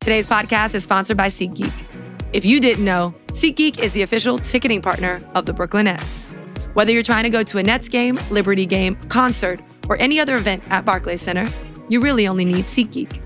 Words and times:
Today's 0.00 0.26
podcast 0.26 0.74
is 0.74 0.84
sponsored 0.84 1.16
by 1.16 1.28
SeatGeek. 1.28 1.84
If 2.32 2.44
you 2.44 2.60
didn't 2.60 2.84
know, 2.84 3.14
SeatGeek 3.28 3.78
is 3.80 3.92
the 3.92 4.02
official 4.02 4.38
ticketing 4.38 4.82
partner 4.82 5.20
of 5.34 5.46
the 5.46 5.52
Brooklyn 5.52 5.86
Nets. 5.86 6.32
Whether 6.74 6.92
you're 6.92 7.02
trying 7.02 7.24
to 7.24 7.30
go 7.30 7.42
to 7.42 7.58
a 7.58 7.62
Nets 7.62 7.88
game, 7.88 8.18
Liberty 8.30 8.66
game, 8.66 8.96
concert, 9.08 9.60
or 9.88 9.96
any 9.98 10.20
other 10.20 10.36
event 10.36 10.62
at 10.70 10.84
Barclays 10.84 11.22
Center, 11.22 11.46
you 11.88 12.00
really 12.00 12.28
only 12.28 12.44
need 12.44 12.66
SeatGeek. 12.66 13.25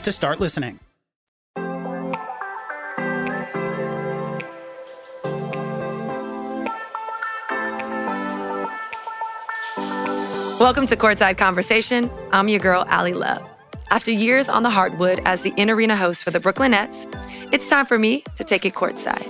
to 0.03 0.11
start 0.11 0.39
listening. 0.39 0.79
Welcome 10.59 10.85
to 10.87 10.95
Courtside 10.95 11.37
Conversation. 11.37 12.09
I'm 12.31 12.47
your 12.47 12.59
girl, 12.59 12.85
Ally 12.87 13.13
Love. 13.13 13.41
After 13.89 14.11
years 14.11 14.47
on 14.47 14.63
the 14.63 14.69
hardwood 14.69 15.19
as 15.25 15.41
the 15.41 15.53
in 15.57 15.69
arena 15.69 15.97
host 15.97 16.23
for 16.23 16.29
the 16.29 16.39
Brooklyn 16.39 16.71
Nets, 16.71 17.07
it's 17.51 17.67
time 17.67 17.85
for 17.85 17.97
me 17.97 18.23
to 18.35 18.43
take 18.43 18.63
it 18.63 18.73
courtside. 18.73 19.27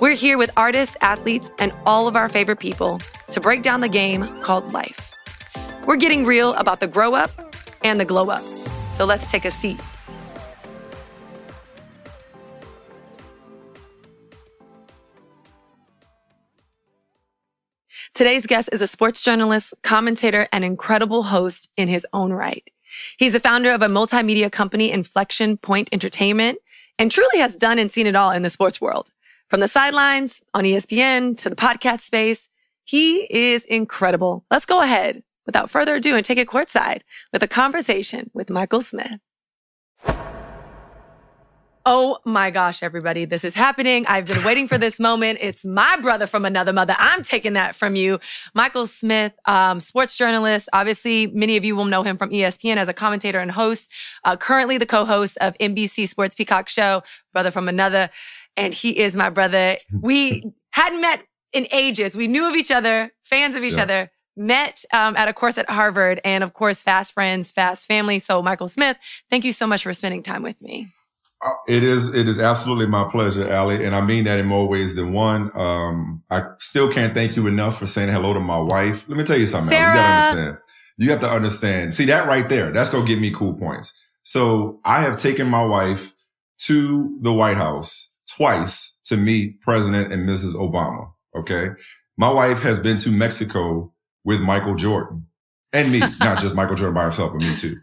We're 0.00 0.14
here 0.14 0.38
with 0.38 0.50
artists, 0.56 0.96
athletes, 1.00 1.50
and 1.58 1.72
all 1.84 2.08
of 2.08 2.16
our 2.16 2.28
favorite 2.28 2.60
people 2.60 3.00
to 3.30 3.40
break 3.40 3.62
down 3.62 3.80
the 3.80 3.88
game 3.88 4.26
called 4.40 4.72
life. 4.72 5.12
We're 5.86 5.96
getting 5.96 6.24
real 6.24 6.54
about 6.54 6.80
the 6.80 6.86
grow 6.86 7.14
up 7.14 7.30
and 7.82 7.98
the 7.98 8.04
glow 8.04 8.30
up. 8.30 8.42
So 8.94 9.04
let's 9.04 9.28
take 9.28 9.44
a 9.44 9.50
seat. 9.50 9.80
Today's 18.14 18.46
guest 18.46 18.68
is 18.72 18.80
a 18.80 18.86
sports 18.86 19.20
journalist, 19.20 19.74
commentator, 19.82 20.46
and 20.52 20.64
incredible 20.64 21.24
host 21.24 21.68
in 21.76 21.88
his 21.88 22.06
own 22.12 22.32
right. 22.32 22.70
He's 23.18 23.32
the 23.32 23.40
founder 23.40 23.72
of 23.72 23.82
a 23.82 23.88
multimedia 23.88 24.52
company, 24.52 24.92
Inflection 24.92 25.56
Point 25.56 25.88
Entertainment, 25.90 26.58
and 26.96 27.10
truly 27.10 27.40
has 27.40 27.56
done 27.56 27.80
and 27.80 27.90
seen 27.90 28.06
it 28.06 28.14
all 28.14 28.30
in 28.30 28.42
the 28.42 28.50
sports 28.50 28.80
world. 28.80 29.10
From 29.48 29.58
the 29.58 29.66
sidelines 29.66 30.40
on 30.54 30.62
ESPN 30.62 31.36
to 31.38 31.50
the 31.50 31.56
podcast 31.56 32.02
space, 32.02 32.48
he 32.84 33.26
is 33.28 33.64
incredible. 33.64 34.44
Let's 34.52 34.66
go 34.66 34.80
ahead 34.80 35.24
without 35.46 35.70
further 35.70 35.94
ado 35.96 36.16
and 36.16 36.24
take 36.24 36.38
it 36.38 36.48
courtside 36.48 37.00
with 37.32 37.42
a 37.42 37.48
conversation 37.48 38.30
with 38.34 38.50
Michael 38.50 38.82
Smith. 38.82 39.20
Oh 41.86 42.16
my 42.24 42.50
gosh, 42.50 42.82
everybody, 42.82 43.26
this 43.26 43.44
is 43.44 43.54
happening. 43.54 44.06
I've 44.06 44.24
been 44.24 44.42
waiting 44.42 44.66
for 44.68 44.78
this 44.78 44.98
moment. 44.98 45.38
It's 45.42 45.66
my 45.66 45.98
brother 46.00 46.26
from 46.26 46.46
another 46.46 46.72
mother. 46.72 46.94
I'm 46.98 47.22
taking 47.22 47.52
that 47.54 47.76
from 47.76 47.94
you. 47.94 48.20
Michael 48.54 48.86
Smith, 48.86 49.34
um, 49.44 49.80
sports 49.80 50.16
journalist. 50.16 50.66
Obviously, 50.72 51.26
many 51.26 51.58
of 51.58 51.64
you 51.64 51.76
will 51.76 51.84
know 51.84 52.02
him 52.02 52.16
from 52.16 52.30
ESPN 52.30 52.78
as 52.78 52.88
a 52.88 52.94
commentator 52.94 53.38
and 53.38 53.50
host, 53.50 53.90
uh, 54.24 54.34
currently 54.34 54.78
the 54.78 54.86
co-host 54.86 55.36
of 55.42 55.52
NBC 55.58 56.08
Sports 56.08 56.34
Peacock 56.34 56.70
Show, 56.70 57.02
brother 57.34 57.50
from 57.50 57.68
another. 57.68 58.08
And 58.56 58.72
he 58.72 58.98
is 58.98 59.14
my 59.14 59.28
brother. 59.28 59.76
We 60.00 60.42
hadn't 60.70 61.02
met 61.02 61.20
in 61.52 61.66
ages. 61.70 62.16
We 62.16 62.28
knew 62.28 62.48
of 62.48 62.54
each 62.54 62.70
other, 62.70 63.12
fans 63.24 63.56
of 63.56 63.62
each 63.62 63.74
Yeah. 63.76 63.82
other, 63.82 64.10
met 64.36 64.84
um, 64.92 65.16
at 65.16 65.28
a 65.28 65.32
course 65.32 65.58
at 65.58 65.68
Harvard, 65.68 66.20
and 66.24 66.42
of 66.44 66.52
course, 66.54 66.82
fast 66.82 67.12
friends, 67.14 67.50
fast 67.50 67.86
family. 67.86 68.18
So, 68.18 68.42
Michael 68.42 68.68
Smith, 68.68 68.96
thank 69.30 69.44
you 69.44 69.52
so 69.52 69.66
much 69.66 69.82
for 69.82 69.92
spending 69.92 70.22
time 70.22 70.42
with 70.42 70.60
me. 70.62 70.88
Uh, 71.44 71.50
It 71.68 71.82
is 71.82 72.14
it 72.14 72.28
is 72.28 72.38
absolutely 72.40 72.86
my 72.86 73.08
pleasure, 73.10 73.48
Ally, 73.50 73.74
and 73.82 73.94
I 73.94 74.00
mean 74.00 74.24
that 74.24 74.38
in 74.38 74.46
more 74.46 74.68
ways 74.68 74.94
than 74.96 75.12
one. 75.12 75.50
Um, 75.58 76.22
I 76.30 76.42
still 76.58 76.90
can't 76.92 77.14
thank 77.14 77.36
you 77.36 77.46
enough 77.46 77.78
for 77.78 77.86
saying 77.86 78.08
hello 78.08 78.34
to 78.34 78.40
my 78.40 78.58
wife. 78.58 79.08
Let 79.08 79.16
me 79.18 79.24
tell 79.24 79.38
you 79.38 79.46
something, 79.46 79.76
Ally. 79.76 79.86
You 79.86 79.92
Sarah. 79.92 79.94
gotta 79.96 80.26
understand. 80.26 80.58
You 80.96 81.10
have 81.10 81.20
to 81.20 81.30
understand. 81.30 81.94
See 81.94 82.04
that 82.06 82.26
right 82.28 82.48
there. 82.48 82.70
That's 82.72 82.90
gonna 82.90 83.04
give 83.06 83.18
me 83.18 83.30
cool 83.30 83.54
points. 83.54 83.92
So 84.22 84.80
I 84.84 85.02
have 85.02 85.18
taken 85.18 85.46
my 85.48 85.62
wife 85.64 86.14
to 86.66 87.18
the 87.20 87.32
White 87.32 87.56
House 87.58 88.12
twice 88.30 88.96
to 89.04 89.16
meet 89.16 89.60
President 89.60 90.12
and 90.12 90.28
Mrs. 90.28 90.54
Obama. 90.54 91.10
Okay. 91.36 91.70
My 92.16 92.30
wife 92.30 92.62
has 92.62 92.78
been 92.78 92.96
to 92.98 93.10
Mexico 93.10 93.92
with 94.24 94.40
Michael 94.40 94.74
Jordan 94.74 95.26
and 95.72 95.92
me, 95.92 95.98
not 96.20 96.40
just 96.40 96.54
Michael 96.54 96.76
Jordan 96.76 96.94
by 96.94 97.02
himself, 97.04 97.32
but 97.32 97.40
me 97.42 97.56
too. 97.56 97.76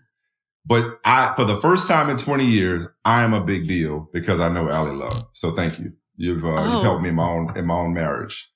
But 0.66 1.00
I, 1.04 1.34
for 1.36 1.46
the 1.46 1.60
first 1.60 1.88
time 1.88 2.10
in 2.10 2.18
20 2.18 2.46
years, 2.46 2.86
I 3.04 3.24
am 3.24 3.34
a 3.34 3.44
big 3.44 3.68
deal 3.68 4.10
because 4.14 4.40
I 4.40 4.50
know 4.50 4.70
Ally 4.70 4.92
Love. 4.92 5.24
So 5.34 5.52
thank 5.52 5.80
you. 5.80 5.94
You've, 6.18 6.46
uh, 6.46 6.50
Oh. 6.50 6.74
you've 6.76 6.84
helped 6.84 7.02
me 7.02 7.10
in 7.10 7.16
my 7.16 7.28
own, 7.28 7.58
in 7.58 7.66
my 7.66 7.74
own 7.76 7.94
marriage. 7.94 8.48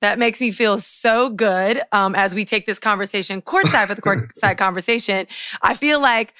That 0.00 0.18
makes 0.18 0.40
me 0.40 0.52
feel 0.52 0.78
so 0.78 1.28
good 1.28 1.82
um, 1.92 2.14
as 2.14 2.34
we 2.34 2.46
take 2.46 2.64
this 2.64 2.78
conversation 2.78 3.42
courtside 3.42 3.88
for 3.88 3.94
the 3.94 4.00
courtside 4.42 4.56
conversation. 4.56 5.26
I 5.60 5.74
feel 5.74 6.00
like 6.00 6.32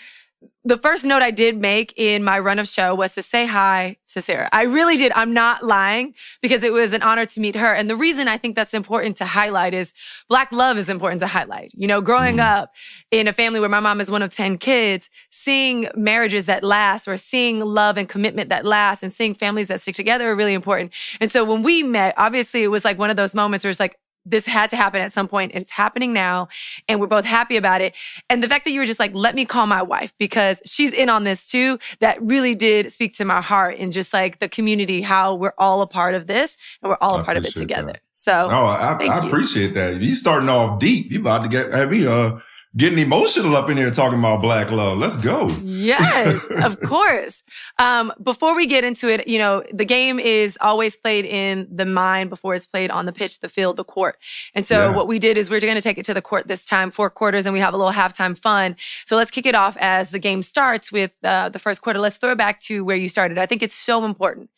the 0.63 0.77
first 0.77 1.05
note 1.05 1.23
I 1.23 1.31
did 1.31 1.57
make 1.57 1.95
in 1.97 2.23
my 2.23 2.39
run 2.39 2.59
of 2.59 2.69
show 2.69 2.95
was 2.95 3.15
to 3.15 3.23
say 3.23 3.47
hi 3.47 3.97
to 4.09 4.21
Sarah. 4.21 4.49
I 4.53 4.65
really 4.65 4.97
did. 4.99 5.11
I'm 5.13 5.33
not 5.33 5.65
lying 5.65 6.15
because 6.43 6.63
it 6.63 6.73
was 6.73 6.93
an 6.93 7.03
honor 7.03 7.25
to 7.25 7.41
meet 7.41 7.57
her. 7.57 7.73
And 7.75 7.89
the 7.89 7.97
reason 7.97 8.29
I 8.29 8.37
think 8.37 8.57
that's 8.57 8.75
important 8.75 9.17
to 9.19 9.25
highlight 9.25 9.73
is 9.73 9.95
Black 10.29 10.53
love 10.53 10.77
is 10.77 10.91
important 10.91 11.21
to 11.21 11.27
highlight. 11.27 11.71
You 11.75 11.87
know, 11.87 12.01
growing 12.03 12.37
Mhm. 12.37 12.45
up 12.45 12.75
in 13.11 13.27
a 13.27 13.33
family 13.33 13.59
where 13.59 13.71
my 13.71 13.81
mom 13.81 14.01
is 14.01 14.11
one 14.11 14.23
of 14.23 14.33
10 14.35 14.59
kids, 14.59 15.09
seeing 15.31 15.89
marriages 15.95 16.45
that 16.47 16.63
last 16.63 17.09
or 17.09 17.17
seeing 17.17 17.61
love 17.61 17.97
and 17.97 18.09
commitment 18.09 18.51
that 18.51 18.67
last 18.67 19.03
and 19.03 19.13
seeing 19.13 19.35
families 19.35 19.69
that 19.69 19.81
stick 19.81 19.95
together 19.95 20.31
are 20.31 20.37
really 20.37 20.55
important. 20.55 20.93
And 21.21 21.33
so 21.33 21.43
when 21.43 21.63
we 21.63 21.83
met, 21.83 22.15
obviously 22.19 22.63
it 22.63 22.69
was 22.69 22.85
like 22.85 22.99
one 22.99 23.09
of 23.11 23.17
those 23.17 23.35
moments 23.35 23.65
where 23.65 23.71
it's 23.71 23.81
like, 23.81 23.97
this 24.31 24.47
had 24.47 24.71
to 24.71 24.77
happen 24.77 25.01
at 25.01 25.13
some 25.13 25.29
point 25.29 25.53
and 25.53 25.63
it's 25.63 25.73
happening 25.73 26.13
now 26.13 26.49
and 26.89 27.01
we're 27.01 27.07
both 27.07 27.25
happy 27.25 27.57
about 27.57 27.81
it. 27.81 27.95
And 28.29 28.43
the 28.43 28.49
fact 28.49 28.65
that 28.65 28.71
you 28.71 28.81
were 28.81 28.87
just 28.87 29.01
like, 29.01 29.15
let 29.15 29.35
me 29.35 29.45
call 29.45 29.67
my 29.67 29.83
wife 29.83 30.15
because 30.19 30.63
she's 30.65 30.93
in 30.93 31.11
on 31.11 31.25
this 31.25 31.49
too, 31.49 31.79
that 31.99 32.21
really 32.23 32.55
did 32.55 32.93
speak 32.93 33.15
to 33.17 33.25
my 33.25 33.41
heart 33.41 33.77
and 33.79 33.93
just 33.93 34.13
like 34.13 34.39
the 34.39 34.49
community, 34.49 35.03
how 35.03 35.35
we're 35.35 35.55
all 35.59 35.83
a 35.83 35.87
part 35.87 36.15
of 36.15 36.27
this 36.27 36.57
and 36.83 36.91
we're 36.91 36.99
all 37.01 37.19
a 37.19 37.25
part 37.25 37.37
of 37.37 37.45
it 37.45 37.55
together. 37.55 37.93
that. 37.93 38.01
So 38.13 38.49
No, 38.49 38.67
I, 38.67 38.97
I 39.01 39.27
appreciate 39.27 39.75
that. 39.75 40.01
You 40.01 40.15
starting 40.15 40.49
off 40.49 40.79
deep. 40.79 41.11
You 41.11 41.21
about 41.21 41.43
to 41.43 41.49
get, 41.49 41.73
have 41.73 41.91
me, 41.91 42.07
uh, 42.07 42.39
getting 42.77 42.99
emotional 43.01 43.57
up 43.57 43.69
in 43.69 43.77
here 43.77 43.91
talking 43.91 44.19
about 44.19 44.41
black 44.41 44.71
love. 44.71 44.97
Let's 44.97 45.17
go. 45.17 45.49
Yes, 45.65 46.47
of 46.65 46.81
course. 46.83 47.43
Um, 47.81 48.13
before 48.23 48.55
we 48.55 48.67
get 48.69 48.85
into 48.85 49.09
it, 49.09 49.27
you 49.27 49.39
know, 49.39 49.65
the 49.73 49.85
game 49.85 50.21
is 50.21 50.57
always 50.61 50.97
played 50.97 51.25
in 51.25 51.67
the 51.71 51.85
mind 51.85 52.31
before 52.31 52.55
it's 52.55 52.69
played 52.69 52.93
on 52.93 53.07
the 53.07 53.13
pitch, 53.13 53.41
the 53.41 53.49
field, 53.49 53.77
the 53.77 53.83
court. 53.85 54.19
And 54.55 54.65
so 54.65 54.85
Yeah. 54.91 54.95
what 54.95 55.09
we 55.09 55.19
did 55.19 55.37
is 55.37 55.51
we're 55.51 55.59
going 55.61 55.75
to 55.75 55.83
take 55.83 55.99
it 55.99 56.05
to 56.05 56.15
the 56.15 56.23
court 56.23 56.47
this 56.47 56.65
time, 56.65 56.93
four 56.93 57.11
quarters, 57.11 57.45
and 57.45 57.53
we 57.53 57.59
have 57.59 57.75
a 57.75 57.77
little 57.77 57.93
halftime 57.93 58.39
fun. 58.39 58.77
So 59.05 59.17
let's 59.17 59.33
kick 59.33 59.47
it 59.47 59.57
off 59.57 59.77
as 59.81 60.11
the 60.11 60.21
game 60.21 60.43
starts 60.43 60.93
with 60.93 61.13
uh, 61.25 61.49
the 61.49 61.59
first 61.59 61.83
quarter. 61.83 61.99
Let's 61.99 62.19
throw 62.19 62.33
it 62.33 62.39
back 62.39 62.61
to 62.61 62.85
where 62.85 62.97
you 62.97 63.09
started. 63.09 63.37
I 63.37 63.47
think 63.47 63.63
it's 63.65 63.75
so 63.75 64.05
important 64.05 64.49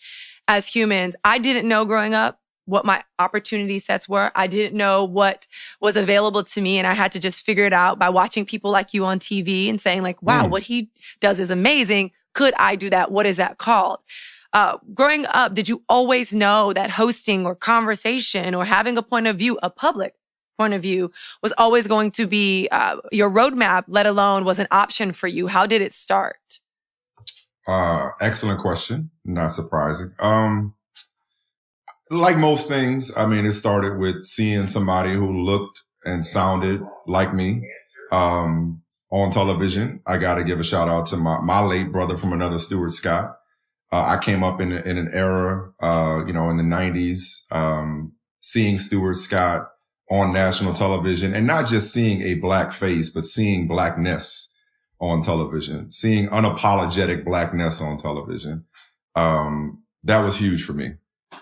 as 0.48 0.66
humans. 0.66 1.16
I 1.24 1.38
didn't 1.38 1.66
know 1.66 1.86
growing 1.86 2.12
up 2.12 2.40
what 2.64 2.84
my 2.84 3.02
opportunity 3.18 3.78
sets 3.78 4.08
were. 4.08 4.30
I 4.34 4.46
didn't 4.46 4.76
know 4.76 5.04
what 5.04 5.46
was 5.80 5.96
available 5.96 6.44
to 6.44 6.60
me 6.60 6.78
and 6.78 6.86
I 6.86 6.92
had 6.94 7.12
to 7.12 7.20
just 7.20 7.44
figure 7.44 7.64
it 7.66 7.72
out 7.72 7.98
by 7.98 8.08
watching 8.08 8.44
people 8.44 8.70
like 8.70 8.94
you 8.94 9.04
on 9.04 9.18
TV 9.18 9.68
and 9.68 9.80
saying 9.80 10.02
like, 10.02 10.22
wow, 10.22 10.44
Mm. 10.46 10.50
what 10.50 10.62
he 10.62 10.90
does 11.20 11.40
is 11.40 11.50
amazing. 11.50 12.12
Could 12.34 12.54
I 12.58 12.76
do 12.76 12.88
that? 12.90 13.10
What 13.10 13.26
is 13.26 13.36
that 13.36 13.58
called? 13.58 13.98
Uh, 14.52 14.76
growing 14.94 15.24
up, 15.26 15.54
did 15.54 15.68
you 15.68 15.82
always 15.88 16.34
know 16.34 16.72
that 16.72 16.90
hosting 16.90 17.46
or 17.46 17.54
conversation 17.54 18.54
or 18.54 18.64
having 18.64 18.96
a 18.98 19.02
point 19.02 19.26
of 19.26 19.36
view, 19.36 19.58
a 19.62 19.70
public 19.70 20.14
point 20.58 20.74
of 20.74 20.82
view 20.82 21.10
was 21.42 21.52
always 21.56 21.86
going 21.86 22.10
to 22.10 22.26
be 22.26 22.68
uh, 22.70 22.96
your 23.10 23.30
roadmap, 23.30 23.84
let 23.88 24.06
alone 24.06 24.44
was 24.44 24.58
an 24.58 24.68
option 24.70 25.10
for 25.12 25.26
you. 25.26 25.46
How 25.48 25.64
did 25.66 25.80
it 25.80 25.92
start? 25.94 26.60
Uh, 27.66 28.10
excellent 28.20 28.60
question. 28.60 29.10
Not 29.24 29.52
surprising. 29.52 30.12
Um, 30.18 30.74
like 32.12 32.36
most 32.36 32.68
things, 32.68 33.10
I 33.16 33.26
mean, 33.26 33.46
it 33.46 33.52
started 33.52 33.98
with 33.98 34.24
seeing 34.24 34.66
somebody 34.66 35.12
who 35.14 35.42
looked 35.42 35.80
and 36.04 36.24
sounded 36.24 36.80
like 37.06 37.34
me, 37.34 37.68
um, 38.10 38.82
on 39.10 39.30
television. 39.30 40.00
I 40.06 40.18
got 40.18 40.36
to 40.36 40.44
give 40.44 40.60
a 40.60 40.64
shout 40.64 40.88
out 40.88 41.06
to 41.06 41.16
my, 41.16 41.40
my 41.40 41.60
late 41.60 41.92
brother 41.92 42.16
from 42.16 42.32
another 42.32 42.58
Stuart 42.58 42.92
Scott. 42.92 43.36
Uh, 43.92 44.04
I 44.06 44.22
came 44.22 44.42
up 44.42 44.60
in, 44.60 44.72
in 44.72 44.96
an 44.96 45.10
era, 45.12 45.70
uh, 45.82 46.24
you 46.26 46.32
know, 46.32 46.48
in 46.48 46.56
the 46.56 46.62
nineties, 46.62 47.44
um, 47.50 48.12
seeing 48.40 48.78
Stuart 48.78 49.16
Scott 49.16 49.68
on 50.10 50.32
national 50.32 50.72
television 50.72 51.34
and 51.34 51.46
not 51.46 51.68
just 51.68 51.92
seeing 51.92 52.22
a 52.22 52.34
black 52.34 52.72
face, 52.72 53.10
but 53.10 53.26
seeing 53.26 53.68
blackness 53.68 54.50
on 55.00 55.20
television, 55.20 55.90
seeing 55.90 56.28
unapologetic 56.28 57.24
blackness 57.24 57.80
on 57.80 57.96
television. 57.96 58.64
Um, 59.14 59.82
that 60.04 60.20
was 60.20 60.36
huge 60.36 60.64
for 60.64 60.72
me. 60.72 60.92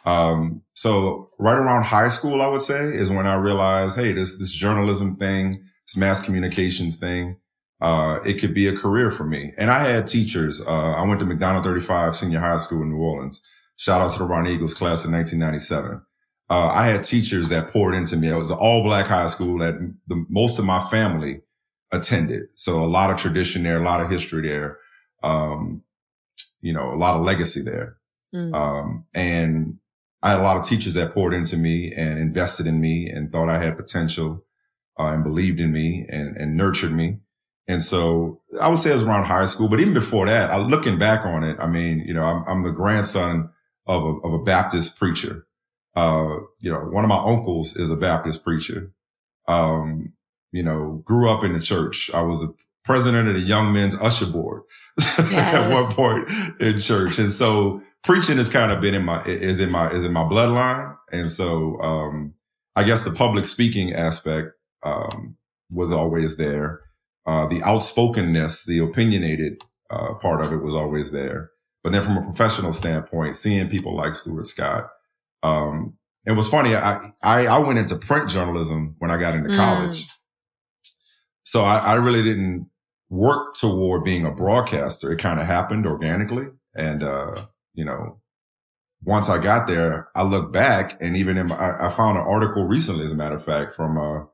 Um, 0.05 0.63
so 0.75 1.31
right 1.39 1.59
around 1.59 1.85
high 1.85 2.09
school, 2.09 2.41
I 2.41 2.47
would 2.47 2.63
say 2.63 2.95
is 2.95 3.11
when 3.11 3.27
I 3.27 3.35
realized, 3.35 3.97
Hey, 3.97 4.13
this, 4.13 4.39
this 4.39 4.53
journalism 4.53 5.17
thing, 5.17 5.63
this 5.87 5.97
mass 5.97 6.21
communications 6.21 6.97
thing, 6.97 7.37
uh, 7.81 8.21
it 8.25 8.35
could 8.35 8.55
be 8.55 8.67
a 8.67 8.77
career 8.77 9.11
for 9.11 9.25
me. 9.25 9.53
And 9.57 9.71
I 9.71 9.85
had 9.85 10.07
teachers. 10.07 10.61
Uh, 10.61 10.93
I 10.93 11.03
went 11.07 11.21
to 11.21 11.27
McDonogh 11.27 11.63
35 11.63 12.15
senior 12.15 12.41
high 12.41 12.59
school 12.59 12.83
in 12.83 12.91
New 12.91 12.99
Orleans. 12.99 13.43
Shout 13.77 14.03
out 14.03 14.13
to 14.13 14.19
the 14.19 14.27
Roneagles 14.27 14.75
class 14.75 15.05
in 15.05 15.13
1997. 15.13 16.03
Uh, 16.51 16.67
I 16.75 16.87
had 16.87 17.05
teachers 17.05 17.49
that 17.49 17.71
poured 17.71 17.95
into 17.95 18.17
me. 18.17 18.29
It 18.29 18.37
was 18.37 18.51
an 18.51 18.59
all 18.59 18.83
black 18.83 19.07
high 19.07 19.29
school 19.29 19.59
that 19.59 19.77
the, 20.09 20.25
most 20.29 20.59
of 20.59 20.65
my 20.65 20.81
family 20.91 21.41
attended. 21.93 22.49
So 22.55 22.85
a 22.85 22.87
lot 22.87 23.11
of 23.11 23.17
tradition 23.17 23.63
there, 23.63 23.81
a 23.81 23.85
lot 23.85 24.01
of 24.01 24.11
history 24.11 24.47
there. 24.47 24.79
Um, 25.23 25.83
you 26.61 26.73
know, 26.73 26.93
a 26.93 26.97
lot 26.97 27.17
of 27.17 27.23
legacy 27.23 27.63
there. 27.63 27.97
Mm. 28.35 28.55
Um, 28.55 29.05
and 29.15 29.79
I 30.23 30.31
had 30.31 30.41
a 30.41 30.43
lot 30.43 30.57
of 30.57 30.65
teachers 30.65 30.95
that 30.95 31.15
poured 31.15 31.33
into 31.33 31.57
me 31.57 31.93
and 31.93 32.19
invested 32.19 32.67
in 32.67 32.81
me 32.81 33.09
and 33.09 33.33
thought 33.33 33.49
I 33.49 33.63
had 33.63 33.77
potential, 33.77 34.45
uh, 34.99 35.07
and 35.07 35.25
believed 35.25 35.61
in 35.61 35.73
me 35.73 36.07
and, 36.09 36.37
and 36.37 36.57
nurtured 36.57 36.93
me. 36.93 37.19
And 37.67 37.83
so 37.83 38.41
I 38.61 38.69
would 38.69 38.81
say 38.81 38.91
it 38.91 38.95
was 38.95 39.05
around 39.05 39.25
high 39.25 39.45
school, 39.45 39.69
but 39.69 39.81
even 39.81 39.95
before 39.95 40.27
that, 40.27 40.51
I, 40.51 40.59
looking 40.59 40.99
back 40.99 41.25
on 41.25 41.45
it, 41.45 41.57
I 41.61 41.67
mean, 41.67 42.01
you 42.01 42.13
know, 42.13 42.25
I'm, 42.25 42.45
I'm 42.47 42.63
the 42.65 42.71
grandson 42.71 43.51
of 43.87 44.03
a, 44.03 44.09
of 44.27 44.33
a 44.33 44.43
Baptist 44.43 44.99
preacher. 44.99 45.47
Uh, 45.95 46.39
you 46.59 46.71
know, 46.71 46.81
one 46.81 47.05
of 47.05 47.09
my 47.09 47.23
uncles 47.23 47.77
is 47.77 47.91
a 47.91 47.97
Baptist 47.97 48.45
preacher. 48.45 48.93
Um, 49.49 50.13
you 50.53 50.63
know, 50.63 51.03
grew 51.05 51.31
up 51.31 51.45
in 51.45 51.53
the 51.53 51.61
church. 51.61 52.11
I 52.13 52.23
was 52.23 52.41
the 52.41 52.55
president 52.85 53.29
of 53.29 53.35
the 53.35 53.41
young 53.41 53.73
men's 53.73 53.95
usher 53.95 54.27
board 54.27 54.63
yes. 54.99 55.19
at 55.33 55.71
one 55.71 55.93
point 55.93 56.29
in 56.61 56.81
church. 56.81 57.19
And 57.19 57.31
so 57.31 57.83
preaching 58.03 58.37
has 58.37 58.49
kind 58.49 58.73
of 58.73 58.81
been 58.81 58.95
in 58.95 59.05
my, 59.05 59.23
is 59.25 59.61
in 59.61 59.71
my, 59.71 59.91
is 59.91 60.05
in 60.05 60.13
my 60.13 60.23
bloodline. 60.23 60.97
And 61.13 61.31
so, 61.31 61.81
um, 61.81 62.35
I 62.77 62.85
guess 62.85 63.05
the 63.05 63.13
public 63.13 63.47
speaking 63.47 63.93
aspect, 63.93 64.49
um, 64.83 65.37
was 65.71 65.93
always 65.93 66.37
there. 66.37 66.81
Uh, 67.27 67.47
the 67.47 67.63
outspokenness, 67.63 68.65
the 68.65 68.79
opinionated, 68.79 69.63
uh, 69.91 70.15
part 70.15 70.41
of 70.41 70.53
it 70.53 70.63
was 70.63 70.75
always 70.75 71.11
there. 71.11 71.51
But 71.83 71.93
then 71.93 72.03
from 72.03 72.17
a 72.17 72.23
professional 72.23 72.73
standpoint, 72.73 73.37
seeing 73.37 73.69
people 73.69 73.97
like 73.97 74.15
Stuart 74.15 74.47
Scott, 74.47 74.89
um, 75.43 75.95
it 76.27 76.33
was 76.33 76.49
funny. 76.49 76.77
I, 76.77 77.13
I, 77.23 77.47
I 77.47 77.59
went 77.59 77.79
into 77.79 77.97
print 77.97 78.29
journalism 78.29 78.97
when 78.99 79.11
I 79.11 79.17
got 79.19 79.35
into 79.35 79.51
mm. 79.51 79.57
college. 79.57 80.07
So 81.43 81.63
I, 81.63 81.79
I 81.79 81.95
really 81.95 82.23
didn't 82.23 82.69
work 83.09 83.55
toward 83.55 84.05
being 84.05 84.25
a 84.25 84.31
broadcaster. 84.31 85.11
It 85.11 85.19
kind 85.19 85.41
of 85.41 85.47
happened 85.47 85.87
organically. 85.87 86.47
And, 86.75 87.03
uh, 87.03 87.47
you 87.81 87.87
know, 87.87 88.21
once 89.03 89.31
I 89.31 89.43
got 89.43 89.67
there, 89.67 90.11
I 90.15 90.23
look 90.23 90.53
back 90.53 90.99
and 91.01 91.17
even 91.17 91.39
in 91.39 91.47
my, 91.47 91.57
I, 91.57 91.87
I 91.87 91.89
found 91.89 92.19
an 92.19 92.25
article 92.25 92.67
recently, 92.67 93.07
as 93.07 93.13
a 93.13 93.17
matter 93.17 93.37
of 93.37 93.43
fact, 93.43 93.75
from, 93.75 93.97
uh, 93.97 94.27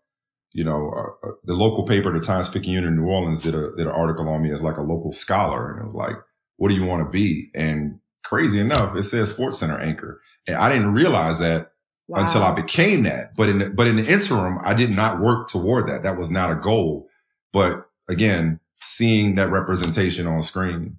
you 0.50 0.64
know, 0.64 0.90
uh, 0.90 1.28
uh 1.28 1.32
the 1.44 1.54
local 1.54 1.86
paper, 1.86 2.12
the 2.12 2.18
Times 2.18 2.48
Picayune 2.48 2.82
in 2.82 2.96
New 2.96 3.06
Orleans 3.06 3.42
did 3.42 3.54
a, 3.54 3.70
did 3.76 3.86
an 3.86 3.92
article 3.92 4.28
on 4.28 4.42
me 4.42 4.50
as 4.50 4.64
like 4.64 4.78
a 4.78 4.82
local 4.82 5.12
scholar. 5.12 5.70
And 5.70 5.80
it 5.80 5.84
was 5.84 5.94
like, 5.94 6.16
what 6.56 6.70
do 6.70 6.74
you 6.74 6.84
want 6.84 7.04
to 7.04 7.08
be? 7.08 7.52
And 7.54 8.00
crazy 8.24 8.58
enough, 8.58 8.96
it 8.96 9.04
says 9.04 9.32
sports 9.32 9.60
center 9.60 9.78
anchor. 9.78 10.20
And 10.48 10.56
I 10.56 10.68
didn't 10.68 10.92
realize 10.92 11.38
that 11.38 11.70
wow. 12.08 12.22
until 12.22 12.42
I 12.42 12.50
became 12.50 13.04
that. 13.04 13.36
But 13.36 13.48
in 13.48 13.58
the, 13.58 13.70
but 13.70 13.86
in 13.86 13.94
the 13.94 14.12
interim, 14.12 14.58
I 14.64 14.74
did 14.74 14.90
not 14.90 15.20
work 15.20 15.46
toward 15.46 15.88
that. 15.88 16.02
That 16.02 16.18
was 16.18 16.32
not 16.32 16.50
a 16.50 16.56
goal. 16.56 17.06
But 17.52 17.86
again, 18.08 18.58
seeing 18.80 19.36
that 19.36 19.52
representation 19.52 20.26
on 20.26 20.42
screen 20.42 20.96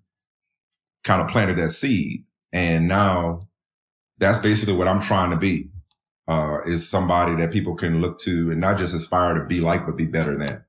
kind 1.07 1.21
of 1.21 1.29
planted 1.29 1.57
that 1.57 1.71
seed. 1.71 2.25
And 2.51 2.88
now 2.88 3.47
that's 4.17 4.39
basically 4.39 4.75
what 4.75 4.88
I'm 4.88 5.01
trying 5.01 5.31
to 5.31 5.38
be. 5.38 5.69
Uh, 6.27 6.59
is 6.65 6.89
somebody 6.89 7.38
that 7.38 7.53
people 7.53 7.73
can 7.73 8.01
look 8.01 8.19
to 8.19 8.51
and 8.51 8.59
not 8.59 8.77
just 8.77 8.94
aspire 8.94 9.33
to 9.35 9.45
be 9.45 9.61
like, 9.61 9.85
but 9.85 9.95
be 9.95 10.03
better 10.03 10.38
than. 10.38 10.61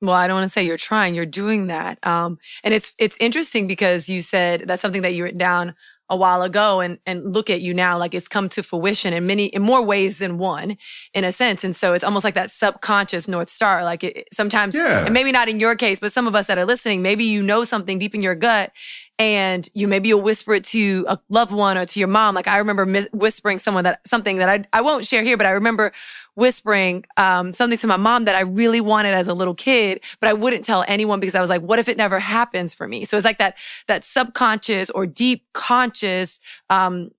Well, 0.00 0.14
I 0.14 0.28
don't 0.28 0.36
want 0.36 0.44
to 0.44 0.52
say 0.52 0.62
you're 0.62 0.76
trying, 0.76 1.16
you're 1.16 1.26
doing 1.26 1.66
that. 1.66 1.98
Um, 2.06 2.38
and 2.62 2.72
it's, 2.72 2.94
it's 2.96 3.16
interesting 3.18 3.66
because 3.66 4.08
you 4.08 4.22
said 4.22 4.64
that's 4.66 4.80
something 4.80 5.02
that 5.02 5.12
you 5.12 5.24
written 5.24 5.38
down 5.38 5.74
a 6.10 6.16
while 6.16 6.42
ago 6.42 6.80
and 6.80 6.98
and 7.06 7.32
look 7.32 7.48
at 7.48 7.62
you 7.62 7.72
now 7.72 7.96
like 7.96 8.14
it's 8.14 8.28
come 8.28 8.48
to 8.48 8.62
fruition 8.62 9.12
in 9.12 9.26
many 9.26 9.46
in 9.46 9.62
more 9.62 9.82
ways 9.82 10.18
than 10.18 10.36
one 10.36 10.76
in 11.14 11.24
a 11.24 11.30
sense 11.30 11.62
and 11.62 11.74
so 11.74 11.92
it's 11.92 12.04
almost 12.04 12.24
like 12.24 12.34
that 12.34 12.50
subconscious 12.50 13.28
north 13.28 13.48
star 13.48 13.84
like 13.84 14.02
it, 14.02 14.28
sometimes 14.32 14.74
yeah. 14.74 15.04
and 15.04 15.14
maybe 15.14 15.30
not 15.30 15.48
in 15.48 15.60
your 15.60 15.76
case 15.76 16.00
but 16.00 16.12
some 16.12 16.26
of 16.26 16.34
us 16.34 16.46
that 16.46 16.58
are 16.58 16.64
listening 16.64 17.00
maybe 17.00 17.24
you 17.24 17.40
know 17.40 17.62
something 17.62 17.98
deep 17.98 18.14
in 18.14 18.22
your 18.22 18.34
gut 18.34 18.72
and 19.20 19.68
you 19.72 19.86
maybe 19.86 20.08
you'll 20.08 20.20
whisper 20.20 20.54
it 20.54 20.64
to 20.64 21.04
a 21.08 21.18
loved 21.28 21.52
one 21.52 21.78
or 21.78 21.84
to 21.84 22.00
your 22.00 22.08
mom 22.08 22.34
like 22.34 22.48
i 22.48 22.58
remember 22.58 22.84
mis- 22.84 23.08
whispering 23.12 23.60
someone 23.60 23.84
that 23.84 24.00
something 24.04 24.38
that 24.38 24.48
I, 24.48 24.64
I 24.72 24.80
won't 24.80 25.06
share 25.06 25.22
here 25.22 25.36
but 25.36 25.46
i 25.46 25.50
remember 25.50 25.92
whispering 26.40 27.04
um, 27.18 27.52
something 27.52 27.78
to 27.78 27.86
my 27.86 27.98
mom 27.98 28.24
that 28.24 28.34
I 28.34 28.40
really 28.40 28.80
wanted 28.80 29.12
as 29.14 29.28
a 29.28 29.34
little 29.34 29.54
kid, 29.54 30.00
but 30.20 30.28
I 30.28 30.32
wouldn't 30.32 30.64
tell 30.64 30.84
anyone 30.88 31.20
because 31.20 31.34
I 31.34 31.40
was 31.42 31.50
like, 31.50 31.60
what 31.60 31.78
if 31.78 31.86
it 31.86 31.98
never 31.98 32.18
happens 32.18 32.74
for 32.74 32.88
me? 32.88 33.04
So 33.04 33.18
it's 33.18 33.26
like 33.26 33.38
that, 33.38 33.56
that 33.88 34.04
subconscious 34.04 34.88
or 34.88 35.04
deep 35.04 35.44
conscious, 35.52 36.40
um, 36.70 37.10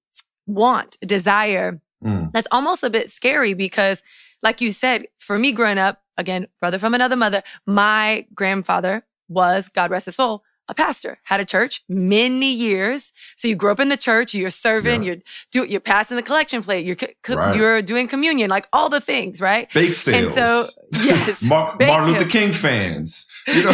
want, 0.47 0.97
desire. 1.06 1.79
Mm. 2.03 2.31
That's 2.33 2.47
almost 2.51 2.83
a 2.83 2.89
bit 2.89 3.12
scary 3.12 3.53
because 3.53 4.01
like 4.41 4.59
you 4.59 4.71
said, 4.71 5.06
for 5.19 5.38
me 5.38 5.51
growing 5.51 5.77
up, 5.77 6.01
again, 6.18 6.47
brother 6.59 6.79
from 6.79 6.95
another 6.95 7.15
mother, 7.15 7.44
my 7.68 8.25
grandfather 8.33 9.06
was, 9.30 9.69
God 9.69 9.92
rest 9.92 10.06
his 10.06 10.16
soul, 10.16 10.44
a 10.71 10.73
pastor, 10.73 11.19
had 11.23 11.40
a 11.42 11.45
church 11.45 11.83
many 11.90 12.51
years. 12.51 13.11
So 13.35 13.47
you 13.47 13.56
grew 13.56 13.71
up 13.71 13.80
in 13.80 13.90
the 13.90 13.97
church, 13.97 14.33
you're 14.33 14.49
serving, 14.49 15.04
yeah. 15.04 15.07
you're 15.07 15.18
do, 15.51 15.63
you're 15.66 15.81
passing 15.81 16.16
the 16.16 16.23
collection 16.23 16.63
plate, 16.63 16.85
you're 16.85 16.95
co- 16.95 17.35
right. 17.35 17.56
you're 17.56 17.81
doing 17.81 18.07
communion, 18.07 18.49
like 18.49 18.68
all 18.71 18.90
the 18.90 19.01
things, 19.01 19.42
right? 19.42 19.71
Bake 19.73 19.94
sales. 19.94 20.37
And 20.37 20.47
so 20.47 20.63
yes, 21.04 21.44
Mar- 21.47 21.75
Martin 21.80 22.13
Luther 22.13 22.30
King 22.30 22.54
fans. 22.54 23.28
You 23.47 23.63
know? 23.63 23.71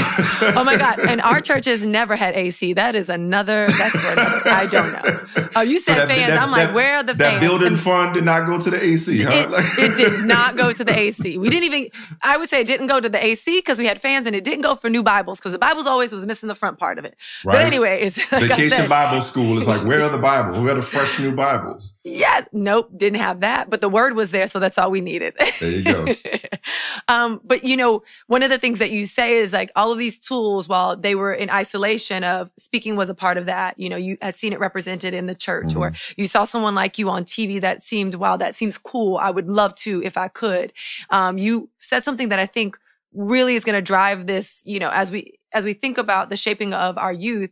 oh 0.56 0.64
my 0.66 0.78
God. 0.78 1.00
And 1.02 1.22
our 1.22 1.42
churches 1.50 1.86
never 1.86 2.16
had 2.16 2.36
AC. 2.36 2.74
That 2.74 2.96
is 2.96 3.10
another, 3.10 3.68
that's 3.68 3.96
for 3.98 4.12
another, 4.14 4.42
I 4.50 4.66
don't 4.66 4.94
know. 4.94 5.50
Oh, 5.56 5.62
you 5.62 5.80
said 5.80 5.94
so 5.94 6.06
that, 6.06 6.08
fans. 6.08 6.30
That, 6.30 6.42
I'm 6.42 6.52
like, 6.52 6.74
where 6.74 6.98
are 6.98 7.04
the 7.04 7.14
that 7.14 7.18
fans? 7.18 7.42
That 7.42 7.48
building 7.48 7.68
and 7.68 7.80
fund 7.80 8.16
did 8.16 8.24
not 8.24 8.48
go 8.48 8.60
to 8.60 8.70
the 8.70 8.82
AC, 8.82 9.24
huh? 9.24 9.30
It, 9.32 9.92
it, 9.92 9.98
did 9.98 10.26
not 10.26 10.56
go 10.56 10.72
to 10.72 10.84
the 10.84 10.98
AC. 10.98 11.38
We 11.38 11.50
didn't 11.50 11.66
even, 11.66 11.90
I 12.24 12.38
would 12.38 12.50
say 12.50 12.62
it 12.62 12.68
didn't 12.68 12.88
go 12.88 13.00
to 13.00 13.10
the 13.10 13.24
AC 13.24 13.58
because 13.60 13.78
we 13.78 13.86
had 13.86 14.02
fans 14.02 14.26
and 14.26 14.36
it 14.36 14.44
didn't 14.44 14.62
go 14.62 14.74
for 14.74 14.90
new 14.90 15.04
Bibles 15.04 15.38
because 15.38 15.52
the 15.52 15.60
Bibles 15.60 15.86
always 15.86 16.14
was 16.14 16.26
missing 16.26 16.48
the 16.48 16.56
front 16.56 16.80
part 16.80 16.87
of 16.98 17.06
it. 17.06 17.16
Right. 17.44 17.54
But 17.54 17.66
anyways, 17.66 18.18
like 18.32 18.44
Vacation 18.44 18.70
said, 18.70 18.90
Bible 18.90 19.22
School 19.22 19.58
is 19.58 19.68
like, 19.68 19.86
where 19.86 20.02
are 20.02 20.10
the 20.10 20.18
Bibles? 20.18 20.60
Where 20.60 20.72
are 20.72 20.76
the 20.76 20.82
fresh 20.82 21.20
new 21.20 21.36
Bibles? 21.36 22.00
Yes. 22.04 22.48
Nope. 22.54 22.90
Didn't 22.96 23.20
have 23.20 23.42
that, 23.42 23.70
but 23.70 23.82
the 23.82 23.90
word 23.90 24.16
was 24.16 24.32
there. 24.32 24.48
So 24.48 24.60
that's 24.60 24.78
all 24.78 24.92
we 24.92 25.02
needed. 25.02 25.36
There 25.60 25.72
you 25.72 25.84
go. 25.84 26.16
um, 27.08 27.42
but 27.44 27.64
you 27.64 27.76
know, 27.76 28.04
one 28.28 28.44
of 28.44 28.50
the 28.50 28.58
things 28.58 28.80
that 28.80 28.92
you 28.92 29.06
say 29.06 29.38
is 29.38 29.54
like 29.54 29.72
all 29.76 29.92
of 29.92 29.98
these 29.98 30.18
tools 30.18 30.38
tools 30.38 30.68
while 30.68 30.96
they 30.96 31.16
were 31.16 31.34
in 31.34 31.50
isolation 31.50 32.24
of 32.24 32.52
speaking 32.58 32.96
was 32.96 33.10
a 33.10 33.14
part 33.14 33.38
of 33.38 33.46
that. 33.46 33.80
You 33.80 33.90
know, 33.90 33.96
you 33.96 34.18
had 34.22 34.36
seen 34.36 34.54
it 34.54 34.60
represented 34.60 35.14
in 35.14 35.26
the 35.26 35.36
church 35.36 35.70
mm-hmm. 35.70 35.80
or 35.80 35.94
you 36.16 36.28
saw 36.28 36.44
someone 36.44 36.76
like 36.76 36.98
you 36.98 37.10
on 37.10 37.26
TV 37.26 37.60
that 37.62 37.84
seemed, 37.84 38.16
wow, 38.16 38.38
that 38.38 38.56
seems 38.56 38.78
cool. 38.78 39.18
I 39.18 39.30
would 39.30 39.48
love 39.48 39.76
to 39.76 40.02
if 40.04 40.18
I 40.18 40.28
could. 40.28 40.74
Um, 41.10 41.38
you 41.38 41.70
said 41.80 42.04
something 42.04 42.30
that 42.30 42.40
I 42.40 42.46
think 42.46 42.78
really 43.14 43.56
is 43.56 43.64
going 43.64 43.76
to 43.76 43.82
drive 43.82 44.28
this, 44.28 44.62
you 44.64 44.80
know, 44.80 44.90
as 44.90 45.12
we, 45.12 45.37
as 45.58 45.66
we 45.66 45.74
think 45.74 45.98
about 45.98 46.30
the 46.30 46.38
shaping 46.38 46.74
of 46.74 46.98
our 46.98 47.12
youth 47.12 47.52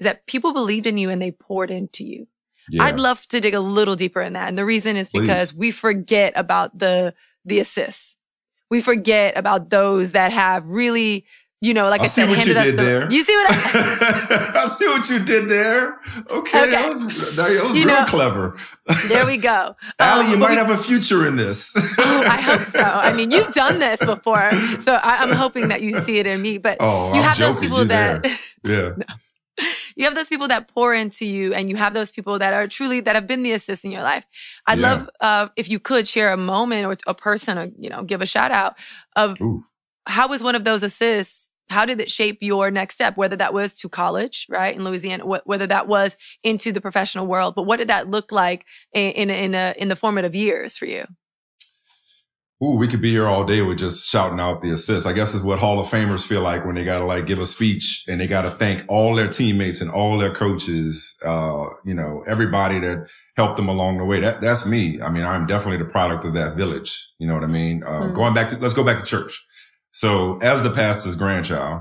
is 0.00 0.04
that 0.04 0.26
people 0.26 0.52
believed 0.52 0.86
in 0.86 0.98
you 0.98 1.10
and 1.10 1.20
they 1.20 1.30
poured 1.30 1.70
into 1.70 2.04
you. 2.04 2.26
Yeah. 2.70 2.84
I'd 2.84 2.98
love 2.98 3.26
to 3.28 3.40
dig 3.40 3.54
a 3.54 3.60
little 3.60 3.94
deeper 3.94 4.20
in 4.20 4.32
that. 4.32 4.48
And 4.48 4.58
the 4.58 4.64
reason 4.64 4.96
is 4.96 5.10
because 5.10 5.52
Please. 5.52 5.58
we 5.58 5.70
forget 5.70 6.32
about 6.34 6.76
the, 6.78 7.14
the 7.44 7.60
assists. 7.60 8.16
We 8.70 8.80
forget 8.80 9.36
about 9.36 9.70
those 9.70 10.12
that 10.12 10.32
have 10.32 10.66
really 10.68 11.26
you 11.62 11.72
know, 11.74 11.88
like 11.88 12.02
I, 12.02 12.04
I 12.04 12.06
said, 12.08 12.28
handed 12.28 12.56
us 12.56 12.64
did 12.64 12.78
the. 12.78 12.82
there. 12.82 13.08
You 13.10 13.22
see 13.22 13.34
what 13.34 13.50
I? 13.50 14.52
I 14.64 14.68
see 14.68 14.86
what 14.88 15.08
you 15.08 15.18
did 15.20 15.48
there. 15.48 15.98
Okay, 16.30 16.60
Okay. 16.62 16.70
that 16.70 16.88
was, 16.92 17.36
that 17.36 17.62
was 17.62 17.72
real 17.72 17.86
know- 17.86 18.04
clever. 18.06 18.56
there 19.08 19.24
we 19.24 19.36
go. 19.38 19.74
Ally, 19.98 20.24
Um, 20.26 20.30
you 20.30 20.36
might 20.36 20.50
we- 20.50 20.56
have 20.56 20.70
a 20.70 20.76
future 20.76 21.26
in 21.26 21.36
this. 21.36 21.72
Oh, 21.98 22.22
I 22.26 22.40
hope 22.40 22.62
so. 22.62 22.82
I 22.82 23.12
mean, 23.12 23.30
you've 23.30 23.52
done 23.52 23.78
this 23.78 24.04
before, 24.04 24.50
so 24.80 24.94
I, 24.94 25.22
I'm 25.22 25.32
hoping 25.32 25.68
that 25.68 25.80
you 25.80 25.98
see 26.02 26.18
it 26.18 26.26
in 26.26 26.42
me. 26.42 26.58
But 26.58 26.76
Oh, 26.80 27.08
you 27.14 27.20
I'm 27.20 27.22
have 27.24 27.38
those 27.38 27.58
people 27.58 27.78
You 27.80 27.84
that 27.86 28.26
yeah. 28.62 28.90
you 29.96 30.04
have 30.04 30.14
those 30.14 30.28
people 30.28 30.48
that 30.48 30.68
pour 30.68 30.92
into 30.92 31.24
you, 31.24 31.54
and 31.54 31.70
you 31.70 31.76
have 31.76 31.94
those 31.94 32.12
people 32.12 32.38
that 32.38 32.52
are 32.52 32.68
truly 32.68 33.00
that 33.00 33.14
have 33.14 33.26
been 33.26 33.42
the 33.42 33.52
assist 33.52 33.84
in 33.86 33.90
your 33.90 34.02
life. 34.02 34.26
I'd 34.66 34.78
Yeah. 34.78 34.88
love 34.92 35.10
uh, 35.22 35.48
if 35.56 35.70
you 35.70 35.78
could 35.80 36.06
share 36.06 36.32
a 36.32 36.36
moment 36.36 36.84
or 36.84 36.96
a 37.06 37.14
person, 37.14 37.56
or 37.56 37.70
you 37.78 37.88
know, 37.88 38.02
give 38.02 38.20
a 38.20 38.26
shout 38.26 38.50
out 38.52 38.76
of 39.16 39.40
Ooh. 39.40 39.64
How 40.06 40.28
was 40.28 40.42
one 40.42 40.54
of 40.54 40.64
those 40.64 40.82
assists. 40.82 41.50
How 41.68 41.84
did 41.84 42.00
it 42.00 42.08
shape 42.10 42.38
your 42.42 42.70
next 42.70 42.94
step? 42.94 43.16
Whether 43.16 43.34
that 43.36 43.52
was 43.52 43.76
to 43.78 43.88
college, 43.88 44.46
right, 44.48 44.72
in 44.74 44.84
Louisiana, 44.84 45.24
wh- 45.24 45.44
whether 45.48 45.66
that 45.66 45.88
was 45.88 46.16
into 46.44 46.70
the 46.70 46.80
professional 46.80 47.26
world, 47.26 47.56
but 47.56 47.64
what 47.64 47.78
did 47.78 47.88
that 47.88 48.08
look 48.08 48.30
like 48.30 48.64
in 48.92 49.10
in 49.12 49.30
in, 49.30 49.54
a, 49.56 49.74
in 49.76 49.88
the 49.88 49.96
formative 49.96 50.34
years 50.34 50.76
for 50.76 50.86
you? 50.86 51.06
Ooh, 52.64 52.76
we 52.76 52.88
could 52.88 53.02
be 53.02 53.10
here 53.10 53.26
all 53.26 53.44
day 53.44 53.60
with 53.60 53.78
just 53.78 54.08
shouting 54.08 54.40
out 54.40 54.62
the 54.62 54.70
assists. 54.70 55.06
I 55.06 55.12
guess 55.12 55.34
is 55.34 55.42
what 55.42 55.58
Hall 55.58 55.78
of 55.78 55.88
Famers 55.88 56.24
feel 56.26 56.40
like 56.40 56.64
when 56.64 56.74
they 56.74 56.84
got 56.84 57.00
to 57.00 57.04
like 57.04 57.26
give 57.26 57.38
a 57.38 57.44
speech 57.44 58.04
and 58.08 58.18
they 58.18 58.26
got 58.26 58.42
to 58.42 58.50
thank 58.50 58.84
all 58.88 59.14
their 59.14 59.28
teammates 59.28 59.82
and 59.82 59.90
all 59.90 60.16
their 60.18 60.32
coaches, 60.32 61.18
uh, 61.22 61.64
you 61.84 61.92
know, 61.92 62.24
everybody 62.26 62.78
that 62.78 63.08
helped 63.36 63.58
them 63.58 63.68
along 63.68 63.98
the 63.98 64.06
way. 64.06 64.20
That, 64.20 64.40
that's 64.40 64.64
me. 64.64 64.98
I 65.02 65.10
mean, 65.10 65.24
I'm 65.24 65.46
definitely 65.46 65.84
the 65.84 65.90
product 65.90 66.24
of 66.24 66.32
that 66.32 66.56
village. 66.56 67.06
You 67.18 67.26
know 67.26 67.34
what 67.34 67.44
I 67.44 67.48
mean? 67.48 67.82
Uh, 67.84 68.00
Mm. 68.04 68.14
going 68.14 68.32
back 68.32 68.48
to, 68.48 68.56
let's 68.58 68.72
go 68.72 68.82
back 68.84 68.98
to 69.00 69.04
church. 69.04 69.44
So 69.96 70.36
as 70.42 70.62
the 70.62 70.70
pastor's 70.70 71.14
grandchild, 71.14 71.80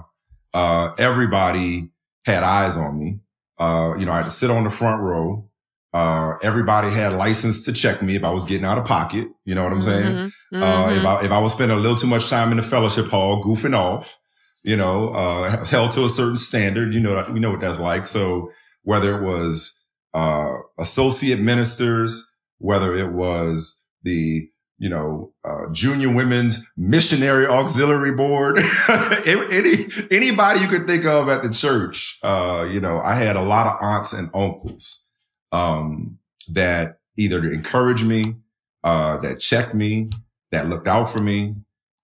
uh, 0.54 0.94
everybody 0.98 1.90
had 2.26 2.44
eyes 2.44 2.78
on 2.78 2.98
me. 2.98 3.20
Uh, 3.60 3.96
you 4.00 4.06
know, 4.06 4.14
I 4.14 4.18
had 4.18 4.24
to 4.24 4.30
sit 4.30 4.50
on 4.50 4.64
the 4.64 4.70
front 4.70 5.02
row. 5.02 5.50
Uh, 5.94 6.38
everybody 6.42 6.90
had 6.92 7.12
license 7.12 7.66
to 7.66 7.74
check 7.74 8.02
me 8.02 8.16
if 8.16 8.24
I 8.24 8.30
was 8.30 8.46
getting 8.46 8.64
out 8.64 8.78
of 8.78 8.86
pocket. 8.86 9.28
You 9.44 9.54
know 9.54 9.64
what 9.64 9.74
I'm 9.74 9.82
saying? 9.82 10.32
Mhm. 10.54 10.64
Uh, 10.64 10.92
if. 10.94 11.06
I 11.06 11.26
if 11.26 11.32
I 11.32 11.40
was 11.40 11.52
spending 11.52 11.78
a 11.78 11.82
little 11.82 11.98
too 11.98 12.08
much 12.08 12.30
time 12.30 12.52
in 12.52 12.58
the 12.58 12.64
fellowship 12.64 13.08
hall 13.10 13.44
goofing 13.44 13.76
off, 13.78 14.18
you 14.64 14.78
know, 14.78 15.10
uh, 15.10 15.66
held 15.66 15.92
to 15.92 16.06
a 16.06 16.10
certain 16.10 16.38
standard, 16.38 16.94
you 16.94 17.02
know, 17.02 17.28
you 17.34 17.42
know 17.42 17.52
what 17.52 17.60
that's 17.60 17.80
like. 17.80 18.06
So 18.06 18.50
whether 18.84 19.18
it 19.22 19.24
was 19.26 19.84
uh, 20.14 20.54
associate 20.80 21.42
ministers, 21.42 22.32
whether 22.60 22.96
it 22.96 23.12
was 23.12 23.84
the 24.04 24.48
you 24.78 24.90
know 24.90 25.34
uh, 25.44 25.68
junior 25.72 26.12
women's 26.14 26.66
missionary 26.76 27.46
auxiliary 27.46 28.12
board, 28.12 28.58
any 29.26 29.88
anybody 30.12 30.60
you 30.60 30.68
could 30.68 30.88
think 30.88 31.06
of 31.06 31.30
at 31.30 31.44
the 31.44 31.50
church, 31.50 32.20
uh, 32.24 32.68
you 32.70 32.80
know, 32.80 33.00
I 33.02 33.16
had 33.16 33.36
a 33.36 33.42
lot 33.42 33.68
of 33.68 33.78
aunts 33.82 34.14
and 34.14 34.30
uncles 34.34 35.06
um, 35.52 36.18
that 36.50 37.00
either 37.18 37.52
encouraged 37.52 38.06
me, 38.06 38.36
uh, 38.84 39.18
that 39.20 39.40
checked 39.40 39.74
me, 39.74 40.10
that 40.52 40.68
looked 40.68 40.88
out 40.88 41.10
for 41.10 41.20
me. 41.20 41.56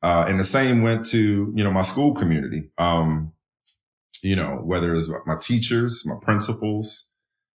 Uh, 0.04 0.26
and 0.28 0.40
the 0.40 0.44
same 0.44 0.82
went 0.82 1.06
to, 1.06 1.54
you 1.56 1.64
know, 1.64 1.72
my 1.72 1.84
school 1.84 2.16
community. 2.16 2.72
Um, 2.78 3.34
you 4.24 4.36
know, 4.36 4.60
whether 4.64 4.96
it's 4.96 5.10
my 5.26 5.36
teachers, 5.40 6.04
my 6.06 6.16
principals, 6.22 7.10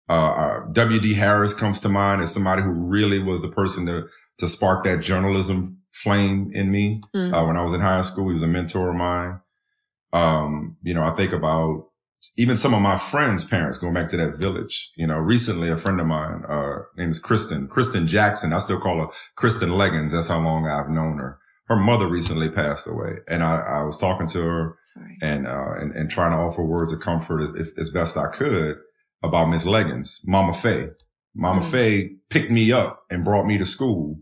uh, 0.09 0.13
uh, 0.13 0.59
W.D. 0.71 1.13
Harris 1.13 1.53
comes 1.53 1.79
to 1.81 1.89
mind 1.89 2.21
as 2.21 2.33
somebody 2.33 2.61
who 2.61 2.71
really 2.71 3.19
was 3.19 3.41
the 3.41 3.47
person 3.47 3.85
to, 3.85 4.07
to 4.39 4.47
spark 4.47 4.83
that 4.85 5.01
journalism 5.01 5.79
flame 5.91 6.51
in 6.53 6.71
me. 6.71 7.01
Mm. 7.15 7.33
Uh, 7.33 7.45
when 7.45 7.57
I 7.57 7.61
was 7.61 7.73
in 7.73 7.81
high 7.81 8.01
school, 8.01 8.27
he 8.27 8.33
was 8.33 8.43
a 8.43 8.47
mentor 8.47 8.89
of 8.89 8.95
mine. 8.95 9.39
Um, 10.11 10.77
you 10.83 10.93
know, 10.93 11.03
I 11.03 11.11
think 11.11 11.31
about 11.31 11.87
even 12.37 12.57
some 12.57 12.73
of 12.73 12.81
my 12.81 12.97
friends' 12.97 13.43
parents 13.43 13.77
going 13.77 13.93
back 13.93 14.07
to 14.09 14.17
that 14.17 14.37
village. 14.37 14.91
You 14.95 15.07
know, 15.07 15.17
recently 15.17 15.69
a 15.69 15.77
friend 15.77 15.99
of 15.99 16.07
mine, 16.07 16.43
uh, 16.47 16.79
name 16.97 17.11
is 17.11 17.19
Kristen, 17.19 17.67
Kristen 17.67 18.07
Jackson. 18.07 18.53
I 18.53 18.59
still 18.59 18.79
call 18.79 18.99
her 18.99 19.07
Kristen 19.35 19.73
Leggins. 19.73 20.13
That's 20.13 20.27
how 20.27 20.39
long 20.39 20.67
I've 20.67 20.89
known 20.89 21.17
her. 21.17 21.39
Her 21.67 21.75
mother 21.77 22.07
recently 22.07 22.49
passed 22.49 22.87
away 22.87 23.19
and 23.27 23.41
I, 23.41 23.55
I 23.61 23.83
was 23.83 23.97
talking 23.97 24.27
to 24.27 24.41
her 24.41 24.77
Sorry. 24.93 25.17
and, 25.21 25.47
uh, 25.47 25.73
and, 25.79 25.93
and 25.93 26.09
trying 26.11 26.31
to 26.31 26.37
offer 26.37 26.61
words 26.61 26.91
of 26.91 26.99
comfort 26.99 27.57
as, 27.57 27.71
as 27.77 27.89
best 27.89 28.17
I 28.17 28.27
could 28.27 28.77
about 29.23 29.47
Miss 29.47 29.65
Leggins, 29.65 30.19
Mama 30.25 30.53
Faye. 30.53 30.89
Mama 31.35 31.61
Mm. 31.61 31.71
Faye 31.71 32.15
picked 32.29 32.51
me 32.51 32.71
up 32.71 33.03
and 33.09 33.23
brought 33.23 33.45
me 33.45 33.57
to 33.57 33.65
school, 33.65 34.19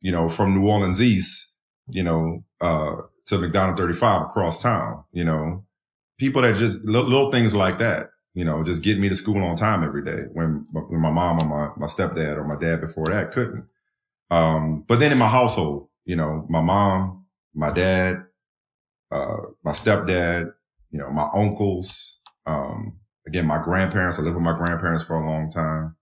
you 0.00 0.12
know, 0.12 0.28
from 0.28 0.54
New 0.54 0.68
Orleans 0.68 1.00
East, 1.00 1.54
you 1.88 2.02
know, 2.02 2.44
uh, 2.60 2.96
to 3.26 3.36
McDonogh 3.36 3.76
35 3.76 4.22
across 4.22 4.62
town, 4.62 5.04
you 5.12 5.24
know, 5.24 5.64
people 6.18 6.42
that 6.42 6.56
just 6.56 6.84
little, 6.84 7.08
little 7.08 7.30
things 7.30 7.54
like 7.54 7.78
that, 7.78 8.10
you 8.34 8.44
know, 8.44 8.62
just 8.62 8.82
get 8.82 8.98
me 8.98 9.08
to 9.08 9.14
school 9.14 9.42
on 9.42 9.56
time 9.56 9.84
every 9.84 10.04
day 10.04 10.24
when, 10.32 10.66
when 10.72 11.00
my 11.00 11.10
mom 11.10 11.40
or 11.40 11.46
my, 11.46 11.70
my 11.76 11.86
stepdad 11.86 12.36
or 12.36 12.44
my 12.44 12.56
dad 12.56 12.80
before 12.80 13.06
that 13.06 13.32
couldn't. 13.32 13.64
Um, 14.30 14.84
but 14.86 14.98
then 15.00 15.12
in 15.12 15.18
my 15.18 15.28
household, 15.28 15.88
you 16.04 16.16
know, 16.16 16.46
my 16.48 16.60
mom, 16.60 17.26
my 17.54 17.70
dad, 17.70 18.24
uh, 19.10 19.36
my 19.62 19.72
stepdad, 19.72 20.52
you 20.90 20.98
know, 20.98 21.10
my 21.10 21.28
uncles, 21.34 22.18
um, 22.46 22.98
again, 23.26 23.46
my 23.46 23.62
grandparents, 23.62 24.18
I 24.18 24.22
lived 24.22 24.36
with 24.36 24.44
my 24.44 24.56
grandparents 24.56 25.02
for 25.02 25.16
a 25.16 25.26
long 25.26 25.50
time. 25.50 25.96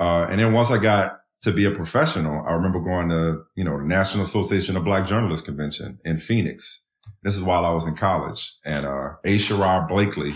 Uh, 0.00 0.26
and 0.30 0.40
then 0.40 0.52
once 0.52 0.70
I 0.70 0.78
got 0.78 1.18
to 1.42 1.52
be 1.52 1.64
a 1.66 1.70
professional, 1.70 2.42
I 2.46 2.54
remember 2.54 2.80
going 2.80 3.10
to, 3.10 3.42
you 3.54 3.64
know, 3.64 3.76
the 3.78 3.84
National 3.84 4.22
Association 4.22 4.76
of 4.76 4.84
Black 4.84 5.06
Journalists 5.06 5.44
Convention 5.44 5.98
in 6.04 6.18
Phoenix. 6.18 6.84
This 7.22 7.36
is 7.36 7.42
while 7.42 7.64
I 7.66 7.70
was 7.72 7.86
in 7.86 7.94
college 7.96 8.54
and, 8.64 8.86
uh, 8.86 9.10
A. 9.24 9.36
Sherrod 9.36 9.88
Blakely 9.88 10.32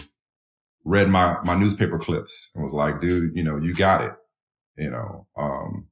read 0.85 1.09
my, 1.09 1.39
my 1.45 1.57
newspaper 1.57 1.99
clips 1.99 2.51
and 2.55 2.63
was 2.63 2.75
like, 2.75 3.01
dude, 3.01 3.35
you 3.35 3.43
know, 3.43 3.57
you 3.57 3.75
got 3.75 4.03
it. 4.05 4.13
You 4.77 4.91
know, 4.91 5.27
um, 5.37 5.87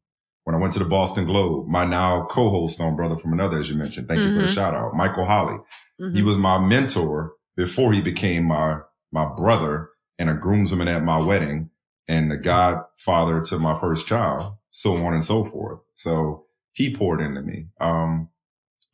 when 0.44 0.54
I 0.54 0.58
went 0.58 0.72
to 0.74 0.78
the 0.80 0.84
Boston 0.88 1.24
Globe, 1.24 1.66
my 1.68 1.84
now 1.84 2.26
co-host 2.26 2.80
on 2.80 2.96
Brother 2.96 3.16
from 3.16 3.32
Another, 3.32 3.58
as 3.58 3.70
you 3.70 3.76
mentioned, 3.76 4.08
thank 4.08 4.20
you 4.20 4.32
for 4.34 4.40
the 4.40 4.46
Mhm. 4.48 4.54
shout 4.54 4.74
out, 4.74 4.94
Michael 4.94 5.24
Holley. 5.24 5.58
Mhm. 6.00 6.14
He 6.14 6.22
was 6.22 6.36
my 6.36 6.58
mentor 6.58 7.32
before 7.56 7.92
he 7.92 8.00
became 8.02 8.44
my, 8.44 8.80
my 9.12 9.24
brother 9.24 9.90
and 10.18 10.28
a 10.28 10.34
groomsman 10.34 10.88
at 10.88 11.04
my 11.04 11.18
wedding 11.18 11.70
and 12.08 12.30
the 12.30 12.36
godfather 12.36 13.40
to 13.42 13.58
my 13.58 13.78
first 13.78 14.06
child, 14.06 14.54
so 14.70 14.96
on 15.04 15.14
and 15.14 15.24
so 15.24 15.44
forth. 15.44 15.80
So 15.94 16.44
he 16.72 16.94
poured 16.94 17.20
into 17.20 17.42
me. 17.42 17.66
Um, 17.80 18.28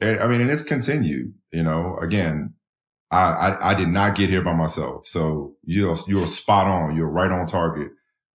and, 0.00 0.20
I 0.20 0.26
mean, 0.26 0.40
and 0.40 0.50
it's 0.50 0.62
continued, 0.62 1.34
you 1.52 1.62
know, 1.62 1.96
again, 2.00 2.54
I, 3.10 3.18
I, 3.18 3.70
I 3.70 3.74
did 3.74 3.88
not 3.88 4.16
get 4.16 4.30
here 4.30 4.42
by 4.42 4.54
myself. 4.54 5.06
So 5.06 5.56
you're, 5.64 5.96
you're 6.06 6.26
spot 6.26 6.66
on. 6.66 6.96
You're 6.96 7.08
right 7.08 7.30
on 7.32 7.46
target 7.46 7.88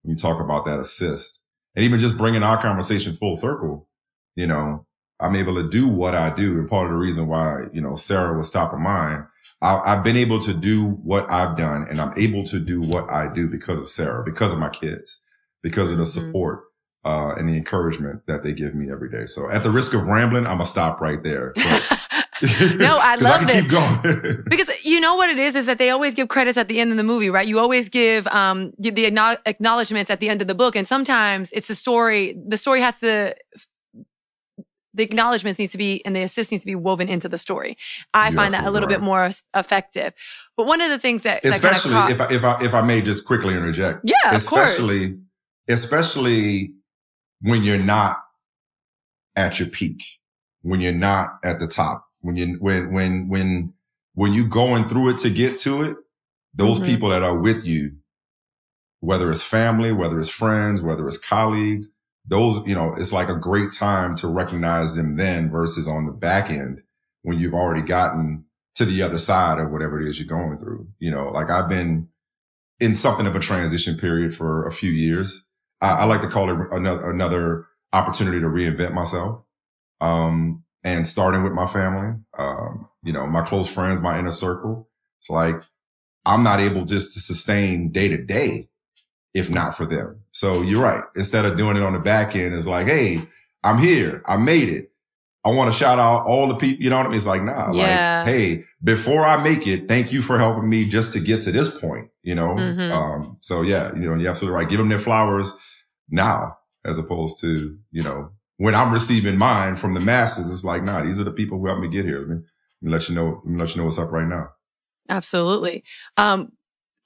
when 0.02 0.10
you 0.10 0.16
talk 0.16 0.40
about 0.40 0.64
that 0.66 0.80
assist 0.80 1.42
and 1.74 1.84
even 1.84 2.00
just 2.00 2.16
bringing 2.16 2.42
our 2.42 2.60
conversation 2.60 3.16
full 3.16 3.36
circle, 3.36 3.88
you 4.34 4.46
know, 4.46 4.86
I'm 5.20 5.36
able 5.36 5.54
to 5.54 5.68
do 5.68 5.88
what 5.88 6.14
I 6.14 6.34
do. 6.34 6.58
And 6.58 6.68
part 6.68 6.86
of 6.86 6.92
the 6.92 6.98
reason 6.98 7.28
why, 7.28 7.66
you 7.72 7.80
know, 7.80 7.94
Sarah 7.94 8.36
was 8.36 8.50
top 8.50 8.72
of 8.72 8.80
mind. 8.80 9.24
I, 9.62 9.80
I've 9.84 10.04
been 10.04 10.16
able 10.16 10.40
to 10.40 10.52
do 10.52 10.86
what 11.04 11.30
I've 11.30 11.56
done 11.56 11.86
and 11.88 12.00
I'm 12.00 12.12
able 12.16 12.44
to 12.44 12.58
do 12.58 12.80
what 12.80 13.08
I 13.10 13.32
do 13.32 13.48
because 13.48 13.78
of 13.78 13.88
Sarah, 13.88 14.22
because 14.24 14.52
of 14.52 14.58
my 14.58 14.68
kids, 14.68 15.24
because 15.62 15.90
of 15.92 15.98
the 15.98 16.04
Mhm. 16.04 16.08
support, 16.08 16.64
uh, 17.04 17.34
and 17.36 17.48
the 17.48 17.56
encouragement 17.56 18.22
that 18.26 18.42
they 18.44 18.52
give 18.52 18.74
me 18.74 18.90
every 18.92 19.10
day. 19.10 19.26
So 19.26 19.50
at 19.50 19.62
the 19.62 19.70
risk 19.70 19.94
of 19.94 20.06
rambling, 20.06 20.46
I'm 20.46 20.58
gonna 20.58 20.66
stop 20.66 21.00
right 21.00 21.22
there. 21.22 21.54
No, 22.76 22.98
I 23.00 23.14
love 23.14 23.38
can 23.38 23.46
this. 23.46 23.62
Keep 23.62 23.70
going. 23.70 24.42
because 24.50 24.68
you 24.84 25.00
know 25.00 25.14
what 25.14 25.30
it 25.30 25.38
is 25.38 25.54
is 25.54 25.66
that 25.66 25.78
they 25.78 25.90
always 25.90 26.12
give 26.14 26.26
credits 26.26 26.58
at 26.58 26.66
the 26.66 26.80
end 26.80 26.90
of 26.90 26.96
the 26.96 27.04
movie 27.04 27.30
right 27.30 27.46
you 27.46 27.60
always 27.60 27.88
give 27.88 28.26
um 28.28 28.72
the 28.80 29.06
acknowledgments 29.46 30.10
at 30.10 30.18
the 30.18 30.28
end 30.28 30.42
of 30.42 30.48
the 30.48 30.54
book 30.54 30.74
and 30.74 30.88
sometimes 30.88 31.50
it's 31.52 31.70
a 31.70 31.74
story 31.76 32.36
the 32.48 32.56
story 32.56 32.80
has 32.80 32.98
to 32.98 33.32
the 34.94 35.02
acknowledgments 35.02 35.58
needs 35.58 35.72
to 35.72 35.78
be 35.78 36.04
and 36.04 36.14
the 36.14 36.22
assist 36.22 36.50
needs 36.50 36.62
to 36.64 36.66
be 36.66 36.74
woven 36.74 37.08
into 37.08 37.28
the 37.28 37.38
story 37.38 37.76
i 38.14 38.28
You're 38.28 38.36
find 38.36 38.54
that 38.54 38.66
a 38.66 38.70
little 38.70 38.88
bit 38.88 39.00
more 39.00 39.30
effective 39.54 40.12
but 40.56 40.66
one 40.66 40.80
of 40.80 40.90
the 40.90 40.98
things 40.98 41.22
that, 41.22 41.42
that 41.42 41.52
especially 41.52 41.92
kind 41.94 42.12
of 42.12 42.20
if 42.20 42.30
I, 42.30 42.34
if 42.34 42.44
I 42.44 42.64
if 42.64 42.74
I 42.74 42.80
may 42.82 43.02
just 43.02 43.24
quickly 43.24 43.54
interject. 43.54 44.00
yeah 44.04 44.34
of 44.36 44.44
course 44.46 44.70
especially 44.70 45.18
especially 45.68 46.74
when 47.40 47.62
you're 47.62 47.78
not 47.78 48.22
at 49.36 49.58
your 49.58 49.68
peak, 49.68 50.02
when 50.62 50.80
you're 50.80 50.92
not 50.92 51.38
at 51.44 51.58
the 51.58 51.66
top, 51.66 52.06
when 52.20 52.36
you 52.36 52.56
when 52.60 52.92
when 52.92 53.28
when 53.28 53.72
when 54.14 54.32
you're 54.32 54.48
going 54.48 54.88
through 54.88 55.10
it 55.10 55.18
to 55.18 55.30
get 55.30 55.58
to 55.58 55.82
it, 55.82 55.96
those 56.54 56.78
Mhm. 56.78 56.86
people 56.86 57.08
that 57.10 57.22
are 57.22 57.38
with 57.38 57.64
you, 57.64 57.96
whether 59.00 59.30
it's 59.30 59.42
family, 59.42 59.90
whether 59.92 60.20
it's 60.20 60.28
friends, 60.28 60.82
whether 60.82 61.06
it's 61.08 61.16
colleagues, 61.18 61.88
those 62.26 62.64
you 62.66 62.74
know, 62.74 62.94
it's 62.96 63.12
like 63.12 63.28
a 63.28 63.36
great 63.36 63.72
time 63.72 64.14
to 64.16 64.28
recognize 64.28 64.96
them 64.96 65.16
then 65.16 65.50
versus 65.50 65.88
on 65.88 66.06
the 66.06 66.12
back 66.12 66.50
end 66.50 66.82
when 67.22 67.38
you've 67.38 67.54
already 67.54 67.82
gotten 67.82 68.44
to 68.74 68.84
the 68.84 69.02
other 69.02 69.18
side 69.18 69.58
of 69.58 69.70
whatever 69.70 70.00
it 70.00 70.08
is 70.08 70.18
you're 70.18 70.28
going 70.28 70.58
through. 70.58 70.88
You 70.98 71.10
know, 71.10 71.28
like 71.28 71.50
I've 71.50 71.68
been 71.68 72.08
in 72.80 72.94
something 72.94 73.26
of 73.26 73.36
a 73.36 73.40
transition 73.40 73.96
period 73.96 74.34
for 74.34 74.66
a 74.66 74.72
few 74.72 74.90
years. 74.90 75.46
I, 75.80 75.90
I 75.90 76.04
like 76.04 76.22
to 76.22 76.28
call 76.28 76.50
it 76.50 76.68
another, 76.72 77.10
another 77.10 77.66
opportunity 77.92 78.40
to 78.40 78.46
reinvent 78.46 78.92
myself. 78.92 79.42
Um, 80.00 80.64
and 80.84 81.06
starting 81.06 81.44
with 81.44 81.52
my 81.52 81.66
family, 81.66 82.16
um, 82.36 82.88
you 83.04 83.12
know, 83.12 83.26
my 83.26 83.42
close 83.42 83.68
friends, 83.68 84.00
my 84.00 84.18
inner 84.18 84.32
circle. 84.32 84.88
It's 85.20 85.30
like 85.30 85.62
I'm 86.24 86.42
not 86.42 86.60
able 86.60 86.84
just 86.84 87.14
to 87.14 87.20
sustain 87.20 87.92
day 87.92 88.08
to 88.08 88.16
day 88.16 88.68
if 89.34 89.48
not 89.50 89.76
for 89.76 89.86
them. 89.86 90.20
So 90.32 90.62
you're 90.62 90.82
right. 90.82 91.02
Instead 91.16 91.44
of 91.44 91.56
doing 91.56 91.76
it 91.76 91.82
on 91.82 91.92
the 91.92 91.98
back 91.98 92.34
end, 92.36 92.54
it's 92.54 92.66
like, 92.66 92.86
hey, 92.86 93.26
I'm 93.64 93.78
here. 93.78 94.22
I 94.26 94.36
made 94.36 94.68
it. 94.68 94.90
I 95.44 95.48
want 95.50 95.72
to 95.72 95.78
shout 95.78 95.98
out 95.98 96.24
all 96.26 96.46
the 96.46 96.54
people. 96.54 96.82
You 96.84 96.90
know 96.90 96.98
what 96.98 97.06
I 97.06 97.08
mean? 97.08 97.16
It's 97.16 97.26
like, 97.26 97.42
nah, 97.42 97.72
Yeah. 97.72 98.22
like, 98.24 98.32
hey, 98.34 98.64
before 98.84 99.26
I 99.26 99.42
make 99.42 99.66
it, 99.66 99.88
thank 99.88 100.12
you 100.12 100.22
for 100.22 100.38
helping 100.38 100.68
me 100.68 100.88
just 100.88 101.12
to 101.14 101.20
get 101.20 101.40
to 101.42 101.52
this 101.52 101.68
point, 101.68 102.08
you 102.22 102.34
know? 102.34 102.54
Mhm. 102.54 102.90
Um, 102.92 103.36
so 103.40 103.62
yeah, 103.62 103.92
you 103.94 104.08
know, 104.08 104.14
you're 104.14 104.30
absolutely 104.30 104.56
right. 104.58 104.68
Give 104.68 104.78
them 104.78 104.88
their 104.88 104.98
flowers 105.00 105.52
now 106.08 106.58
as 106.84 106.98
opposed 106.98 107.40
to, 107.40 107.76
you 107.90 108.02
know, 108.02 108.30
when 108.58 108.74
I'm 108.74 108.92
receiving 108.92 109.36
mine 109.36 109.74
from 109.76 109.94
the 109.94 110.00
masses, 110.00 110.50
it's 110.52 110.62
like, 110.64 110.84
nah, 110.84 111.02
these 111.02 111.18
are 111.18 111.24
the 111.24 111.32
people 111.32 111.58
who 111.58 111.66
helped 111.66 111.80
me 111.82 111.88
get 111.88 112.04
here. 112.04 112.20
Let 112.20 112.28
me, 112.28 112.34
let 112.36 112.42
me 112.82 112.90
let 112.92 113.08
you 113.08 113.14
know, 113.16 113.40
let 113.44 113.52
me 113.52 113.58
let 113.58 113.70
you 113.74 113.78
know 113.80 113.84
what's 113.86 113.98
up 113.98 114.12
right 114.12 114.26
now. 114.28 114.50
Absolutely. 115.08 115.82
Um, 116.16 116.52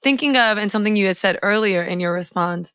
thinking 0.01 0.37
of, 0.37 0.57
and 0.57 0.71
something 0.71 0.95
you 0.95 1.07
had 1.07 1.17
said 1.17 1.39
earlier 1.41 1.81
in 1.83 1.99
your 1.99 2.13
response, 2.13 2.73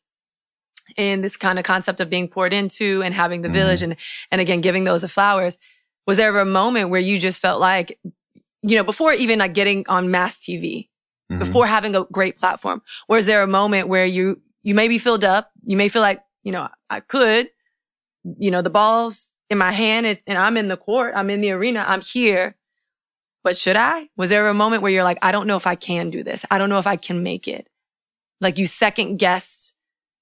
in 0.97 1.21
this 1.21 1.37
kind 1.37 1.57
of 1.57 1.65
concept 1.65 1.99
of 1.99 2.09
being 2.09 2.27
poured 2.27 2.53
into 2.53 3.01
and 3.03 3.13
having 3.13 3.41
the 3.41 3.49
Mhm. 3.49 3.53
village 3.53 3.81
and, 3.81 3.95
and 4.31 4.41
again, 4.41 4.61
giving 4.61 4.83
those 4.83 5.01
the 5.01 5.07
flowers, 5.09 5.57
was 6.05 6.17
there 6.17 6.27
ever 6.27 6.41
a 6.41 6.45
moment 6.45 6.89
where 6.89 6.99
you 6.99 7.17
just 7.19 7.41
felt 7.41 7.61
like, 7.61 7.99
you 8.61 8.75
know, 8.77 8.83
before 8.83 9.13
even 9.13 9.39
like 9.39 9.53
getting 9.53 9.85
on 9.87 10.11
mass 10.11 10.39
TV, 10.39 10.89
Mhm. 11.31 11.39
before 11.39 11.67
having 11.67 11.95
a 11.95 12.03
great 12.11 12.37
platform, 12.37 12.81
was 13.07 13.25
there 13.25 13.41
a 13.43 13.47
moment 13.47 13.87
where 13.87 14.05
you, 14.05 14.41
you 14.61 14.75
may 14.75 14.87
be 14.89 14.97
filled 14.97 15.23
up, 15.23 15.51
you 15.65 15.77
may 15.77 15.87
feel 15.87 16.01
like, 16.01 16.21
you 16.43 16.51
know, 16.51 16.67
I 16.89 16.99
could, 16.99 17.49
you 18.37 18.51
know, 18.51 18.61
the 18.61 18.69
ball's 18.69 19.31
in 19.49 19.57
my 19.57 19.71
hand 19.71 20.05
and, 20.05 20.19
and 20.27 20.37
I'm 20.37 20.57
in 20.57 20.67
the 20.67 20.77
court, 20.77 21.13
I'm 21.15 21.29
in 21.29 21.39
the 21.41 21.51
arena, 21.51 21.85
I'm 21.87 22.01
here. 22.01 22.55
But 23.43 23.57
should 23.57 23.75
I? 23.75 24.09
Was 24.15 24.29
there 24.29 24.47
a 24.47 24.53
moment 24.53 24.81
where 24.81 24.91
you're 24.91 25.03
like, 25.03 25.19
I 25.21 25.31
don't 25.31 25.47
know 25.47 25.57
if 25.57 25.67
I 25.67 25.75
can 25.75 26.09
do 26.09 26.23
this. 26.23 26.45
I 26.49 26.57
don't 26.57 26.69
know 26.69 26.79
if 26.79 26.87
I 26.87 26.95
can 26.95 27.23
make 27.23 27.47
it. 27.47 27.67
Like 28.39 28.57
you 28.57 28.67
second 28.67 29.17
guessed 29.17 29.75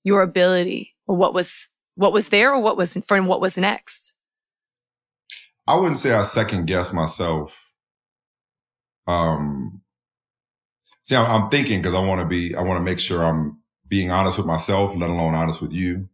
your 0.04 0.22
ability 0.22 0.96
or 1.08 1.16
what 1.16 1.34
was, 1.34 1.70
what 1.96 2.14
was 2.14 2.30
there 2.30 2.54
or 2.54 2.60
what 2.60 2.78
was 2.78 2.98
for 3.08 3.16
and 3.18 3.28
what 3.28 3.42
was 3.42 3.58
next. 3.58 4.16
I 5.68 5.76
wouldn't 5.76 6.00
say 6.00 6.12
I 6.12 6.24
second 6.24 6.66
guessed 6.66 6.94
myself. 6.94 7.72
Um, 9.06 9.82
see, 11.04 11.16
I'm, 11.16 11.44
I'm 11.44 11.50
thinking 11.50 11.82
because 11.82 11.94
I 11.94 12.00
want 12.00 12.22
to 12.22 12.28
be, 12.28 12.56
I 12.56 12.62
want 12.62 12.80
to 12.80 12.84
make 12.84 13.00
sure 13.00 13.24
I'm 13.24 13.60
being 13.88 14.10
honest 14.10 14.38
with 14.38 14.48
myself, 14.48 14.96
let 14.96 15.10
alone 15.10 15.36
honest 15.36 15.62
with 15.62 15.72
you. 15.72 16.10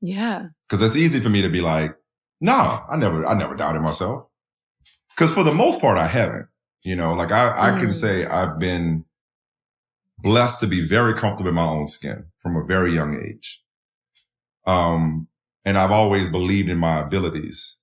Yeah. 0.00 0.48
Because 0.66 0.82
it's 0.82 0.96
easy 0.96 1.20
for 1.20 1.28
me 1.28 1.42
to 1.42 1.50
be 1.50 1.60
like, 1.60 1.96
nah, 2.40 2.84
I 2.88 2.96
never, 2.96 3.26
I 3.26 3.34
never 3.34 3.54
doubted 3.54 3.82
myself. 3.82 4.26
Because 5.18 5.32
for 5.34 5.42
the 5.42 5.52
most 5.52 5.80
part, 5.80 5.98
I 5.98 6.06
haven't. 6.06 6.46
You 6.84 6.94
know, 6.94 7.12
like 7.12 7.32
I, 7.32 7.48
I 7.74 7.78
can 7.78 7.88
Mm. 7.88 7.94
say 7.94 8.24
I've 8.24 8.60
been 8.60 9.04
blessed 10.18 10.60
to 10.60 10.68
be 10.68 10.86
very 10.86 11.12
comfortable 11.14 11.48
in 11.48 11.56
my 11.56 11.64
own 11.66 11.88
skin 11.88 12.26
from 12.38 12.54
a 12.54 12.64
very 12.64 12.94
young 12.94 13.20
age. 13.20 13.60
Um, 14.64 15.26
and 15.64 15.76
I've 15.76 15.90
always 15.90 16.28
believed 16.28 16.68
in 16.70 16.78
my 16.78 17.00
abilities, 17.00 17.78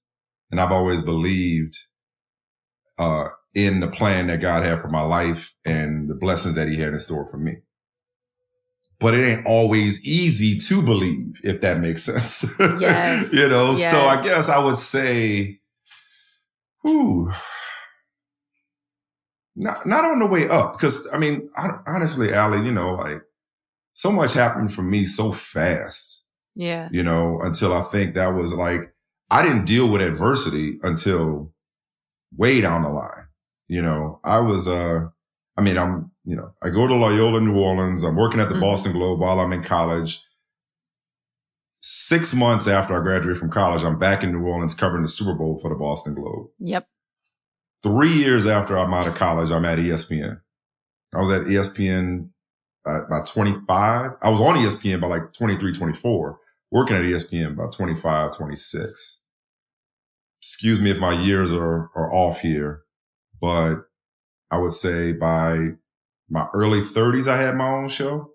and 0.49 0.61
I've 0.61 0.71
always 0.71 1.01
believed 1.01 1.77
uh, 2.97 3.27
in 3.53 3.81
the 3.81 3.89
plan 3.89 4.27
that 4.27 4.39
God 4.39 4.63
had 4.63 4.79
for 4.81 4.87
my 4.87 5.01
life 5.01 5.53
and 5.65 6.09
the 6.09 6.15
blessings 6.15 6.55
that 6.55 6.69
He 6.69 6.77
had 6.77 6.93
in 6.93 6.99
store 6.99 7.27
for 7.29 7.37
me. 7.37 7.57
But 8.97 9.13
it 9.13 9.25
ain't 9.25 9.45
always 9.45 10.05
easy 10.05 10.57
to 10.59 10.81
believe, 10.81 11.41
if 11.43 11.59
that 11.61 11.81
makes 11.81 12.03
sense. 12.09 12.45
Yes. 12.79 13.33
you 13.33 13.49
know, 13.49 13.73
so 13.73 14.05
I 14.07 14.23
guess 14.23 14.47
I 14.47 14.59
would 14.59 14.77
say, 14.77 15.59
whew, 16.85 17.31
not, 19.55 19.85
not 19.85 20.05
on 20.05 20.19
the 20.19 20.25
way 20.25 20.47
up. 20.49 20.73
Because, 20.73 21.07
I 21.11 21.17
mean, 21.17 21.49
I, 21.57 21.69
honestly, 21.87 22.33
Ally, 22.33 22.63
you 22.63 22.71
know, 22.71 22.95
like 22.95 23.21
so 23.93 24.11
much 24.11 24.33
happened 24.33 24.73
for 24.73 24.81
me 24.83 25.05
so 25.05 25.31
fast, 25.31 26.25
Yeah. 26.55 26.89
you 26.91 27.03
know, 27.03 27.39
until 27.41 27.73
I 27.73 27.81
think 27.81 28.15
that 28.15 28.33
was 28.35 28.53
like, 28.53 28.93
I 29.31 29.41
didn't 29.41 29.65
deal 29.65 29.87
with 29.89 30.01
adversity 30.01 30.79
until 30.83 31.53
way 32.35 32.61
down 32.61 32.83
the 32.83 32.89
line. 32.89 33.27
You 33.67 33.81
know, 33.81 34.19
I 34.23 34.39
was, 34.39 34.67
uh, 34.67 35.07
I 35.57 35.61
mean, 35.61 35.77
I'm, 35.77 36.11
you 36.25 36.35
know, 36.35 36.51
I 36.61 36.69
go 36.69 36.85
to 36.87 36.93
Loyola, 36.93 37.39
New 37.41 37.57
Orleans. 37.57 38.03
I'm 38.03 38.15
working 38.15 38.39
at 38.39 38.49
the 38.49 38.55
Mhm. 38.55 38.61
Boston 38.61 38.91
Globe 38.93 39.19
while 39.19 39.39
I'm 39.39 39.53
in 39.53 39.63
college. 39.63 40.21
Six 41.87 42.33
months 42.33 42.65
after 42.65 42.99
I 42.99 43.03
graduated 43.03 43.37
from 43.37 43.51
college, 43.51 43.83
I'm 43.83 43.99
back 43.99 44.23
in 44.23 44.31
New 44.31 44.43
Orleans 44.43 44.73
covering 44.73 45.03
the 45.03 45.07
Super 45.07 45.35
Bowl 45.35 45.59
for 45.59 45.69
the 45.69 45.75
Boston 45.75 46.15
Globe. 46.15 46.47
Yep. 46.57 46.87
Three 47.83 48.11
years 48.11 48.47
after 48.47 48.75
I'm 48.75 48.91
out 48.91 49.05
of 49.05 49.13
college, 49.13 49.51
I'm 49.51 49.65
at 49.65 49.77
ESPN. 49.77 50.41
I 51.13 51.19
was 51.19 51.29
at 51.29 51.43
ESPN 51.43 52.29
uh, 52.87 53.01
by 53.07 53.19
25. 53.21 54.13
I 54.19 54.29
was 54.31 54.41
on 54.41 54.55
ESPN 54.55 54.99
by 54.99 55.05
like 55.05 55.31
23, 55.33 55.73
24, 55.73 56.39
working 56.71 56.95
at 56.95 57.03
ESPN 57.03 57.55
by 57.55 57.67
25, 57.67 58.35
26. 58.35 59.23
Excuse 60.41 60.81
me 60.81 60.89
if 60.89 60.97
my 60.97 61.13
years 61.13 61.53
are, 61.53 61.91
are 61.95 62.11
off 62.11 62.39
here, 62.39 62.81
but 63.39 63.75
I 64.49 64.57
would 64.57 64.73
say 64.73 65.11
by 65.11 65.73
my 66.27 66.47
early 66.55 66.81
30s, 66.81 67.27
I 67.27 67.37
had 67.37 67.55
my 67.55 67.69
own 67.69 67.89
show. 67.89 68.31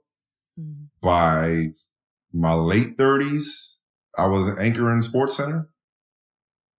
Mhm. 0.56 0.86
By 1.02 1.70
my 2.32 2.52
late 2.54 2.96
30s, 2.96 3.76
I 4.16 4.26
was 4.26 4.48
an 4.48 4.58
anchor 4.58 4.92
in 4.92 5.00
SportsCenter. 5.00 5.66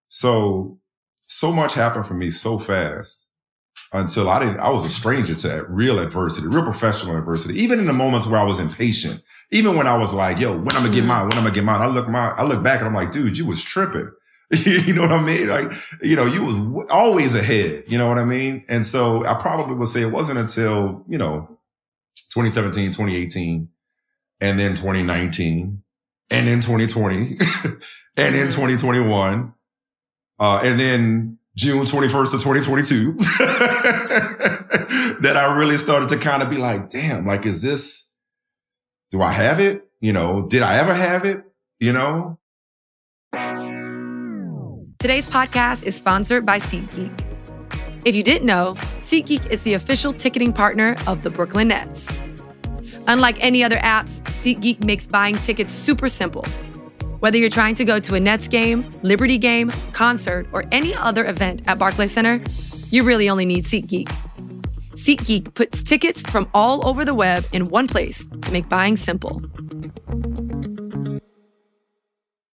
So, 0.07 0.79
so 1.27 1.51
much 1.51 1.73
happened 1.73 2.05
for 2.07 2.13
me 2.13 2.31
so 2.31 2.59
fast 2.59 3.27
until 3.93 4.29
I 4.29 4.39
didn't, 4.39 4.59
I 4.59 4.69
was 4.69 4.83
a 4.83 4.89
stranger 4.89 5.35
to 5.35 5.65
real 5.69 5.99
adversity, 5.99 6.47
real 6.47 6.63
professional 6.63 7.17
adversity, 7.17 7.59
even 7.61 7.79
in 7.79 7.85
the 7.85 7.93
moments 7.93 8.27
where 8.27 8.39
I 8.39 8.43
was 8.43 8.59
impatient, 8.59 9.21
even 9.51 9.75
when 9.75 9.87
I 9.87 9.97
was 9.97 10.13
like, 10.13 10.39
yo, 10.39 10.53
when 10.57 10.75
I'm 10.75 10.83
gonna 10.83 10.93
get 10.93 11.03
Mhm. 11.03 11.07
mine, 11.07 11.23
when 11.27 11.33
I'm 11.37 11.43
gonna 11.43 11.55
get 11.55 11.63
mine, 11.63 11.81
I 11.81 11.87
look 11.87 12.07
my, 12.09 12.29
I 12.31 12.43
look 12.43 12.63
back 12.63 12.79
and 12.79 12.87
I'm 12.87 12.93
like, 12.95 13.11
dude, 13.11 13.37
you 13.37 13.45
was 13.45 13.61
tripping. 13.61 14.09
you 14.51 14.93
know 14.93 15.01
what 15.03 15.11
I 15.13 15.21
mean? 15.23 15.47
Like, 15.47 15.71
you 16.01 16.15
know, 16.17 16.25
you 16.25 16.43
was 16.43 16.57
w- 16.57 16.87
always 16.89 17.33
ahead. 17.33 17.85
You 17.87 17.97
know 17.97 18.07
what 18.07 18.17
I 18.17 18.25
mean? 18.25 18.65
And 18.67 18.85
so 18.85 19.25
I 19.25 19.33
probably 19.35 19.75
would 19.75 19.87
say 19.87 20.01
it 20.01 20.11
wasn't 20.11 20.39
until, 20.39 21.05
you 21.07 21.17
know, 21.17 21.57
2017, 22.33 22.91
2018, 22.91 23.69
and 24.41 24.60
then 24.60 24.71
2019, 24.75 25.82
and 26.32 26.47
then 26.47 26.62
2020, 26.62 27.38
and 28.17 28.36
then 28.36 28.47
Mhm. 28.47 28.54
2021, 28.54 29.54
uh, 30.39 30.62
and 30.63 30.80
then 30.80 31.38
June 31.56 31.86
21st 31.86 32.34
of 32.34 32.41
2022, 32.41 33.13
that 35.21 35.38
I 35.38 35.56
really 35.58 35.77
started 35.77 36.10
to 36.10 36.17
kind 36.17 36.41
of 36.43 36.49
be 36.49 36.58
like, 36.58 36.89
damn, 36.89 37.25
like, 37.25 37.45
is 37.45 37.62
this, 37.62 38.13
do 39.12 39.21
I 39.21 39.32
have 39.32 39.60
it? 39.60 39.88
You 39.99 40.13
know, 40.13 40.47
did 40.47 40.62
I 40.63 40.77
ever 40.77 40.93
have 40.93 41.25
it? 41.25 41.43
You 41.80 41.93
know? 41.93 42.39
Today's 44.99 45.27
podcast 45.27 45.84
is 45.84 45.95
sponsored 45.95 46.45
by 46.45 46.60
SeatGeek. 46.60 47.25
If 48.06 48.15
you 48.15 48.23
didn't 48.23 48.45
know, 48.47 48.75
SeatGeek 48.99 49.49
is 49.51 49.63
the 49.63 49.73
official 49.73 50.13
ticketing 50.13 50.54
partner 50.54 50.95
of 51.08 51.23
the 51.23 51.30
Brooklyn 51.30 51.67
Nets. 51.69 52.21
Unlike 53.07 53.37
any 53.43 53.63
other 53.63 53.77
apps, 53.77 54.21
SeatGeek 54.23 54.83
makes 54.83 55.07
buying 55.07 55.35
tickets 55.35 55.73
super 55.73 56.09
simple. 56.09 56.45
Whether 57.19 57.37
you're 57.37 57.49
trying 57.49 57.75
to 57.75 57.85
go 57.85 57.99
to 57.99 58.15
a 58.15 58.19
Nets 58.19 58.47
game, 58.47 58.89
Liberty 59.03 59.37
game, 59.37 59.69
concert, 59.93 60.47
or 60.53 60.65
any 60.71 60.95
other 60.95 61.25
event 61.25 61.61
at 61.67 61.77
Barclays 61.77 62.11
Center, 62.11 62.41
you 62.89 63.03
really 63.03 63.29
only 63.29 63.45
need 63.45 63.63
SeatGeek. 63.63 64.09
SeatGeek 64.93 65.53
puts 65.53 65.83
tickets 65.83 66.29
from 66.29 66.49
all 66.53 66.87
over 66.87 67.05
the 67.05 67.13
web 67.13 67.45
in 67.53 67.69
one 67.69 67.87
place 67.87 68.25
to 68.25 68.51
make 68.51 68.67
buying 68.67 68.97
simple. 68.97 69.41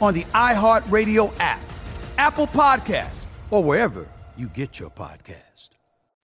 on 0.00 0.14
the 0.14 0.24
iHeartRadio 0.34 1.32
app, 1.38 1.60
Apple 2.18 2.46
Podcasts, 2.46 3.24
or 3.50 3.62
wherever 3.62 4.06
you 4.36 4.48
get 4.48 4.78
your 4.78 4.90
podcast. 4.90 5.70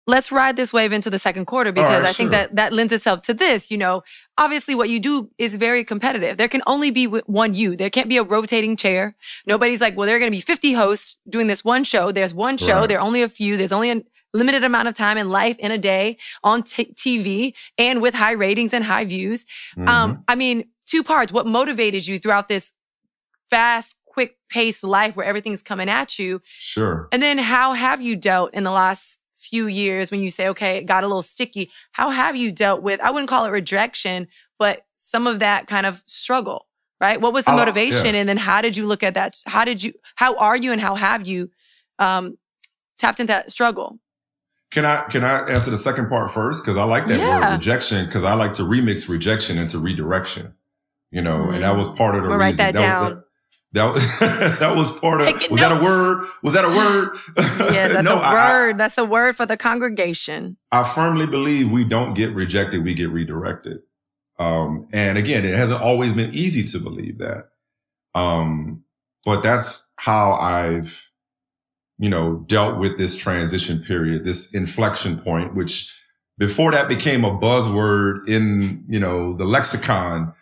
Let's 0.06 0.32
ride 0.32 0.56
this 0.56 0.72
wave 0.72 0.92
into 0.92 1.08
the 1.08 1.18
second 1.18 1.44
quarter 1.44 1.70
because 1.70 2.02
right, 2.02 2.08
I 2.08 2.12
think 2.12 2.32
sure. 2.32 2.40
that 2.40 2.56
that 2.56 2.72
lends 2.72 2.92
itself 2.92 3.22
to 3.22 3.34
this. 3.34 3.70
You 3.70 3.78
know, 3.78 4.02
obviously 4.36 4.74
what 4.74 4.88
you 4.88 4.98
do 4.98 5.30
is 5.38 5.54
very 5.54 5.84
competitive. 5.84 6.36
There 6.36 6.48
can 6.48 6.62
only 6.66 6.90
be 6.90 7.04
one 7.06 7.54
you. 7.54 7.76
There 7.76 7.90
can't 7.90 8.08
be 8.08 8.16
a 8.16 8.24
rotating 8.24 8.76
chair. 8.76 9.14
Nobody's 9.46 9.80
like, 9.80 9.96
well, 9.96 10.06
there 10.06 10.16
are 10.16 10.18
going 10.18 10.32
to 10.32 10.36
be 10.36 10.40
50 10.40 10.72
hosts 10.72 11.16
doing 11.28 11.46
this 11.46 11.64
one 11.64 11.84
show. 11.84 12.10
There's 12.10 12.34
one 12.34 12.56
show. 12.56 12.80
Right. 12.80 12.88
There 12.88 12.98
are 12.98 13.06
only 13.06 13.22
a 13.22 13.28
few. 13.28 13.56
There's 13.56 13.72
only 13.72 13.92
a 13.92 14.02
limited 14.32 14.64
amount 14.64 14.88
of 14.88 14.94
time 14.94 15.16
in 15.16 15.28
life 15.28 15.58
in 15.58 15.70
a 15.70 15.78
day 15.78 16.16
on 16.42 16.62
t- 16.62 16.92
TV 16.96 17.52
and 17.78 18.02
with 18.02 18.14
high 18.14 18.32
ratings 18.32 18.74
and 18.74 18.84
high 18.84 19.04
views. 19.04 19.44
Mm-hmm. 19.76 19.88
Um, 19.88 20.24
I 20.26 20.34
mean, 20.34 20.64
two 20.86 21.04
parts. 21.04 21.32
What 21.32 21.46
motivated 21.46 22.06
you 22.06 22.18
throughout 22.18 22.48
this 22.48 22.72
fast, 23.50 23.96
quick 24.06 24.36
paced 24.48 24.82
life 24.84 25.16
where 25.16 25.26
everything's 25.26 25.62
coming 25.62 25.88
at 25.88 26.18
you? 26.18 26.40
Sure. 26.58 27.08
And 27.12 27.22
then 27.22 27.38
how 27.38 27.72
have 27.74 28.00
you 28.00 28.16
dealt 28.16 28.54
in 28.54 28.64
the 28.64 28.70
last 28.70 29.20
few 29.36 29.66
years 29.66 30.10
when 30.10 30.20
you 30.22 30.30
say, 30.30 30.48
okay, 30.48 30.78
it 30.78 30.86
got 30.86 31.04
a 31.04 31.06
little 31.06 31.22
sticky? 31.22 31.70
How 31.92 32.10
have 32.10 32.36
you 32.36 32.52
dealt 32.52 32.82
with, 32.82 33.00
I 33.00 33.10
wouldn't 33.10 33.28
call 33.30 33.44
it 33.44 33.50
rejection, 33.50 34.28
but 34.58 34.84
some 34.96 35.26
of 35.26 35.38
that 35.40 35.66
kind 35.66 35.86
of 35.86 36.02
struggle, 36.06 36.66
right? 37.00 37.20
What 37.20 37.32
was 37.32 37.44
the 37.44 37.52
Oh, 37.52 37.56
motivation? 37.56 38.14
yeah. 38.14 38.20
And 38.20 38.28
then 38.28 38.36
how 38.36 38.60
did 38.60 38.76
you 38.76 38.86
look 38.86 39.02
at 39.02 39.14
that? 39.14 39.36
How 39.46 39.64
did 39.64 39.82
you, 39.82 39.92
how 40.16 40.36
are 40.36 40.56
you 40.56 40.72
and 40.72 40.80
how 40.80 40.94
have 40.94 41.26
you, 41.26 41.50
um, 41.98 42.36
tapped 42.98 43.18
into 43.20 43.32
that 43.32 43.50
struggle? 43.50 43.98
Can 44.70 44.84
I 44.84 45.02
can 45.10 45.24
I 45.24 45.48
answer 45.48 45.70
the 45.72 45.78
second 45.78 46.08
part 46.08 46.30
first? 46.30 46.62
Because 46.62 46.76
I 46.76 46.84
like 46.84 47.06
that 47.06 47.18
Yeah. 47.18 47.40
word 47.40 47.52
rejection. 47.54 48.04
Because 48.06 48.22
I 48.22 48.34
like 48.34 48.54
to 48.54 48.62
remix 48.62 49.08
rejection 49.08 49.58
into 49.58 49.80
redirection. 49.80 50.54
You 51.10 51.22
know, 51.22 51.50
and 51.50 51.64
that 51.64 51.76
was 51.76 51.88
part 51.88 52.14
of 52.14 52.22
the 52.22 52.28
We'll 52.28 52.38
write 52.38 52.50
reason. 52.50 52.66
that 52.66 52.74
down. 52.74 53.00
Was, 53.04 53.14
that, 53.14 53.24
that, 53.72 54.56
that 54.60 54.76
was 54.76 54.90
part 54.98 55.20
of. 55.20 55.26
Taking 55.28 55.50
Was 55.52 55.60
that 55.60 55.72
a 55.72 55.82
word? 55.82 56.26
Was 56.42 56.54
that 56.54 56.64
a 56.64 56.68
word? 56.68 57.16
Yeah, 57.72 57.88
that's 57.88 58.04
no, 58.04 58.16
a 58.16 58.18
I- 58.18 58.32
I- 58.34 58.52
word. 58.52 58.78
that's 58.78 58.98
a 58.98 59.04
word 59.04 59.36
for 59.36 59.46
the 59.46 59.56
congregation. 59.56 60.56
I 60.72 60.82
firmly 60.84 61.26
believe 61.26 61.70
we 61.70 61.84
don't 61.84 62.14
get 62.14 62.34
rejected, 62.34 62.84
we 62.84 62.94
get 62.94 63.10
redirected. 63.10 63.78
Um, 64.38 64.86
and 64.92 65.18
again, 65.18 65.44
it 65.44 65.54
hasn't 65.54 65.80
always 65.82 66.12
been 66.14 66.34
easy 66.34 66.64
to 66.68 66.78
believe 66.78 67.18
that. 67.18 67.50
Um, 68.14 68.84
but 69.24 69.42
that's 69.42 69.88
how 69.96 70.32
I've, 70.32 71.10
you 71.98 72.08
know, 72.08 72.42
dealt 72.46 72.78
with 72.78 72.96
this 72.96 73.16
transition 73.16 73.84
period, 73.86 74.24
this 74.24 74.54
inflection 74.54 75.18
point, 75.18 75.54
which 75.54 75.94
before 76.38 76.70
that 76.72 76.88
became 76.88 77.24
a 77.24 77.30
buzzword 77.38 78.26
in, 78.26 78.84
you 78.88 78.98
know, 78.98 79.36
the 79.36 79.44
lexicon. 79.44 80.32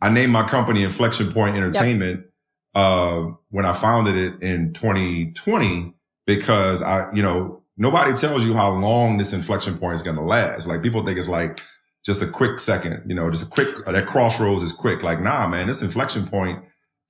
I 0.00 0.08
named 0.08 0.32
my 0.32 0.42
company 0.48 0.82
Inflection 0.82 1.30
Point 1.32 1.56
Entertainment, 1.56 2.24
uh, 2.74 3.26
when 3.50 3.64
I 3.64 3.72
founded 3.72 4.16
it 4.16 4.42
in 4.42 4.72
2020 4.72 5.94
because 6.26 6.82
I, 6.82 7.12
you 7.12 7.22
know, 7.22 7.62
nobody 7.76 8.14
tells 8.14 8.44
you 8.44 8.54
how 8.54 8.70
long 8.70 9.18
this 9.18 9.32
inflection 9.32 9.78
point 9.78 9.94
is 9.94 10.02
going 10.02 10.16
to 10.16 10.22
last. 10.22 10.66
Like 10.66 10.82
people 10.82 11.04
think 11.04 11.18
it's 11.18 11.28
like 11.28 11.60
just 12.04 12.22
a 12.22 12.26
quick 12.26 12.58
second, 12.58 13.02
you 13.06 13.14
know, 13.14 13.30
just 13.30 13.46
a 13.46 13.50
quick, 13.50 13.84
that 13.86 14.06
crossroads 14.06 14.62
is 14.62 14.72
quick. 14.72 15.02
Like, 15.02 15.20
nah, 15.20 15.48
man, 15.48 15.66
this 15.66 15.82
inflection 15.82 16.28
point 16.28 16.62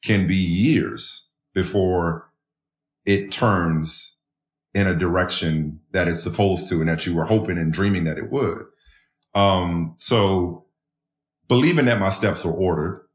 can 0.04 0.26
be 0.26 0.36
years 0.36 1.26
before 1.54 2.30
it 3.04 3.32
turns 3.32 4.16
in 4.74 4.86
a 4.86 4.94
direction 4.94 5.80
that 5.92 6.08
it's 6.08 6.22
supposed 6.22 6.68
to 6.68 6.80
and 6.80 6.88
that 6.88 7.06
you 7.06 7.14
were 7.14 7.24
hoping 7.24 7.58
and 7.58 7.72
dreaming 7.72 8.04
that 8.04 8.18
it 8.18 8.30
would. 8.30 8.64
Um, 9.34 9.94
so 9.98 10.66
believing 11.48 11.86
that 11.86 11.98
my 11.98 12.10
steps 12.10 12.44
are 12.44 12.52
ordered, 12.52 13.07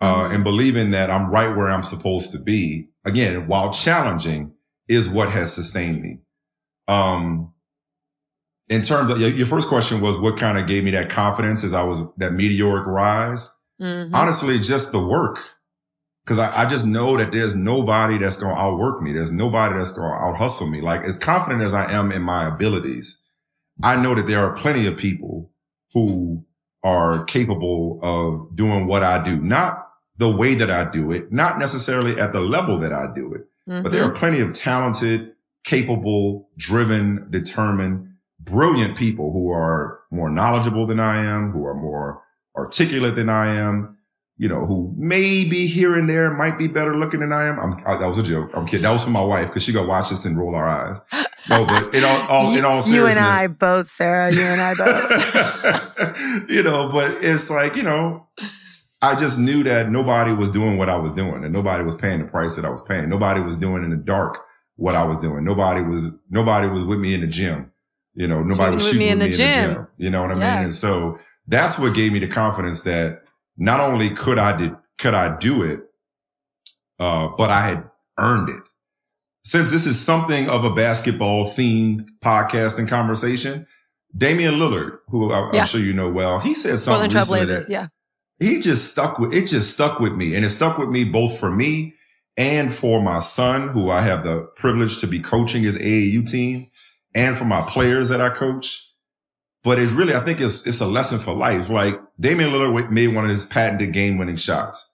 uh, 0.00 0.28
and 0.32 0.44
believing 0.44 0.90
that 0.92 1.10
I'm 1.10 1.30
right 1.30 1.54
where 1.56 1.68
I'm 1.68 1.82
supposed 1.82 2.32
to 2.32 2.38
be, 2.38 2.88
again, 3.04 3.46
while 3.46 3.72
challenging 3.72 4.52
is 4.86 5.08
what 5.08 5.30
has 5.30 5.52
sustained 5.52 6.00
me. 6.00 6.20
Um, 6.86 7.52
in 8.68 8.82
terms 8.82 9.10
of 9.10 9.18
your, 9.20 9.46
first 9.46 9.68
question 9.68 10.00
was 10.00 10.18
what 10.18 10.38
kind 10.38 10.58
of 10.58 10.66
gave 10.66 10.84
me 10.84 10.90
that 10.92 11.10
confidence 11.10 11.64
as 11.64 11.72
I 11.72 11.82
was 11.82 12.02
that 12.18 12.32
meteoric 12.32 12.86
rise. 12.86 13.52
Mhm. 13.80 14.10
Honestly, 14.12 14.58
just 14.58 14.92
the 14.92 15.04
work. 15.04 15.38
Cause 16.26 16.38
I, 16.38 16.64
I 16.64 16.68
just 16.68 16.84
know 16.84 17.16
that 17.16 17.32
there's 17.32 17.54
nobody 17.54 18.18
that's 18.18 18.36
going 18.36 18.54
to 18.54 18.60
outwork 18.60 19.00
me. 19.00 19.14
There's 19.14 19.32
nobody 19.32 19.76
that's 19.76 19.90
going 19.90 20.10
to 20.10 20.16
out 20.16 20.36
hustle 20.36 20.68
me. 20.68 20.82
Like 20.82 21.02
as 21.02 21.16
confident 21.16 21.62
as 21.62 21.72
I 21.72 21.90
am 21.90 22.12
in 22.12 22.20
my 22.20 22.46
abilities, 22.46 23.22
I 23.82 23.96
know 23.96 24.14
that 24.14 24.26
there 24.26 24.40
are 24.40 24.54
plenty 24.54 24.86
of 24.86 24.98
people 24.98 25.50
who 25.94 26.44
are 26.82 27.24
capable 27.24 27.98
of 28.02 28.54
doing 28.54 28.86
what 28.86 29.02
I 29.02 29.22
do, 29.22 29.40
not 29.40 29.87
the 30.18 30.28
way 30.28 30.54
that 30.54 30.70
I 30.70 30.90
do 30.90 31.12
it, 31.12 31.32
not 31.32 31.58
necessarily 31.58 32.20
at 32.20 32.32
the 32.32 32.40
level 32.40 32.78
that 32.78 32.92
I 32.92 33.06
do 33.14 33.32
it, 33.34 33.46
but 33.68 33.92
there 33.92 34.02
are 34.02 34.08
mm-hmm. 34.08 34.18
plenty 34.18 34.40
of 34.40 34.52
talented, 34.52 35.32
capable, 35.62 36.48
driven, 36.56 37.26
determined, 37.30 38.14
brilliant 38.40 38.96
people 38.96 39.32
who 39.32 39.50
are 39.50 40.00
more 40.10 40.30
knowledgeable 40.30 40.86
than 40.86 40.98
I 40.98 41.24
am, 41.24 41.50
who 41.52 41.66
are 41.66 41.74
more 41.74 42.22
articulate 42.56 43.14
than 43.14 43.28
I 43.28 43.54
am, 43.54 43.98
you 44.38 44.48
know, 44.48 44.64
who 44.64 44.94
maybe 44.96 45.66
here 45.66 45.94
and 45.94 46.08
there 46.08 46.32
might 46.32 46.56
be 46.56 46.66
better 46.66 46.96
looking 46.96 47.20
than 47.20 47.32
I 47.32 47.44
am. 47.44 47.58
I'm, 47.58 47.82
I, 47.84 47.96
that 47.98 48.06
was 48.06 48.18
a 48.18 48.22
joke. 48.22 48.50
I'm 48.54 48.64
kidding. 48.66 48.82
That 48.82 48.92
was 48.92 49.04
for 49.04 49.10
my 49.10 49.22
wife 49.22 49.48
because 49.48 49.62
she 49.62 49.72
gonna 49.72 49.86
watch 49.86 50.10
this 50.10 50.24
and 50.24 50.38
roll 50.38 50.54
our 50.54 50.68
eyes. 50.68 50.98
No, 51.50 51.66
but 51.66 51.94
in 51.94 52.04
all, 52.04 52.20
all 52.28 52.54
in 52.56 52.64
all 52.64 52.80
seriousness, 52.80 52.94
you 52.94 53.06
and 53.06 53.18
I 53.18 53.46
both, 53.48 53.88
Sarah. 53.88 54.32
You 54.32 54.42
and 54.42 54.60
I 54.60 54.74
both. 54.74 56.50
you 56.50 56.62
know, 56.62 56.88
but 56.88 57.22
it's 57.22 57.50
like, 57.50 57.76
you 57.76 57.82
know, 57.82 58.26
I 59.00 59.14
just 59.14 59.38
knew 59.38 59.62
that 59.64 59.90
nobody 59.90 60.32
was 60.32 60.50
doing 60.50 60.76
what 60.76 60.88
I 60.88 60.96
was 60.96 61.12
doing 61.12 61.44
and 61.44 61.52
nobody 61.52 61.84
was 61.84 61.94
paying 61.94 62.18
the 62.20 62.24
price 62.26 62.56
that 62.56 62.64
I 62.64 62.70
was 62.70 62.82
paying. 62.82 63.08
Nobody 63.08 63.40
was 63.40 63.54
doing 63.56 63.84
in 63.84 63.90
the 63.90 63.96
dark 63.96 64.38
what 64.76 64.94
I 64.96 65.04
was 65.04 65.18
doing. 65.18 65.44
Nobody 65.44 65.82
was, 65.82 66.08
nobody 66.30 66.66
was 66.68 66.84
with 66.84 66.98
me 66.98 67.14
in 67.14 67.20
the 67.20 67.26
gym. 67.28 67.70
You 68.14 68.26
know, 68.26 68.42
nobody 68.42 68.74
was 68.74 68.82
Shooting 68.84 69.00
shooting 69.00 69.00
with 69.00 69.00
me 69.00 69.04
me 69.04 69.10
in 69.10 69.12
in 69.12 69.18
the 69.30 69.36
the 69.36 69.36
gym. 69.36 69.74
gym. 69.74 69.86
You 69.98 70.10
know 70.10 70.22
what 70.22 70.32
I 70.32 70.34
Yeah. 70.38 70.54
mean? 70.56 70.64
And 70.64 70.74
so 70.74 71.18
that's 71.46 71.78
what 71.78 71.94
gave 71.94 72.12
me 72.12 72.18
the 72.18 72.26
confidence 72.26 72.80
that 72.82 73.22
not 73.56 73.78
only 73.80 74.10
could 74.10 74.38
I 74.38 74.56
did, 74.56 74.74
could 74.98 75.14
I 75.14 75.36
do 75.36 75.62
it, 75.62 75.80
uh, 76.98 77.28
but 77.36 77.50
I 77.50 77.60
had 77.60 77.84
earned 78.18 78.48
it. 78.48 78.62
Since 79.44 79.70
this 79.70 79.86
is 79.86 79.98
something 80.00 80.48
of 80.50 80.64
a 80.64 80.70
basketball 80.74 81.46
themed 81.50 82.06
podcast 82.22 82.78
and 82.78 82.88
conversation, 82.88 83.66
Damian 84.16 84.54
Lillard, 84.54 84.98
who 85.08 85.30
I, 85.32 85.50
Yeah. 85.52 85.60
I'm 85.62 85.66
sure 85.68 85.80
you 85.80 85.92
know 85.92 86.10
well, 86.10 86.40
he 86.40 86.54
said 86.54 86.80
something 86.80 87.10
Portland 87.10 87.48
recently 87.48 87.54
that 87.54 87.70
Yeah. 87.70 87.86
He 88.38 88.60
just 88.60 88.90
stuck 88.90 89.18
with 89.18 89.34
it 89.34 89.48
just 89.48 89.72
stuck 89.72 90.00
with 90.00 90.12
me. 90.12 90.34
And 90.34 90.44
it 90.44 90.50
stuck 90.50 90.78
with 90.78 90.88
me 90.88 91.04
both 91.04 91.38
for 91.38 91.50
me 91.50 91.94
and 92.36 92.72
for 92.72 93.02
my 93.02 93.18
son 93.18 93.68
who 93.68 93.90
i 93.90 94.00
have 94.00 94.24
the 94.24 94.42
privilege 94.56 94.98
to 94.98 95.06
be 95.06 95.18
coaching 95.18 95.64
his 95.64 95.76
aau 95.76 96.24
team 96.24 96.70
and 97.14 97.36
for 97.36 97.44
my 97.44 97.62
players 97.62 98.08
that 98.08 98.20
i 98.20 98.30
coach. 98.30 98.86
But 99.64 99.78
it's 99.78 99.92
really 99.92 100.14
i 100.14 100.20
think 100.20 100.40
it's 100.40 100.66
it's 100.66 100.80
a 100.80 100.86
lesson 100.86 101.18
for 101.18 101.34
life. 101.34 101.68
Like 101.68 102.00
Damian 102.18 102.50
lillard 102.50 102.90
made 102.90 103.14
one 103.14 103.24
of 103.24 103.30
his 103.30 103.46
patented 103.46 103.92
game-winning 103.92 104.36
shots. 104.36 104.92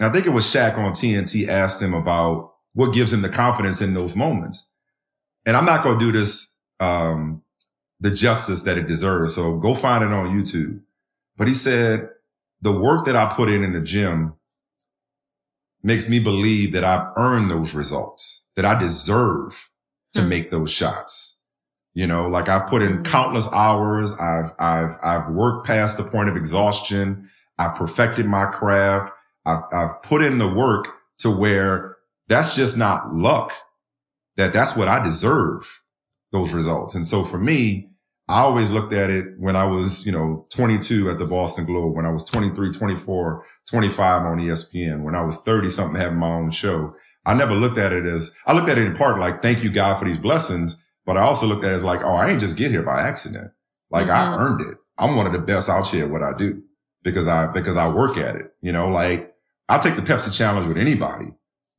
I 0.00 0.10
think 0.10 0.26
it 0.26 0.30
was 0.30 0.44
Shaq 0.44 0.76
on 0.76 0.92
tnt 0.92 1.48
asked 1.48 1.80
him 1.80 1.94
about 1.94 2.52
what 2.74 2.92
gives 2.92 3.12
him 3.12 3.22
the 3.22 3.30
confidence 3.30 3.80
in 3.80 3.94
those 3.94 4.16
moments. 4.16 4.72
And 5.46 5.56
i'm 5.56 5.64
not 5.64 5.84
going 5.84 5.98
to 5.98 6.04
do 6.04 6.18
this 6.18 6.52
um 6.80 7.42
the 8.00 8.10
justice 8.10 8.62
that 8.62 8.76
it 8.76 8.86
deserves 8.86 9.34
so 9.34 9.56
go 9.56 9.74
find 9.74 10.02
it 10.02 10.12
on 10.12 10.30
youtube. 10.30 10.80
But 11.36 11.48
he 11.48 11.54
said 11.54 12.08
the 12.66 12.72
work 12.72 13.04
that 13.06 13.14
I 13.14 13.32
put 13.32 13.48
in 13.48 13.62
in 13.62 13.72
the 13.72 13.80
gym 13.80 14.34
makes 15.84 16.08
me 16.08 16.18
believe 16.18 16.72
that 16.72 16.82
I've 16.82 17.06
earned 17.16 17.48
those 17.48 17.74
results, 17.74 18.44
that 18.56 18.64
I 18.64 18.76
deserve 18.76 19.70
to 20.14 20.22
Hmm. 20.22 20.28
make 20.28 20.50
those 20.50 20.72
shots. 20.72 21.38
You 21.94 22.08
know, 22.08 22.26
like 22.28 22.48
I've 22.48 22.66
put 22.68 22.82
in 22.82 22.98
Mhm. 22.98 23.04
countless 23.04 23.46
hours. 23.52 24.14
I've, 24.14 24.50
I've, 24.58 24.98
I've 25.00 25.28
worked 25.28 25.64
past 25.64 25.96
the 25.96 26.02
point 26.02 26.28
of 26.28 26.36
exhaustion. 26.36 27.30
I've 27.56 27.76
perfected 27.76 28.26
my 28.26 28.46
craft. 28.46 29.12
I've, 29.44 29.62
I've 29.72 30.02
put 30.02 30.22
in 30.22 30.38
the 30.38 30.48
work 30.52 30.88
to 31.18 31.30
where 31.30 31.96
that's 32.26 32.56
just 32.56 32.76
not 32.76 33.14
luck, 33.14 33.52
that 34.36 34.52
that's 34.52 34.74
what 34.76 34.88
I 34.88 34.98
deserve 35.04 35.82
those 36.32 36.52
results. 36.52 36.96
And 36.96 37.06
so 37.06 37.22
for 37.24 37.38
me, 37.38 37.90
I 38.28 38.40
always 38.40 38.70
looked 38.70 38.92
at 38.92 39.08
it 39.08 39.26
when 39.38 39.54
I 39.54 39.66
was, 39.66 40.04
you 40.04 40.10
know, 40.10 40.46
22 40.50 41.08
at 41.10 41.18
the 41.18 41.26
Boston 41.26 41.64
Globe, 41.64 41.94
when 41.94 42.06
I 42.06 42.10
was 42.10 42.24
23, 42.24 42.72
24, 42.72 43.46
25 43.68 44.22
on 44.22 44.38
ESPN, 44.38 45.02
when 45.02 45.14
I 45.14 45.22
was 45.22 45.38
30 45.38 45.70
something 45.70 46.00
having 46.00 46.18
my 46.18 46.30
own 46.30 46.50
show. 46.50 46.94
I 47.24 47.34
never 47.34 47.54
looked 47.54 47.78
at 47.78 47.92
it 47.92 48.04
as, 48.04 48.34
I 48.46 48.52
looked 48.52 48.68
at 48.68 48.78
it 48.78 48.86
in 48.86 48.96
part 48.96 49.20
like, 49.20 49.42
thank 49.42 49.62
you 49.62 49.70
God 49.70 49.98
for 49.98 50.04
these 50.04 50.18
blessings. 50.18 50.76
But 51.04 51.16
I 51.16 51.20
also 51.20 51.46
looked 51.46 51.64
at 51.64 51.70
it 51.70 51.76
as 51.76 51.84
like, 51.84 52.02
oh, 52.02 52.14
I 52.14 52.30
ain't 52.30 52.40
just 52.40 52.56
get 52.56 52.72
here 52.72 52.82
by 52.82 53.00
accident. 53.00 53.52
Like 53.90 54.08
mm-hmm. 54.08 54.34
I 54.34 54.36
earned 54.36 54.60
it. 54.62 54.78
I'm 54.98 55.14
one 55.14 55.26
of 55.26 55.32
the 55.32 55.38
best 55.38 55.68
out 55.68 55.86
here 55.86 56.06
at 56.06 56.10
what 56.10 56.22
I 56.22 56.32
do 56.36 56.62
because 57.04 57.28
I, 57.28 57.46
because 57.46 57.76
I 57.76 57.88
work 57.88 58.16
at 58.16 58.34
it. 58.34 58.52
You 58.60 58.72
know, 58.72 58.88
like 58.88 59.32
I'll 59.68 59.80
take 59.80 59.94
the 59.94 60.02
Pepsi 60.02 60.32
challenge 60.32 60.66
with 60.66 60.78
anybody 60.78 61.26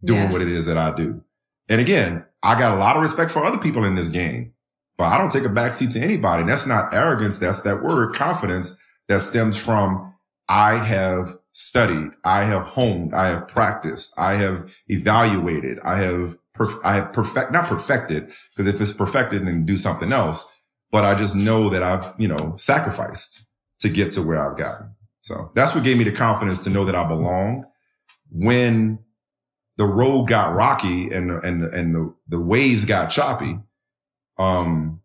doing 0.04 0.24
yeah. 0.24 0.32
what 0.32 0.42
it 0.42 0.48
is 0.48 0.66
that 0.66 0.78
I 0.78 0.96
do. 0.96 1.24
And 1.68 1.82
again, 1.82 2.26
I 2.44 2.58
got 2.58 2.78
a 2.78 2.80
lot 2.80 2.96
of 2.96 3.02
respect 3.02 3.32
for 3.32 3.44
other 3.44 3.58
people 3.58 3.84
in 3.84 3.96
this 3.96 4.10
game, 4.10 4.54
but 4.98 5.06
I 5.06 5.18
don't 5.18 5.32
take 5.32 5.46
a 5.46 5.50
backseat 5.50 5.92
to 5.94 6.00
anybody. 6.00 6.42
And 6.42 6.50
that's 6.50 6.66
not 6.66 6.94
arrogance. 6.94 7.40
That's 7.40 7.62
that 7.62 7.84
word 7.84 8.16
confidence 8.16 8.78
that 9.08 9.22
stems 9.22 9.58
from 9.58 10.14
I 10.50 10.78
have 10.78 11.38
studied. 11.52 12.12
I 12.24 12.44
have 12.46 12.64
honed. 12.64 13.14
I 13.14 13.28
have 13.28 13.48
practiced. 13.48 14.14
I 14.18 14.36
have 14.36 14.72
evaluated. 14.88 15.80
I 15.82 15.98
have, 15.98 16.38
perf- 16.58 16.80
I 16.84 16.96
have 16.96 17.14
perfect, 17.14 17.52
not 17.52 17.66
perfected, 17.66 18.32
because 18.56 18.74
if 18.74 18.80
it's 18.82 18.94
perfected, 18.94 19.46
then 19.46 19.66
do 19.66 19.78
something 19.78 20.12
else. 20.12 20.50
But 20.92 21.04
I 21.04 21.16
just 21.16 21.36
know 21.36 21.70
that 21.70 21.84
I've, 21.84 22.14
you 22.18 22.28
know, 22.28 22.56
sacrificed 22.58 23.46
to 23.80 23.90
get 23.90 24.12
to 24.12 24.22
where 24.22 24.40
I've 24.40 24.58
gotten. 24.58 24.96
So 25.22 25.52
that's 25.56 25.76
what 25.76 25.84
gave 25.84 25.98
me 25.98 26.06
the 26.06 26.12
confidence 26.12 26.64
to 26.64 26.70
know 26.70 26.86
that 26.86 26.96
I 26.96 27.06
belong 27.06 27.66
when 28.32 29.00
the 29.78 29.86
road 29.86 30.28
got 30.28 30.56
rocky 30.56 31.12
and 31.12 31.32
and 31.32 31.64
and 31.64 31.96
the, 31.96 32.16
the 32.28 32.40
waves 32.40 32.86
got 32.86 33.10
choppy, 33.10 33.60
um, 34.38 35.02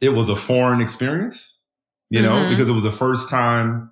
it 0.00 0.10
was 0.10 0.28
a 0.28 0.36
foreign 0.36 0.80
experience, 0.80 1.60
you 2.08 2.22
know, 2.22 2.36
mm-hmm. 2.36 2.50
because 2.50 2.68
it 2.68 2.72
was 2.72 2.82
the 2.82 2.90
first 2.90 3.28
time 3.28 3.90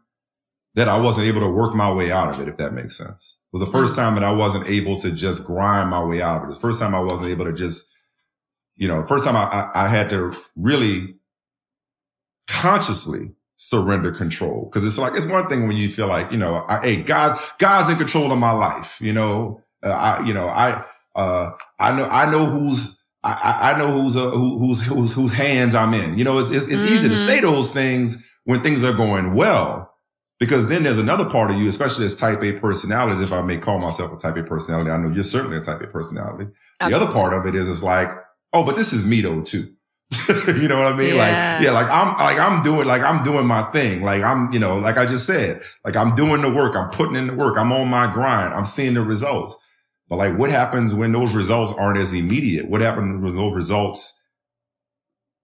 that 0.74 0.88
I 0.88 0.96
wasn't 0.98 1.26
able 1.26 1.40
to 1.40 1.48
work 1.48 1.74
my 1.74 1.90
way 1.92 2.12
out 2.12 2.32
of 2.32 2.40
it, 2.40 2.48
if 2.48 2.56
that 2.58 2.72
makes 2.72 2.96
sense. 2.96 3.38
It 3.52 3.58
was 3.58 3.68
the 3.68 3.78
1st 3.78 3.86
mm-hmm. 3.86 3.94
time 3.96 4.14
that 4.14 4.24
I 4.24 4.32
wasn't 4.32 4.68
able 4.68 4.96
to 4.98 5.10
just 5.10 5.44
grind 5.44 5.90
my 5.90 6.02
way 6.02 6.22
out 6.22 6.36
of 6.36 6.42
it. 6.42 6.44
It 6.44 6.48
was 6.48 6.58
the 6.58 6.62
first 6.62 6.80
time 6.80 6.94
I 6.94 7.00
wasn't 7.00 7.30
able 7.30 7.46
to 7.46 7.52
just, 7.52 7.92
you 8.76 8.86
know, 8.86 9.04
first 9.06 9.24
time 9.24 9.36
I, 9.36 9.44
I, 9.44 9.86
I 9.86 9.88
had 9.88 10.08
to 10.10 10.32
really 10.54 11.16
consciously 12.46 13.32
surrender 13.56 14.12
control. 14.12 14.70
Cause 14.70 14.86
it's 14.86 14.98
like, 14.98 15.14
it's 15.16 15.26
one 15.26 15.48
thing 15.48 15.66
when 15.66 15.76
you 15.76 15.90
feel 15.90 16.06
like, 16.06 16.30
you 16.30 16.38
know, 16.38 16.64
I, 16.68 16.80
hey, 16.80 17.02
God, 17.02 17.40
God's 17.58 17.88
in 17.88 17.96
control 17.96 18.30
of 18.30 18.38
my 18.38 18.52
life. 18.52 19.00
You 19.00 19.12
know, 19.12 19.62
uh, 19.82 19.90
I, 19.90 20.24
you 20.24 20.32
know, 20.32 20.46
I, 20.46 20.84
uh, 21.16 21.50
I 21.80 21.96
know, 21.96 22.04
I 22.04 22.30
know 22.30 22.46
who's, 22.46 22.97
I, 23.24 23.72
I 23.72 23.78
know 23.78 24.00
who's, 24.00 24.16
uh, 24.16 24.30
who, 24.30 24.58
who's, 24.58 24.80
who's, 24.80 25.12
whose 25.12 25.32
hands 25.32 25.74
I'm 25.74 25.92
in. 25.92 26.18
You 26.18 26.24
know, 26.24 26.38
it's, 26.38 26.50
it's, 26.50 26.66
it's 26.66 26.80
mm-hmm. 26.80 26.94
easy 26.94 27.08
to 27.08 27.14
mm-hmm. 27.14 27.26
say 27.26 27.40
those 27.40 27.72
things 27.72 28.24
when 28.44 28.62
things 28.62 28.84
are 28.84 28.92
going 28.92 29.34
well. 29.34 29.92
Because 30.38 30.68
then 30.68 30.84
there's 30.84 30.98
another 30.98 31.28
part 31.28 31.50
of 31.50 31.56
you, 31.56 31.68
especially 31.68 32.06
as 32.06 32.14
type 32.14 32.42
A 32.44 32.52
personalities, 32.52 33.20
if 33.20 33.32
I 33.32 33.42
may 33.42 33.58
call 33.58 33.80
myself 33.80 34.12
a 34.12 34.16
type 34.16 34.36
A 34.36 34.44
personality. 34.44 34.88
I 34.88 34.96
know 34.96 35.12
you're 35.12 35.24
certainly 35.24 35.56
a 35.56 35.60
type 35.60 35.80
A 35.80 35.88
personality. 35.88 36.46
Absolutely. 36.80 37.06
The 37.06 37.10
other 37.10 37.12
part 37.12 37.34
of 37.34 37.46
it 37.46 37.58
is, 37.58 37.68
it's 37.68 37.82
like, 37.82 38.08
oh, 38.52 38.62
but 38.62 38.76
this 38.76 38.92
is 38.92 39.04
me 39.04 39.20
though 39.20 39.42
too. 39.42 39.74
you 40.46 40.68
know 40.68 40.78
what 40.78 40.92
I 40.92 40.96
mean? 40.96 41.16
Yeah. 41.16 41.56
Like, 41.56 41.64
yeah, 41.64 41.70
like 41.72 41.88
I'm, 41.88 42.16
like 42.16 42.38
I'm 42.38 42.62
doing, 42.62 42.86
like 42.86 43.02
I'm 43.02 43.24
doing 43.24 43.46
my 43.46 43.62
thing. 43.72 44.02
Like 44.02 44.22
I'm, 44.22 44.52
you 44.52 44.60
know, 44.60 44.78
like 44.78 44.96
I 44.96 45.06
just 45.06 45.26
said, 45.26 45.62
like 45.84 45.96
I'm 45.96 46.14
doing 46.14 46.40
the 46.40 46.50
work. 46.50 46.76
I'm 46.76 46.90
putting 46.90 47.16
in 47.16 47.26
the 47.26 47.34
work. 47.34 47.58
I'm 47.58 47.72
on 47.72 47.88
my 47.88 48.10
grind. 48.10 48.54
I'm 48.54 48.64
seeing 48.64 48.94
the 48.94 49.02
results. 49.02 49.60
But 50.08 50.16
like, 50.16 50.38
what 50.38 50.50
happens 50.50 50.94
when 50.94 51.12
those 51.12 51.34
results 51.34 51.72
aren't 51.76 51.98
as 51.98 52.12
immediate? 52.12 52.68
What 52.68 52.80
happens 52.80 53.22
when 53.22 53.36
those 53.36 53.54
results 53.54 54.22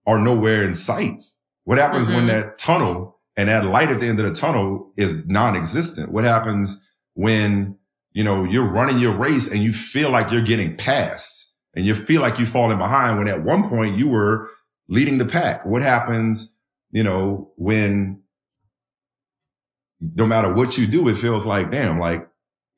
are 0.07 0.19
nowhere 0.19 0.63
in 0.63 0.75
sight? 0.75 1.23
What 1.65 1.79
happens 1.79 2.07
mm-hmm. 2.07 2.17
when 2.17 2.27
that 2.27 2.59
tunnel 2.59 3.21
and 3.37 3.49
that 3.49 3.67
light 3.67 3.91
at 3.91 4.01
the 4.01 4.07
end 4.07 4.19
of 4.21 4.27
the 4.27 4.33
tunnel 4.33 4.93
is 4.97 5.27
non-existent? 5.27 6.13
What 6.13 6.25
happens 6.25 6.83
when, 7.15 7.77
you 8.13 8.25
know, 8.25 8.45
you're 8.45 8.69
running 8.69 8.99
your 8.99 9.17
race 9.17 9.51
and 9.51 9.63
you 9.63 9.73
feel 9.73 10.11
like 10.11 10.31
you're 10.31 10.43
getting 10.43 10.77
passed 10.77 11.55
and 11.75 11.85
you 11.85 11.95
feel 11.95 12.23
like 12.23 12.39
you're 12.39 12.47
falling 12.47 12.79
behind 12.79 13.19
when 13.19 13.29
at 13.29 13.45
one 13.45 13.69
point 13.69 13.99
you 13.99 14.09
were 14.09 14.49
leading 14.89 15.19
the 15.19 15.27
pack? 15.27 15.67
What 15.67 15.83
happens, 15.83 16.57
you 16.91 17.03
know, 17.03 17.53
when 17.57 18.23
no 20.01 20.27
matter 20.27 20.53
what 20.53 20.77
you 20.77 20.87
do, 20.87 21.09
it 21.09 21.17
feels 21.17 21.45
like, 21.47 21.71
damn, 21.71 21.99
like, 21.99 22.29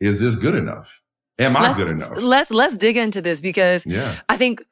is 0.00 0.20
this 0.20 0.34
good 0.34 0.54
enough? 0.54 1.00
Am 1.38 1.56
I 1.56 1.62
let's, 1.62 1.76
good 1.76 1.88
enough? 1.88 2.12
Let's, 2.16 2.50
let's 2.50 2.76
dig 2.76 2.96
into 2.96 3.20
this 3.20 3.40
because 3.40 3.84
yeah. 3.84 4.20
I 4.28 4.36
think 4.36 4.64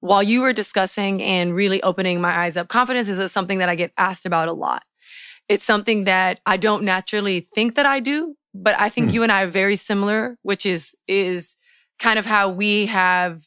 while 0.00 0.22
you 0.22 0.42
were 0.42 0.52
discussing 0.52 1.22
and 1.22 1.54
really 1.54 1.82
opening 1.82 2.20
my 2.20 2.44
eyes 2.44 2.56
up, 2.56 2.68
confidence 2.68 3.08
is 3.08 3.32
something 3.32 3.58
that 3.58 3.68
I 3.68 3.74
get 3.74 3.92
asked 3.96 4.26
about 4.26 4.48
a 4.48 4.52
lot. 4.52 4.82
It's 5.48 5.64
something 5.64 6.04
that 6.04 6.40
I 6.46 6.56
don't 6.56 6.84
naturally 6.84 7.40
think 7.40 7.74
that 7.74 7.86
I 7.86 8.00
do, 8.00 8.36
but 8.54 8.78
I 8.78 8.88
think 8.88 9.08
hmm. 9.08 9.14
you 9.14 9.22
and 9.22 9.32
I 9.32 9.42
are 9.42 9.48
very 9.48 9.76
similar, 9.76 10.38
which 10.42 10.64
is, 10.64 10.94
is 11.08 11.56
kind 11.98 12.18
of 12.18 12.26
how 12.26 12.48
we 12.48 12.86
have 12.86 13.46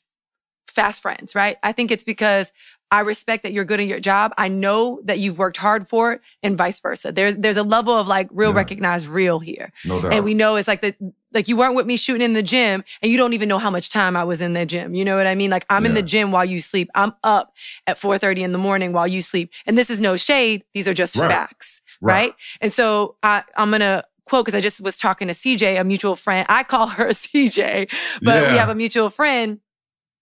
fast 0.67 1.01
friends, 1.01 1.35
right? 1.35 1.57
I 1.63 1.71
think 1.71 1.91
it's 1.91 2.03
because 2.03 2.51
I 2.91 2.99
respect 2.99 3.43
that 3.43 3.53
you're 3.53 3.65
good 3.65 3.79
at 3.79 3.87
your 3.87 3.99
job. 3.99 4.33
I 4.37 4.49
know 4.49 5.01
that 5.05 5.17
you've 5.17 5.39
worked 5.39 5.57
hard 5.57 5.87
for 5.87 6.13
it 6.13 6.21
and 6.43 6.57
vice 6.57 6.79
versa. 6.79 7.11
There's, 7.11 7.35
there's 7.35 7.57
a 7.57 7.63
level 7.63 7.95
of 7.95 8.07
like 8.07 8.27
real 8.31 8.51
yeah. 8.51 8.57
recognized 8.57 9.07
real 9.07 9.39
here. 9.39 9.71
No 9.83 10.01
doubt. 10.01 10.13
And 10.13 10.23
we 10.23 10.35
know 10.35 10.57
it's 10.57 10.67
like 10.67 10.81
the, 10.81 10.95
like 11.33 11.47
you 11.47 11.57
weren't 11.57 11.75
with 11.75 11.85
me 11.85 11.97
shooting 11.97 12.23
in 12.23 12.33
the 12.33 12.43
gym 12.43 12.83
and 13.01 13.11
you 13.11 13.17
don't 13.17 13.33
even 13.33 13.49
know 13.49 13.59
how 13.59 13.69
much 13.69 13.89
time 13.89 14.15
I 14.15 14.23
was 14.23 14.41
in 14.41 14.53
the 14.53 14.65
gym. 14.65 14.93
You 14.93 15.05
know 15.05 15.15
what 15.15 15.27
I 15.27 15.35
mean? 15.35 15.49
Like 15.49 15.65
I'm 15.69 15.83
yeah. 15.83 15.89
in 15.89 15.95
the 15.95 16.01
gym 16.01 16.31
while 16.31 16.45
you 16.45 16.59
sleep. 16.61 16.89
I'm 16.95 17.13
up 17.23 17.53
at 17.87 17.97
4:30 17.97 18.41
in 18.41 18.51
the 18.51 18.57
morning 18.57 18.93
while 18.93 19.07
you 19.07 19.21
sleep. 19.21 19.51
And 19.65 19.77
this 19.77 19.89
is 19.89 19.99
no 19.99 20.15
shade. 20.17 20.63
These 20.73 20.87
are 20.87 20.93
just 20.93 21.15
right. 21.15 21.29
facts. 21.29 21.81
Right. 22.01 22.13
right. 22.13 22.33
And 22.61 22.71
so 22.71 23.15
I, 23.23 23.43
I'm 23.55 23.69
going 23.69 23.79
to 23.79 24.03
quote 24.25 24.45
because 24.45 24.57
I 24.57 24.61
just 24.61 24.81
was 24.81 24.97
talking 24.97 25.27
to 25.27 25.33
CJ, 25.33 25.79
a 25.79 25.83
mutual 25.83 26.15
friend. 26.15 26.45
I 26.49 26.63
call 26.63 26.87
her 26.87 27.07
CJ, 27.09 27.89
but 28.21 28.41
yeah. 28.41 28.51
we 28.51 28.57
have 28.57 28.69
a 28.69 28.75
mutual 28.75 29.09
friend 29.09 29.59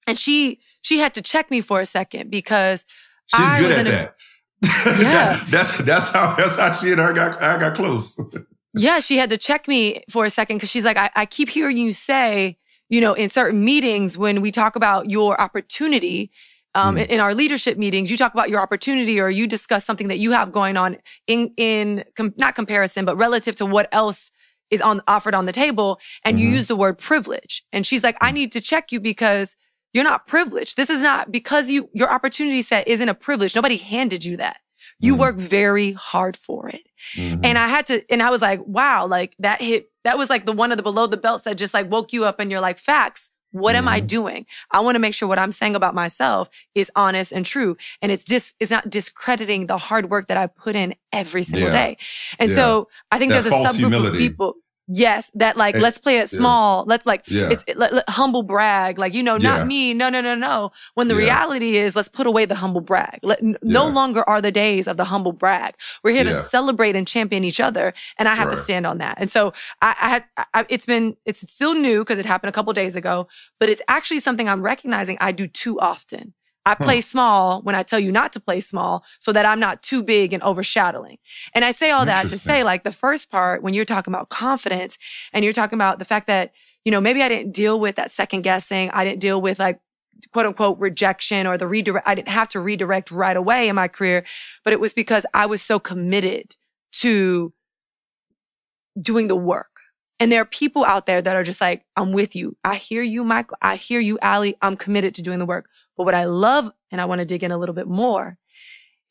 and 0.08 0.18
she 0.18 0.60
she 0.82 1.00
had 1.00 1.14
to 1.14 1.22
check 1.22 1.52
me 1.52 1.62
for 1.62 1.80
a 1.80 1.86
second 1.86 2.30
because 2.30 2.86
she's 3.28 3.40
I 3.40 3.60
good 3.60 3.70
was 3.70 3.78
at 3.78 3.88
in 3.88 3.92
that. 3.92 4.16
Yeah, 5.02 5.44
that's 5.50 5.78
that's 5.80 6.10
how 6.10 6.36
that's 6.36 6.56
how 6.56 6.74
she 6.74 6.92
and 6.92 7.00
her 7.00 7.14
got 7.14 7.42
I 7.42 7.60
got 7.60 7.76
close. 7.76 8.20
yeah, 8.74 9.00
she 9.00 9.18
had 9.18 9.30
to 9.30 9.38
check 9.38 9.68
me 9.68 10.04
for 10.10 10.26
a 10.26 10.30
second 10.30 10.58
because 10.58 10.70
she's 10.70 10.86
like, 10.86 10.98
I, 10.98 11.10
I 11.16 11.26
keep 11.26 11.50
hearing 11.50 11.78
you 11.78 11.94
say, 11.94 12.58
you 12.90 13.02
know, 13.02 13.14
in 13.14 13.30
certain 13.30 13.64
meetings 13.64 14.18
when 14.18 14.42
we 14.42 14.52
talk 14.52 14.76
about 14.76 15.10
your 15.10 15.40
opportunity. 15.40 16.32
Um, 16.74 16.96
mm. 16.96 17.02
in, 17.02 17.10
in 17.10 17.20
our 17.20 17.36
leadership 17.36 17.78
meetings, 17.78 18.10
you 18.10 18.16
talk 18.16 18.34
about 18.34 18.50
your 18.50 18.62
opportunity 18.62 19.20
or 19.20 19.30
you 19.30 19.46
discuss 19.46 19.84
something 19.84 20.08
that 20.08 20.20
you 20.20 20.32
have 20.32 20.54
going 20.54 20.78
on 20.78 20.98
in, 21.28 21.52
in, 21.58 22.06
com- 22.16 22.34
not 22.38 22.56
comparison, 22.56 23.04
but 23.04 23.18
relative 23.18 23.56
to 23.58 23.66
what 23.66 23.90
else 23.92 24.32
is 24.70 24.80
on 24.80 25.02
offered 25.06 25.36
on 25.36 25.46
the 25.46 25.52
table. 25.52 26.00
And 26.24 26.38
mm-hmm. 26.38 26.46
you 26.46 26.52
use 26.54 26.68
the 26.68 26.78
word 26.78 26.98
privilege. 26.98 27.66
And 27.74 27.86
she's 27.86 28.04
like, 28.04 28.16
I 28.22 28.32
mm. 28.32 28.36
need 28.36 28.52
to 28.54 28.62
check 28.62 28.94
you 28.94 29.02
because 29.02 29.58
you're 29.94 30.06
not 30.06 30.28
privileged. 30.28 30.78
This 30.78 30.90
is 30.90 31.02
not 31.02 31.30
because 31.30 31.70
you, 31.70 31.90
your 31.94 32.10
opportunity 32.10 32.62
set 32.62 32.88
isn't 32.88 33.10
a 33.10 33.14
privilege. 33.14 33.54
Nobody 33.54 33.76
handed 33.76 34.24
you 34.24 34.38
that. 34.38 34.58
You 35.02 35.14
mm-hmm. 35.14 35.22
work 35.22 35.36
very 35.36 35.92
hard 35.92 36.38
for 36.38 36.70
it. 36.70 36.88
Mm-hmm. 37.16 37.44
And 37.44 37.58
I 37.58 37.68
had 37.68 37.88
to, 37.88 38.10
and 38.10 38.24
I 38.24 38.30
was 38.30 38.42
like, 38.42 38.62
wow, 38.66 39.06
like 39.08 39.36
that 39.40 39.62
hit, 39.62 39.90
that 40.06 40.18
was 40.18 40.30
like 40.30 40.46
the 40.46 40.54
one 40.54 40.72
of 40.72 40.78
the 40.78 40.84
below 40.84 41.08
the 41.08 41.18
belts 41.18 41.44
that 41.44 41.58
just 41.58 41.74
like 41.74 41.92
woke 41.92 42.14
you 42.14 42.24
up 42.24 42.40
and 42.40 42.50
you're 42.50 42.62
like, 42.62 42.78
facts. 42.78 43.30
What 43.54 43.76
am 43.76 43.86
I 43.86 43.98
mm-hmm. 43.98 44.08
doing? 44.08 44.46
I 44.72 44.80
want 44.80 44.96
to 44.96 45.00
make 45.00 45.14
sure 45.14 45.28
what 45.28 45.38
I'm 45.38 45.52
saying 45.52 45.76
about 45.76 45.94
myself 45.94 46.50
is 46.74 46.90
honest 46.96 47.34
and 47.34 47.46
true. 47.46 47.76
And 48.02 48.10
it's 48.10 48.24
just, 48.24 48.56
it's 48.62 48.72
not 48.72 48.90
discrediting 48.90 49.68
the 49.68 49.78
hard 49.78 50.10
work 50.10 50.30
that 50.30 50.38
I 50.38 50.48
put 50.48 50.78
in 50.78 50.96
every 51.12 51.44
single 51.44 51.68
yeah. 51.68 51.88
day. 51.88 51.98
And 52.40 52.52
yeah. 52.52 52.56
so 52.56 52.88
I 53.12 53.20
think 53.20 53.34
that 53.34 53.44
there's 53.44 53.54
a 53.54 53.58
subgroup 53.58 53.76
humility. 53.76 54.08
of 54.08 54.32
people. 54.32 54.56
Yes, 54.94 55.32
that 55.36 55.56
like 55.56 55.76
let's 55.76 55.98
play 56.00 56.18
it 56.18 56.30
small. 56.30 56.80
Yeah. 56.80 56.90
Let's 56.90 57.06
like 57.06 57.24
yeah. 57.28 57.50
it's 57.50 57.64
it, 57.66 57.78
let, 57.78 57.94
let, 57.94 58.10
humble 58.10 58.44
brag. 58.44 59.00
Like 59.00 59.14
you 59.14 59.24
know, 59.24 59.36
not 59.36 59.60
yeah. 59.60 59.64
me. 59.64 59.94
No, 59.94 60.10
no, 60.10 60.20
no, 60.20 60.36
no. 60.36 60.72
When 60.96 61.08
the 61.08 61.16
reality 61.16 61.78
is, 61.78 61.96
let's 61.96 62.10
put 62.10 62.28
away 62.28 62.44
the 62.44 62.56
humble 62.56 62.82
brag. 62.82 63.20
Let, 63.24 63.40
no 63.64 63.88
longer 63.88 64.28
are 64.28 64.42
the 64.42 64.52
days 64.52 64.88
of 64.88 64.98
the 64.98 65.06
humble 65.06 65.32
brag. 65.32 65.76
We're 66.04 66.12
here 66.12 66.26
to 66.26 66.34
celebrate 66.34 66.96
and 66.98 67.08
champion 67.08 67.46
each 67.46 67.62
other, 67.62 67.94
and 68.18 68.28
I 68.28 68.36
have 68.36 68.50
right. 68.50 68.58
to 68.58 68.64
stand 68.64 68.86
on 68.86 68.98
that. 68.98 69.16
And 69.18 69.32
so 69.32 69.54
I, 69.82 69.96
I 70.02 70.10
had 70.10 70.26
I, 70.54 70.66
it's 70.68 70.86
been 70.86 71.16
it's 71.26 71.42
still 71.42 71.74
new 71.74 72.00
because 72.00 72.20
it 72.20 72.26
happened 72.26 72.50
a 72.50 72.54
couple 72.54 72.74
days 72.74 72.98
ago, 72.98 73.28
but 73.60 73.70
it's 73.70 73.82
actually 73.88 74.20
something 74.20 74.50
I'm 74.50 74.62
recognizing 74.62 75.18
I 75.22 75.32
do 75.32 75.48
too 75.48 75.80
often. 75.80 76.34
I 76.66 76.76
hmm. 76.76 76.84
play 76.84 76.96
huh. 76.98 77.02
small 77.02 77.62
when 77.62 77.76
I 77.76 77.84
tell 77.84 78.00
you 78.00 78.12
not 78.12 78.34
to 78.34 78.40
play 78.40 78.60
small 78.60 79.04
so 79.20 79.32
that 79.34 79.46
I'm 79.46 79.60
not 79.60 79.82
too 79.82 80.04
big 80.04 80.34
and 80.34 80.44
overshadowing. 80.44 81.18
And 81.54 81.66
I 81.66 81.72
say 81.72 81.92
all 81.92 82.06
that 82.06 82.30
to 82.30 82.38
say 82.38 82.64
like 82.64 82.84
the 82.84 82.92
first 82.92 83.32
part, 83.32 83.64
when 83.64 83.74
you're 83.74 83.86
talking 83.86 84.14
about 84.14 84.30
confidence 84.30 84.98
and 85.34 85.44
you're 85.44 85.54
talking 85.54 85.78
about 85.78 86.00
the 86.00 86.06
fact 86.06 86.28
that, 86.28 86.52
you 86.86 86.92
know, 86.92 87.02
maybe 87.02 87.22
I 87.22 87.30
didn't 87.30 87.52
deal 87.52 87.80
with 87.80 87.96
that 87.96 88.12
second 88.12 88.42
guessing. 88.42 88.90
I 88.92 89.04
didn't 89.04 89.20
deal 89.20 89.42
with 89.42 89.60
like 89.60 89.80
quote 90.34 90.46
unquote 90.46 90.80
rejection 90.80 91.48
or 91.48 91.58
the 91.58 91.68
redirect. 91.68 92.08
I 92.08 92.16
didn't 92.16 92.30
have 92.30 92.50
to 92.50 92.60
redirect 92.60 93.12
right 93.12 93.38
away 93.38 93.68
in 93.68 93.76
my 93.76 93.88
career, 93.88 94.24
but 94.64 94.74
it 94.74 94.80
was 94.80 94.94
because 94.94 95.26
I 95.34 95.46
was 95.46 95.62
so 95.62 95.80
committed 95.80 96.56
to 96.94 97.54
doing 99.00 99.28
the 99.28 99.36
work. 99.36 99.68
And 100.20 100.32
there 100.32 100.42
are 100.42 100.46
people 100.46 100.86
out 100.86 101.08
there 101.08 101.22
that 101.22 101.36
are 101.36 101.44
just 101.44 101.62
like, 101.62 101.84
I'm 101.96 102.12
with 102.12 102.36
you. 102.36 102.56
I 102.64 102.76
hear 102.76 103.02
you, 103.02 103.24
Michael. 103.24 103.58
I 103.62 103.76
hear 103.76 104.00
you, 104.00 104.20
Ally. 104.22 104.54
I'm 104.62 104.78
committed 104.78 105.16
to 105.16 105.24
doing 105.24 105.40
the 105.40 105.48
work. 105.48 105.68
But 106.02 106.06
what 106.06 106.16
I 106.16 106.24
love, 106.26 106.72
and 106.90 107.00
I 107.00 107.06
want 107.06 107.20
to 107.20 107.26
dig 107.26 107.44
in 107.44 107.52
a 107.52 107.60
little 107.60 107.76
bit 107.76 107.88
more, 107.88 108.40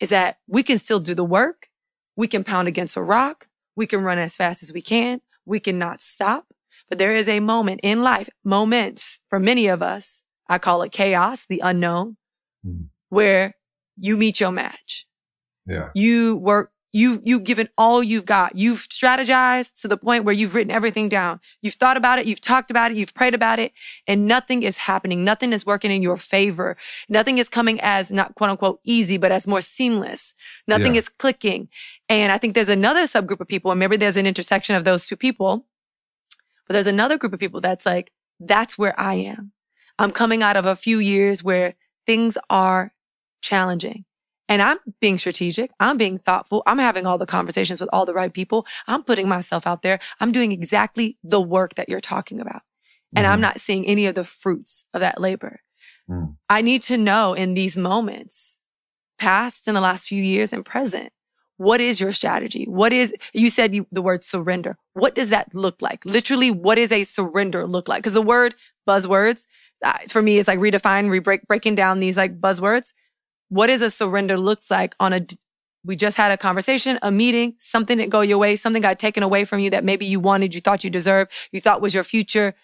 is 0.00 0.08
that 0.08 0.38
we 0.48 0.64
can 0.64 0.80
still 0.80 0.98
do 0.98 1.14
the 1.14 1.24
work. 1.24 1.68
We 2.16 2.26
can 2.26 2.42
pound 2.42 2.66
against 2.66 2.96
a 2.96 3.00
rock. 3.00 3.46
We 3.76 3.86
can 3.86 4.00
run 4.02 4.18
as 4.18 4.34
fast 4.34 4.60
as 4.64 4.72
we 4.72 4.82
can. 4.82 5.20
We 5.46 5.60
cannot 5.60 6.00
stop. 6.00 6.46
But 6.88 6.98
there 6.98 7.14
is 7.14 7.28
a 7.28 7.38
moment 7.38 7.78
in 7.84 8.02
life, 8.02 8.28
moments 8.44 9.20
for 9.28 9.38
many 9.38 9.68
of 9.68 9.82
us. 9.84 10.24
I 10.48 10.58
call 10.58 10.82
it 10.82 10.90
chaos, 10.90 11.46
the 11.46 11.60
unknown, 11.62 12.16
Mhm. 12.66 12.88
where 13.08 13.54
you 13.96 14.16
meet 14.16 14.40
your 14.40 14.50
match. 14.50 15.06
Yeah. 15.66 15.90
You 15.94 16.34
work, 16.34 16.72
you, 16.92 17.22
you've 17.24 17.44
given 17.44 17.68
all 17.78 18.02
you've 18.02 18.24
got. 18.24 18.56
You've 18.56 18.88
strategized 18.88 19.80
to 19.82 19.88
the 19.88 19.96
point 19.96 20.24
where 20.24 20.34
you've 20.34 20.54
written 20.54 20.70
everything 20.72 21.08
down. 21.08 21.40
You've 21.62 21.74
thought 21.74 21.96
about 21.96 22.18
it. 22.18 22.26
You've 22.26 22.40
talked 22.40 22.70
about 22.70 22.90
it. 22.90 22.96
You've 22.96 23.14
prayed 23.14 23.34
about 23.34 23.58
it 23.58 23.72
and 24.08 24.26
nothing 24.26 24.62
is 24.62 24.76
happening. 24.78 25.22
Nothing 25.24 25.52
is 25.52 25.64
working 25.64 25.90
in 25.90 26.02
your 26.02 26.16
favor. 26.16 26.76
Nothing 27.08 27.38
is 27.38 27.48
coming 27.48 27.80
as 27.80 28.10
not 28.10 28.34
quote 28.34 28.50
unquote 28.50 28.80
easy, 28.84 29.18
but 29.18 29.30
as 29.30 29.46
more 29.46 29.60
seamless. 29.60 30.34
Nothing 30.66 30.94
Yeah. 30.94 31.00
is 31.00 31.08
clicking. 31.08 31.68
And 32.08 32.32
I 32.32 32.38
think 32.38 32.54
there's 32.54 32.68
another 32.68 33.02
subgroup 33.04 33.40
of 33.40 33.46
people, 33.46 33.70
and 33.70 33.78
maybe 33.78 33.96
there's 33.96 34.16
an 34.16 34.26
intersection 34.26 34.74
of 34.74 34.84
those 34.84 35.06
two 35.06 35.16
people, 35.16 35.66
but 36.66 36.74
there's 36.74 36.88
another 36.88 37.16
group 37.16 37.32
of 37.32 37.38
people 37.38 37.60
that's 37.60 37.86
like, 37.86 38.10
that's 38.40 38.76
where 38.76 38.98
I 38.98 39.14
am. 39.14 39.52
I'm 39.98 40.10
coming 40.10 40.42
out 40.42 40.56
of 40.56 40.64
a 40.66 40.74
few 40.74 40.98
years 40.98 41.44
where 41.44 41.74
things 42.06 42.36
are 42.48 42.94
challenging. 43.42 44.06
And 44.50 44.60
I'm 44.60 44.78
being 45.00 45.16
strategic. 45.16 45.70
I'm 45.78 45.96
being 45.96 46.18
thoughtful. 46.18 46.62
I'm 46.66 46.78
having 46.78 47.06
all 47.06 47.18
the 47.18 47.24
conversations 47.24 47.80
with 47.80 47.88
all 47.92 48.04
the 48.04 48.12
right 48.12 48.32
people. 48.32 48.66
I'm 48.88 49.04
putting 49.04 49.28
myself 49.28 49.66
out 49.66 49.82
there. 49.82 50.00
I'm 50.18 50.32
doing 50.32 50.50
exactly 50.50 51.16
the 51.22 51.40
work 51.40 51.76
that 51.76 51.88
you're 51.88 52.00
talking 52.00 52.40
about. 52.40 52.62
And 53.14 53.26
I'm 53.26 53.38
Mhm. 53.38 53.42
not 53.42 53.60
seeing 53.60 53.86
any 53.86 54.06
of 54.06 54.16
the 54.16 54.24
fruits 54.24 54.84
of 54.92 55.00
that 55.00 55.20
labor. 55.20 55.60
Mm. 56.08 56.36
I 56.48 56.62
need 56.62 56.82
to 56.82 56.96
know 56.96 57.32
in 57.32 57.54
these 57.54 57.76
moments, 57.76 58.60
past 59.18 59.68
in 59.68 59.74
the 59.74 59.80
last 59.80 60.08
few 60.08 60.22
years 60.22 60.52
and 60.52 60.64
present, 60.64 61.12
what 61.56 61.80
is 61.80 62.00
your 62.00 62.12
strategy? 62.12 62.64
What 62.68 62.92
is, 62.92 63.14
you 63.32 63.50
said 63.50 63.74
you, 63.74 63.86
the 63.92 64.02
word 64.02 64.24
surrender. 64.24 64.78
What 64.94 65.14
does 65.14 65.30
that 65.30 65.54
look 65.54 65.76
like? 65.80 66.04
Literally, 66.04 66.50
what 66.50 66.76
does 66.76 66.90
a 66.90 67.04
surrender 67.04 67.66
look 67.66 67.86
like? 67.86 68.02
Because 68.02 68.14
the 68.14 68.22
word 68.22 68.54
buzzwords, 68.88 69.46
uh, 69.84 69.98
for 70.08 70.22
me, 70.22 70.38
is 70.38 70.48
like 70.48 70.58
redefine, 70.58 71.10
re-break, 71.10 71.46
breaking 71.46 71.76
down 71.76 72.00
these 72.00 72.16
like 72.16 72.40
buzzwords. 72.40 72.94
What 73.50 73.68
is 73.68 73.82
a 73.82 73.90
surrender 73.90 74.38
looks 74.38 74.70
like 74.70 74.94
on 74.98 75.12
a 75.12 75.26
we 75.84 75.96
just 75.96 76.16
had 76.16 76.30
a 76.30 76.36
conversation, 76.36 76.98
a 77.02 77.10
meeting, 77.10 77.54
something 77.58 77.96
didn't 77.96 78.10
go 78.10 78.20
your 78.20 78.38
way, 78.38 78.54
something 78.56 78.82
got 78.82 78.98
taken 78.98 79.22
away 79.22 79.44
from 79.44 79.60
you 79.60 79.70
that 79.70 79.84
maybe 79.84 80.04
you 80.04 80.20
wanted, 80.20 80.54
you 80.54 80.60
thought 80.60 80.84
you 80.84 80.90
deserved, 80.90 81.32
you 81.52 81.60
thought 81.60 81.80
was 81.80 81.94
your 81.94 82.04
future. 82.04 82.54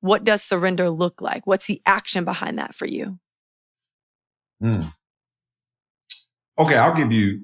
What 0.00 0.24
does 0.24 0.42
surrender 0.42 0.90
look 0.90 1.20
like? 1.22 1.46
What's 1.46 1.66
the 1.66 1.80
action 1.86 2.24
behind 2.24 2.58
that 2.58 2.74
for 2.74 2.86
you? 2.86 3.18
Mm. 4.62 4.92
Okay, 6.58 6.76
I'll 6.76 6.94
give 6.94 7.12
you. 7.12 7.42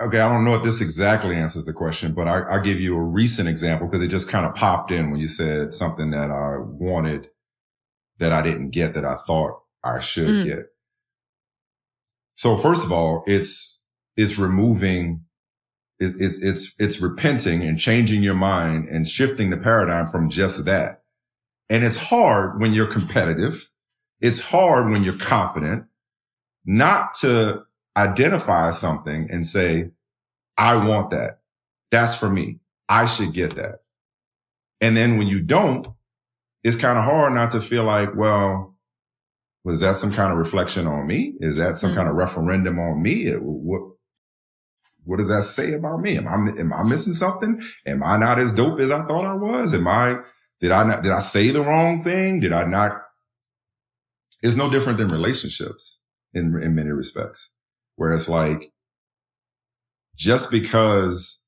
Okay, 0.00 0.18
I 0.18 0.32
don't 0.32 0.44
know 0.44 0.56
if 0.56 0.64
this 0.64 0.80
exactly 0.80 1.36
answers 1.36 1.66
the 1.66 1.72
question, 1.72 2.14
but 2.14 2.26
I, 2.26 2.40
I'll 2.42 2.60
give 2.62 2.80
you 2.80 2.96
a 2.96 3.02
recent 3.02 3.48
example 3.48 3.86
because 3.86 4.02
it 4.02 4.08
just 4.08 4.28
kind 4.28 4.44
of 4.44 4.54
popped 4.54 4.90
in 4.90 5.10
when 5.10 5.20
you 5.20 5.28
said 5.28 5.72
something 5.72 6.10
that 6.10 6.30
I 6.30 6.58
wanted 6.58 7.28
that 8.18 8.32
I 8.32 8.42
didn't 8.42 8.70
get 8.70 8.94
that 8.94 9.04
I 9.04 9.14
thought 9.14 9.60
I 9.84 10.00
should 10.00 10.28
Mm. 10.28 10.44
get. 10.44 10.73
So 12.34 12.56
first 12.56 12.84
of 12.84 12.92
all, 12.92 13.22
it's 13.26 13.82
it's 14.16 14.38
removing, 14.38 15.24
it, 15.98 16.14
it, 16.20 16.32
it's 16.42 16.74
it's 16.78 17.00
repenting 17.00 17.62
and 17.62 17.78
changing 17.78 18.22
your 18.22 18.34
mind 18.34 18.88
and 18.88 19.08
shifting 19.08 19.50
the 19.50 19.56
paradigm 19.56 20.06
from 20.08 20.30
just 20.30 20.64
that. 20.64 21.02
And 21.70 21.84
it's 21.84 21.96
hard 21.96 22.60
when 22.60 22.72
you're 22.72 22.86
competitive. 22.86 23.70
It's 24.20 24.40
hard 24.40 24.90
when 24.90 25.02
you're 25.02 25.18
confident 25.18 25.86
not 26.64 27.14
to 27.14 27.62
identify 27.96 28.70
something 28.70 29.28
and 29.30 29.46
say, 29.46 29.90
I 30.56 30.86
want 30.86 31.10
that. 31.10 31.40
That's 31.90 32.14
for 32.14 32.30
me. 32.30 32.60
I 32.88 33.06
should 33.06 33.32
get 33.32 33.56
that. 33.56 33.82
And 34.80 34.96
then 34.96 35.16
when 35.16 35.26
you 35.26 35.40
don't, 35.40 35.88
it's 36.62 36.76
kind 36.76 36.98
of 36.98 37.04
hard 37.04 37.32
not 37.34 37.50
to 37.52 37.60
feel 37.60 37.84
like, 37.84 38.14
well, 38.16 38.73
was 39.64 39.80
that 39.80 39.96
some 39.96 40.12
kind 40.12 40.30
of 40.32 40.38
reflection 40.38 40.86
on 40.86 41.06
me? 41.06 41.34
Is 41.40 41.56
that 41.56 41.78
some 41.78 41.92
Mhm. 41.92 41.94
kind 41.96 42.08
of 42.08 42.14
referendum 42.16 42.78
on 42.78 43.02
me? 43.02 43.26
It- 43.26 43.42
What, 43.42 43.82
what 45.04 45.16
does 45.18 45.28
that 45.28 45.42
say 45.42 45.72
about 45.72 46.00
me? 46.00 46.16
Am 46.16 46.26
I, 46.28 46.34
am 46.60 46.72
I 46.72 46.82
missing 46.82 47.14
something? 47.14 47.62
Am 47.86 48.02
I 48.02 48.16
not 48.18 48.38
as 48.38 48.52
dope 48.52 48.80
as 48.80 48.90
I 48.90 49.04
thought 49.06 49.24
I 49.26 49.34
was? 49.34 49.74
Am 49.74 49.86
I, 49.88 50.18
did 50.60 50.70
I 50.70 50.84
not, 50.84 51.02
did 51.02 51.12
I 51.12 51.20
say 51.20 51.50
the 51.50 51.62
wrong 51.62 52.02
thing? 52.02 52.40
Did 52.40 52.52
I 52.52 52.64
not? 52.64 53.02
It's 54.42 54.56
no 54.56 54.70
different 54.70 54.98
than 54.98 55.08
relationships 55.08 55.98
in, 56.34 56.54
in 56.62 56.74
many 56.74 56.90
respects, 56.90 57.50
where 57.96 58.12
it's 58.12 58.28
like, 58.28 58.72
just 60.16 60.50
because 60.50 61.42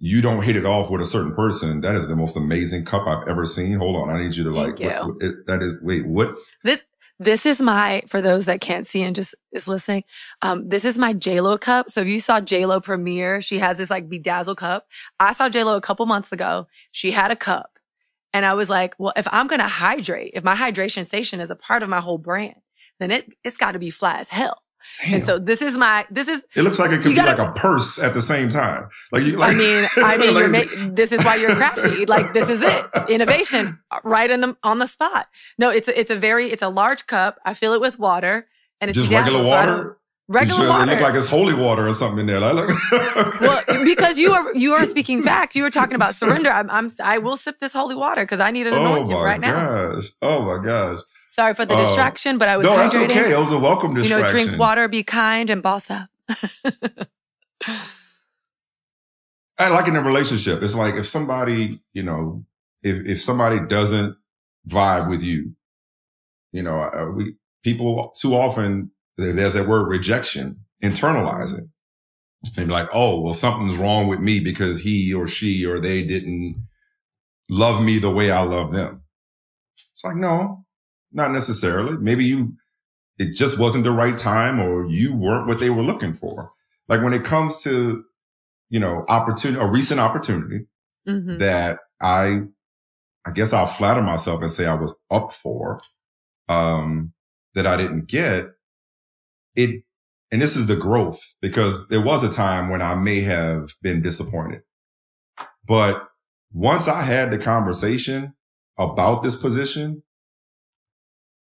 you 0.00 0.20
don't 0.22 0.42
hit 0.42 0.56
it 0.56 0.64
off 0.64 0.90
with 0.90 1.00
a 1.00 1.04
certain 1.04 1.34
person, 1.34 1.80
that 1.80 1.94
is 1.94 2.06
the 2.08 2.16
most 2.16 2.36
amazing 2.36 2.84
cup 2.84 3.06
I've 3.06 3.26
ever 3.28 3.44
seen. 3.46 3.78
Hold 3.78 3.96
on. 3.96 4.10
I 4.10 4.22
need 4.22 4.34
you 4.36 4.44
to 4.44 4.50
like, 4.50 4.78
Thank 4.78 4.80
you. 4.80 4.86
what- 4.88 5.06
what- 5.14 5.22
it- 5.22 5.46
that 5.46 5.62
is, 5.62 5.74
wait, 5.82 6.06
what? 6.06 6.34
This 6.64 6.84
this 7.20 7.44
is 7.46 7.60
my 7.60 8.04
for 8.06 8.20
those 8.22 8.44
that 8.44 8.60
can't 8.60 8.86
see 8.86 9.02
and 9.02 9.16
just 9.16 9.34
is 9.50 9.66
listening. 9.66 10.04
Um, 10.40 10.68
this 10.68 10.84
is 10.84 10.96
my 10.96 11.12
JLo 11.14 11.60
cup. 11.60 11.90
So 11.90 12.00
if 12.00 12.06
you 12.06 12.20
saw 12.20 12.40
JLo 12.40 12.80
premiere, 12.80 13.40
she 13.40 13.58
has 13.58 13.76
this 13.78 13.90
like 13.90 14.08
bedazzle 14.08 14.56
cup. 14.56 14.86
I 15.18 15.32
saw 15.32 15.48
JLo 15.48 15.76
a 15.76 15.80
couple 15.80 16.06
months 16.06 16.30
ago. 16.30 16.68
She 16.92 17.10
had 17.10 17.32
a 17.32 17.36
cup. 17.36 17.70
And 18.32 18.46
I 18.46 18.54
was 18.54 18.70
like, 18.70 18.94
well, 18.98 19.12
if 19.16 19.26
I'm 19.32 19.48
gonna 19.48 19.66
hydrate, 19.66 20.30
if 20.34 20.44
my 20.44 20.54
hydration 20.54 21.04
station 21.06 21.40
is 21.40 21.50
a 21.50 21.56
part 21.56 21.82
of 21.82 21.88
my 21.88 22.00
whole 22.00 22.18
brand, 22.18 22.54
then 23.00 23.10
it 23.10 23.32
it's 23.42 23.56
gotta 23.56 23.80
be 23.80 23.90
flat 23.90 24.20
as 24.20 24.28
hell. 24.28 24.62
Damn. 25.02 25.14
And 25.14 25.24
so 25.24 25.38
this 25.38 25.62
is 25.62 25.76
my 25.76 26.06
this 26.10 26.26
is 26.28 26.44
it 26.56 26.62
looks 26.62 26.78
like 26.78 26.90
it 26.90 27.02
could 27.02 27.10
be 27.10 27.14
gotta- 27.14 27.40
like 27.40 27.50
a 27.50 27.52
purse 27.52 27.98
at 27.98 28.14
the 28.14 28.22
same 28.22 28.50
time. 28.50 28.88
Like 29.12 29.22
you, 29.24 29.36
like, 29.36 29.54
I 29.54 29.58
mean, 29.58 29.88
I 29.96 30.16
mean, 30.16 30.34
you're 30.36 30.48
like- 30.48 30.68
ma- 30.76 30.88
this 30.90 31.12
is 31.12 31.24
why 31.24 31.36
you're 31.36 31.54
crafty. 31.54 32.06
Like 32.06 32.32
this 32.32 32.48
is 32.50 32.60
it, 32.62 32.84
innovation 33.08 33.78
uh, 33.90 34.00
right 34.04 34.30
in 34.30 34.40
the 34.40 34.56
on 34.62 34.78
the 34.80 34.86
spot. 34.86 35.28
No, 35.56 35.70
it's 35.70 35.88
a, 35.88 35.98
it's 35.98 36.10
a 36.10 36.16
very 36.16 36.50
it's 36.50 36.62
a 36.62 36.68
large 36.68 37.06
cup. 37.06 37.38
I 37.44 37.54
fill 37.54 37.74
it 37.74 37.80
with 37.80 37.98
water, 37.98 38.48
and 38.80 38.88
it's 38.90 38.98
just 38.98 39.10
regular 39.10 39.42
so 39.42 39.48
water. 39.48 39.94
Regular 40.30 40.60
sure 40.60 40.68
water. 40.68 40.82
It 40.92 40.94
look 40.96 41.00
like 41.00 41.14
it's 41.14 41.26
holy 41.26 41.54
water 41.54 41.88
or 41.88 41.94
something 41.94 42.18
in 42.18 42.26
there. 42.26 42.38
Like, 42.38 42.68
well, 43.40 43.62
because 43.82 44.18
you 44.18 44.32
are 44.32 44.54
you 44.54 44.74
are 44.74 44.84
speaking 44.84 45.22
fact. 45.22 45.54
You 45.56 45.62
were 45.62 45.70
talking 45.70 45.94
about 45.94 46.16
surrender. 46.16 46.50
I'm, 46.50 46.68
I'm 46.70 46.90
I 47.02 47.16
will 47.16 47.38
sip 47.38 47.60
this 47.60 47.72
holy 47.72 47.94
water 47.94 48.24
because 48.24 48.38
I 48.38 48.50
need 48.50 48.66
an 48.66 48.74
oh 48.74 48.80
anointing 48.80 49.16
my 49.16 49.24
right 49.24 49.40
now. 49.40 49.56
Oh 49.56 49.64
my 49.64 49.94
gosh! 49.94 50.10
Oh 50.20 50.44
my 50.44 50.64
gosh! 50.64 51.00
Sorry 51.38 51.54
for 51.54 51.64
the 51.64 51.74
Oh. 51.76 51.86
distraction, 51.86 52.36
but 52.36 52.48
I 52.48 52.56
was 52.56 52.66
No, 52.66 52.76
that's 52.76 52.96
okay. 52.96 53.30
It 53.32 53.38
was 53.38 53.52
a 53.52 53.58
welcome 53.60 53.94
distraction. 53.94 54.18
You 54.38 54.44
know, 54.44 54.44
drink 54.46 54.60
water, 54.60 54.88
be 54.88 55.04
kind, 55.04 55.48
and 55.50 55.62
boss 55.62 55.88
up. 55.88 56.08
I 59.56 59.68
like 59.68 59.86
in 59.86 59.94
a 59.94 60.02
relationship. 60.02 60.64
It's 60.64 60.74
like 60.74 60.96
if 60.96 61.06
somebody, 61.06 61.80
you 61.92 62.02
know, 62.02 62.44
if 62.82 63.06
if 63.06 63.22
somebody 63.22 63.60
doesn't 63.68 64.16
vibe 64.68 65.08
with 65.08 65.22
you, 65.22 65.52
you 66.50 66.62
know, 66.64 66.80
uh, 66.80 67.06
we 67.14 67.34
people 67.62 68.12
too 68.20 68.34
often 68.34 68.90
there's 69.16 69.54
that 69.54 69.68
word 69.68 69.88
rejection, 69.88 70.64
internalize 70.82 71.56
it, 71.56 71.64
and 72.56 72.66
be 72.66 72.72
like, 72.72 72.88
oh, 72.92 73.20
well, 73.20 73.34
something's 73.34 73.76
wrong 73.76 74.08
with 74.08 74.18
me 74.18 74.40
because 74.40 74.80
he 74.82 75.14
or 75.14 75.28
she 75.28 75.64
or 75.64 75.78
they 75.78 76.02
didn't 76.02 76.66
love 77.48 77.80
me 77.80 78.00
the 78.00 78.10
way 78.10 78.32
I 78.32 78.40
love 78.42 78.72
them. 78.72 79.02
It's 79.92 80.02
like 80.02 80.16
no, 80.16 80.64
not 81.12 81.32
necessarily. 81.32 81.96
Maybe 81.98 82.24
you, 82.24 82.54
it 83.18 83.34
just 83.34 83.58
wasn't 83.58 83.84
the 83.84 83.92
right 83.92 84.16
time, 84.16 84.60
or 84.60 84.86
you 84.86 85.14
weren't 85.16 85.46
what 85.46 85.58
they 85.58 85.70
were 85.70 85.82
looking 85.82 86.12
for. 86.12 86.52
Like 86.88 87.02
when 87.02 87.12
it 87.14 87.24
comes 87.24 87.62
to 87.62 88.04
you 88.70 88.78
know, 88.78 89.02
opportunity, 89.08 89.58
a 89.58 89.66
recent 89.66 89.98
opportunity 89.98 90.66
Mhm. 91.06 91.38
that 91.38 91.78
I, 92.02 92.42
I 93.24 93.30
guess 93.32 93.54
I'll 93.54 93.64
flatter 93.66 94.02
myself 94.02 94.42
and 94.42 94.52
say 94.52 94.66
I 94.66 94.74
was 94.74 94.94
up 95.10 95.32
for, 95.32 95.80
um, 96.50 97.14
that 97.54 97.66
I 97.66 97.78
didn't 97.78 98.08
get 98.08 98.50
it. 99.54 99.84
And 100.30 100.42
this 100.42 100.54
is 100.54 100.66
the 100.66 100.76
growth 100.76 101.18
because 101.40 101.88
there 101.88 102.04
was 102.04 102.22
a 102.22 102.30
time 102.30 102.68
when 102.68 102.82
I 102.82 102.94
may 102.94 103.22
have 103.22 103.74
been 103.80 104.02
disappointed, 104.02 104.60
but 105.66 106.06
once 106.52 106.88
I 106.88 107.00
had 107.00 107.30
the 107.30 107.38
conversation 107.38 108.34
about 108.78 109.22
this 109.22 109.34
position, 109.34 110.02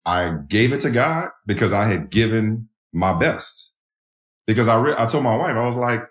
I 0.04 0.34
gave 0.48 0.72
it 0.72 0.80
to 0.80 0.90
God 0.90 1.28
because 1.46 1.72
I 1.72 1.84
had 1.86 2.10
given 2.10 2.68
my 2.92 3.12
best. 3.18 3.74
Because 4.46 4.66
I, 4.68 4.80
re- 4.80 4.94
I 4.98 5.06
told 5.06 5.24
my 5.24 5.36
wife, 5.36 5.54
I 5.56 5.64
was 5.64 5.76
like, 5.76 6.02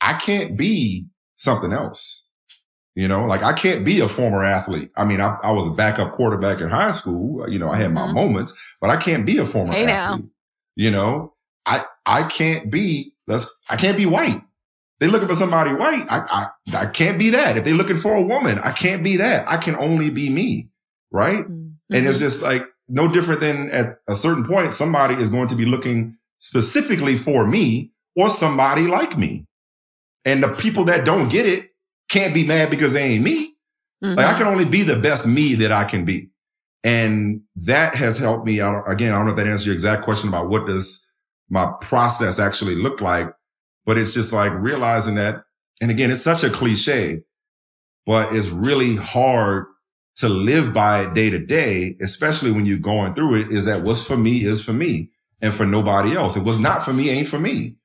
I 0.00 0.14
can't 0.14 0.56
be 0.56 1.06
something 1.36 1.72
else. 1.72 2.26
You 2.94 3.08
know, 3.08 3.24
like 3.24 3.42
I 3.42 3.52
can't 3.52 3.84
be 3.84 4.00
a 4.00 4.08
former 4.08 4.42
athlete. 4.44 4.90
I 4.96 5.04
mean, 5.04 5.20
I, 5.20 5.38
I 5.42 5.52
was 5.52 5.66
a 5.66 5.70
backup 5.70 6.10
quarterback 6.12 6.60
in 6.60 6.68
high 6.68 6.90
school. 6.92 7.48
You 7.48 7.58
know, 7.58 7.70
I 7.70 7.76
had 7.76 7.92
my 7.94 8.02
Mhm. 8.08 8.14
moments, 8.14 8.52
but 8.80 8.90
I 8.90 8.96
can't 8.96 9.24
be 9.24 9.38
a 9.38 9.46
former 9.46 9.72
Hey 9.72 9.86
now. 9.86 10.14
athlete. 10.14 10.26
You 10.76 10.90
know, 10.90 11.34
I, 11.64 11.84
I 12.04 12.24
can't 12.24 12.70
be, 12.70 13.14
let's, 13.26 13.46
I 13.70 13.76
can't 13.76 13.96
be 13.96 14.06
white. 14.06 14.42
They 14.98 15.06
looking 15.06 15.28
for 15.28 15.34
somebody 15.34 15.72
white. 15.72 16.04
I, 16.10 16.48
I, 16.74 16.76
I 16.82 16.86
can't 16.86 17.18
be 17.18 17.30
that. 17.30 17.56
If 17.56 17.64
they're 17.64 17.74
looking 17.74 17.96
for 17.96 18.14
a 18.14 18.22
woman, 18.22 18.58
I 18.58 18.72
can't 18.72 19.02
be 19.04 19.16
that. 19.16 19.48
I 19.48 19.56
can 19.56 19.76
only 19.76 20.10
be 20.10 20.28
me. 20.28 20.68
Right. 21.10 21.46
Mhm. 21.48 21.74
And 21.92 22.06
it's 22.06 22.18
just 22.18 22.42
like 22.42 22.66
no 22.90 23.10
different 23.10 23.40
than 23.40 23.70
at 23.70 23.98
a 24.08 24.16
certain 24.16 24.44
point, 24.44 24.74
somebody 24.74 25.14
is 25.14 25.28
going 25.28 25.48
to 25.48 25.54
be 25.54 25.64
looking 25.64 26.16
specifically 26.38 27.16
for 27.16 27.46
me 27.46 27.92
or 28.16 28.28
somebody 28.28 28.86
like 28.86 29.16
me. 29.16 29.46
And 30.24 30.42
the 30.42 30.48
people 30.48 30.84
that 30.84 31.04
don't 31.04 31.28
get 31.28 31.46
it 31.46 31.70
can't 32.08 32.34
be 32.34 32.46
mad 32.46 32.70
because 32.70 32.92
they 32.92 33.02
ain't 33.02 33.24
me. 33.24 33.54
Mm-hmm. 34.02 34.14
Like 34.14 34.26
I 34.26 34.38
can 34.38 34.46
only 34.46 34.64
be 34.64 34.82
the 34.82 34.96
best 34.96 35.26
me 35.26 35.54
that 35.56 35.72
I 35.72 35.84
can 35.84 36.04
be. 36.04 36.30
And 36.82 37.42
that 37.56 37.94
has 37.94 38.16
helped 38.16 38.46
me 38.46 38.60
out. 38.60 38.84
Again, 38.90 39.12
I 39.12 39.16
don't 39.16 39.26
know 39.26 39.32
if 39.32 39.36
that 39.36 39.46
answers 39.46 39.66
your 39.66 39.74
exact 39.74 40.02
question 40.02 40.28
about 40.28 40.48
what 40.48 40.66
does 40.66 41.06
my 41.48 41.70
process 41.80 42.38
actually 42.38 42.74
look 42.74 43.00
like, 43.00 43.32
but 43.84 43.98
it's 43.98 44.14
just 44.14 44.32
like 44.32 44.52
realizing 44.54 45.16
that. 45.16 45.44
And 45.80 45.90
again, 45.90 46.10
it's 46.10 46.22
such 46.22 46.42
a 46.42 46.50
cliche, 46.50 47.20
but 48.06 48.34
it's 48.34 48.48
really 48.48 48.96
hard 48.96 49.66
to 50.16 50.28
live 50.28 50.72
by 50.72 51.02
it 51.02 51.14
day 51.14 51.30
to 51.30 51.38
day, 51.38 51.96
especially 52.00 52.50
when 52.50 52.66
you're 52.66 52.78
going 52.78 53.14
through 53.14 53.40
it, 53.40 53.50
is 53.50 53.64
that 53.64 53.82
what's 53.82 54.04
for 54.04 54.16
me 54.16 54.44
is 54.44 54.62
for 54.62 54.72
me 54.72 55.10
and 55.40 55.54
for 55.54 55.64
nobody 55.64 56.14
else. 56.14 56.36
It 56.36 56.44
was 56.44 56.58
not 56.58 56.82
for 56.82 56.92
me 56.92 57.10
ain't 57.10 57.28
for 57.28 57.38
me. 57.38 57.76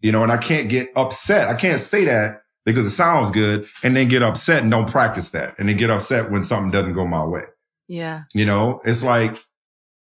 You 0.00 0.12
know, 0.12 0.22
and 0.22 0.32
I 0.32 0.36
can't 0.36 0.68
get 0.68 0.90
upset. 0.96 1.48
I 1.48 1.54
can't 1.54 1.80
say 1.80 2.04
that 2.04 2.42
because 2.64 2.86
it 2.86 2.90
sounds 2.90 3.30
good 3.30 3.66
and 3.82 3.96
then 3.96 4.08
get 4.08 4.22
upset 4.22 4.62
and 4.62 4.70
don't 4.70 4.90
practice 4.90 5.30
that 5.30 5.54
and 5.58 5.68
then 5.68 5.76
get 5.76 5.90
upset 5.90 6.30
when 6.30 6.42
something 6.42 6.70
doesn't 6.70 6.94
go 6.94 7.06
my 7.06 7.24
way. 7.24 7.42
Yeah. 7.88 8.22
You 8.34 8.46
know, 8.46 8.80
it's 8.84 9.02
like, 9.02 9.36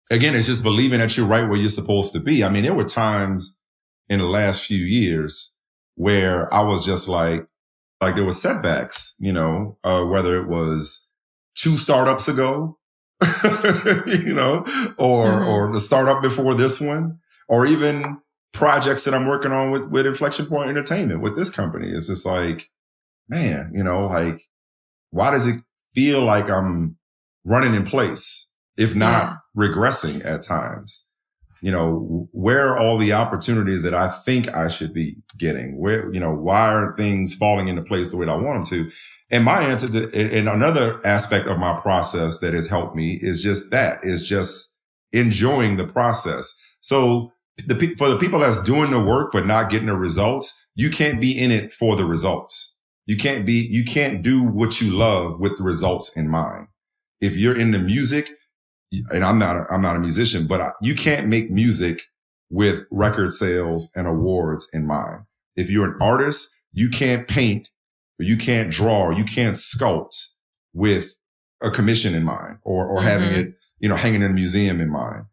again, 0.09 0.35
it's 0.35 0.47
just 0.47 0.63
believing 0.63 0.99
that 0.99 1.17
you're 1.17 1.25
right 1.25 1.47
where 1.47 1.59
you're 1.59 1.69
supposed 1.69 2.13
to 2.13 2.19
be. 2.19 2.43
I 2.43 2.49
mean, 2.49 2.63
there 2.63 2.73
were 2.73 2.83
times 2.85 3.57
in 4.07 4.19
the 4.19 4.25
last 4.25 4.65
few 4.65 4.83
years 4.83 5.53
where 5.95 6.51
I 6.53 6.61
was 6.61 6.85
just 6.85 7.07
like, 7.07 7.47
like 8.01 8.15
there 8.15 8.25
were 8.25 8.33
setbacks, 8.33 9.15
you 9.19 9.31
know, 9.31 9.77
uh, 9.83 10.03
whether 10.03 10.37
it 10.37 10.47
was 10.47 11.04
two 11.55 11.77
startups 11.77 12.27
ago, 12.27 12.77
you 14.05 14.33
know, 14.33 14.63
or, 14.97 15.25
mm-hmm. 15.25 15.47
or 15.47 15.71
the 15.71 15.79
startup 15.79 16.21
before 16.21 16.53
this 16.53 16.79
one, 16.79 17.19
or 17.47 17.65
even 17.65 18.19
projects 18.55 19.03
that 19.03 19.13
I'm 19.13 19.25
working 19.25 19.51
on 19.51 19.71
with, 19.71 19.83
with 19.89 20.05
Inflection 20.05 20.45
Point 20.45 20.69
Entertainment 20.69 21.21
with 21.21 21.35
this 21.35 21.49
company. 21.49 21.89
It's 21.89 22.07
just 22.07 22.25
like, 22.25 22.69
man, 23.27 23.71
you 23.73 23.83
know, 23.83 24.07
like, 24.07 24.43
why 25.11 25.31
does 25.31 25.47
it 25.47 25.61
feel 25.93 26.21
like 26.21 26.49
I'm 26.49 26.97
running 27.43 27.73
in 27.73 27.83
place, 27.83 28.49
if 28.77 28.95
not 28.95 29.37
yeah. 29.55 29.67
regressing 29.67 30.25
at 30.25 30.41
times? 30.41 31.07
You 31.61 31.71
know, 31.71 32.27
where 32.31 32.67
are 32.67 32.77
all 32.77 32.97
the 32.97 33.13
opportunities 33.13 33.81
that 33.83 33.93
I 33.93 34.09
think 34.09 34.53
I 34.53 34.67
should 34.67 34.93
be 34.93 35.17
getting? 35.37 35.79
Where, 35.79 36.13
you 36.13 36.19
know, 36.19 36.33
why 36.33 36.73
are 36.73 36.95
things 36.95 37.33
falling 37.33 37.67
into 37.67 37.81
place 37.81 38.11
the 38.11 38.17
way 38.17 38.25
that 38.25 38.31
I 38.31 38.35
want 38.35 38.69
them 38.69 38.85
to? 38.85 38.91
And 39.31 39.43
my 39.43 39.61
answer 39.63 39.87
to, 39.89 40.35
and 40.37 40.47
another 40.47 41.05
aspect 41.05 41.47
of 41.47 41.57
my 41.57 41.79
process 41.79 42.39
that 42.39 42.53
has 42.53 42.67
helped 42.67 42.95
me 42.95 43.19
is 43.21 43.41
just 43.41 43.71
that 43.71 44.03
is 44.03 44.27
just 44.27 44.71
enjoying 45.11 45.77
the 45.77 45.87
process. 45.87 46.55
So 46.81 47.31
the 47.65 47.95
for 47.97 48.09
the 48.09 48.17
people 48.17 48.39
that's 48.39 48.61
doing 48.63 48.91
the 48.91 48.99
work 48.99 49.31
but 49.31 49.47
not 49.47 49.71
getting 49.71 49.87
the 49.87 49.95
results, 49.95 50.53
you 50.75 50.89
can't 50.89 51.19
be 51.19 51.37
in 51.37 51.51
it 51.51 51.73
for 51.73 51.95
the 51.95 52.05
results. 52.05 52.75
You 53.05 53.17
can't 53.17 53.45
be, 53.45 53.67
you 53.69 53.83
can't 53.83 54.21
do 54.21 54.43
what 54.43 54.81
you 54.81 54.91
love 54.91 55.39
with 55.39 55.57
the 55.57 55.63
results 55.63 56.15
in 56.15 56.27
mind. 56.27 56.67
If 57.21 57.35
you're 57.35 57.57
in 57.57 57.71
the 57.71 57.79
music, 57.79 58.31
and 59.11 59.23
I'm 59.23 59.37
not, 59.37 59.57
a, 59.57 59.65
I'm 59.71 59.81
not 59.81 59.95
a 59.95 59.99
musician, 59.99 60.47
but 60.47 60.61
I, 60.61 60.71
you 60.81 60.95
can't 60.95 61.27
make 61.27 61.51
music 61.51 62.01
with 62.49 62.83
record 62.91 63.33
sales 63.33 63.91
and 63.95 64.07
awards 64.07 64.67
in 64.73 64.85
mind. 64.85 65.23
If 65.55 65.69
you're 65.69 65.85
an 65.85 65.97
artist, 66.01 66.49
you 66.71 66.89
can't 66.89 67.27
paint 67.27 67.69
or 68.19 68.23
you 68.23 68.37
can't 68.37 68.71
draw 68.71 69.03
or 69.03 69.13
you 69.13 69.25
can't 69.25 69.55
sculpt 69.55 70.29
with 70.73 71.17
a 71.61 71.71
commission 71.71 72.15
in 72.15 72.23
mind 72.23 72.57
or, 72.63 72.87
or 72.87 72.97
mm-hmm. 72.97 73.07
having 73.07 73.31
it, 73.31 73.53
you 73.79 73.89
know, 73.89 73.95
hanging 73.95 74.21
in 74.21 74.31
a 74.31 74.33
museum 74.33 74.79
in 74.81 74.89
mind 74.89 75.25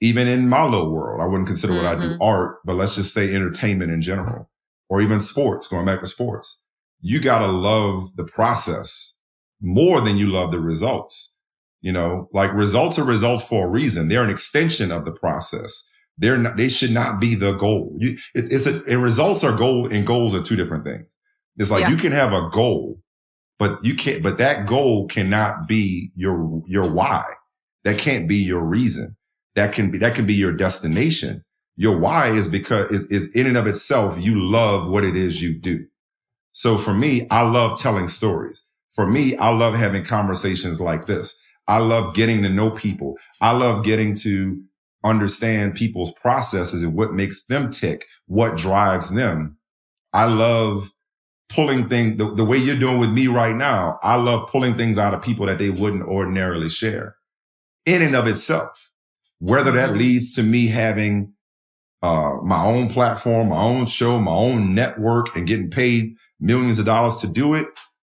even 0.00 0.26
in 0.26 0.48
my 0.48 0.64
little 0.64 0.92
world, 0.92 1.20
I 1.20 1.26
wouldn't 1.26 1.46
consider 1.46 1.74
mm-hmm. 1.74 1.84
what 1.84 1.96
I 1.96 2.00
do 2.00 2.12
mm-hmm. 2.12 2.22
art, 2.22 2.58
but 2.64 2.76
let's 2.76 2.94
just 2.94 3.12
say 3.12 3.34
entertainment 3.34 3.92
in 3.92 4.00
general 4.02 4.50
or 4.88 5.00
even 5.00 5.20
sports, 5.20 5.66
going 5.66 5.86
back 5.86 6.00
to 6.00 6.06
sports. 6.06 6.64
You 7.00 7.20
got 7.20 7.40
to 7.40 7.46
love 7.46 8.16
the 8.16 8.24
process 8.24 9.14
more 9.60 10.00
than 10.00 10.16
you 10.16 10.26
love 10.26 10.50
the 10.50 10.60
results. 10.60 11.36
You 11.80 11.92
know, 11.92 12.28
like 12.32 12.52
results 12.52 12.98
are 12.98 13.04
results 13.04 13.42
for 13.44 13.66
a 13.66 13.70
reason. 13.70 14.08
They're 14.08 14.24
an 14.24 14.30
extension 14.30 14.90
of 14.90 15.04
the 15.04 15.12
process. 15.12 15.88
They're 16.18 16.36
not, 16.36 16.58
they 16.58 16.68
should 16.68 16.90
not 16.90 17.20
be 17.20 17.34
the 17.34 17.52
goal. 17.52 17.94
You, 17.98 18.18
it, 18.34 18.52
it's 18.52 18.66
a, 18.66 18.84
and 18.84 19.02
results 19.02 19.42
are 19.44 19.56
goal 19.56 19.90
and 19.90 20.06
goals 20.06 20.34
are 20.34 20.42
two 20.42 20.56
different 20.56 20.84
things. 20.84 21.06
It's 21.56 21.70
like 21.70 21.82
yeah. 21.82 21.90
you 21.90 21.96
can 21.96 22.12
have 22.12 22.32
a 22.32 22.48
goal, 22.50 23.00
but 23.58 23.84
you 23.84 23.94
can't, 23.94 24.22
but 24.22 24.38
that 24.38 24.66
goal 24.66 25.06
cannot 25.06 25.68
be 25.68 26.12
your, 26.14 26.62
your 26.66 26.90
why. 26.90 27.24
That 27.84 27.98
can't 27.98 28.28
be 28.28 28.36
your 28.36 28.62
reason 28.62 29.16
that 29.54 29.72
can 29.72 29.90
be, 29.90 29.98
that 29.98 30.14
can 30.14 30.26
be 30.26 30.34
your 30.34 30.52
destination. 30.52 31.42
Your 31.76 31.98
why 31.98 32.28
is 32.28 32.48
because 32.48 32.90
is, 32.90 33.04
is 33.06 33.34
in 33.34 33.46
and 33.46 33.56
of 33.56 33.66
itself, 33.66 34.18
you 34.18 34.40
love 34.40 34.88
what 34.88 35.04
it 35.04 35.16
is 35.16 35.42
you 35.42 35.58
do. 35.58 35.86
So 36.52 36.76
for 36.76 36.92
me, 36.92 37.26
I 37.30 37.42
love 37.42 37.78
telling 37.78 38.08
stories. 38.08 38.66
For 38.90 39.06
me, 39.06 39.36
I 39.36 39.50
love 39.50 39.74
having 39.74 40.04
conversations 40.04 40.80
like 40.80 41.06
this. 41.06 41.38
I 41.68 41.78
love 41.78 42.14
getting 42.14 42.42
to 42.42 42.48
know 42.48 42.70
people. 42.70 43.14
I 43.40 43.52
love 43.52 43.84
getting 43.84 44.14
to 44.16 44.62
understand 45.04 45.74
people's 45.74 46.12
processes 46.12 46.82
and 46.82 46.94
what 46.94 47.14
makes 47.14 47.46
them 47.46 47.70
tick, 47.70 48.06
what 48.26 48.56
drives 48.56 49.10
them. 49.10 49.56
I 50.12 50.24
love 50.24 50.90
pulling 51.50 51.88
things 51.88 52.18
the, 52.18 52.34
the 52.34 52.44
way 52.44 52.56
you're 52.56 52.78
doing 52.78 52.98
with 52.98 53.10
me 53.10 53.26
right 53.26 53.54
now. 53.54 53.98
I 54.02 54.16
love 54.16 54.48
pulling 54.48 54.76
things 54.76 54.98
out 54.98 55.14
of 55.14 55.22
people 55.22 55.46
that 55.46 55.58
they 55.58 55.70
wouldn't 55.70 56.04
ordinarily 56.04 56.68
share 56.68 57.16
in 57.86 58.02
and 58.02 58.14
of 58.14 58.26
itself 58.26 58.90
whether 59.40 59.72
that 59.72 59.90
mm-hmm. 59.90 59.98
leads 59.98 60.34
to 60.34 60.42
me 60.42 60.68
having 60.68 61.32
uh, 62.02 62.34
my 62.42 62.62
own 62.64 62.88
platform, 62.88 63.48
my 63.48 63.60
own 63.60 63.86
show, 63.86 64.20
my 64.20 64.32
own 64.32 64.74
network 64.74 65.34
and 65.34 65.46
getting 65.46 65.70
paid 65.70 66.14
millions 66.38 66.78
of 66.78 66.86
dollars 66.86 67.16
to 67.16 67.26
do 67.26 67.54
it. 67.54 67.66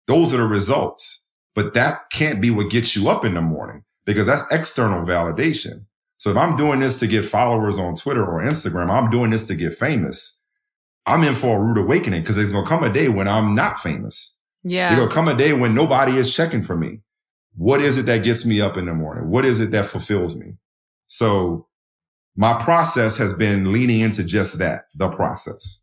Those 0.07 0.32
are 0.32 0.39
the 0.39 0.45
results. 0.45 1.22
But 1.55 1.74
that 1.74 2.11
can't 2.11 2.41
be 2.41 2.51
what 2.51 2.70
gets 2.70 2.97
you 2.97 3.09
up 3.09 3.24
in 3.24 3.35
the 3.35 3.43
morning 3.43 3.85
because 4.05 4.26
that's 4.26 4.51
external 4.51 5.05
validation. 5.05 5.85
So 6.16 6.30
if 6.30 6.37
I'm 6.37 6.57
doing 6.57 6.80
this 6.80 6.97
to 6.97 7.07
get 7.07 7.24
followers 7.24 7.78
on 7.78 7.97
Twitter 7.97 8.24
or 8.24 8.43
Instagram, 8.43 8.91
I'm 8.91 9.11
doing 9.11 9.30
this 9.30 9.45
to 9.45 9.55
get 9.55 9.74
famous. 9.74 10.41
I'm 11.07 11.22
in 11.22 11.34
for 11.34 11.59
a 11.59 11.62
rude 11.62 11.78
awakening 11.78 12.22
because 12.22 12.36
there's 12.36 12.50
going 12.50 12.64
to 12.64 12.68
come 12.68 12.82
a 12.82 12.92
day 12.92 13.09
when 13.09 13.28
I'm 13.28 13.55
not 13.55 13.78
famous. 13.78 14.36
Yeah. 14.62 14.88
There's 14.88 15.00
going 15.00 15.11
to 15.11 15.14
come 15.14 15.28
a 15.28 15.36
day 15.36 15.52
when 15.52 15.74
nobody 15.74 16.16
is 16.16 16.34
checking 16.34 16.62
for 16.62 16.76
me. 16.76 17.00
What 17.57 17.80
is 17.80 17.96
it 17.98 18.07
that 18.07 18.24
gets 18.24 18.44
me 18.44 18.61
up 18.61 18.76
in 18.76 18.86
the 18.86 18.94
morning? 18.94 19.28
What 19.28 19.44
is 19.44 19.61
it 19.61 19.70
that 19.72 19.86
fulfills 19.86 20.36
me? 20.36 20.55
So 21.07 21.68
my 22.36 22.61
process 22.62 23.16
has 23.18 23.32
been 23.32 23.72
leaning 23.72 24.00
into 24.00 24.24
just 24.24 24.59
that, 24.59 24.86
the 24.94 25.09
process. 25.09 25.82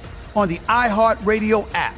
on 0.35 0.47
the 0.47 0.57
iHeartRadio 0.59 1.67
app, 1.73 1.95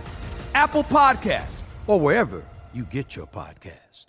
Apple 0.53 0.84
Podcasts, 0.84 1.61
or 1.88 1.99
wherever 1.99 2.43
you 2.73 2.84
get 2.84 3.15
your 3.15 3.27
podcast. 3.27 4.07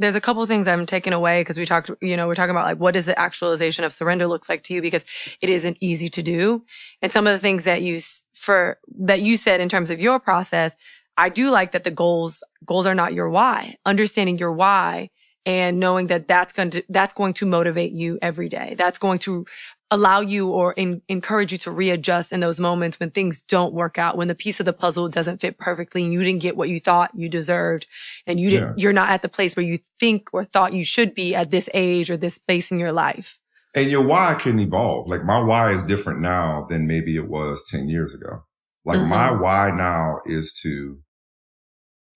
There's 0.00 0.14
a 0.14 0.20
couple 0.20 0.44
things 0.46 0.68
I'm 0.68 0.86
taking 0.86 1.12
away 1.12 1.40
because 1.40 1.58
we 1.58 1.66
talked, 1.66 1.90
you 2.00 2.16
know, 2.16 2.28
we're 2.28 2.36
talking 2.36 2.52
about 2.52 2.64
like 2.64 2.78
what 2.78 2.94
does 2.94 3.06
the 3.06 3.18
actualization 3.18 3.84
of 3.84 3.92
surrender 3.92 4.28
looks 4.28 4.48
like 4.48 4.62
to 4.64 4.74
you 4.74 4.80
because 4.80 5.04
it 5.40 5.50
isn't 5.50 5.76
easy 5.80 6.08
to 6.10 6.22
do. 6.22 6.64
And 7.02 7.10
some 7.10 7.26
of 7.26 7.32
the 7.32 7.40
things 7.40 7.64
that 7.64 7.82
you 7.82 7.98
for 8.32 8.78
that 9.00 9.20
you 9.20 9.36
said 9.36 9.60
in 9.60 9.68
terms 9.68 9.90
of 9.90 9.98
your 9.98 10.20
process, 10.20 10.76
I 11.16 11.30
do 11.30 11.50
like 11.50 11.72
that 11.72 11.82
the 11.82 11.90
goals 11.90 12.44
goals 12.64 12.86
are 12.86 12.94
not 12.94 13.12
your 13.12 13.28
why. 13.28 13.76
Understanding 13.84 14.38
your 14.38 14.52
why 14.52 15.10
and 15.44 15.80
knowing 15.80 16.06
that 16.08 16.28
that's 16.28 16.52
going 16.52 16.70
to 16.70 16.82
that's 16.88 17.14
going 17.14 17.32
to 17.34 17.46
motivate 17.46 17.92
you 17.92 18.18
every 18.22 18.48
day. 18.48 18.76
That's 18.78 18.98
going 18.98 19.18
to 19.20 19.46
allow 19.90 20.20
you 20.20 20.48
or 20.48 20.72
in, 20.74 21.00
encourage 21.08 21.52
you 21.52 21.58
to 21.58 21.70
readjust 21.70 22.32
in 22.32 22.40
those 22.40 22.60
moments 22.60 23.00
when 23.00 23.10
things 23.10 23.40
don't 23.40 23.72
work 23.72 23.96
out, 23.96 24.16
when 24.16 24.28
the 24.28 24.34
piece 24.34 24.60
of 24.60 24.66
the 24.66 24.72
puzzle 24.72 25.08
doesn't 25.08 25.40
fit 25.40 25.56
perfectly 25.58 26.04
and 26.04 26.12
you 26.12 26.22
didn't 26.22 26.42
get 26.42 26.56
what 26.56 26.68
you 26.68 26.78
thought 26.78 27.10
you 27.14 27.28
deserved 27.28 27.86
and 28.26 28.38
you 28.38 28.50
didn't, 28.50 28.68
Yeah. 28.68 28.82
you're 28.82 28.92
not 28.92 29.08
at 29.08 29.22
the 29.22 29.28
place 29.28 29.56
where 29.56 29.64
you 29.64 29.78
think 29.98 30.28
or 30.32 30.44
thought 30.44 30.74
you 30.74 30.84
should 30.84 31.14
be 31.14 31.34
at 31.34 31.50
this 31.50 31.70
age 31.72 32.10
or 32.10 32.16
this 32.16 32.34
space 32.34 32.70
in 32.70 32.78
your 32.78 32.92
life. 32.92 33.38
And 33.74 33.90
your 33.90 34.06
why 34.06 34.34
can 34.34 34.58
evolve. 34.58 35.08
Like 35.08 35.24
my 35.24 35.38
why 35.38 35.72
is 35.72 35.84
different 35.84 36.20
now 36.20 36.66
than 36.68 36.86
maybe 36.86 37.16
it 37.16 37.28
was 37.28 37.66
10 37.68 37.88
years 37.88 38.12
ago. 38.12 38.44
Like 38.84 38.98
Mhm. 38.98 39.08
my 39.08 39.30
why 39.30 39.70
now 39.70 40.20
is 40.26 40.52
to 40.62 40.98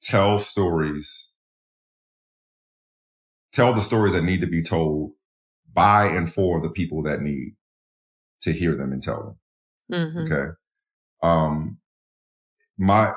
tell 0.03 0.39
stories, 0.39 1.31
tell 3.53 3.73
the 3.73 3.81
stories 3.81 4.13
that 4.13 4.25
need 4.25 4.41
to 4.41 4.47
be 4.47 4.63
told 4.63 5.13
by 5.73 6.07
and 6.07 6.31
for 6.31 6.61
the 6.61 6.69
people 6.69 7.03
that 7.03 7.23
need 7.23 7.55
to 8.43 8.53
hear 8.53 8.75
them 8.77 8.93
and 8.93 9.03
tell 9.03 9.39
them. 9.91 10.01
Mhm. 10.17 10.27
Okay. 10.33 10.51
Um, 11.23 11.79
my, 12.79 13.15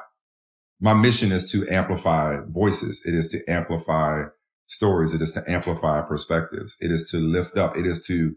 my 0.79 0.93
mission 0.93 1.31
is 1.31 1.49
to 1.51 1.67
amplify 1.69 2.37
voices. 2.47 3.03
It 3.05 3.13
is 3.15 3.29
to 3.29 3.43
amplify 3.49 4.25
stories. 4.67 5.13
It 5.13 5.21
is 5.21 5.31
to 5.33 5.43
amplify 5.49 6.01
perspectives. 6.01 6.75
It 6.79 6.91
is 6.91 7.09
to 7.11 7.17
lift 7.17 7.57
up. 7.57 7.77
It 7.77 7.85
is 7.85 8.05
to 8.07 8.35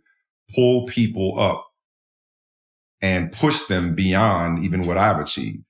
pull 0.54 0.86
people 0.86 1.38
up 1.38 1.66
and 3.02 3.30
push 3.32 3.62
them 3.66 3.94
beyond 3.94 4.64
even 4.64 4.86
what 4.86 4.96
I've 4.98 5.20
achieved. 5.20 5.64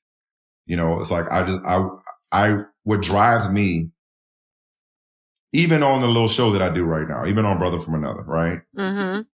You 0.66 0.76
know, 0.76 1.00
it's 1.00 1.10
like 1.10 1.30
I 1.30 1.44
just, 1.44 1.60
I, 1.64 1.86
I, 2.30 2.62
what 2.84 3.02
drives 3.02 3.48
me, 3.48 3.90
even 5.52 5.82
on 5.82 6.00
the 6.02 6.06
little 6.06 6.28
show 6.28 6.50
that 6.52 6.62
I 6.62 6.68
do 6.68 6.84
right 6.84 7.08
now, 7.08 7.26
even 7.26 7.44
on 7.44 7.58
Brother 7.58 7.80
from 7.80 7.94
Another, 7.94 8.22
right? 8.22 8.60
Mhm. 8.76 9.26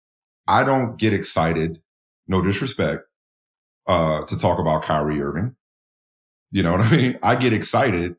I 0.46 0.64
don't 0.64 0.98
get 0.98 1.12
excited, 1.12 1.80
no 2.26 2.42
disrespect, 2.42 3.04
uh, 3.86 4.24
to 4.24 4.38
talk 4.38 4.58
about 4.58 4.82
Kyrie 4.82 5.20
Irving. 5.20 5.56
You 6.50 6.62
know 6.62 6.72
what 6.76 6.82
I 6.82 6.96
mean? 6.96 7.18
I 7.22 7.36
get 7.36 7.52
excited 7.52 8.16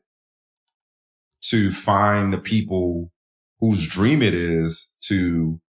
to 1.42 1.70
find 1.70 2.32
the 2.32 2.38
people 2.38 3.12
whose 3.60 3.86
dream 3.86 4.22
it 4.22 4.34
is 4.34 4.94
to 5.00 5.60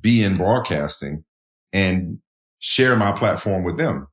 be 0.00 0.22
in 0.22 0.36
broadcasting 0.36 1.24
and 1.72 2.18
share 2.58 2.96
my 2.96 3.12
platform 3.12 3.64
with 3.64 3.76
them. 3.76 4.08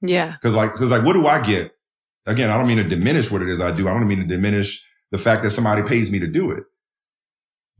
Yeah. 0.00 0.36
Cause 0.42 0.54
like, 0.54 0.74
cause 0.74 0.90
like, 0.90 1.04
what 1.04 1.12
do 1.14 1.26
I 1.26 1.40
get? 1.40 1.72
Again, 2.26 2.50
I 2.50 2.56
don't 2.56 2.66
mean 2.66 2.78
to 2.78 2.84
diminish 2.84 3.30
what 3.30 3.42
it 3.42 3.48
is 3.48 3.60
I 3.60 3.70
do. 3.70 3.88
I 3.88 3.94
don't 3.94 4.06
mean 4.06 4.18
to 4.18 4.26
diminish 4.26 4.84
the 5.10 5.18
fact 5.18 5.42
that 5.42 5.50
somebody 5.50 5.82
pays 5.82 6.10
me 6.10 6.18
to 6.18 6.26
do 6.26 6.50
it. 6.50 6.64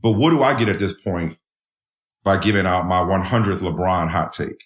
But 0.01 0.13
what 0.13 0.31
do 0.31 0.41
I 0.41 0.57
get 0.57 0.69
at 0.69 0.79
this 0.79 0.99
point 0.99 1.37
by 2.23 2.37
giving 2.37 2.65
out 2.65 2.85
my 2.87 3.01
100th 3.01 3.59
LeBron 3.59 4.09
hot 4.09 4.33
take? 4.33 4.65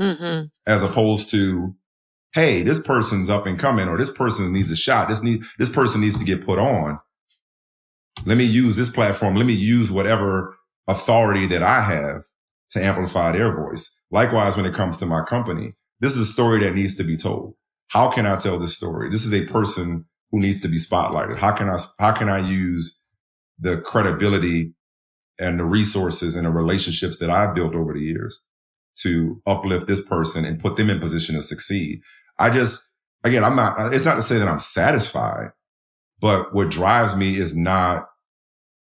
hmm 0.00 0.42
as 0.66 0.82
opposed 0.82 1.30
to, 1.30 1.74
hey, 2.34 2.62
this 2.62 2.80
person's 2.80 3.30
up 3.30 3.46
and 3.46 3.58
coming, 3.58 3.88
or 3.88 3.96
this 3.98 4.12
person 4.12 4.52
needs 4.52 4.70
a 4.70 4.76
shot. 4.76 5.08
This 5.08 5.22
need 5.22 5.42
this 5.58 5.68
person 5.68 6.00
needs 6.00 6.18
to 6.18 6.24
get 6.24 6.44
put 6.44 6.58
on. 6.58 6.98
Let 8.24 8.38
me 8.38 8.44
use 8.44 8.76
this 8.76 8.88
platform. 8.88 9.36
Let 9.36 9.46
me 9.46 9.52
use 9.52 9.90
whatever 9.90 10.56
authority 10.88 11.46
that 11.48 11.62
I 11.62 11.82
have 11.82 12.24
to 12.70 12.82
amplify 12.82 13.32
their 13.32 13.54
voice. 13.54 13.94
Likewise, 14.10 14.56
when 14.56 14.66
it 14.66 14.74
comes 14.74 14.98
to 14.98 15.06
my 15.06 15.22
company, 15.22 15.74
this 16.00 16.16
is 16.16 16.28
a 16.28 16.32
story 16.32 16.60
that 16.64 16.74
needs 16.74 16.94
to 16.96 17.04
be 17.04 17.16
told. 17.16 17.54
How 17.88 18.10
can 18.10 18.26
I 18.26 18.36
tell 18.36 18.58
this 18.58 18.74
story? 18.74 19.10
This 19.10 19.24
is 19.24 19.32
a 19.32 19.46
person 19.46 20.06
who 20.30 20.40
needs 20.40 20.60
to 20.60 20.68
be 20.68 20.78
spotlighted. 20.78 21.38
How 21.38 21.52
can 21.52 21.68
I 21.68 21.78
how 21.98 22.12
can 22.12 22.28
I 22.28 22.38
use 22.38 22.98
the 23.58 23.80
credibility 23.80 24.74
and 25.38 25.58
the 25.58 25.64
resources 25.64 26.36
and 26.36 26.46
the 26.46 26.50
relationships 26.50 27.18
that 27.18 27.30
I've 27.30 27.54
built 27.54 27.74
over 27.74 27.92
the 27.92 28.00
years 28.00 28.44
to 28.96 29.42
uplift 29.46 29.86
this 29.86 30.00
person 30.00 30.44
and 30.44 30.60
put 30.60 30.76
them 30.76 30.90
in 30.90 31.00
position 31.00 31.34
to 31.34 31.42
succeed. 31.42 32.00
I 32.38 32.50
just, 32.50 32.92
again, 33.24 33.44
I'm 33.44 33.56
not, 33.56 33.92
it's 33.92 34.04
not 34.04 34.14
to 34.14 34.22
say 34.22 34.38
that 34.38 34.48
I'm 34.48 34.60
satisfied, 34.60 35.48
but 36.20 36.54
what 36.54 36.70
drives 36.70 37.16
me 37.16 37.36
is 37.36 37.56
not 37.56 38.06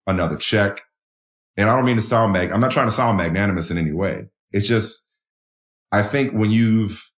another 0.07 0.37
check. 0.37 0.83
And 1.57 1.69
I 1.69 1.77
don't 1.77 1.87
mean 1.87 1.97
to 1.97 2.03
sound 2.03 2.33
mag, 2.33 2.51
I'm 2.51 2.61
not 2.61 2.73
trying 2.73 2.89
to 2.89 2.93
sound 2.93 3.19
magnanimous 3.19 3.71
in 3.71 3.79
any 3.79 3.93
way. 3.93 4.27
It's 4.53 4.67
just, 4.67 5.09
I 5.91 6.03
think 6.03 6.33
when 6.33 6.51
you've, 6.51 7.11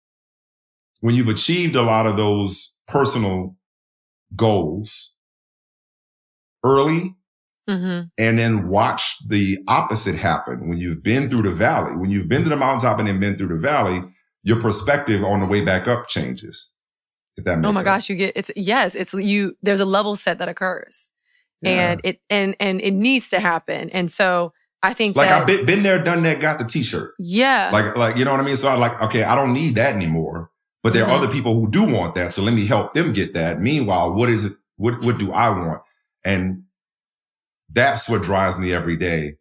when 1.00 1.14
you've 1.14 1.28
achieved 1.28 1.76
a 1.76 1.82
lot 1.82 2.06
of 2.06 2.16
those 2.16 2.76
personal 2.86 3.56
goals 4.36 5.14
early, 6.64 7.14
hmm 7.68 8.00
and 8.18 8.38
then 8.38 8.68
watch 8.68 9.16
the 9.28 9.58
opposite 9.68 10.14
happen 10.14 10.68
when 10.68 10.78
you've 10.78 11.02
been 11.02 11.28
through 11.30 11.42
the 11.42 11.50
valley. 11.50 11.96
When 11.96 12.10
you've 12.10 12.28
been 12.28 12.44
to 12.44 12.50
the 12.50 12.56
mountaintop 12.56 12.98
and 12.98 13.08
then 13.08 13.18
been 13.18 13.36
through 13.36 13.48
the 13.48 13.56
valley, 13.60 14.02
your 14.42 14.60
perspective 14.60 15.24
on 15.24 15.40
the 15.40 15.46
way 15.46 15.64
back 15.64 15.88
up 15.88 16.08
changes. 16.08 16.70
If 17.36 17.44
that 17.46 17.56
makes 17.58 17.68
Oh 17.68 17.72
my 17.72 17.80
sense. 17.80 17.84
gosh, 17.86 18.08
you 18.10 18.16
get 18.16 18.36
it's 18.36 18.50
yes, 18.54 18.94
it's 18.94 19.12
you. 19.14 19.56
There's 19.62 19.80
a 19.80 19.84
level 19.84 20.14
set 20.16 20.38
that 20.38 20.48
occurs, 20.48 21.10
Yeah. 21.62 21.70
and 21.92 22.00
it 22.04 22.20
and 22.30 22.54
and 22.60 22.80
it 22.80 22.92
needs 22.92 23.30
to 23.30 23.40
happen. 23.40 23.90
And 23.90 24.10
so 24.12 24.52
I 24.82 24.92
think 24.94 25.16
like 25.16 25.28
that 25.30 25.40
I've 25.40 25.46
been, 25.46 25.64
been 25.66 25.82
there, 25.82 26.00
done 26.02 26.22
that, 26.24 26.40
got 26.40 26.58
the 26.58 26.64
t-shirt. 26.66 27.14
yeah, 27.18 27.70
Like, 27.72 27.96
like, 27.96 28.16
you 28.18 28.24
know 28.26 28.32
what 28.32 28.40
I 28.40 28.44
mean? 28.44 28.54
So 28.56 28.68
I'm 28.68 28.78
like, 28.78 29.00
okay, 29.00 29.22
I 29.24 29.34
don't 29.34 29.54
need 29.54 29.76
that 29.76 29.94
anymore. 29.96 30.50
But 30.82 30.92
there 30.92 31.06
Mhm. 31.06 31.08
are 31.08 31.12
other 31.16 31.28
people 31.28 31.54
who 31.54 31.70
do 31.70 31.84
want 31.90 32.14
that. 32.16 32.34
So 32.34 32.42
let 32.42 32.52
me 32.52 32.66
help 32.66 32.92
them 32.92 33.14
get 33.14 33.32
that. 33.32 33.60
Meanwhile, 33.62 34.12
what 34.12 34.28
is 34.28 34.44
it? 34.44 34.52
What, 34.76 35.02
what 35.02 35.16
do 35.18 35.32
I 35.32 35.48
want? 35.48 35.80
And 36.22 36.64
that's 37.74 38.08
what 38.08 38.22
drives 38.22 38.58
me 38.58 38.72
every 38.72 38.96
day 38.96 39.36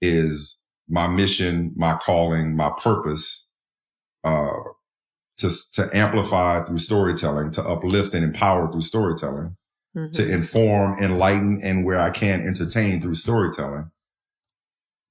is 0.00 0.60
my 0.88 1.06
mission, 1.06 1.72
my 1.76 1.96
calling, 1.96 2.56
my 2.56 2.70
purpose, 2.70 3.46
uh, 4.24 4.50
to, 5.36 5.50
to 5.74 5.88
amplify 5.92 6.64
through 6.64 6.78
storytelling, 6.78 7.50
to 7.52 7.62
uplift 7.62 8.14
and 8.14 8.24
empower 8.24 8.70
through 8.72 8.80
storytelling, 8.80 9.56
Mhm. 9.96 10.12
to 10.12 10.32
inform, 10.32 10.98
enlighten, 10.98 11.60
and 11.62 11.84
where 11.84 11.98
I 11.98 12.10
can 12.10 12.46
entertain 12.46 13.00
through 13.00 13.14
storytelling. 13.14 13.90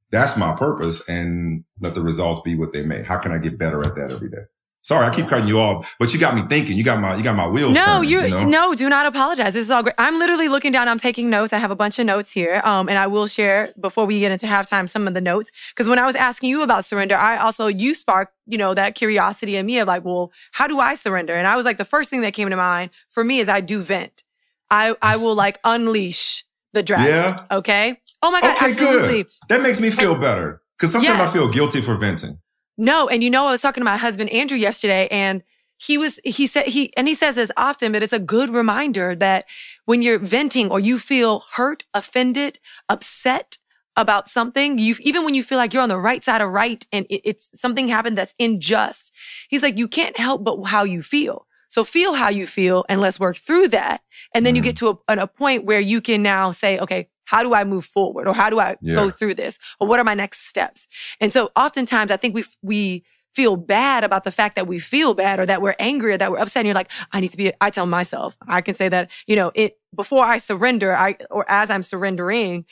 That's 0.10 0.38
my 0.38 0.56
purpose 0.56 1.08
and 1.08 1.66
let 1.80 1.94
the 1.94 2.02
results 2.02 2.42
be 2.42 2.56
what 2.56 2.74
they 2.74 2.84
may. 2.84 3.04
How 3.04 3.18
can 3.18 3.32
I 3.32 3.38
get 3.38 3.58
better 3.58 3.84
at 3.84 3.96
that 3.96 4.12
every 4.12 4.30
day? 4.30 4.46
Sorry, 4.88 5.06
I 5.06 5.14
keep 5.14 5.28
cutting 5.28 5.50
you 5.50 5.60
off, 5.60 5.98
but 6.00 6.14
you 6.14 6.20
got 6.20 6.34
me 6.34 6.44
thinking. 6.50 6.78
You 6.78 6.84
got 6.86 7.02
my, 7.02 7.18
you 7.18 7.22
got 7.22 7.36
my 7.36 7.46
wheels. 7.46 7.76
No, 7.76 7.84
turning, 7.84 8.10
you, 8.10 8.22
you 8.22 8.30
know? 8.30 8.70
no, 8.70 8.74
do 8.74 8.88
not 8.88 9.06
apologize. 9.06 9.54
This 9.54 9.66
is 9.66 9.70
all 9.70 9.84
great. 9.84 9.96
I'm 9.98 10.18
literally 10.18 10.48
looking 10.48 10.72
down. 10.72 10.88
I'm 10.88 10.98
taking 10.98 11.30
notes. 11.30 11.52
I 11.52 11.58
have 11.58 11.72
a 11.72 11.76
bunch 11.76 12.00
of 12.00 12.06
notes 12.06 12.32
here. 12.32 12.62
Um, 12.64 12.88
and 12.88 12.98
I 12.98 13.06
will 13.06 13.28
share 13.28 13.74
before 13.78 14.06
we 14.06 14.22
get 14.22 14.32
into 14.32 14.46
halftime 14.46 14.88
some 14.88 15.06
of 15.06 15.14
the 15.14 15.20
notes. 15.20 15.52
Cause 15.76 15.90
when 15.90 16.00
I 16.00 16.06
was 16.06 16.16
asking 16.16 16.52
you 16.52 16.64
about 16.64 16.86
surrender, 16.86 17.18
I 17.18 17.36
also, 17.36 17.68
you 17.68 17.94
sparked, 17.94 18.34
you 18.46 18.58
know, 18.58 18.74
that 18.76 18.96
curiosity 18.96 19.58
in 19.58 19.66
me 19.66 19.78
of 19.80 19.90
like, 19.90 20.06
well, 20.06 20.32
how 20.54 20.68
do 20.68 20.80
I 20.80 20.96
surrender? 20.96 21.36
And 21.36 21.48
I 21.48 21.58
was 21.58 21.66
like, 21.66 21.78
the 21.78 21.84
first 21.84 22.10
thing 22.10 22.22
that 22.22 22.34
came 22.34 22.50
to 22.50 22.56
mind 22.56 22.92
for 23.10 23.26
me 23.26 23.40
is 23.40 23.50
I 23.50 23.60
do 23.60 23.82
vent. 23.82 24.24
I, 24.72 24.96
I 25.02 25.18
will 25.18 25.36
like 25.36 25.60
unleash 25.66 26.46
the 26.72 26.82
dragon. 26.82 27.08
Yeah. 27.08 27.44
Okay. 27.52 28.00
Oh 28.22 28.32
my 28.32 28.40
God. 28.40 28.56
Okay, 28.56 28.72
absolutely. 28.72 29.24
good. 29.24 29.32
That 29.50 29.62
makes 29.62 29.82
me 29.82 29.92
feel 29.92 30.16
better 30.16 30.62
because 30.78 30.94
sometimes. 30.94 31.20
I 31.20 31.28
feel 31.28 31.50
guilty 31.50 31.82
for 31.82 31.98
venting. 31.98 32.40
No, 32.78 33.08
and 33.08 33.24
you 33.24 33.30
know, 33.30 33.48
I 33.48 33.52
was 33.52 33.62
talking 33.62 33.82
to 33.82 33.86
my 33.86 33.98
husband 33.98 34.30
Andrew 34.30 34.58
yesterday, 34.58 35.08
and 35.10 35.42
he 35.78 35.98
was 35.98 36.20
he 36.24 36.48
said 36.48 36.68
he 36.68 36.96
and 36.98 37.08
he 37.08 37.14
says 37.14 37.36
this 37.36 37.52
often, 37.58 37.92
but 37.92 38.04
it's 38.04 38.14
a 38.14 38.20
good 38.20 38.50
reminder 38.50 39.16
that 39.16 39.46
when 39.86 40.02
you're 40.02 40.20
venting 40.20 40.70
or 40.70 40.80
you 40.80 41.00
feel 41.00 41.44
hurt, 41.54 41.84
offended, 41.94 42.60
upset 42.90 43.58
about 43.96 44.28
something, 44.28 44.78
you 44.78 44.96
even 45.00 45.26
when 45.26 45.34
you 45.34 45.44
feel 45.44 45.58
like 45.58 45.74
you're 45.74 45.84
on 45.84 45.90
the 45.90 45.98
right 45.98 46.24
side 46.24 46.42
of 46.42 46.50
right 46.52 46.86
and 46.92 47.06
it, 47.10 47.22
it's 47.24 47.50
something 47.60 47.88
happened 47.88 48.18
that's 48.18 48.36
unjust, 48.40 49.12
he's 49.50 49.64
like 49.64 49.78
you 49.78 49.88
can't 49.88 50.18
help 50.18 50.44
but 50.44 50.64
how 50.66 50.84
you 50.84 51.02
feel. 51.02 51.48
So 51.70 51.84
feel 51.84 52.14
how 52.14 52.30
you 52.30 52.48
feel, 52.48 52.86
and 52.90 53.02
let's 53.02 53.20
work 53.20 53.38
through 53.38 53.70
that, 53.70 54.02
and 54.34 54.46
then 54.46 54.56
you 54.56 54.62
Mhm. 54.62 54.66
get 54.66 54.76
to 54.78 55.00
a, 55.08 55.18
a 55.18 55.28
point 55.28 55.66
where 55.66 55.80
you 55.80 56.00
can 56.02 56.22
now 56.24 56.52
say, 56.52 56.78
okay. 56.80 57.10
How 57.28 57.44
do 57.44 57.54
I 57.54 57.64
move 57.64 57.86
forward 57.86 58.28
or 58.28 58.34
how 58.34 58.50
do 58.50 58.60
I 58.60 58.78
Yeah. 58.82 58.96
go 58.96 59.10
through 59.10 59.36
this 59.36 59.60
or 59.80 59.88
what 59.88 60.00
are 60.00 60.04
my 60.04 60.14
next 60.16 60.48
steps? 60.48 60.88
And 61.22 61.32
so 61.32 61.52
oftentimes 61.56 62.10
I 62.10 62.18
think 62.18 62.34
we, 62.34 62.44
we 62.62 63.04
feel 63.36 63.56
bad 63.56 64.04
about 64.04 64.24
the 64.24 64.32
fact 64.32 64.56
that 64.56 64.66
we 64.66 64.80
feel 64.80 65.14
bad 65.14 65.40
or 65.40 65.46
that 65.46 65.62
we're 65.62 65.76
angry 65.78 66.14
or 66.14 66.18
that 66.18 66.32
we're 66.32 66.40
upset. 66.40 66.62
And 66.62 66.68
you're 66.68 66.74
like, 66.74 66.90
I 67.12 67.20
need 67.20 67.32
to 67.32 67.38
be, 67.38 67.52
I 67.62 67.70
tell 67.70 67.86
myself, 67.86 68.36
I 68.48 68.62
can 68.62 68.74
say 68.74 68.90
that, 68.90 69.12
you 69.28 69.36
know, 69.36 69.52
it, 69.54 69.78
before 69.96 70.26
I 70.26 70.40
surrender, 70.40 70.96
I, 70.96 71.18
or 71.30 71.46
as 71.48 71.70
I'm 71.70 71.84
surrendering, 71.84 72.66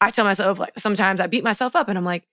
I 0.00 0.10
tell 0.10 0.24
myself, 0.24 0.58
like, 0.58 0.78
sometimes 0.78 1.20
I 1.20 1.26
beat 1.26 1.42
myself 1.42 1.74
up 1.74 1.88
and 1.88 1.98
I'm 1.98 2.04
like, 2.04 2.24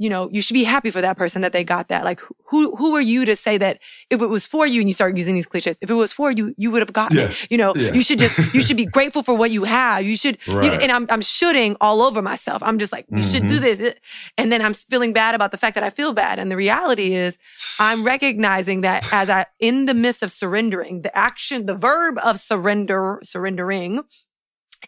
you 0.00 0.08
know, 0.08 0.30
you 0.32 0.40
should 0.40 0.54
be 0.54 0.64
happy 0.64 0.90
for 0.90 1.02
that 1.02 1.18
person 1.18 1.42
that 1.42 1.52
they 1.52 1.62
got 1.62 1.88
that. 1.88 2.04
Like, 2.04 2.20
who, 2.48 2.74
who 2.76 2.94
are 2.96 3.02
you 3.02 3.26
to 3.26 3.36
say 3.36 3.58
that 3.58 3.78
if 4.08 4.22
it 4.22 4.26
was 4.28 4.46
for 4.46 4.66
you 4.66 4.80
and 4.80 4.88
you 4.88 4.94
start 4.94 5.14
using 5.16 5.34
these 5.34 5.44
cliches, 5.46 5.78
if 5.82 5.90
it 5.90 5.94
was 5.94 6.10
for 6.10 6.30
you, 6.30 6.54
you 6.56 6.70
would 6.70 6.80
have 6.80 6.92
gotten 6.94 7.18
Yeah. 7.18 7.24
it. 7.24 7.46
You 7.50 7.58
know, 7.58 7.74
Yeah. 7.76 7.92
you 7.92 8.02
should 8.02 8.18
just, 8.18 8.38
you 8.54 8.62
should 8.62 8.78
be 8.78 8.86
grateful 8.86 9.22
for 9.22 9.34
what 9.34 9.50
you 9.50 9.64
have. 9.64 10.02
You 10.04 10.16
should, 10.16 10.38
you 10.46 10.58
and 10.62 10.90
I'm, 10.90 11.06
I'm 11.10 11.20
shooting 11.20 11.76
all 11.82 12.00
over 12.02 12.22
myself. 12.22 12.62
I'm 12.62 12.78
just 12.78 12.92
like, 12.92 13.04
you 13.10 13.22
should 13.22 13.46
do 13.46 13.58
Mhm. 13.58 13.60
this. 13.60 13.94
And 14.38 14.50
then 14.50 14.62
I'm 14.62 14.72
feeling 14.72 15.12
bad 15.12 15.34
about 15.34 15.50
the 15.52 15.58
fact 15.58 15.74
that 15.74 15.84
I 15.84 15.90
feel 15.90 16.14
bad. 16.14 16.38
And 16.38 16.50
the 16.50 16.56
reality 16.56 17.14
is 17.14 17.38
I'm 17.78 18.02
recognizing 18.14 18.80
that 18.80 19.06
as 19.12 19.28
I, 19.28 19.44
in 19.58 19.84
the 19.84 19.94
midst 19.94 20.22
of 20.22 20.30
surrendering, 20.30 21.02
the 21.02 21.14
action, 21.16 21.66
the 21.66 21.74
verb 21.76 22.18
of 22.24 22.40
surrender, 22.40 23.20
surrendering 23.22 24.00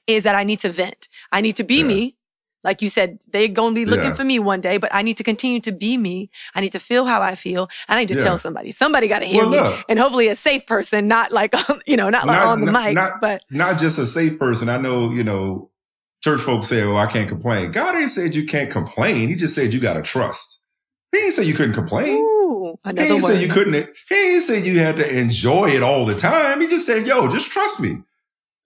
is 0.07 0.23
that 0.23 0.35
I 0.35 0.43
need 0.45 0.61
to 0.61 0.71
vent. 0.73 1.09
I 1.31 1.43
need 1.43 1.57
to 1.57 1.65
be 1.65 1.81
Yeah. 1.81 1.85
me. 1.87 2.17
Like 2.65 2.81
you 2.83 2.89
said, 2.89 3.19
they're 3.33 3.49
going 3.49 3.75
to 3.75 3.81
be 3.81 3.85
looking 3.85 4.07
Yeah. 4.07 4.15
for 4.15 4.25
me 4.25 4.39
one 4.39 4.61
day, 4.61 4.77
but 4.79 4.95
I 4.95 5.03
need 5.03 5.17
to 5.17 5.25
continue 5.25 5.61
to 5.61 5.73
be 5.73 5.97
me. 5.97 6.31
I 6.55 6.61
need 6.61 6.73
to 6.73 6.79
feel 6.81 7.05
how 7.07 7.21
I 7.21 7.35
feel. 7.35 7.69
I 7.89 7.99
need 7.99 8.09
to 8.09 8.15
Yeah. 8.15 8.23
tell 8.25 8.39
somebody. 8.39 8.71
Somebody 8.71 9.09
got 9.09 9.19
to 9.21 9.25
hear 9.27 9.47
Well, 9.49 9.73
me. 9.77 9.83
And 9.89 9.99
hopefully 9.99 10.29
a 10.29 10.37
safe 10.37 10.67
person, 10.67 11.09
not 11.09 11.33
like, 11.33 11.55
you 11.87 11.97
know, 11.97 12.09
not 12.11 12.27
like 12.27 12.39
Not- 12.39 12.47
on 12.47 12.65
the 12.65 12.71
not- 12.73 12.85
mic, 12.85 12.95
not- 12.95 13.21
but 13.21 13.43
not 13.51 13.79
just 13.81 13.99
a 13.99 14.07
safe 14.07 14.39
person. 14.39 14.69
I 14.69 14.79
know, 14.79 15.11
you 15.11 15.25
know, 15.25 15.71
church 16.23 16.41
folks 16.41 16.69
say, 16.69 16.83
"Oh, 16.83 16.97
I 16.97 17.07
can't 17.07 17.29
complain." 17.29 17.73
God 17.73 17.97
ain't 17.97 18.11
said 18.11 18.35
you 18.35 18.47
can't 18.47 18.71
complain. 18.71 19.29
He 19.29 19.35
just 19.35 19.55
said 19.55 19.75
you 19.75 19.81
got 19.81 19.95
to 19.95 20.03
trust. 20.03 20.63
He 21.11 21.19
ain't 21.19 21.35
say 21.35 21.43
you 21.45 21.55
couldn't 21.55 21.75
complain. 21.75 22.15
ooh, 22.19 22.79
He 22.85 22.91
ain't 23.01 23.11
word. 23.11 23.23
say 23.23 23.43
you 23.43 23.49
couldn't. 23.49 23.89
He 24.09 24.15
ain't 24.35 24.43
say 24.43 24.63
you 24.63 24.79
had 24.79 24.97
to 24.97 25.19
enjoy 25.19 25.71
it 25.71 25.83
all 25.83 26.07
the 26.07 26.15
time. 26.15 26.61
He 26.61 26.69
just 26.69 26.87
said, 26.87 27.07
"Yo, 27.09 27.27
just 27.29 27.51
trust 27.51 27.81
me." 27.81 27.99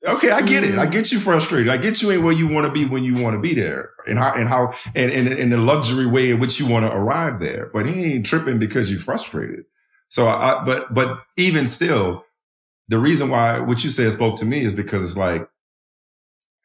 Okay, 0.05 0.31
I 0.31 0.43
get 0.43 0.63
it. 0.63 0.79
I 0.79 0.83
mm-hmm. 0.85 0.93
get 0.93 1.11
you 1.11 1.19
frustrated. 1.19 1.69
I 1.69 1.79
get 1.79 2.03
you 2.03 2.13
ain't 2.13 2.23
where 2.23 2.33
you 2.33 2.47
want 2.47 2.67
to 2.67 2.73
be 2.73 2.85
when 2.85 3.03
you 3.03 3.15
want 3.15 3.35
to 3.35 3.41
be 3.41 3.55
there, 3.55 3.91
and 4.07 4.19
how 4.19 4.35
and 4.35 4.49
how 4.49 4.73
and 4.95 5.11
and 5.11 5.29
in 5.29 5.51
the 5.51 5.57
luxury 5.57 6.07
way 6.07 6.31
in 6.31 6.39
which 6.39 6.61
you 6.61 6.67
want 6.67 6.85
to 6.85 6.95
arrive 6.95 7.41
there. 7.41 7.71
But 7.73 7.87
he 7.87 8.15
ain't 8.15 8.27
tripping 8.27 8.59
because 8.59 8.91
you're 8.91 9.01
frustrated. 9.01 9.65
So, 10.09 10.29
I, 10.29 10.63
but 10.65 10.93
but 10.93 11.21
even 11.37 11.67
still, 11.67 12.25
the 12.89 12.99
reason 12.99 13.31
why 13.31 13.59
what 13.59 13.85
you 13.85 13.91
said 13.91 14.13
spoke 14.13 14.39
to 14.39 14.45
me 14.45 14.65
is 14.65 14.73
because 14.73 15.03
it's 15.03 15.17
like, 15.17 15.49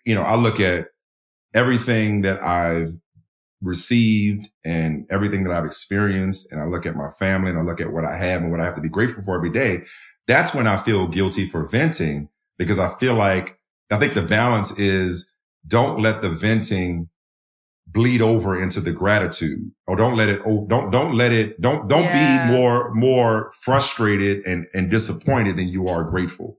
you 0.05 0.13
know, 0.13 0.23
I 0.23 0.35
look 0.35 0.59
at 0.59 0.89
everything 1.53 2.21
that 2.21 2.43
I've 2.43 2.93
received 3.61 4.49
and 4.65 5.05
everything 5.09 5.45
that 5.45 5.53
I've 5.53 5.65
experienced, 5.65 6.51
and 6.51 6.61
I 6.61 6.65
look 6.65 6.85
at 6.85 6.95
my 6.95 7.09
family 7.17 7.49
and 7.49 7.57
I 7.57 7.63
look 7.63 7.81
at 7.81 7.93
what 7.93 8.05
I 8.05 8.17
have 8.17 8.41
and 8.41 8.51
what 8.51 8.59
I 8.59 8.65
have 8.65 8.75
to 8.75 8.81
be 8.81 8.89
grateful 8.89 9.23
for 9.23 9.35
every 9.35 9.51
day. 9.51 9.83
That's 10.27 10.53
when 10.53 10.67
I 10.67 10.77
feel 10.77 11.07
guilty 11.07 11.47
for 11.47 11.65
venting 11.65 12.29
because 12.65 12.79
I 12.79 12.95
feel 12.97 13.15
like 13.15 13.57
I 13.91 13.97
think 13.97 14.13
the 14.13 14.21
balance 14.23 14.77
is 14.79 15.33
don't 15.67 15.99
let 15.99 16.21
the 16.21 16.29
venting 16.29 17.09
bleed 17.87 18.21
over 18.21 18.59
into 18.61 18.79
the 18.79 18.91
gratitude 18.91 19.71
or 19.87 19.95
don't 19.95 20.15
let 20.15 20.29
it 20.29 20.41
don't 20.69 20.91
don't 20.91 21.15
let 21.15 21.33
it 21.33 21.59
don't 21.59 21.87
don't 21.89 22.03
Yeah. 22.05 22.47
be 22.47 22.53
more 22.53 22.93
more 22.93 23.51
frustrated 23.61 24.45
and 24.45 24.67
and 24.73 24.89
disappointed 24.89 25.57
than 25.57 25.67
you 25.67 25.87
are 25.87 26.03
grateful 26.03 26.57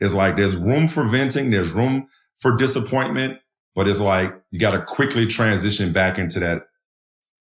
it's 0.00 0.14
like 0.14 0.36
there's 0.36 0.56
room 0.56 0.88
for 0.88 1.06
venting 1.08 1.50
there's 1.50 1.70
room 1.70 2.08
for 2.38 2.56
disappointment 2.56 3.38
but 3.76 3.86
it's 3.86 4.00
like 4.00 4.34
you 4.50 4.58
got 4.58 4.72
to 4.72 4.82
quickly 4.82 5.26
transition 5.26 5.92
back 5.92 6.18
into 6.18 6.40
that 6.40 6.62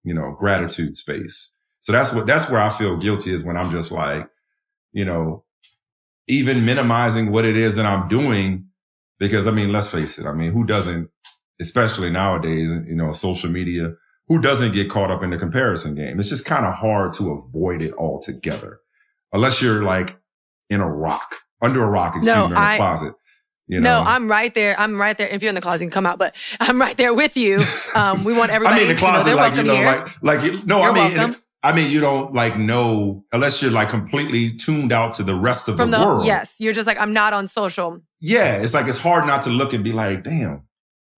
you 0.04 0.14
know 0.14 0.36
gratitude 0.38 0.96
space 0.98 1.54
so 1.80 1.92
that's 1.92 2.14
what 2.14 2.28
that's 2.28 2.50
where 2.50 2.62
i 2.62 2.70
feel 2.70 2.98
guilty 2.98 3.32
is 3.32 3.44
when 3.44 3.58
i'm 3.58 3.72
just 3.72 3.92
like 3.92 4.28
you 4.92 5.06
know 5.06 5.44
even 6.28 6.66
minimizing 6.66 7.32
what 7.32 7.46
it 7.46 7.58
is 7.58 7.76
that 7.76 7.86
i'm 7.86 8.08
doing 8.08 8.66
because 9.20 9.48
i 9.48 9.52
mean 9.52 9.72
let's 9.72 9.88
face 9.88 10.18
it 10.18 10.26
i 10.26 10.34
mean 10.34 10.52
who 10.52 10.66
doesn't 10.66 11.10
especially 11.62 12.10
nowadays 12.10 12.72
you 12.88 12.96
know 12.96 13.12
social 13.12 13.50
media 13.50 13.94
who 14.28 14.42
doesn't 14.42 14.74
get 14.74 14.90
caught 14.90 15.12
up 15.12 15.22
in 15.24 15.30
the 15.30 15.38
comparison 15.38 15.96
game 15.96 16.20
it's 16.20 16.30
just 16.30 16.46
kind 16.46 16.66
of 16.66 16.74
hard 16.76 17.14
to 17.14 17.32
avoid 17.32 17.82
it 17.82 17.94
altogether 17.96 18.80
unless 19.34 19.62
you're 19.62 19.84
like 19.84 20.18
in 20.70 20.82
a 20.82 20.90
rock 20.90 21.38
under 21.62 21.84
a 21.84 21.90
rock 21.90 22.16
excuse 22.16 22.36
No, 22.36 22.48
me 22.48 22.52
in 22.56 22.58
a 22.58 22.76
closet 22.78 23.14
you 23.68 23.80
know 23.80 24.04
no, 24.04 24.10
I'm 24.10 24.30
right 24.30 24.54
there. 24.54 24.78
I'm 24.78 25.00
right 25.00 25.18
there. 25.18 25.30
If 25.30 25.42
you're 25.42 25.48
in 25.50 25.56
the 25.56 25.62
closet, 25.62 25.86
you 25.86 25.90
can 25.90 25.94
come 25.94 26.06
out, 26.06 26.20
but 26.20 26.36
I'm 26.60 26.80
right 26.82 26.98
there 26.98 27.14
with 27.14 27.38
you. 27.38 27.58
Um, 27.96 28.24
we 28.24 28.34
want 28.34 28.52
everybody 28.52 28.76
I 28.76 28.80
mean, 28.80 28.88
the 28.90 28.96
to 28.96 29.02
know 29.02 29.08
closet, 29.12 29.26
they're 29.26 29.36
like 29.36 29.54
you 29.54 29.64
welcome 29.64 29.68
know, 29.68 29.76
here. 29.76 29.86
like 29.86 30.24
like 30.24 30.44
you, 30.44 30.66
no, 30.66 30.82
You're 30.82 30.92
I 30.92 30.94
mean, 31.10 31.18
welcome. 31.18 31.42
I 31.64 31.72
mean, 31.74 31.90
you 31.90 32.02
don't 32.02 32.34
like 32.34 32.58
know 32.58 33.24
unless 33.32 33.62
you're 33.62 33.72
like 33.72 33.90
completely 33.90 34.54
tuned 34.58 34.92
out 34.92 35.14
to 35.14 35.24
the 35.24 35.34
rest 35.36 35.70
of 35.70 35.78
From 35.78 35.92
the, 35.92 35.98
the, 35.98 36.06
world. 36.06 36.26
yes, 36.26 36.56
you're 36.60 36.74
just 36.74 36.86
like, 36.88 37.00
I'm 37.00 37.14
not 37.14 37.32
on 37.34 37.48
social. 37.48 38.02
yeah, 38.20 38.62
it's 38.62 38.74
like 38.74 38.88
it's 38.88 38.98
hard 38.98 39.26
not 39.26 39.42
to 39.44 39.50
look 39.50 39.72
and 39.74 39.84
be 39.84 39.94
like, 39.94 40.24
damn, 40.24 40.64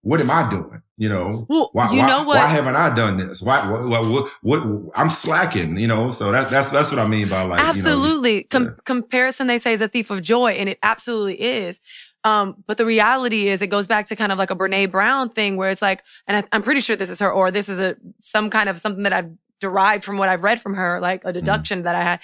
what 0.02 0.22
am 0.22 0.30
I 0.30 0.48
doing? 0.50 0.82
You 0.98 1.10
know, 1.10 1.46
Well, 1.50 1.72
why, 1.74 1.92
you 1.92 1.98
why, 2.00 2.08
know 2.08 2.24
what? 2.24 2.38
why 2.38 2.46
haven't 2.48 2.76
I 2.76 2.94
done 2.96 3.18
this? 3.18 3.42
Why, 3.42 3.70
what, 3.70 3.86
what, 3.90 4.06
what, 4.08 4.32
what, 4.44 4.92
I'm 4.96 5.10
slacking, 5.10 5.78
you 5.78 5.88
know? 5.88 6.12
So 6.12 6.32
that, 6.32 6.50
that's, 6.50 6.70
that's 6.70 6.90
what 6.90 7.00
I 7.00 7.08
mean 7.08 7.28
by 7.28 7.42
like, 7.42 7.60
you 7.60 7.66
know, 7.66 7.70
absolutely. 7.70 8.44
Com- 8.44 8.64
yeah. 8.66 8.70
Comparison, 8.86 9.48
they 9.48 9.58
say, 9.58 9.74
is 9.74 9.82
a 9.82 9.90
thief 9.90 10.10
of 10.10 10.22
joy, 10.22 10.52
and 10.52 10.70
it 10.70 10.80
absolutely 10.84 11.42
is. 11.42 11.82
Um, 12.24 12.64
but 12.66 12.78
the 12.78 12.86
reality 12.86 13.50
is, 13.50 13.62
it 13.62 13.68
goes 13.68 13.88
back 13.88 14.08
to 14.08 14.16
kind 14.16 14.32
of 14.32 14.38
like 14.38 14.52
a 14.52 14.56
Brene 14.56 14.90
Brown 14.90 15.30
thing, 15.30 15.58
where 15.58 15.70
it's 15.70 15.82
like, 15.82 16.02
and 16.28 16.38
I, 16.38 16.44
I'm 16.56 16.64
pretty 16.64 16.80
sure 16.80 16.96
this 16.96 17.10
is 17.10 17.20
her, 17.20 17.32
or 17.32 17.52
this 17.52 17.68
is 17.68 17.80
a 17.80 17.98
some 18.22 18.50
kind 18.50 18.70
of 18.70 18.80
something 18.80 19.04
that 19.04 19.12
I've 19.14 19.32
derived 19.60 20.04
from 20.04 20.18
what 20.18 20.30
I've 20.30 20.44
read 20.44 20.62
from 20.62 20.76
her, 20.76 21.00
like 21.00 21.22
a 21.26 21.34
deduction 21.34 21.84
that 21.84 21.96
I 21.96 22.02
had. 22.02 22.20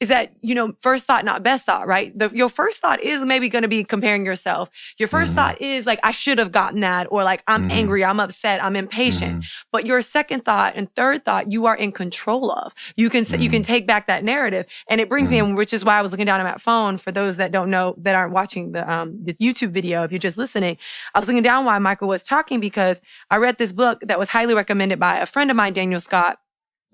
Is 0.00 0.08
that 0.08 0.32
you 0.40 0.54
know 0.54 0.72
first 0.80 1.04
thought, 1.04 1.26
not 1.26 1.42
best 1.42 1.66
thought, 1.66 1.86
right? 1.86 2.18
The, 2.18 2.30
your 2.32 2.48
first 2.48 2.80
thought 2.80 3.00
is 3.02 3.22
maybe 3.26 3.50
going 3.50 3.64
to 3.64 3.68
be 3.68 3.84
comparing 3.84 4.24
yourself. 4.24 4.70
Your 4.96 5.08
1st 5.08 5.32
Mhm. 5.32 5.34
thought 5.34 5.60
is 5.60 5.84
like 5.84 6.00
I 6.02 6.10
should 6.10 6.38
have 6.38 6.52
gotten 6.52 6.80
that, 6.80 7.06
or 7.10 7.22
like 7.22 7.42
I'm 7.46 7.64
Mhm. 7.64 7.70
angry, 7.70 8.02
I'm 8.02 8.18
upset, 8.18 8.64
I'm 8.64 8.76
impatient. 8.76 9.44
But 9.70 9.84
your 9.84 10.00
second 10.00 10.46
thought 10.46 10.72
and 10.74 10.88
third 10.94 11.26
thought, 11.26 11.52
you 11.52 11.66
are 11.66 11.76
in 11.76 11.92
control 11.92 12.50
of. 12.50 12.72
You 12.96 13.10
can 13.10 13.26
you 13.38 13.50
can 13.50 13.62
take 13.62 13.86
back 13.86 14.06
that 14.06 14.24
narrative, 14.24 14.64
and 14.88 15.02
it 15.02 15.10
brings 15.10 15.30
me, 15.30 15.36
in, 15.36 15.54
which 15.54 15.74
is 15.74 15.84
why 15.84 15.98
I 15.98 16.00
was 16.00 16.12
looking 16.12 16.24
down 16.24 16.40
at 16.40 16.50
my 16.50 16.56
phone. 16.56 16.96
For 16.96 17.12
those 17.12 17.36
that 17.36 17.52
don't 17.52 17.68
know, 17.68 17.94
that 17.98 18.14
aren't 18.14 18.32
watching 18.32 18.72
the 18.72 18.90
um 18.90 19.18
the 19.22 19.34
YouTube 19.34 19.72
video, 19.72 20.02
if 20.04 20.12
you're 20.12 20.18
just 20.18 20.38
listening, 20.38 20.78
I 21.14 21.18
was 21.18 21.28
looking 21.28 21.42
down 21.42 21.66
while 21.66 21.78
Michael 21.78 22.08
was 22.08 22.24
talking 22.24 22.58
because 22.58 23.02
I 23.30 23.36
read 23.36 23.58
this 23.58 23.74
book 23.74 24.00
that 24.06 24.18
was 24.18 24.30
highly 24.30 24.54
recommended 24.54 24.98
by 24.98 25.18
a 25.18 25.26
friend 25.26 25.50
of 25.50 25.58
mine, 25.58 25.74
Daniel 25.74 26.00
Scott, 26.00 26.38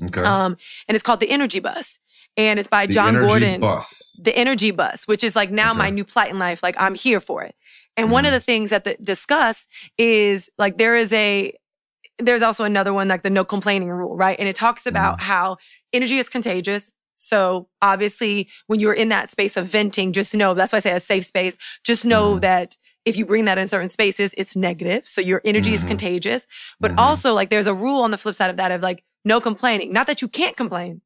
Okay. 0.05 0.23
um, 0.23 0.57
and 0.89 0.95
it's 0.95 1.03
called 1.03 1.21
The 1.21 1.31
Energy 1.31 1.59
Bus, 1.61 1.99
and 2.37 2.59
it's 2.59 2.69
by 2.69 2.87
the 2.87 2.95
Jon 2.95 3.09
energy 3.09 3.27
Gordon 3.27 3.61
bus. 3.61 4.19
the 4.23 4.37
energy 4.37 4.71
bus, 4.71 5.05
which 5.07 5.25
is 5.25 5.35
like 5.35 5.51
now 5.51 5.73
my 5.73 5.91
new 5.91 6.05
plight 6.05 6.31
in 6.31 6.39
life. 6.39 6.63
Like 6.63 6.77
I'm 6.79 6.95
here 6.95 7.21
for 7.21 7.43
it. 7.43 7.55
And 7.97 8.11
one 8.11 8.27
of 8.27 8.31
Mhm. 8.31 8.35
the 8.35 8.41
things 8.41 8.71
that 8.71 8.85
the 8.85 8.97
discuss 9.03 9.67
is 9.97 10.51
like 10.59 10.77
there 10.79 10.95
is 10.97 11.13
a 11.13 11.55
there's 12.19 12.43
also 12.43 12.65
another 12.65 12.93
one 12.95 13.09
like 13.09 13.23
the 13.23 13.31
no 13.31 13.45
complaining 13.45 13.89
rule, 13.91 14.17
right? 14.17 14.39
And 14.39 14.49
it 14.49 14.57
talks 14.57 14.87
about 14.87 15.21
how 15.23 15.57
energy 15.93 16.19
is 16.19 16.29
contagious. 16.29 16.93
So 17.17 17.69
obviously 17.83 18.49
when 18.67 18.81
you're 18.81 18.93
in 18.95 19.09
that 19.11 19.31
space 19.31 19.57
of 19.57 19.67
venting, 19.67 20.13
just 20.13 20.35
know 20.35 20.55
that's 20.55 20.73
why 20.73 20.79
I 20.79 20.81
say 20.81 20.93
a 20.93 21.01
safe 21.01 21.25
space. 21.27 21.57
Just 21.85 22.05
know 22.05 22.37
Mhm. 22.37 22.41
that 22.43 22.77
if 23.05 23.17
you 23.17 23.25
bring 23.25 23.45
that 23.47 23.57
in 23.59 23.69
certain 23.69 23.89
spaces, 23.89 24.35
it's 24.37 24.57
negative. 24.57 25.07
So 25.07 25.21
your 25.21 25.41
energy 25.45 25.73
is 25.75 25.83
Mhm. 25.83 25.89
contagious. 25.89 26.47
But 26.81 26.93
Mhm. 26.93 26.99
also 26.99 27.35
like 27.35 27.51
there's 27.51 27.67
a 27.67 27.75
rule 27.75 28.03
on 28.03 28.11
the 28.11 28.19
flip 28.19 28.35
side 28.35 28.51
of 28.51 28.57
that 28.57 28.73
of 28.73 28.83
like 28.83 29.05
no 29.27 29.41
complaining. 29.41 29.93
Not 29.93 30.07
that 30.07 30.23
you 30.23 30.29
can't 30.29 30.57
complain. 30.57 31.03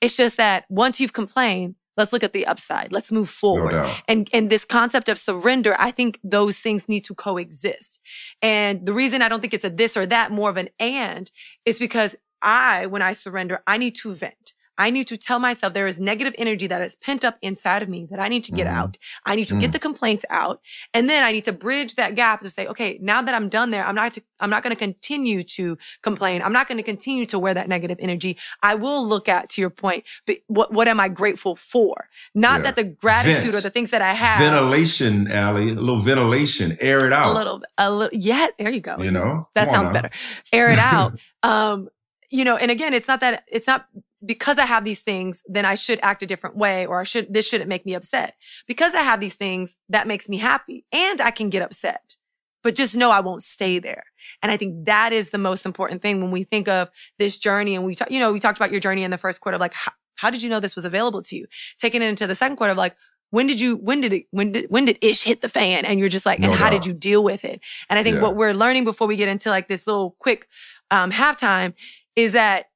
It's 0.00 0.16
just 0.16 0.38
that 0.38 0.64
once 0.70 0.98
you've 1.00 1.12
complained, 1.12 1.74
let's 1.96 2.12
look 2.12 2.24
at 2.24 2.32
the 2.32 2.46
upside. 2.46 2.90
Let's 2.92 3.12
move 3.12 3.28
No 3.28 3.32
forward. 3.32 3.72
doubt. 3.72 4.00
and 4.08 4.28
and 4.32 4.48
this 4.48 4.64
concept 4.64 5.08
of 5.10 5.18
surrender, 5.18 5.76
I 5.78 5.90
think 5.90 6.18
those 6.24 6.58
things 6.58 6.88
need 6.88 7.04
to 7.04 7.14
coexist. 7.14 8.00
And 8.40 8.86
the 8.86 8.94
reason 8.94 9.20
I 9.22 9.28
don't 9.28 9.40
think 9.40 9.52
it's 9.54 9.64
a 9.64 9.70
this 9.70 9.96
or 9.96 10.06
that, 10.06 10.32
more 10.32 10.48
of 10.50 10.56
an 10.56 10.70
and, 10.78 11.30
is 11.66 11.78
because 11.78 12.16
I, 12.40 12.86
when 12.86 13.02
I 13.02 13.12
surrender, 13.12 13.62
I 13.66 13.76
need 13.78 13.94
to 13.96 14.14
vent. 14.14 14.53
I 14.76 14.90
need 14.90 15.06
to 15.08 15.16
tell 15.16 15.38
myself 15.38 15.72
there 15.72 15.86
is 15.86 16.00
negative 16.00 16.34
energy 16.36 16.66
that 16.66 16.82
is 16.82 16.96
pent 16.96 17.24
up 17.24 17.38
inside 17.42 17.82
of 17.82 17.88
me 17.88 18.06
that 18.10 18.18
I 18.20 18.28
need 18.28 18.42
to 18.44 18.52
get 18.52 18.66
Mhm. 18.66 18.72
out. 18.72 18.96
I 19.24 19.36
need 19.36 19.46
to 19.48 19.54
Mm. 19.54 19.60
get 19.60 19.72
the 19.72 19.78
complaints 19.78 20.24
out. 20.30 20.60
And 20.92 21.08
then 21.08 21.22
I 21.22 21.30
need 21.32 21.44
to 21.44 21.52
bridge 21.52 21.94
that 21.94 22.14
gap 22.16 22.42
to 22.42 22.50
say, 22.50 22.66
okay, 22.66 22.98
now 23.00 23.22
that 23.22 23.34
I'm 23.34 23.48
done 23.48 23.70
there, 23.70 23.84
I'm 23.86 23.94
not, 23.94 24.14
to, 24.14 24.22
I'm 24.40 24.50
not 24.50 24.62
going 24.64 24.74
to 24.74 24.78
continue 24.78 25.44
to 25.44 25.78
complain. 26.02 26.42
I'm 26.42 26.52
not 26.52 26.66
going 26.66 26.78
to 26.78 26.82
continue 26.82 27.24
to 27.26 27.38
wear 27.38 27.54
that 27.54 27.68
negative 27.68 27.98
energy. 28.00 28.36
I 28.62 28.74
will 28.74 29.06
look 29.06 29.28
at, 29.28 29.48
to 29.50 29.60
your 29.60 29.70
point, 29.70 30.04
but 30.26 30.38
what, 30.48 30.72
what 30.72 30.88
am 30.88 30.98
I 30.98 31.08
grateful 31.08 31.54
for? 31.54 32.08
Not 32.34 32.56
Yeah. 32.58 32.62
that 32.64 32.76
the 32.76 32.84
gratitude 32.84 33.42
Vent. 33.52 33.54
or 33.54 33.60
the 33.60 33.70
things 33.70 33.90
that 33.90 34.02
I 34.02 34.12
have. 34.12 34.40
Ventilation, 34.40 35.30
Ally, 35.30 35.70
a 35.70 35.74
little 35.74 36.00
ventilation, 36.00 36.76
air 36.80 37.06
it 37.06 37.12
out. 37.12 37.30
a 37.30 37.32
little, 37.38 37.62
a 37.78 37.90
little, 37.92 38.18
yeah, 38.18 38.48
there 38.58 38.70
you 38.70 38.80
go. 38.80 38.96
You 38.98 39.10
know, 39.12 39.46
That 39.54 39.70
sounds 39.70 39.86
now. 39.88 39.92
better. 39.92 40.10
Air 40.52 40.68
it 40.72 40.78
out. 40.80 41.18
um, 41.44 41.88
you 42.30 42.44
know, 42.44 42.56
and 42.56 42.70
again, 42.70 42.94
it's 42.94 43.06
not 43.06 43.20
that, 43.20 43.44
it's 43.46 43.66
not 43.68 43.86
because 44.24 44.58
I 44.58 44.66
have 44.66 44.84
these 44.84 45.00
things, 45.00 45.42
then 45.46 45.64
I 45.64 45.74
should 45.74 45.98
act 46.02 46.22
a 46.22 46.26
different 46.26 46.56
way 46.56 46.86
or 46.86 47.00
I 47.00 47.04
should, 47.04 47.32
this 47.32 47.48
shouldn't 47.48 47.68
make 47.68 47.84
me 47.84 47.94
upset. 47.94 48.34
Because 48.66 48.94
I 48.94 49.02
have 49.02 49.20
these 49.20 49.34
things, 49.34 49.76
that 49.88 50.06
makes 50.06 50.28
me 50.28 50.38
happy 50.38 50.84
and 50.92 51.20
I 51.20 51.30
can 51.30 51.50
get 51.50 51.62
upset. 51.62 52.16
But 52.62 52.74
just 52.74 52.96
know 52.96 53.10
I 53.10 53.20
won't 53.20 53.42
stay 53.42 53.78
there. 53.78 54.04
And 54.42 54.50
I 54.50 54.56
think 54.56 54.86
that 54.86 55.12
is 55.12 55.30
the 55.30 55.38
most 55.38 55.66
important 55.66 56.00
thing 56.00 56.22
when 56.22 56.30
we 56.30 56.44
think 56.44 56.66
of 56.66 56.88
this 57.18 57.36
journey 57.36 57.74
and 57.74 57.84
we 57.84 57.94
talk, 57.94 58.10
you 58.10 58.18
know, 58.18 58.32
we 58.32 58.40
talked 58.40 58.58
about 58.58 58.70
your 58.70 58.80
journey 58.80 59.04
in 59.04 59.10
the 59.10 59.18
first 59.18 59.40
quarter 59.40 59.56
of 59.56 59.60
like, 59.60 59.74
how, 59.74 59.92
how 60.14 60.30
did 60.30 60.42
you 60.42 60.48
know 60.48 60.60
this 60.60 60.74
was 60.74 60.86
available 60.86 61.20
to 61.22 61.36
you? 61.36 61.46
Taking 61.78 62.00
it 62.00 62.06
into 62.06 62.26
the 62.26 62.34
second 62.34 62.56
quarter 62.56 62.72
of 62.72 62.78
like, 62.78 62.96
when 63.30 63.46
did 63.46 63.60
you, 63.60 63.76
when 63.76 64.00
did 64.00 64.12
it, 64.12 64.26
when 64.30 64.52
did, 64.52 64.70
when 64.70 64.84
did 64.86 64.96
ish 65.02 65.24
hit 65.24 65.40
the 65.40 65.48
fan? 65.48 65.84
And 65.84 65.98
you're 66.00 66.08
just 66.08 66.24
like, 66.24 66.38
No 66.38 66.46
and 66.46 66.54
how 66.54 66.70
did 66.70 66.86
you 66.86 66.92
deal 66.94 67.22
with 67.22 67.44
it? 67.44 67.60
And 67.90 67.98
I 67.98 68.02
think 68.02 68.16
Yeah. 68.16 68.22
what 68.22 68.36
we're 68.36 68.54
learning 68.54 68.84
before 68.84 69.08
we 69.08 69.16
get 69.16 69.28
into 69.28 69.50
like 69.50 69.68
this 69.68 69.86
little 69.86 70.16
quick, 70.18 70.46
um, 70.90 71.10
halftime 71.10 71.74
is 72.16 72.32
that 72.32 72.66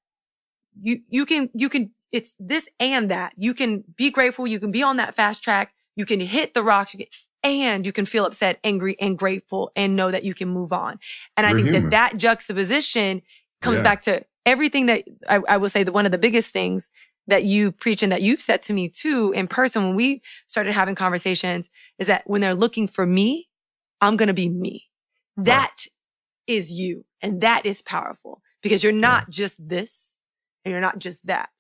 you, 0.81 1.03
you 1.09 1.27
can, 1.27 1.51
you 1.55 1.69
can, 1.69 1.91
it's 2.13 2.37
this 2.39 2.69
and 2.81 3.11
that. 3.11 3.35
You 3.37 3.55
can 3.55 3.85
be 3.97 4.11
grateful. 4.11 4.47
You 4.47 4.61
can 4.61 4.71
be 4.71 4.83
on 4.83 4.97
that 4.97 5.15
fast 5.15 5.43
track. 5.43 5.75
You 5.97 6.07
can 6.07 6.21
hit 6.21 6.55
the 6.55 6.63
rocks. 6.63 6.95
You 6.95 6.99
can, 6.99 7.07
and 7.45 7.87
you 7.87 7.93
can 7.93 8.07
feel 8.07 8.25
upset, 8.27 8.59
angry, 8.65 8.97
and 9.01 9.17
grateful 9.17 9.71
and 9.77 9.95
know 9.95 10.11
that 10.11 10.25
you 10.25 10.35
can 10.35 10.49
move 10.49 10.73
on. 10.73 10.99
And 11.37 11.47
I 11.47 11.51
We're 11.51 11.57
think 11.57 11.69
human. 11.69 11.83
that 11.85 11.91
that 12.13 12.17
juxtaposition 12.19 13.23
comes 13.61 13.79
Yeah. 13.79 13.83
back 13.85 14.03
to 14.03 14.25
everything 14.45 14.87
that 14.87 15.05
I, 15.29 15.41
I 15.49 15.57
will 15.57 15.69
say 15.69 15.83
that 15.83 15.93
one 15.93 16.07
of 16.07 16.13
the 16.13 16.19
biggest 16.19 16.51
things 16.51 16.89
that 17.27 17.45
you 17.45 17.71
preach 17.71 18.03
and 18.03 18.11
that 18.11 18.23
you've 18.23 18.41
said 18.41 18.63
to 18.63 18.73
me 18.73 18.89
too 18.89 19.33
in 19.37 19.47
person 19.47 19.85
when 19.85 19.95
we 19.95 20.23
started 20.47 20.73
having 20.73 20.95
conversations 20.95 21.69
is 21.99 22.07
that 22.07 22.23
when 22.27 22.41
they're 22.41 22.55
looking 22.55 22.89
for 22.89 23.05
me, 23.07 23.49
I'm 24.01 24.17
going 24.17 24.29
to 24.29 24.35
be 24.35 24.49
me. 24.49 24.87
That 25.37 25.87
is 26.47 26.73
you. 26.73 27.05
And 27.21 27.41
that 27.43 27.67
is 27.67 27.83
powerful 27.83 28.43
because 28.63 28.83
you're 28.83 28.93
not 28.93 29.29
just 29.31 29.69
this 29.69 30.17
and 30.65 30.73
you're 30.73 30.81
not 30.81 30.99
just 30.99 31.27
that. 31.27 31.51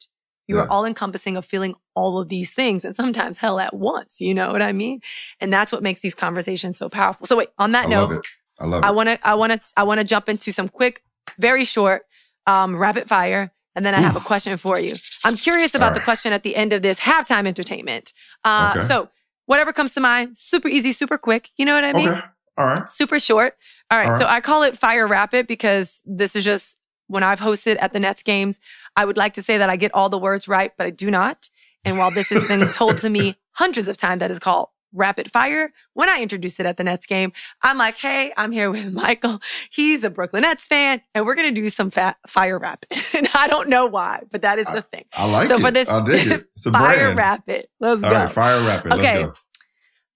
You 0.46 0.56
Yeah. 0.56 0.62
are 0.62 0.68
all 0.70 0.84
encompassing 0.86 1.36
of 1.36 1.44
feeling 1.44 1.74
all 1.94 2.18
of 2.18 2.28
these 2.28 2.50
things 2.54 2.84
and 2.84 2.96
sometimes 2.96 3.38
hell 3.38 3.60
at 3.60 3.74
once. 3.74 4.20
You 4.20 4.32
know 4.34 4.50
what 4.52 4.62
I 4.62 4.72
mean? 4.72 5.00
And 5.40 5.52
that's 5.52 5.70
what 5.72 5.82
makes 5.82 6.00
these 6.00 6.14
conversations 6.14 6.78
so 6.78 6.88
powerful. 6.88 7.26
So 7.26 7.36
wait, 7.36 7.48
on 7.58 7.72
that 7.72 7.86
I 7.86 7.90
note, 7.90 8.08
love 8.08 8.12
it. 8.12 8.26
I 8.60 8.64
love 8.66 8.82
I 8.84 8.90
want 8.90 9.08
to, 9.10 9.28
I 9.28 9.34
want 9.34 9.52
to, 9.52 9.60
I 9.76 9.82
want 9.84 10.00
to 10.00 10.04
jump 10.04 10.28
into 10.28 10.50
some 10.52 10.68
quick, 10.68 11.02
very 11.38 11.64
short, 11.64 12.02
um, 12.46 12.76
rapid 12.76 13.08
fire. 13.08 13.52
And 13.76 13.84
then 13.86 13.94
I 13.94 14.00
have 14.00 14.16
a 14.16 14.20
question 14.20 14.56
for 14.56 14.80
you. 14.80 14.94
I'm 15.24 15.36
curious 15.36 15.74
about 15.74 15.88
All 15.90 15.94
the 15.94 16.00
question 16.00 16.32
at 16.32 16.42
the 16.42 16.56
end 16.56 16.72
of 16.72 16.82
this 16.82 16.98
halftime 16.98 17.46
entertainment. 17.46 18.12
Uh, 18.42 18.72
Okay. 18.74 18.86
so 18.86 19.08
whatever 19.46 19.72
comes 19.72 19.94
to 19.94 20.00
mind, 20.00 20.36
super 20.36 20.66
easy, 20.66 20.90
super 20.92 21.16
quick. 21.18 21.50
You 21.56 21.64
know 21.66 21.74
what 21.74 21.84
I 21.84 21.92
mean? 21.92 22.08
okay. 22.08 22.20
All 22.56 22.64
right. 22.66 22.90
Super 22.90 23.20
short. 23.20 23.54
All 23.90 23.98
right. 23.98 24.06
All 24.06 24.10
right. 24.12 24.18
So 24.18 24.26
I 24.26 24.40
call 24.40 24.62
it 24.64 24.76
fire 24.76 25.06
rapid 25.06 25.46
because 25.46 26.02
this 26.06 26.34
is 26.34 26.44
just 26.44 26.76
when 27.06 27.22
I've 27.22 27.38
hosted 27.40 27.76
at 27.80 27.92
the 27.92 28.00
Nets 28.00 28.22
games. 28.24 28.58
I 28.98 29.04
would 29.04 29.16
like 29.16 29.34
to 29.34 29.42
say 29.44 29.58
that 29.58 29.70
I 29.70 29.76
get 29.76 29.94
all 29.94 30.08
the 30.08 30.18
words 30.18 30.48
right, 30.48 30.72
but 30.76 30.84
I 30.84 30.90
do 30.90 31.08
not. 31.08 31.50
And 31.84 31.98
while 31.98 32.10
this 32.10 32.30
has 32.30 32.44
been 32.46 32.68
told 32.72 32.98
to 32.98 33.08
me 33.08 33.36
hundreds 33.52 33.86
of 33.86 33.96
times 33.96 34.18
that 34.18 34.32
is 34.32 34.40
called 34.40 34.70
rapid 34.92 35.30
fire, 35.30 35.72
when 35.94 36.08
I 36.08 36.20
introduced 36.20 36.58
it 36.58 36.66
at 36.66 36.78
the 36.78 36.82
Nets 36.82 37.06
game, 37.06 37.32
I'm 37.62 37.78
like, 37.78 37.94
hey, 37.94 38.32
I'm 38.36 38.50
here 38.50 38.72
with 38.72 38.92
Michael. 38.92 39.38
He's 39.70 40.02
a 40.02 40.10
Brooklyn 40.10 40.42
Nets 40.42 40.66
fan, 40.66 41.00
and 41.14 41.24
we're 41.24 41.36
going 41.36 41.54
to 41.54 41.60
do 41.60 41.68
some 41.68 41.92
fa- 41.92 42.16
fire 42.26 42.58
rapid. 42.58 42.88
and 43.14 43.28
I 43.34 43.46
don't 43.46 43.68
know 43.68 43.86
why, 43.86 44.22
but 44.32 44.42
that 44.42 44.58
is 44.58 44.66
the 44.66 44.82
thing. 44.82 45.04
I 45.12 45.30
like 45.30 45.46
so 45.46 45.58
it. 45.58 45.60
for 45.60 45.70
this 45.70 45.88
I 45.88 46.04
dig 46.04 46.26
it. 46.26 46.46
It's 46.56 46.66
a 46.66 46.72
fire 46.72 46.96
brand. 46.96 47.16
rapid, 47.18 47.68
let's 47.78 48.02
All 48.02 48.10
go. 48.10 48.16
right. 48.16 48.32
Fire 48.32 48.66
rapid. 48.66 48.94
Okay. 48.94 49.26
Let's 49.26 49.38
go. 49.38 49.44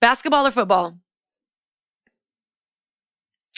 Basketball 0.00 0.44
or 0.44 0.50
football? 0.50 0.98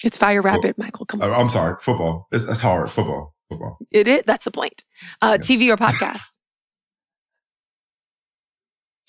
It's 0.03 0.19
fire 0.19 0.43
rapid, 0.43 0.77
Michael. 0.77 1.07
Come 1.07 1.23
on. 1.23 1.31
Uh, 1.31 1.35
I'm 1.35 1.49
sorry. 1.49 1.77
Football. 1.81 2.29
It's, 2.31 2.45
it's 2.45 2.61
hard. 2.61 2.91
Football. 2.91 3.34
Football. 3.55 3.79
It 3.91 4.09
is. 4.09 4.23
That's 4.27 4.45
the 4.45 4.51
point. 4.51 4.85
Uh, 5.23 5.39
Yeah. 5.41 5.45
TV 5.57 5.69
or 5.73 5.77
podcast? 5.77 6.39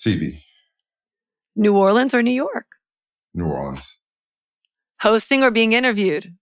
TV. 0.00 0.40
New 1.56 1.76
Orleans 1.76 2.14
or 2.14 2.22
New 2.22 2.30
York? 2.32 2.66
New 3.34 3.46
Orleans. 3.46 3.98
Hosting 5.00 5.42
or 5.42 5.50
being 5.50 5.72
interviewed? 5.72 6.34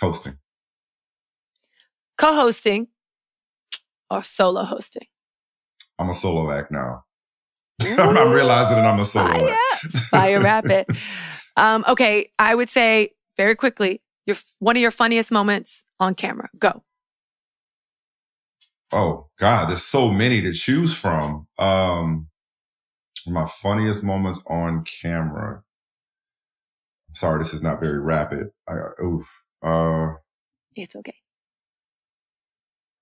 Hosting. 0.00 0.38
Co-hosting 2.18 2.88
or 4.10 4.22
solo 4.22 4.64
hosting? 4.64 5.06
I'm 5.98 6.10
a 6.10 6.14
solo 6.14 6.50
act 6.50 6.70
now. 6.70 7.04
I'm, 7.82 8.16
I'm 8.16 8.30
realizing 8.30 8.76
that 8.76 8.86
I'm 8.86 9.00
a 9.00 9.04
solo 9.04 9.26
Fire, 9.32 9.56
act. 9.74 9.96
fire 10.10 10.40
rapid. 10.40 10.86
Um, 11.54 11.84
okay, 11.86 12.32
I 12.38 12.54
would 12.54 12.70
say 12.70 13.10
very 13.36 13.54
quickly, 13.54 14.00
your 14.24 14.36
one 14.58 14.74
of 14.74 14.80
your 14.80 14.90
funniest 14.90 15.30
moments 15.30 15.84
on 16.00 16.14
camera. 16.14 16.48
Go. 16.58 16.82
Oh 18.92 19.28
God, 19.38 19.70
there's 19.70 19.82
so 19.82 20.10
many 20.10 20.40
to 20.42 20.52
choose 20.52 20.94
from. 20.94 21.46
Um, 21.58 22.28
my 23.26 23.46
funniest 23.46 24.02
moments 24.04 24.42
on 24.48 24.84
camera. 24.84 25.62
I'm 27.08 27.14
sorry, 27.14 27.38
this 27.38 27.54
is 27.54 27.62
not 27.62 27.80
very 27.80 27.98
rapid. 28.00 28.48
I, 28.68 28.74
oof. 29.02 29.42
Uh, 29.62 30.14
It's 30.74 30.96
okay. 30.96 31.14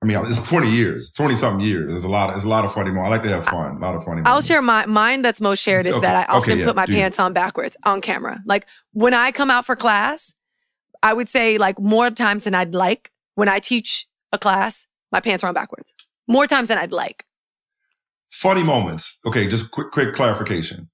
I 0.03 0.07
mean, 0.07 0.17
it's 0.27 0.41
20 0.49 0.71
years, 0.71 1.13
20 1.13 1.37
something 1.37 1.67
years. 1.67 1.91
There's 1.91 2.05
a 2.05 2.09
lot. 2.09 2.31
There's 2.31 2.45
a 2.45 2.49
lot 2.49 2.65
of 2.65 2.73
funny 2.73 2.91
moments. 2.91 3.07
I 3.09 3.11
like 3.11 3.23
to 3.25 3.29
have 3.29 3.45
fun. 3.45 3.77
A 3.77 3.79
lot 3.81 3.95
of 3.95 4.03
funny. 4.05 4.23
I'll 4.25 4.33
moments. 4.33 4.47
share 4.49 4.63
my 4.63 4.87
mine 4.87 5.21
that's 5.23 5.41
most 5.43 5.61
shared 5.61 5.85
is 5.85 5.93
Okay, 5.95 6.01
that 6.07 6.29
I 6.29 6.33
often 6.33 6.53
okay, 6.53 6.61
yeah, 6.61 6.67
put 6.67 6.77
my 6.77 6.87
do. 6.87 6.95
pants 6.95 7.19
on 7.19 7.33
backwards 7.35 7.77
on 7.85 8.01
camera. 8.01 8.41
Like 8.47 8.67
when 8.93 9.13
I 9.13 9.31
come 9.31 9.51
out 9.51 9.67
for 9.67 9.77
class, 9.77 10.35
I 11.03 11.13
would 11.13 11.29
say 11.29 11.59
like 11.59 11.79
more 11.79 12.11
times 12.11 12.45
than 12.45 12.55
I'd 12.55 12.75
like. 12.75 13.11
When 13.35 13.49
I 13.49 13.59
teach 13.59 14.07
a 14.33 14.39
class, 14.39 14.87
my 15.13 15.21
pants 15.21 15.45
are 15.45 15.49
on 15.49 15.55
backwards. 15.55 15.93
More 16.29 16.47
times 16.47 16.69
than 16.69 16.79
I'd 16.79 16.93
like. 16.93 17.25
Funny 18.31 18.63
moments. 18.63 19.19
Okay, 19.27 19.49
just 19.49 19.71
quick, 19.71 19.91
quick 19.91 20.15
clarification. 20.15 20.89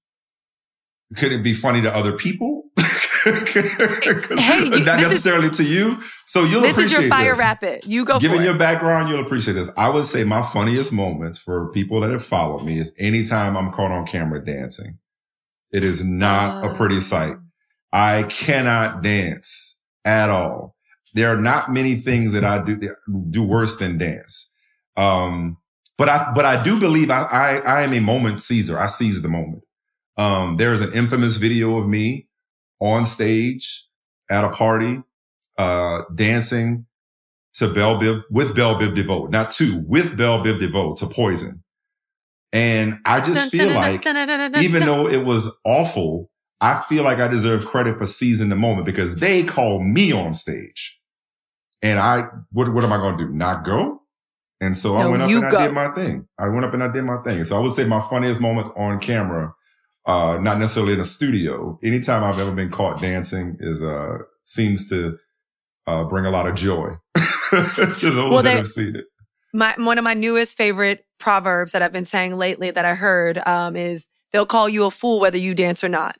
Could 1.15 1.31
it 1.31 1.43
be 1.43 1.53
funny 1.53 1.81
to 1.81 1.93
other 1.93 2.13
people? 2.13 2.63
Hey, 3.27 4.63
you- 4.63 4.69
not 4.85 4.99
this 4.99 5.07
is- 5.07 5.09
necessarily 5.09 5.49
to 5.49 5.63
you. 5.63 6.01
So 6.25 6.45
you'll 6.45 6.61
this 6.61 6.77
is 6.77 6.93
your 6.93 7.09
fire 7.09 7.31
this. 7.31 7.39
rapid. 7.39 7.85
You 7.85 8.05
go 8.05 8.19
Given 8.19 8.41
your 8.41 8.57
background, 8.57 9.09
you'll 9.09 9.19
appreciate 9.19 9.55
this. 9.55 9.69
I 9.75 9.89
would 9.89 10.05
say 10.05 10.23
my 10.23 10.41
funniest 10.41 10.93
moments 10.93 11.37
for 11.37 11.69
people 11.73 11.99
that 12.01 12.11
have 12.11 12.23
followed 12.23 12.63
me 12.63 12.79
is 12.79 12.93
anytime 12.97 13.57
I'm 13.57 13.71
caught 13.71 13.91
on 13.91 14.05
camera 14.05 14.43
dancing. 14.43 14.99
It 15.71 15.83
is 15.83 16.05
not 16.05 16.63
a 16.63 16.69
oh. 16.69 16.73
pretty 16.75 17.01
sight. 17.01 17.35
I 17.91 18.23
cannot 18.23 19.03
dance 19.03 19.81
at 20.05 20.29
all. 20.29 20.76
There 21.17 21.29
are 21.29 21.41
not 21.41 21.73
many 21.73 21.95
things 21.95 22.31
that 22.33 22.43
I 22.43 22.63
do 22.63 22.79
do 23.31 23.43
worse 23.43 23.75
than 23.77 23.97
dance. 23.97 24.51
Um, 24.95 25.57
but 25.97 26.09
I 26.09 26.31
but 26.35 26.45
I 26.45 26.63
do 26.63 26.79
believe 26.79 27.09
I 27.09 27.23
I, 27.23 27.57
I 27.57 27.81
am 27.81 27.93
a 27.93 27.99
moment 27.99 28.37
seizer. 28.37 28.77
I 28.77 28.85
seize 28.85 29.23
the 29.23 29.27
moment. 29.27 29.63
Um, 30.15 30.57
there 30.57 30.73
is 30.73 30.81
an 30.81 30.93
infamous 30.93 31.37
video 31.37 31.77
of 31.77 31.87
me 31.87 32.27
on 32.79 33.03
stage 33.03 33.87
at 34.29 34.43
a 34.43 34.49
party, 34.49 35.01
uh, 35.57 36.03
dancing 36.13 36.85
to 37.55 37.73
Bell 37.73 37.99
Biv 37.99 38.21
with 38.29 38.55
Bell 38.55 38.75
Biv 38.75 38.95
DeVoe, 38.95 39.25
not 39.25 39.49
to 39.51 39.83
with 39.87 40.15
Bell 40.15 40.43
Biv 40.43 40.59
DeVoe 40.59 40.93
to 40.97 41.07
Poison, 41.07 41.63
and 42.53 42.99
I 43.05 43.21
just 43.21 43.33
Dun, 43.33 43.49
feel 43.49 43.67
dun, 43.69 43.75
like 43.75 44.03
dun, 44.03 44.63
even 44.63 44.85
though 44.85 45.07
it 45.07 45.25
was 45.25 45.51
awful, 45.65 46.29
I 46.61 46.83
feel 46.87 47.03
like 47.03 47.17
I 47.17 47.27
deserve 47.27 47.65
credit 47.65 47.97
for 47.97 48.05
seizing 48.05 48.49
the 48.49 48.55
moment 48.55 48.85
because 48.85 49.15
they 49.15 49.43
called 49.43 49.81
me 49.83 50.11
on 50.11 50.33
stage. 50.33 50.96
And 51.81 51.99
I, 51.99 52.23
what, 52.51 52.73
what 52.73 52.83
am 52.83 52.91
I 52.93 52.97
going 52.97 53.17
to 53.17 53.25
do? 53.27 53.33
Not 53.33 53.63
go? 53.65 54.01
And 54.59 54.75
so 54.75 54.95
I 54.95 55.05
went 55.05 55.21
up 55.21 55.29
you 55.29 55.37
and 55.37 55.55
I 55.55 55.65
did 55.65 55.73
my 55.73 55.89
thing. 55.89 56.27
I 56.39 56.49
went 56.49 56.65
up 56.65 56.73
and 56.73 56.83
I 56.83 56.91
did 56.91 57.03
my 57.03 57.17
thing. 57.23 57.43
So 57.43 57.55
I 57.55 57.59
would 57.59 57.71
say 57.73 57.85
my 57.85 57.99
funniest 58.01 58.39
moments 58.41 58.71
on 58.75 58.99
camera, 58.99 59.53
uh, 60.07 60.39
not 60.41 60.57
necessarily 60.57 60.93
in 60.93 60.99
a 60.99 61.03
studio. 61.03 61.77
Anytime 61.83 62.23
I've 62.23 62.39
ever 62.39 62.51
been 62.51 62.71
caught 62.71 62.99
dancing 62.99 63.57
is, 63.59 63.83
uh, 63.83 64.17
seems 64.45 64.89
to, 64.89 65.17
uh, 65.85 66.05
bring 66.05 66.25
a 66.25 66.31
lot 66.31 66.47
of 66.47 66.55
joy 66.55 66.89
to 67.15 67.21
those 68.01 68.31
Well, 68.31 68.41
that 68.43 68.57
have 68.57 68.67
seen 68.67 68.95
it. 68.95 69.05
my 69.53 69.75
one 69.77 69.97
of 69.99 70.03
my 70.03 70.15
newest 70.15 70.57
favorite 70.57 71.05
proverbs 71.19 71.71
that 71.73 71.81
I've 71.83 71.93
been 71.93 72.05
saying 72.05 72.37
lately 72.37 72.71
that 72.71 72.83
I 72.85 72.95
heard 72.95 73.37
um, 73.47 73.75
is 73.75 74.05
they'll 74.33 74.45
call 74.47 74.67
you 74.67 74.85
a 74.85 74.91
fool 74.91 75.19
whether 75.19 75.37
you 75.37 75.53
dance 75.53 75.83
or 75.83 75.89
not. 75.89 76.17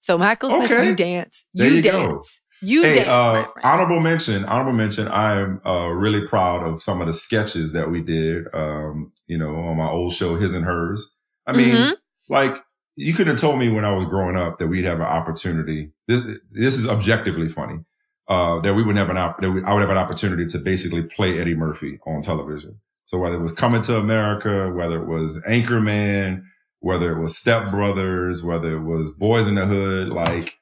So 0.00 0.16
Michael 0.18 0.50
Smith, 0.50 0.70
Okay. 0.70 0.86
you 0.88 0.94
dance. 0.94 1.44
There 1.52 1.68
you, 1.68 1.82
dance. 1.82 1.92
go. 1.94 2.22
You 2.62 2.82
hey, 2.82 2.96
dance, 2.96 3.08
uh, 3.08 3.44
honorable 3.64 4.00
mention, 4.00 4.44
honorable 4.44 4.72
mention. 4.72 5.08
I 5.08 5.40
am 5.40 5.60
uh, 5.66 5.88
really 5.88 6.26
proud 6.26 6.64
of 6.66 6.82
some 6.82 7.00
of 7.00 7.06
the 7.06 7.12
sketches 7.12 7.72
that 7.72 7.90
we 7.90 8.00
did. 8.02 8.46
Um, 8.54 9.12
you 9.26 9.36
know, 9.36 9.54
on 9.56 9.76
my 9.76 9.88
old 9.88 10.12
show, 10.14 10.36
His 10.36 10.52
and 10.52 10.64
Hers. 10.64 11.12
I 11.46 11.52
mean, 11.52 11.74
Mhm. 11.74 11.92
like 12.28 12.54
you 12.96 13.14
couldn't 13.14 13.32
have 13.32 13.40
told 13.40 13.58
me 13.58 13.68
when 13.68 13.84
I 13.84 13.92
was 13.92 14.04
growing 14.04 14.36
up 14.36 14.58
that 14.58 14.68
we'd 14.68 14.84
have 14.84 15.00
an 15.00 15.06
opportunity. 15.06 15.90
This 16.06 16.22
this 16.50 16.78
is 16.78 16.86
objectively 16.88 17.48
funny. 17.48 17.80
Uh, 18.28 18.60
that 18.60 18.74
we 18.74 18.82
would 18.84 18.96
have 18.96 19.10
an 19.10 19.16
op- 19.18 19.40
that 19.40 19.50
we, 19.50 19.62
I 19.64 19.74
would 19.74 19.80
have 19.80 19.90
an 19.90 19.98
opportunity 19.98 20.46
to 20.46 20.58
basically 20.58 21.02
play 21.02 21.38
Eddie 21.40 21.56
Murphy 21.56 21.98
on 22.06 22.22
television. 22.22 22.76
So 23.06 23.18
whether 23.18 23.34
it 23.36 23.42
was 23.42 23.52
Coming 23.52 23.82
to 23.82 23.96
America, 23.96 24.70
whether 24.70 25.02
it 25.02 25.08
was 25.08 25.42
Anchorman, 25.48 26.42
whether 26.78 27.12
it 27.12 27.20
was 27.20 27.36
Step 27.36 27.70
Brothers, 27.70 28.42
whether 28.42 28.76
it 28.76 28.82
was 28.84 29.10
Boys 29.12 29.48
in 29.48 29.56
the 29.56 29.66
Hood, 29.66 30.08
like 30.10 30.54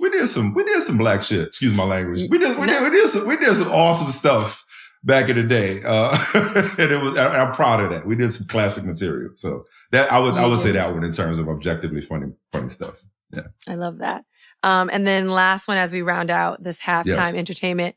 we 0.00 0.10
did 0.10 0.28
some 0.28 0.54
we 0.54 0.64
did 0.64 0.82
some 0.82 0.98
black 0.98 1.22
shit. 1.22 1.48
Excuse 1.48 1.74
my 1.74 1.84
language. 1.84 2.26
We 2.30 2.38
did 2.38 2.58
we 2.58 2.66
did 2.66 2.82
we 2.82 2.90
did 2.90 3.08
some 3.08 3.26
we 3.28 3.36
did 3.36 3.54
some 3.54 3.68
awesome 3.68 4.10
stuff 4.10 4.64
back 5.04 5.28
in 5.28 5.36
the 5.36 5.42
day, 5.44 5.82
uh, 5.84 6.16
and 6.34 6.92
it 6.92 7.00
was 7.02 7.16
I- 7.16 7.42
I'm 7.44 7.52
proud 7.54 7.80
of 7.80 7.90
that. 7.90 8.06
We 8.06 8.16
did 8.16 8.32
some 8.32 8.46
classic 8.48 8.84
material. 8.84 9.30
So 9.34 9.64
that 9.92 10.12
I 10.12 10.18
would 10.18 10.34
I 10.34 10.46
would 10.46 10.58
say 10.58 10.72
that 10.72 10.92
one 10.92 11.04
in 11.04 11.12
terms 11.12 11.38
of 11.38 11.48
objectively 11.48 12.00
funny 12.00 12.32
funny 12.52 12.68
stuff. 12.68 13.02
Yeah, 13.32 13.48
I 13.68 13.74
love 13.74 13.98
that. 13.98 14.24
Um, 14.62 14.88
and 14.92 15.06
then 15.06 15.30
last 15.30 15.68
one 15.68 15.76
as 15.76 15.92
we 15.92 16.02
round 16.02 16.30
out 16.30 16.62
this 16.62 16.80
halftime 16.80 17.06
Yes. 17.06 17.34
entertainment. 17.34 17.96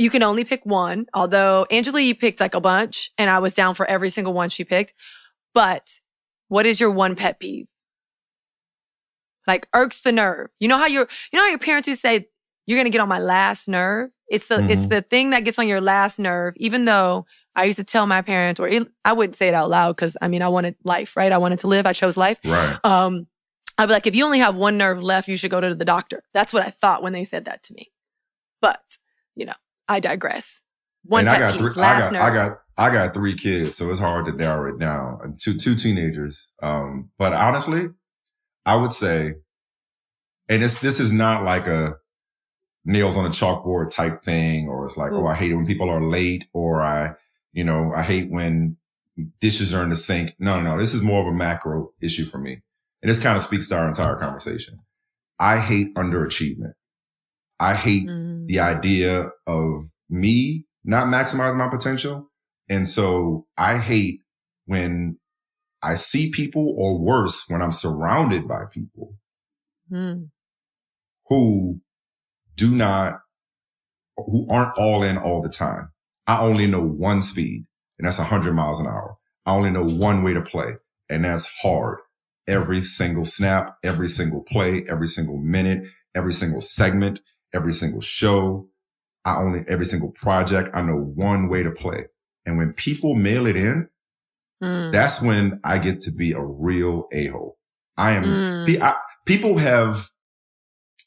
You 0.00 0.10
can 0.10 0.22
only 0.22 0.44
pick 0.44 0.64
one, 0.64 1.06
although 1.12 1.66
Angela, 1.72 2.00
you 2.00 2.14
picked 2.14 2.38
like 2.38 2.54
a 2.54 2.60
bunch 2.60 3.10
and 3.18 3.28
I 3.28 3.40
was 3.40 3.52
down 3.52 3.74
for 3.74 3.84
every 3.90 4.10
single 4.10 4.32
one 4.32 4.48
she 4.48 4.62
picked. 4.62 4.94
But 5.54 5.88
what 6.46 6.66
is 6.66 6.78
your 6.78 6.92
one 6.92 7.16
pet 7.16 7.40
peeve? 7.40 7.66
Like 9.48 9.66
irks 9.74 10.02
the 10.02 10.12
nerve. 10.12 10.50
You 10.60 10.68
know 10.68 10.78
how 10.78 10.86
your 10.86 11.08
you 11.32 11.38
know 11.38 11.44
how 11.44 11.48
your 11.50 11.58
parents 11.58 11.88
used 11.88 12.02
to 12.02 12.08
say, 12.08 12.28
you're 12.66 12.78
gonna 12.78 12.90
get 12.90 13.00
on 13.00 13.08
my 13.08 13.18
last 13.18 13.66
nerve? 13.68 14.10
It's 14.28 14.46
the 14.46 14.58
it's 14.70 14.82
Mhm. 14.82 14.88
the 14.90 15.02
thing 15.02 15.30
that 15.30 15.44
gets 15.44 15.58
on 15.58 15.66
your 15.66 15.80
last 15.80 16.18
nerve, 16.20 16.54
even 16.58 16.84
though 16.84 17.26
I 17.56 17.64
used 17.64 17.78
to 17.78 17.84
tell 17.84 18.06
my 18.06 18.22
parents, 18.22 18.60
or 18.60 18.68
it- 18.68 18.86
I 19.04 19.14
wouldn't 19.14 19.34
say 19.34 19.48
it 19.48 19.54
out 19.54 19.70
loud 19.70 19.96
because 19.96 20.16
I 20.22 20.28
mean, 20.28 20.42
I 20.42 20.48
wanted 20.48 20.76
life, 20.84 21.16
right? 21.16 21.32
I 21.32 21.38
wanted 21.38 21.58
to 21.60 21.66
live. 21.66 21.86
I 21.86 21.92
chose 21.94 22.16
life. 22.16 22.38
Right. 22.44 22.78
Um, 22.84 23.26
I'd 23.78 23.86
be 23.86 23.92
like, 23.92 24.06
if 24.06 24.14
you 24.14 24.24
only 24.24 24.40
have 24.40 24.54
one 24.54 24.76
nerve 24.76 25.02
left, 25.02 25.28
you 25.28 25.36
should 25.36 25.50
go 25.50 25.60
to 25.60 25.74
the 25.74 25.84
doctor. 25.84 26.22
That's 26.34 26.52
what 26.52 26.64
I 26.66 26.70
thought 26.70 27.02
when 27.02 27.12
they 27.14 27.24
said 27.24 27.46
that 27.46 27.62
to 27.64 27.74
me. 27.74 27.90
But, 28.60 28.80
you 29.34 29.46
know, 29.46 29.54
I 29.88 30.00
digress. 30.00 30.62
One 31.04 31.20
and 31.20 31.30
I 31.30 31.38
got 31.38 31.58
three. 31.58 31.70
I 31.82 32.00
got, 32.00 32.14
I 32.14 32.34
got, 32.34 32.58
I 32.76 32.90
got 32.90 33.14
three 33.14 33.34
kids, 33.34 33.76
so 33.76 33.88
it's 33.90 34.00
hard 34.00 34.26
to 34.26 34.32
narrow 34.32 34.68
it 34.74 34.78
down. 34.80 35.36
Two, 35.40 35.54
two 35.54 35.74
teenagers. 35.76 36.50
Um, 36.62 37.10
but 37.18 37.32
honestly, 37.32 37.88
I 38.68 38.76
would 38.76 38.92
say, 38.92 39.34
and 40.48 40.62
it's 40.62 40.80
this 40.80 41.00
is 41.00 41.12
not 41.12 41.44
like 41.44 41.66
a 41.66 41.96
nails 42.84 43.16
on 43.16 43.24
a 43.26 43.30
chalkboard 43.30 43.90
type 43.90 44.22
thing, 44.22 44.68
or 44.68 44.86
it's 44.86 44.96
like, 44.96 45.12
oh, 45.12 45.26
I 45.26 45.34
hate 45.34 45.52
it 45.52 45.56
when 45.56 45.66
people 45.66 45.90
are 45.90 46.02
late, 46.02 46.44
or 46.52 46.82
I, 46.82 47.14
you 47.52 47.64
know, 47.64 47.92
I 47.94 48.02
hate 48.02 48.30
when 48.30 48.76
dishes 49.40 49.72
are 49.74 49.82
in 49.82 49.90
the 49.90 49.96
sink. 49.96 50.34
No, 50.38 50.60
no, 50.60 50.78
this 50.78 50.94
is 50.94 51.02
more 51.02 51.20
of 51.22 51.28
a 51.28 51.36
macro 51.36 51.90
issue 52.00 52.26
for 52.26 52.38
me, 52.38 52.62
and 53.02 53.08
this 53.10 53.18
kind 53.18 53.36
of 53.36 53.42
speaks 53.42 53.68
to 53.68 53.76
our 53.76 53.88
entire 53.88 54.16
conversation. 54.16 54.80
I 55.38 55.58
hate 55.58 55.94
underachievement. 55.94 56.74
I 57.60 57.74
hate 57.74 58.06
Mm. 58.08 58.46
the 58.46 58.60
idea 58.60 59.30
of 59.46 59.90
me 60.08 60.66
not 60.84 61.06
maximizing 61.06 61.56
my 61.56 61.68
potential. 61.68 62.30
And 62.68 62.88
so 62.88 63.46
I 63.56 63.78
hate 63.78 64.20
when 64.66 65.18
I 65.82 65.94
see 65.94 66.30
people 66.30 66.74
or 66.76 66.98
worse, 66.98 67.44
when 67.48 67.62
I'm 67.62 67.72
surrounded 67.72 68.48
by 68.48 68.64
people 68.72 69.14
Mm. 69.90 70.28
who 71.28 71.80
do 72.56 72.74
not, 72.74 73.20
who 74.16 74.46
aren't 74.50 74.76
all 74.76 75.02
in 75.02 75.16
all 75.16 75.40
the 75.40 75.48
time. 75.48 75.90
I 76.26 76.40
only 76.40 76.66
know 76.66 76.82
one 76.82 77.22
speed 77.22 77.66
and 77.98 78.06
that's 78.06 78.18
100 78.18 78.52
miles 78.52 78.80
an 78.80 78.86
hour. 78.86 79.16
I 79.46 79.52
only 79.54 79.70
know 79.70 79.84
one 79.84 80.22
way 80.22 80.34
to 80.34 80.42
play 80.42 80.74
and 81.08 81.24
that's 81.24 81.46
hard. 81.62 82.00
Every 82.46 82.82
single 82.82 83.24
snap, 83.24 83.76
every 83.82 84.08
single 84.08 84.42
play, 84.42 84.84
every 84.88 85.06
single 85.06 85.38
minute, 85.38 85.84
every 86.14 86.32
single 86.32 86.60
segment, 86.60 87.20
every 87.54 87.72
single 87.72 88.00
show. 88.00 88.68
I 89.24 89.36
only, 89.36 89.64
every 89.68 89.84
single 89.84 90.10
project. 90.10 90.70
I 90.74 90.82
know 90.82 90.96
one 90.96 91.48
way 91.48 91.62
to 91.62 91.70
play. 91.70 92.06
And 92.46 92.56
when 92.58 92.72
people 92.72 93.14
mail 93.14 93.46
it 93.46 93.56
in, 93.56 93.88
Mm. 94.62 94.92
that's 94.92 95.22
when 95.22 95.60
I 95.64 95.78
get 95.78 96.00
to 96.02 96.10
be 96.10 96.32
a 96.32 96.40
real 96.42 97.06
a-hole. 97.12 97.56
I 97.96 98.12
am, 98.12 98.24
Mm. 98.24 98.80
I- 98.82 98.96
people 99.24 99.58
have 99.58 100.10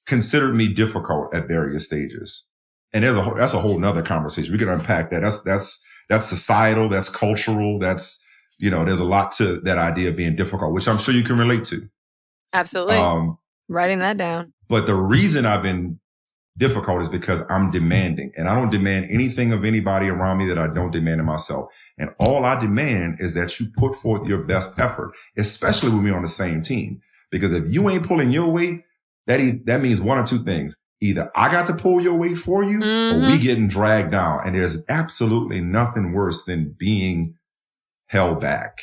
considered 0.06 0.56
me 0.56 0.68
difficult 0.74 1.34
at 1.34 1.48
various 1.48 1.86
stages. 1.86 2.46
And 2.94 3.04
there's 3.04 3.16
a 3.16 3.22
whole, 3.22 3.36
that's 3.36 3.54
a 3.54 3.60
whole 3.60 3.80
nother 3.80 4.02
conversation. 4.02 4.52
We 4.52 4.58
can 4.60 4.68
unpack 4.70 5.12
that. 5.12 5.22
That's, 5.22 5.42
that's, 5.44 5.84
that's 6.10 6.28
societal. 6.28 6.90
That's 6.90 7.08
cultural. 7.10 7.80
That's, 7.80 8.24
you 8.58 8.70
know, 8.70 8.84
there's 8.84 9.00
a 9.00 9.06
lot 9.06 9.32
to 9.34 9.60
that 9.62 9.78
idea 9.78 10.10
of 10.10 10.16
being 10.16 10.36
difficult, 10.36 10.74
which 10.74 10.88
I'm 10.88 10.98
sure 10.98 11.14
you 11.14 11.24
can 11.24 11.38
relate 11.38 11.64
to. 11.66 11.88
Absolutely. 12.54 12.98
Um, 12.98 13.38
Writing 13.70 14.00
that 14.00 14.18
down. 14.18 14.52
but 14.68 14.86
the 14.88 14.96
reason 14.96 15.46
I've 15.46 15.64
been 15.64 16.00
difficult 16.58 17.02
is 17.02 17.08
because 17.08 17.42
I'm 17.50 17.72
demanding 17.72 18.34
and 18.36 18.50
I 18.50 18.56
don't 18.56 18.70
demand 18.70 19.08
anything 19.10 19.54
of 19.54 19.64
anybody 19.64 20.10
around 20.10 20.38
me 20.40 20.48
that 20.48 20.58
I 20.58 20.68
don't 20.68 20.92
demand 20.92 21.22
of 21.22 21.26
myself. 21.26 21.68
And 22.02 22.16
all 22.18 22.46
I 22.46 22.60
demand 22.60 23.18
is 23.20 23.36
that 23.36 23.60
you 23.60 23.68
put 23.78 23.94
forth 23.94 24.28
your 24.28 24.40
best 24.40 24.80
effort, 24.80 25.14
especially 25.38 25.92
when 25.92 26.04
we're 26.04 26.16
on 26.16 26.24
the 26.24 26.28
same 26.28 26.64
team. 26.64 27.00
Because 27.30 27.54
if 27.54 27.72
you 27.72 27.88
ain't 27.92 28.08
pulling 28.08 28.32
your 28.32 28.50
weight, 28.50 28.82
that, 29.28 29.40
e- 29.40 29.62
that 29.66 29.82
means 29.82 30.02
one 30.02 30.18
or 30.18 30.26
two 30.26 30.40
things. 30.44 30.76
Either 31.00 31.30
I 31.36 31.52
got 31.52 31.68
to 31.68 31.76
pull 31.76 32.02
your 32.02 32.16
weight 32.16 32.38
for 32.38 32.64
you 32.64 32.82
or 32.82 33.20
we 33.20 33.38
getting 33.38 33.68
dragged 33.68 34.12
down. 34.12 34.42
And 34.44 34.56
there's 34.56 34.80
absolutely 34.90 35.62
nothing 35.62 36.12
worse 36.12 36.44
than 36.44 36.76
being 36.78 37.36
held 38.08 38.42
back. 38.42 38.82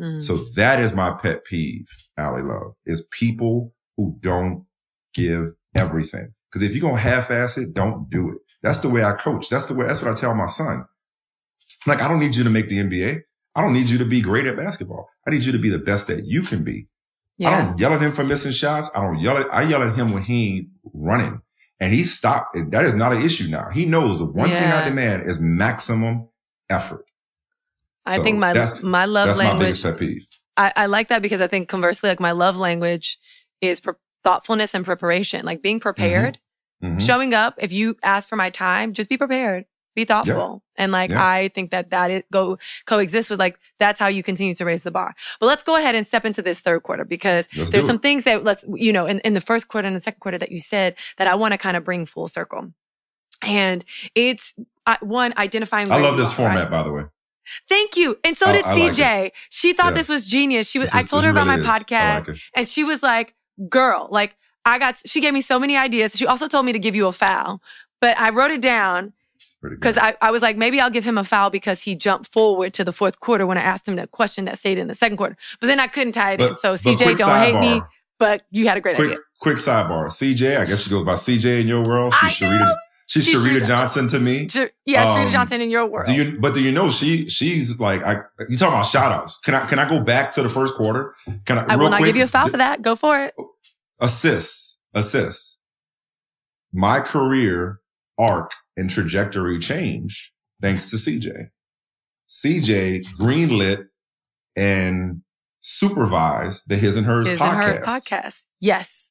Mm. 0.00 0.20
So 0.20 0.38
that 0.56 0.80
is 0.80 0.94
my 0.94 1.12
pet 1.12 1.44
peeve, 1.44 1.86
Ally 2.16 2.40
Love, 2.40 2.74
is 2.86 3.06
people 3.10 3.74
who 3.98 4.16
don't 4.20 4.64
give 5.12 5.52
everything. 5.74 6.32
Because 6.50 6.62
if 6.62 6.72
you're 6.72 6.80
gonna 6.82 7.00
half-ass 7.00 7.58
it, 7.58 7.74
don't 7.74 8.08
do 8.08 8.30
it. 8.30 8.38
That's 8.62 8.80
the 8.80 8.88
way 8.88 9.04
I 9.04 9.12
coach. 9.12 9.48
That's 9.50 9.66
the 9.66 9.74
way. 9.74 9.86
That's 9.86 10.02
what 10.02 10.10
I 10.10 10.14
tell 10.14 10.34
my 10.34 10.46
son. 10.46 10.86
Like 11.86 12.00
I 12.00 12.08
don't 12.08 12.20
need 12.20 12.36
you 12.36 12.44
to 12.44 12.50
make 12.50 12.68
the 12.68 12.78
NBA. 12.78 13.22
I 13.54 13.60
don't 13.62 13.72
need 13.72 13.88
you 13.90 13.98
to 13.98 14.04
be 14.04 14.20
great 14.20 14.46
at 14.46 14.56
basketball. 14.56 15.08
I 15.26 15.30
need 15.30 15.44
you 15.44 15.52
to 15.52 15.58
be 15.58 15.68
the 15.70 15.78
best 15.78 16.06
that 16.06 16.24
you 16.26 16.42
can 16.42 16.64
be. 16.64 16.88
I 17.44 17.58
don't 17.64 17.78
yell 17.78 17.92
at 17.92 18.00
him 18.00 18.12
for 18.12 18.22
missing 18.24 18.52
shots. 18.52 18.88
I 18.94 19.00
don't 19.00 19.18
yell 19.18 19.36
at. 19.36 19.52
I 19.52 19.62
yell 19.62 19.82
at 19.82 19.96
him 19.96 20.12
when 20.12 20.22
he 20.22 20.48
ain't 20.58 20.68
running, 20.94 21.40
and 21.80 21.92
he 21.92 22.04
stopped. 22.04 22.56
That 22.70 22.84
is 22.84 22.94
not 22.94 23.12
an 23.12 23.20
issue 23.22 23.48
now. 23.48 23.68
He 23.70 23.84
knows 23.84 24.18
the 24.18 24.24
one 24.26 24.48
thing 24.48 24.62
I 24.70 24.84
demand 24.88 25.28
is 25.28 25.40
maximum 25.40 26.28
effort. 26.70 27.04
I 28.06 28.16
So 28.18 28.22
think 28.22 28.38
my 28.38 28.52
my 28.82 29.04
love 29.06 29.36
my 29.36 29.50
language. 29.50 29.82
peeve. 29.98 30.26
I, 30.56 30.72
I 30.76 30.86
like 30.86 31.08
that 31.08 31.22
because 31.22 31.40
I 31.40 31.46
think 31.48 31.68
conversely, 31.68 32.08
like 32.10 32.20
my 32.20 32.32
love 32.32 32.56
language 32.56 33.18
is 33.60 33.80
pre- 33.80 33.94
thoughtfulness 34.22 34.74
and 34.74 34.84
preparation, 34.84 35.44
like 35.44 35.62
being 35.62 35.80
prepared, 35.80 36.38
Mhm. 36.82 37.00
showing 37.04 37.34
up. 37.34 37.54
If 37.58 37.72
you 37.72 37.96
ask 38.04 38.28
for 38.28 38.36
my 38.36 38.50
time, 38.50 38.92
just 38.92 39.08
be 39.08 39.16
prepared, 39.16 39.64
be 39.94 40.04
thoughtful. 40.04 40.62
And 40.76 40.90
like, 40.92 41.10
Yeah. 41.10 41.26
I 41.26 41.48
think 41.48 41.70
that 41.70 41.90
that 41.90 42.10
it 42.10 42.30
go 42.30 42.58
coexist 42.86 43.30
with 43.30 43.38
like, 43.38 43.58
that's 43.78 43.98
how 44.00 44.08
you 44.08 44.22
continue 44.22 44.54
to 44.54 44.64
raise 44.64 44.82
the 44.84 44.90
bar. 44.90 45.14
But 45.40 45.46
let's 45.46 45.62
go 45.62 45.76
ahead 45.76 45.94
and 45.94 46.06
step 46.06 46.24
into 46.24 46.40
this 46.42 46.60
third 46.60 46.82
quarter 46.82 47.04
because 47.04 47.48
Let's 47.56 47.70
there's 47.70 47.86
some 47.86 47.96
it. 47.96 48.02
things 48.02 48.24
that 48.24 48.42
let's, 48.44 48.64
you 48.74 48.92
know, 48.92 49.06
in, 49.06 49.20
in 49.20 49.34
the 49.34 49.40
first 49.40 49.68
quarter 49.68 49.86
and 49.86 49.96
the 49.96 50.00
second 50.00 50.20
quarter 50.20 50.38
that 50.38 50.50
you 50.52 50.60
said 50.60 50.94
that 51.18 51.26
I 51.26 51.34
want 51.34 51.52
to 51.52 51.58
kind 51.58 51.76
of 51.76 51.84
bring 51.84 52.06
full 52.06 52.28
circle. 52.28 52.72
And 53.42 53.84
it's 54.14 54.54
uh, 54.86 54.96
one 55.00 55.34
identifying. 55.36 55.90
I 55.90 55.98
love 56.00 56.16
this 56.16 56.32
are, 56.32 56.36
format, 56.36 56.58
right? 56.64 56.70
by 56.70 56.82
the 56.84 56.92
way. 56.92 57.04
Thank 57.68 57.96
you. 57.96 58.16
And 58.24 58.36
so 58.36 58.46
I- 58.46 58.52
did 58.52 58.64
I 58.64 58.74
like 58.74 58.92
CJ. 58.92 59.30
she 59.50 59.72
thought 59.72 59.86
Yeah. 59.92 59.98
this 59.98 60.08
was 60.08 60.26
genius. 60.28 60.70
She 60.70 60.78
was, 60.78 60.90
This 60.90 60.94
I 60.94 61.02
told 61.02 61.24
her 61.24 61.30
about 61.30 61.46
really 61.48 61.62
my 61.62 61.76
is. 61.76 61.82
Podcast 61.82 62.28
like 62.28 62.38
and 62.54 62.68
she 62.68 62.84
was 62.84 63.02
like, 63.02 63.34
girl, 63.68 64.08
like 64.10 64.36
I 64.64 64.78
got, 64.78 64.96
she 65.04 65.20
gave 65.20 65.34
me 65.34 65.40
so 65.40 65.58
many 65.58 65.76
ideas. 65.76 66.16
She 66.16 66.24
also 66.26 66.46
told 66.46 66.64
me 66.66 66.72
to 66.72 66.78
give 66.78 66.94
you 66.94 67.08
a 67.08 67.12
foul, 67.12 67.60
but 68.00 68.18
I 68.18 68.30
wrote 68.30 68.52
it 68.52 68.60
down 68.60 69.12
pretty 69.62 69.76
good. 69.76 69.80
because 69.80 69.96
I, 69.96 70.14
I 70.20 70.30
was 70.30 70.42
like, 70.42 70.58
maybe 70.58 70.78
I'll 70.80 70.90
give 70.90 71.04
him 71.04 71.16
a 71.16 71.24
foul 71.24 71.48
because 71.48 71.82
he 71.82 71.94
jumped 71.94 72.30
forward 72.30 72.74
to 72.74 72.84
the 72.84 72.92
fourth 72.92 73.20
quarter 73.20 73.46
when 73.46 73.56
I 73.56 73.62
asked 73.62 73.88
him 73.88 73.96
the 73.96 74.06
question 74.06 74.44
that 74.44 74.58
stayed 74.58 74.76
in 74.76 74.88
the 74.88 74.94
second 74.94 75.16
quarter. 75.16 75.36
But 75.60 75.68
then 75.68 75.80
I 75.80 75.86
couldn't 75.86 76.12
tie 76.12 76.32
it 76.34 76.40
in. 76.42 76.54
So 76.56 76.74
CJ, 76.74 77.16
don't 77.16 77.38
hate 77.40 77.58
me, 77.58 77.80
but 78.18 78.42
you 78.50 78.68
had 78.68 78.76
a 78.76 78.80
great 78.82 78.96
quick, 78.96 79.12
idea. 79.12 79.18
quick 79.40 79.56
sidebar. 79.56 80.06
CJ, 80.08 80.58
I 80.58 80.64
guess 80.66 80.82
she 80.82 80.90
goes 80.90 81.04
by 81.04 81.14
CJ 81.14 81.62
in 81.62 81.68
your 81.68 81.82
world. 81.82 82.12
I 82.20 82.28
She's 82.28 82.46
Sharita. 82.48 82.74
She's, 83.06 83.24
She's 83.26 83.42
Sharita 83.44 83.60
Sharita 83.60 83.66
Johnson 83.66 84.08
to 84.08 84.18
me. 84.20 84.46
J- 84.46 84.70
Yeah, 84.86 85.04
Sharita 85.04 85.26
Um, 85.26 85.30
Johnson 85.32 85.60
in 85.60 85.70
your 85.70 85.86
world. 85.86 86.06
Do 86.06 86.12
you? 86.14 86.38
But 86.40 86.54
do 86.54 86.60
you 86.60 86.72
know 86.72 86.88
she? 86.88 87.28
She's 87.28 87.78
like, 87.78 88.02
I. 88.04 88.22
You 88.48 88.56
talking 88.56 88.74
about 88.74 88.86
shout 88.86 89.12
outs? 89.12 89.38
Can 89.40 89.54
I? 89.54 89.66
Can 89.66 89.78
I 89.78 89.88
go 89.88 90.00
back 90.02 90.30
to 90.32 90.42
the 90.42 90.48
first 90.48 90.74
quarter? 90.74 91.14
Can 91.44 91.58
I? 91.58 91.64
I 91.68 91.76
will 91.76 91.90
not 91.90 91.98
quick, 91.98 92.08
give 92.08 92.16
you 92.16 92.24
a 92.24 92.28
foul 92.28 92.48
for 92.48 92.56
that. 92.56 92.80
Go 92.80 92.96
for 92.96 93.22
it. 93.24 93.34
Assists, 94.00 94.78
assists. 94.94 95.58
My 96.72 97.00
career 97.00 97.80
arc 98.18 98.52
and 98.76 98.88
trajectory 98.90 99.58
change 99.58 100.32
thanks 100.60 100.90
to 100.90 100.96
CJ. 100.96 101.48
CJ 102.28 103.04
greenlit 103.18 103.86
and 104.56 105.22
supervised 105.60 106.68
the 106.68 106.76
His 106.76 106.96
and 106.96 107.06
Hers 107.06 107.28
His 107.28 107.38
podcast. 107.38 107.52
and 107.52 107.62
hers 107.64 107.78
podcast. 107.80 108.44
Yes. 108.60 109.10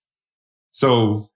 So 0.72 1.30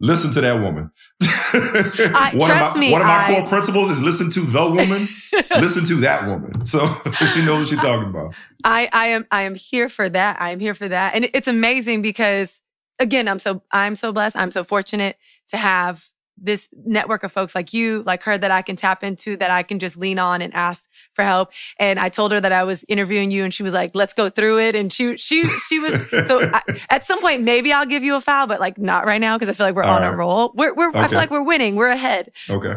listen 0.00 0.30
to 0.32 0.40
that 0.42 0.60
woman. 0.60 0.90
I- 1.22 2.32
one 2.34 2.50
trust 2.50 2.70
of 2.70 2.74
my, 2.74 2.80
me, 2.80 2.92
one 2.92 3.00
of 3.00 3.06
my 3.06 3.24
I- 3.24 3.34
core 3.34 3.46
principles 3.46 3.90
is 3.90 4.02
listen 4.02 4.30
to 4.30 4.40
the 4.40 4.64
woman, 4.66 5.06
listen 5.62 5.84
to 5.86 5.96
that 6.00 6.26
woman. 6.26 6.64
So 6.66 6.78
she 7.34 7.44
knows 7.44 7.60
what 7.60 7.68
she's 7.68 7.78
talking 7.78 8.08
about. 8.10 8.34
I, 8.64 8.88
I 8.92 9.06
am 9.08 9.26
I 9.30 9.42
am 9.42 9.54
here 9.54 9.88
for 9.88 10.08
that. 10.08 10.40
I 10.40 10.50
am 10.50 10.60
here 10.60 10.74
for 10.74 10.88
that. 10.88 11.14
And 11.14 11.28
it's 11.34 11.48
amazing 11.48 12.02
because 12.02 12.60
again, 12.98 13.28
I'm 13.28 13.38
so 13.38 13.62
I'm 13.70 13.96
so 13.96 14.12
blessed. 14.12 14.36
I'm 14.36 14.50
so 14.50 14.64
fortunate 14.64 15.16
to 15.50 15.56
have 15.56 16.04
this 16.38 16.68
network 16.84 17.22
of 17.22 17.32
folks 17.32 17.54
like 17.54 17.72
you, 17.72 18.02
like 18.04 18.22
her 18.24 18.36
that 18.36 18.50
I 18.50 18.62
can 18.62 18.76
tap 18.76 19.02
into, 19.02 19.36
that 19.36 19.50
I 19.50 19.62
can 19.62 19.78
just 19.78 19.96
lean 19.96 20.18
on 20.18 20.42
and 20.42 20.52
ask 20.54 20.88
for 21.14 21.24
help. 21.24 21.50
And 21.78 21.98
I 21.98 22.08
told 22.08 22.32
her 22.32 22.40
that 22.40 22.52
I 22.52 22.64
was 22.64 22.84
interviewing 22.88 23.30
you 23.30 23.44
and 23.44 23.52
she 23.52 23.62
was 23.62 23.72
like, 23.72 23.92
let's 23.94 24.12
go 24.12 24.28
through 24.28 24.60
it. 24.60 24.74
And 24.74 24.92
she, 24.92 25.16
she, 25.16 25.44
she 25.44 25.78
was, 25.78 25.94
so 26.26 26.40
I, 26.52 26.62
at 26.90 27.04
some 27.04 27.20
point, 27.20 27.42
maybe 27.42 27.72
I'll 27.72 27.86
give 27.86 28.02
you 28.02 28.16
a 28.16 28.20
foul, 28.20 28.46
but 28.46 28.60
like 28.60 28.78
not 28.78 29.06
right 29.06 29.20
now. 29.20 29.38
Cause 29.38 29.48
I 29.48 29.52
feel 29.52 29.66
like 29.66 29.74
we're 29.74 29.84
All 29.84 29.96
on 29.96 30.04
a 30.04 30.14
roll. 30.14 30.52
We're, 30.54 30.74
we're, 30.74 30.94
I 30.94 31.08
feel 31.08 31.18
like 31.18 31.30
we're 31.30 31.44
winning. 31.44 31.76
We're 31.76 31.90
ahead. 31.90 32.32
Okay. 32.50 32.76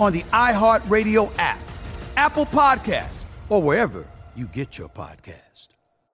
on 0.00 0.12
the 0.12 0.22
iHeartRadio 0.32 1.32
app, 1.38 1.58
Apple 2.16 2.46
Podcasts, 2.46 3.24
or 3.48 3.62
wherever 3.62 4.06
you 4.34 4.46
get 4.46 4.78
your 4.78 4.88
podcast. 4.88 5.40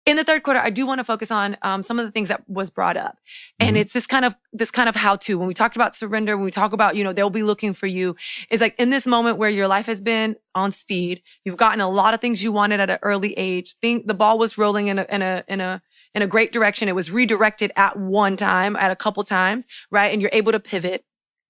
in 0.07 0.16
the 0.16 0.24
third 0.24 0.43
quarter, 0.43 0.59
I 0.59 0.70
do 0.70 0.87
want 0.87 0.99
to 0.99 1.05
focus 1.05 1.31
on 1.31 1.57
um, 1.62 1.83
some 1.83 1.99
of 1.99 2.05
the 2.07 2.11
things 2.11 2.28
that 2.28 2.43
was 2.49 2.70
brought 2.70 2.97
up, 2.97 3.18
and 3.61 3.76
it's 3.76 3.93
this 3.93 4.07
kind 4.07 4.24
of 4.24 4.35
this 4.53 4.70
kind 4.70 4.89
of 4.89 4.97
how 4.97 5.16
to. 5.16 5.39
When 5.39 5.47
we 5.47 5.55
talked 5.55 5.76
about 5.76 5.95
surrender, 5.95 6.37
when 6.37 6.45
we 6.45 6.51
talk 6.51 6.72
about 6.72 6.97
you 6.97 7.05
know 7.05 7.12
they'll 7.12 7.31
be 7.31 7.43
looking 7.43 7.74
for 7.74 7.87
you, 7.87 8.16
is 8.51 8.61
like 8.61 8.74
in 8.78 8.91
this 8.91 9.07
moment 9.07 9.37
where 9.39 9.51
your 9.51 9.68
life 9.68 9.87
has 9.87 10.01
been 10.01 10.37
on 10.55 10.72
speed, 10.72 11.22
you've 11.45 11.57
gotten 11.57 11.81
a 11.81 11.89
lot 11.89 12.12
of 12.14 12.20
things 12.20 12.43
you 12.43 12.51
wanted 12.51 12.81
at 12.81 12.91
an 12.91 12.99
early 13.03 13.35
age. 13.35 13.76
Think 13.81 14.07
the 14.07 14.14
ball 14.14 14.39
was 14.39 14.59
rolling 14.59 14.89
in 14.89 14.99
a 14.99 15.07
in 15.09 15.22
a 15.22 15.45
in 15.49 15.61
a 15.61 15.81
in 16.14 16.22
a 16.22 16.26
great 16.26 16.51
direction. 16.51 16.89
It 16.89 16.95
was 16.95 17.11
redirected 17.12 17.70
at 17.76 17.97
one 17.97 18.37
time, 18.37 18.74
at 18.76 18.91
a 18.91 18.97
couple 18.97 19.22
times, 19.22 19.66
right? 19.91 20.12
And 20.12 20.20
you're 20.20 20.31
able 20.33 20.53
to 20.53 20.61
pivot. 20.61 21.05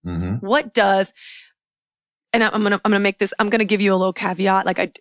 hmm 0.04 0.34
What 0.40 0.74
does 0.74 1.14
and 2.32 2.42
I'm 2.44 2.62
gonna 2.62 2.80
I'm 2.84 2.90
gonna 2.92 3.00
make 3.00 3.18
this. 3.18 3.32
I'm 3.38 3.50
gonna 3.50 3.64
give 3.64 3.80
you 3.80 3.92
a 3.92 3.96
little 3.96 4.12
caveat. 4.12 4.66
Like 4.66 4.78
I 4.78 4.92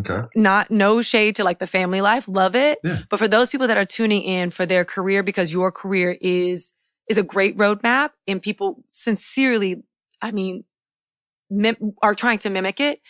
Okay. 0.00 0.22
not 0.34 0.70
no 0.70 1.02
shade 1.02 1.36
to 1.36 1.44
like 1.44 1.58
the 1.58 1.66
family 1.66 2.00
life 2.00 2.26
love 2.26 2.54
it 2.56 2.78
Yeah. 2.82 3.02
but 3.10 3.18
for 3.18 3.28
those 3.28 3.50
people 3.50 3.66
that 3.66 3.76
are 3.76 3.84
tuning 3.84 4.22
in 4.22 4.50
for 4.50 4.64
their 4.64 4.82
career 4.82 5.22
because 5.22 5.52
your 5.52 5.70
career 5.70 6.16
is 6.22 6.72
is 7.06 7.18
a 7.18 7.22
great 7.22 7.54
roadmap 7.58 8.12
and 8.26 8.40
people 8.40 8.82
sincerely 8.92 9.82
i 10.22 10.30
mean 10.30 10.64
mim- 11.50 11.92
are 12.02 12.14
trying 12.14 12.38
to 12.38 12.48
mimic 12.48 12.80
it 12.80 13.00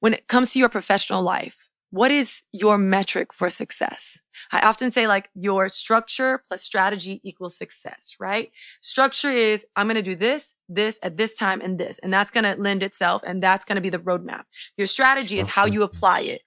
when 0.00 0.12
it 0.12 0.28
comes 0.28 0.52
to 0.52 0.58
your 0.58 0.68
professional 0.68 1.22
life 1.22 1.56
what 1.90 2.10
is 2.10 2.42
your 2.52 2.76
metric 2.76 3.32
for 3.32 3.48
success 3.48 4.20
i 4.54 4.60
often 4.60 4.90
say 4.90 5.06
like 5.06 5.28
your 5.34 5.68
structure 5.68 6.42
plus 6.48 6.62
strategy 6.62 7.20
equals 7.24 7.56
success 7.56 8.16
right 8.18 8.50
structure 8.80 9.30
is 9.30 9.66
i'm 9.76 9.86
going 9.86 9.94
to 9.96 10.02
do 10.02 10.16
this 10.16 10.54
this 10.68 10.98
at 11.02 11.16
this 11.16 11.36
time 11.36 11.60
and 11.60 11.78
this 11.78 11.98
and 12.02 12.12
that's 12.12 12.30
going 12.30 12.44
to 12.44 12.54
lend 12.60 12.82
itself 12.82 13.22
and 13.26 13.42
that's 13.42 13.64
going 13.64 13.76
to 13.76 13.82
be 13.82 13.90
the 13.90 13.98
roadmap 13.98 14.44
your 14.76 14.86
strategy 14.86 15.38
is 15.38 15.48
how 15.48 15.66
you 15.66 15.82
apply 15.82 16.20
it 16.20 16.42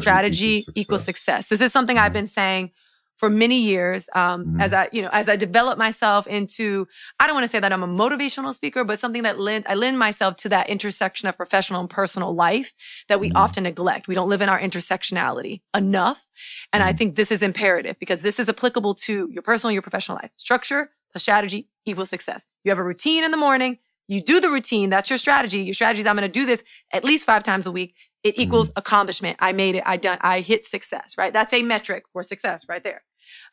strategy, 0.00 0.64
equals, 0.74 1.04
success. 1.04 1.48
This 1.48 1.60
is 1.60 1.72
something 1.72 1.98
I've 1.98 2.10
Mhm. 2.10 2.14
been 2.14 2.26
saying 2.26 2.70
for 3.18 3.28
many 3.28 3.60
years. 3.60 4.08
Um, 4.14 4.46
Mhm. 4.46 4.62
as 4.62 4.72
I, 4.72 4.88
you 4.92 5.02
know, 5.02 5.10
as 5.12 5.28
I 5.28 5.36
develop 5.36 5.76
myself 5.76 6.26
into, 6.26 6.86
I 7.20 7.26
don't 7.26 7.34
want 7.34 7.44
to 7.44 7.48
say 7.50 7.60
that 7.60 7.72
I'm 7.72 7.82
a 7.82 7.88
motivational 7.88 8.54
speaker, 8.54 8.84
but 8.84 8.98
something 8.98 9.24
that 9.24 9.38
lend, 9.38 9.66
I 9.68 9.74
lend 9.74 9.98
myself 9.98 10.36
to 10.36 10.48
that 10.50 10.68
intersection 10.70 11.28
of 11.28 11.36
professional 11.36 11.80
and 11.80 11.90
personal 11.90 12.34
life 12.34 12.72
that 13.08 13.20
we 13.20 13.28
Mhm. 13.30 13.36
often 13.36 13.64
neglect. 13.64 14.08
We 14.08 14.14
don't 14.14 14.28
live 14.28 14.40
in 14.40 14.48
our 14.48 14.60
intersectionality 14.60 15.60
enough. 15.74 16.28
And 16.72 16.82
I 16.82 16.92
Mhm. 16.92 16.98
think 16.98 17.16
this 17.16 17.30
is 17.32 17.42
imperative 17.42 17.98
because 17.98 18.20
this 18.22 18.38
is 18.38 18.48
applicable 18.48 18.94
to 19.06 19.28
your 19.32 19.42
personal, 19.42 19.72
your 19.72 19.82
professional 19.82 20.16
life. 20.22 20.30
Structure 20.36 20.92
plus 21.12 21.22
strategy 21.22 21.68
equals 21.84 22.10
success. 22.10 22.46
You 22.64 22.70
have 22.70 22.78
a 22.78 22.84
routine 22.84 23.24
in 23.24 23.30
the 23.32 23.36
morning. 23.36 23.78
You 24.06 24.22
do 24.22 24.40
the 24.40 24.48
routine. 24.50 24.90
That's 24.90 25.10
your 25.10 25.18
strategy. 25.18 25.60
Your 25.62 25.74
strategy 25.74 26.00
is 26.00 26.06
I'm 26.06 26.16
going 26.16 26.30
to 26.30 26.40
do 26.40 26.46
this 26.46 26.62
at 26.92 27.04
least 27.04 27.26
five 27.26 27.42
times 27.42 27.66
a 27.66 27.72
week. 27.72 27.94
It 28.24 28.38
equals 28.38 28.72
accomplishment. 28.74 29.36
I 29.40 29.52
made 29.52 29.74
it. 29.76 29.82
I 29.86 29.96
done. 29.96 30.18
I 30.20 30.40
hit 30.40 30.66
success. 30.66 31.14
Right. 31.16 31.32
That's 31.32 31.52
a 31.54 31.62
metric 31.62 32.04
for 32.12 32.22
success 32.22 32.66
right 32.68 32.82
there. 32.82 33.02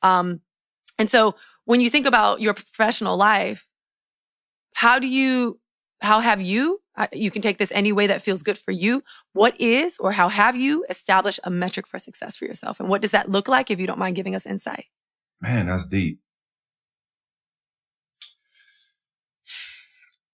Um, 0.02 0.42
and 0.98 1.10
so 1.10 1.36
when 1.66 1.82
you 1.82 1.90
think 1.90 2.06
about 2.06 2.42
your 2.42 2.54
professional 2.54 3.18
life, 3.18 3.70
how 4.74 5.00
do 5.00 5.08
you, 5.08 5.60
how 6.02 6.20
have 6.20 6.42
you, 6.42 6.82
you 7.12 7.32
can 7.32 7.42
take 7.42 7.58
this 7.58 7.72
any 7.74 7.92
way 7.92 8.08
that 8.08 8.22
feels 8.22 8.42
good 8.44 8.58
for 8.58 8.72
you. 8.72 9.04
What 9.34 9.60
is 9.60 9.98
or 9.98 10.14
how 10.14 10.30
have 10.30 10.56
you 10.56 10.86
established 10.90 11.40
a 11.44 11.50
metric 11.50 11.88
for 11.88 12.00
success 12.00 12.38
for 12.38 12.46
yourself? 12.46 12.80
And 12.80 12.88
what 12.88 13.02
does 13.02 13.12
that 13.12 13.30
look 13.30 13.48
like 13.48 13.70
if 13.70 13.80
you 13.80 13.88
don't 13.88 14.00
mind 14.00 14.16
giving 14.16 14.36
us 14.36 14.46
insight? 14.46 14.86
Man, 15.42 15.68
that's 15.68 15.86
deep. 15.86 16.20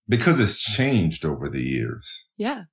Because 0.08 0.40
it's 0.40 0.60
changed 0.60 1.24
over 1.26 1.48
the 1.48 1.62
years, 1.62 2.28
Yeah. 2.36 2.64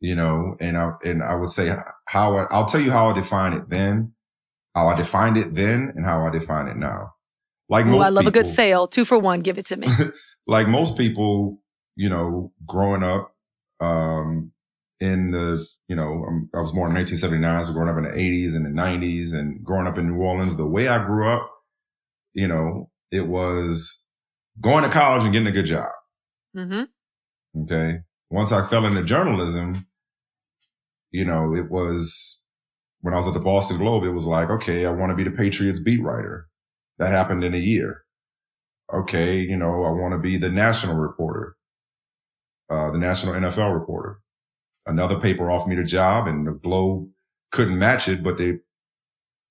you 0.00 0.14
know, 0.14 0.56
and 0.60 0.78
I 0.78 0.92
and 1.04 1.22
I 1.22 1.34
would 1.34 1.50
say 1.50 1.74
how 2.08 2.36
I, 2.36 2.46
I'll 2.50 2.64
tell 2.66 2.80
you 2.80 2.90
how 2.90 3.10
I 3.10 3.12
define 3.12 3.52
it 3.52 3.68
then, 3.68 4.14
how 4.74 4.88
I 4.88 4.96
defined 4.96 5.36
it 5.36 5.54
then, 5.54 5.92
and 5.94 6.04
how 6.04 6.26
I 6.26 6.30
define 6.30 6.68
it 6.68 6.76
now. 6.76 7.14
Like 7.68 7.86
Ooh, 7.86 7.90
most 7.90 8.06
I 8.06 8.10
love 8.10 8.26
a 8.26 8.30
good 8.30 8.46
sale. 8.46 8.88
Two 8.88 9.04
for 9.04 9.18
one. 9.18 9.40
Give 9.40 9.58
it 9.58 9.66
to 9.66 9.76
me. 9.76 9.88
like 10.46 10.68
most 10.68 10.98
people, 10.98 11.62
you 11.96 12.08
know, 12.08 12.52
growing 12.66 13.02
up, 13.02 13.32
um, 13.80 14.52
in 15.00 15.30
the, 15.30 15.66
you 15.88 15.96
know, 15.96 16.24
um, 16.28 16.50
I 16.54 16.60
was 16.60 16.72
born 16.72 16.90
in 16.90 16.96
1979, 16.96 17.64
so 17.64 17.72
growing 17.72 17.88
up 17.88 17.96
in 17.96 18.04
the 18.04 18.10
80s 18.10 18.54
and 18.54 18.66
the 18.66 18.70
90s 18.70 19.32
and 19.32 19.64
growing 19.64 19.86
up 19.86 19.98
in 19.98 20.08
New 20.08 20.22
Orleans, 20.22 20.56
the 20.56 20.66
way 20.66 20.88
I 20.88 21.04
grew 21.04 21.28
up, 21.28 21.50
you 22.34 22.46
know, 22.46 22.90
it 23.10 23.26
was 23.26 24.02
going 24.60 24.84
to 24.84 24.90
college 24.90 25.24
and 25.24 25.32
getting 25.32 25.48
a 25.48 25.52
good 25.52 25.66
job. 25.66 25.88
mm-hmm. 26.54 27.62
Okay. 27.62 28.00
Once 28.30 28.52
I 28.52 28.64
fell 28.68 28.86
into 28.86 29.02
journalism, 29.02 29.86
you 31.10 31.24
know, 31.24 31.54
it 31.54 31.70
was 31.70 32.39
when 33.00 33.14
I 33.14 33.16
was 33.16 33.26
at 33.26 33.34
the 33.34 33.40
Boston 33.40 33.78
Globe, 33.78 34.04
it 34.04 34.10
was 34.10 34.26
like, 34.26 34.50
okay, 34.50 34.86
I 34.86 34.90
want 34.90 35.10
to 35.10 35.16
be 35.16 35.24
the 35.24 35.30
Patriots 35.30 35.78
beat 35.78 36.02
writer. 36.02 36.48
That 36.98 37.10
happened 37.12 37.44
in 37.44 37.54
a 37.54 37.58
year. 37.58 38.02
Okay. 38.92 39.38
You 39.38 39.56
know, 39.56 39.84
I 39.84 39.90
want 39.90 40.12
to 40.12 40.18
be 40.18 40.36
the 40.36 40.50
national 40.50 40.96
reporter, 40.96 41.56
uh, 42.68 42.90
the 42.90 42.98
national 42.98 43.34
NFL 43.34 43.72
reporter. 43.72 44.20
Another 44.86 45.18
paper 45.18 45.50
offered 45.50 45.68
me 45.68 45.76
the 45.76 45.84
job 45.84 46.26
and 46.26 46.46
the 46.46 46.52
Globe 46.52 47.08
couldn't 47.52 47.78
match 47.78 48.08
it, 48.08 48.22
but 48.22 48.38
they, 48.38 48.58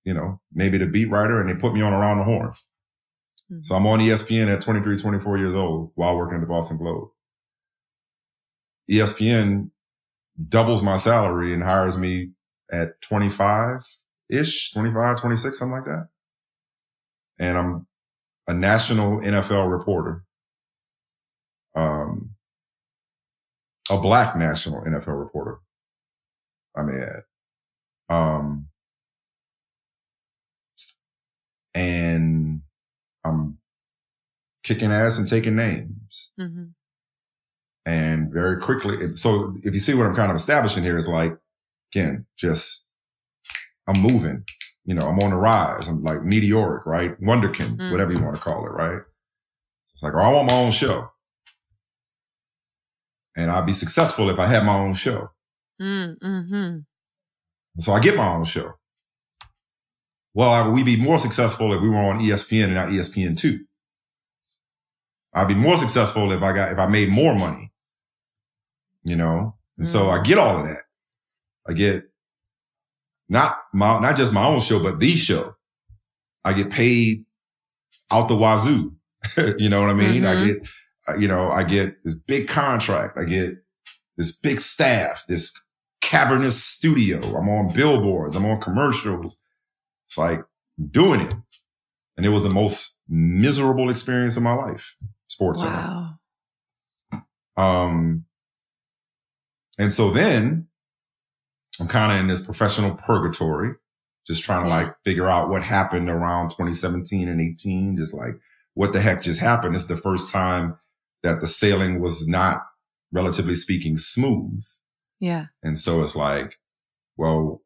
you 0.04 0.14
know, 0.14 0.42
maybe 0.54 0.78
the 0.78 0.86
beat 0.86 1.10
writer 1.10 1.40
and 1.40 1.50
they 1.50 1.56
put 1.56 1.74
me 1.74 1.82
on 1.82 1.94
around 1.94 2.20
the 2.20 2.24
horn. 2.26 2.54
So 3.62 3.76
I'm 3.76 3.88
on 3.88 4.00
ESPN 4.00 4.48
at 4.48 4.62
23, 4.62 4.98
24 4.98 5.38
years 5.40 5.56
old 5.56 5.92
while 5.96 6.16
working 6.16 6.36
at 6.36 6.42
the 6.42 6.48
Boston 6.48 6.78
Globe. 6.78 7.10
ESPN 8.92 9.72
doubles 10.48 10.84
my 10.84 10.96
salary 10.96 11.54
and 11.54 11.64
hires 11.64 11.98
me 11.98 12.32
at 12.72 13.02
25 13.02 13.98
ish, 14.30 14.72
25, 14.72 15.22
26, 15.22 15.60
something 15.60 15.74
like 15.74 15.86
that. 15.86 16.08
And 17.40 17.58
I'm 17.58 17.88
a 18.48 18.54
national 18.54 19.20
NFL 19.20 19.72
reporter. 19.72 20.24
Um, 21.76 22.32
a 23.90 24.00
black 24.00 24.36
national 24.36 24.82
NFL 24.84 25.20
reporter. 25.20 25.60
I 26.76 26.84
may 26.84 27.02
add. 27.02 27.24
Um, 28.10 28.68
and 31.74 32.62
I'm 33.24 33.58
kicking 34.64 34.92
ass 34.92 35.18
and 35.18 35.28
taking 35.28 35.56
names. 35.56 36.32
Mm-hmm. 36.40 36.66
And 37.86 38.32
very 38.32 38.60
quickly, 38.60 39.16
so 39.16 39.56
if 39.64 39.74
you 39.74 39.80
see 39.80 39.94
what 39.94 40.06
I'm 40.06 40.16
kind 40.16 40.32
of 40.32 40.36
establishing 40.36 40.84
here 40.84 40.98
is 40.98 41.08
like, 41.08 41.38
again, 41.94 42.26
just 42.38 42.86
I'm 43.88 44.02
moving. 44.02 44.44
You 44.86 44.96
know, 44.96 45.08
I'm 45.08 45.20
on 45.20 45.32
the 45.32 45.36
rise. 45.36 45.88
I'm 45.88 46.04
like 46.04 46.24
meteoric, 46.24 46.86
right? 46.86 47.20
Wonderkin, 47.22 47.78
Mm. 47.78 47.92
whatever 47.92 48.12
you 48.14 48.22
want 48.24 48.36
to 48.36 48.42
call 48.42 48.66
it, 48.66 48.70
right? 48.70 49.02
It's 49.94 50.02
like, 50.04 50.14
oh, 50.14 50.20
I 50.20 50.30
want 50.30 50.50
my 50.50 50.58
own 50.58 50.72
show. 50.72 51.10
And 53.36 53.52
I'd 53.52 53.66
be 53.66 53.74
successful 53.74 54.30
if 54.30 54.40
I 54.40 54.48
had 54.48 54.66
my 54.66 54.76
own 54.78 54.94
show. 54.94 55.30
Mm-hmm. 55.82 56.80
So 57.80 57.94
I 57.94 58.00
get 58.00 58.16
my 58.18 58.28
own 58.30 58.44
show. 58.46 58.74
Well, 60.34 60.50
I, 60.50 60.70
we'd 60.70 60.86
be 60.86 60.98
more 60.98 61.18
successful 61.20 61.74
if 61.74 61.82
we 61.82 61.90
were 61.90 61.96
on 61.98 62.20
ESPN 62.20 62.66
and 62.66 62.74
not 62.76 62.90
ESPN 62.90 63.38
two. 63.38 63.66
I'd 65.34 65.48
be 65.48 65.56
more 65.56 65.78
successful 65.78 66.32
if 66.32 66.42
I 66.42 66.54
got 66.54 66.72
if 66.72 66.80
I 66.80 66.88
made 66.88 67.10
more 67.10 67.36
money. 67.36 67.72
You 69.04 69.16
know, 69.16 69.56
and 69.78 69.88
so 69.88 70.10
I 70.10 70.22
get 70.22 70.38
all 70.38 70.60
of 70.60 70.68
that. 70.68 70.84
I 71.70 71.74
get 71.74 72.06
not 73.30 73.60
my 73.74 74.00
not 74.00 74.18
just 74.18 74.34
my 74.34 74.44
own 74.46 74.60
show, 74.60 74.82
but 74.82 75.00
the 75.00 75.16
show. 75.16 75.56
I 76.44 76.54
get 76.54 76.70
paid 76.72 77.26
out 78.12 78.28
the 78.28 78.36
wazoo. 78.36 78.96
you 79.58 79.70
know 79.70 79.82
what 79.82 79.90
I 79.90 79.94
mean? 79.94 80.26
I 80.26 80.36
Mhm. 80.36 80.46
get, 80.48 80.70
uh, 81.08 81.18
you 81.18 81.28
know, 81.28 81.52
I 81.52 81.64
get 81.64 82.04
this 82.04 82.16
big 82.16 82.48
contract. 82.48 83.18
I 83.18 83.26
get 83.26 83.58
this 84.18 84.32
big 84.36 84.60
staff, 84.60 85.26
this 85.28 85.54
cavernous 86.02 86.64
studio. 86.64 87.20
I'm 87.38 87.50
on 87.50 87.74
billboards. 87.74 88.36
I'm 88.36 88.46
on 88.46 88.60
commercials. 88.62 89.38
It's 90.08 90.18
like 90.18 90.42
doing 90.90 91.22
it. 91.22 91.36
And 92.18 92.26
it 92.26 92.30
was 92.30 92.44
the 92.44 92.50
most 92.50 92.96
miserable 93.08 93.90
experience 93.90 94.38
of 94.38 94.44
my 94.44 94.54
life, 94.54 94.96
sports. 95.28 95.62
center. 95.62 96.16
Wow. 97.58 97.84
Um, 97.88 98.26
and 99.78 99.92
so 99.94 100.10
then 100.12 100.69
I'm 101.80 101.88
kind 101.88 102.12
of 102.12 102.20
in 102.20 102.28
this 102.28 102.42
professional 102.42 102.96
purgatory, 102.96 103.74
just 104.28 104.44
trying 104.44 104.64
to 104.64 104.70
like 104.70 104.94
figure 105.04 105.28
out 105.28 105.50
what 105.50 105.64
happened 105.64 106.10
around 106.10 106.50
2017 106.50 107.28
and 107.28 107.42
18. 107.42 107.98
Just 107.98 108.14
like 108.14 108.36
what 108.74 108.94
the 108.94 109.02
heck 109.02 109.22
just 109.22 109.40
happened. 109.40 109.76
It's 109.76 109.86
the 109.86 109.98
first 109.98 110.30
time 110.30 110.78
that 111.24 111.42
the 111.42 111.48
sailing 111.48 112.00
was 112.00 112.28
not, 112.28 112.64
relatively 113.12 113.56
speaking, 113.56 113.98
smooth. 113.98 114.64
Yeah. 115.20 115.48
And 115.64 115.78
so 115.78 116.04
it's 116.04 116.16
like, 116.16 116.56
well, 117.18 117.62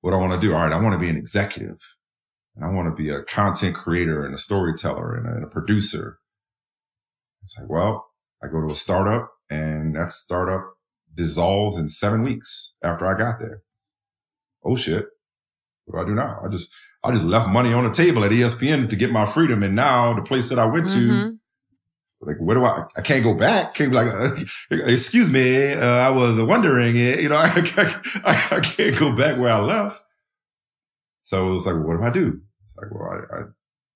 what 0.00 0.10
do 0.10 0.16
I 0.16 0.20
want 0.20 0.32
to 0.32 0.40
do? 0.40 0.54
All 0.54 0.62
right, 0.62 0.72
I 0.72 0.80
want 0.80 0.94
to 0.94 0.98
be 0.98 1.08
an 1.08 1.16
executive 1.16 1.78
and 2.56 2.64
I 2.64 2.68
want 2.68 2.88
to 2.88 3.02
be 3.02 3.10
a 3.10 3.22
content 3.22 3.76
creator 3.76 4.24
and 4.24 4.34
a 4.34 4.38
storyteller 4.38 5.14
and 5.14 5.26
a, 5.26 5.30
and 5.36 5.44
a 5.44 5.48
producer. 5.48 6.18
It's 7.44 7.56
like, 7.58 7.68
well, 7.68 8.08
I 8.42 8.48
go 8.48 8.60
to 8.60 8.72
a 8.72 8.76
startup 8.76 9.30
and 9.48 9.94
that 9.96 10.12
startup 10.12 10.74
dissolves 11.14 11.76
in 11.76 11.88
seven 11.88 12.22
weeks 12.22 12.74
after 12.82 13.06
I 13.06 13.16
got 13.18 13.40
there. 13.40 13.62
Oh 14.64 14.76
shit. 14.76 15.06
What 15.84 15.98
do 15.98 16.04
I 16.04 16.08
do 16.08 16.14
now? 16.14 16.40
I 16.44 16.48
just, 16.48 16.70
I 17.02 17.12
just 17.12 17.24
left 17.24 17.48
money 17.48 17.72
on 17.72 17.84
the 17.84 17.90
table 17.90 18.24
at 18.24 18.30
ESPN 18.32 18.88
to 18.90 18.96
get 18.96 19.10
my 19.10 19.26
freedom. 19.26 19.62
And 19.62 19.74
now 19.74 20.14
the 20.14 20.22
place 20.22 20.48
that 20.50 20.58
I 20.58 20.66
went 20.66 20.88
to, 20.90 20.98
Mhm. 20.98 21.38
like, 22.20 22.36
where 22.38 22.56
do 22.56 22.64
I, 22.64 22.84
I 22.96 23.00
can't 23.00 23.24
go 23.24 23.34
back. 23.34 23.74
Can't 23.74 23.90
be 23.90 23.96
like, 23.96 24.12
uh, 24.12 24.36
excuse 24.86 25.30
me. 25.30 25.72
Uh, 25.72 25.86
I 25.86 26.10
was 26.10 26.38
wondering, 26.40 26.96
uh, 26.96 27.18
you 27.20 27.28
know, 27.28 27.36
I, 27.38 28.00
I, 28.24 28.56
I 28.56 28.60
can't 28.60 28.96
go 28.98 29.12
back 29.16 29.38
where 29.38 29.50
I 29.52 29.60
left. 29.60 30.00
So 31.20 31.48
it 31.48 31.52
was 31.52 31.66
like, 31.66 31.76
what 31.76 31.96
do 31.96 32.02
I 32.02 32.10
do? 32.10 32.40
It's 32.64 32.76
like, 32.76 32.90
well, 32.92 33.10
I, 33.10 33.40
I 33.40 33.42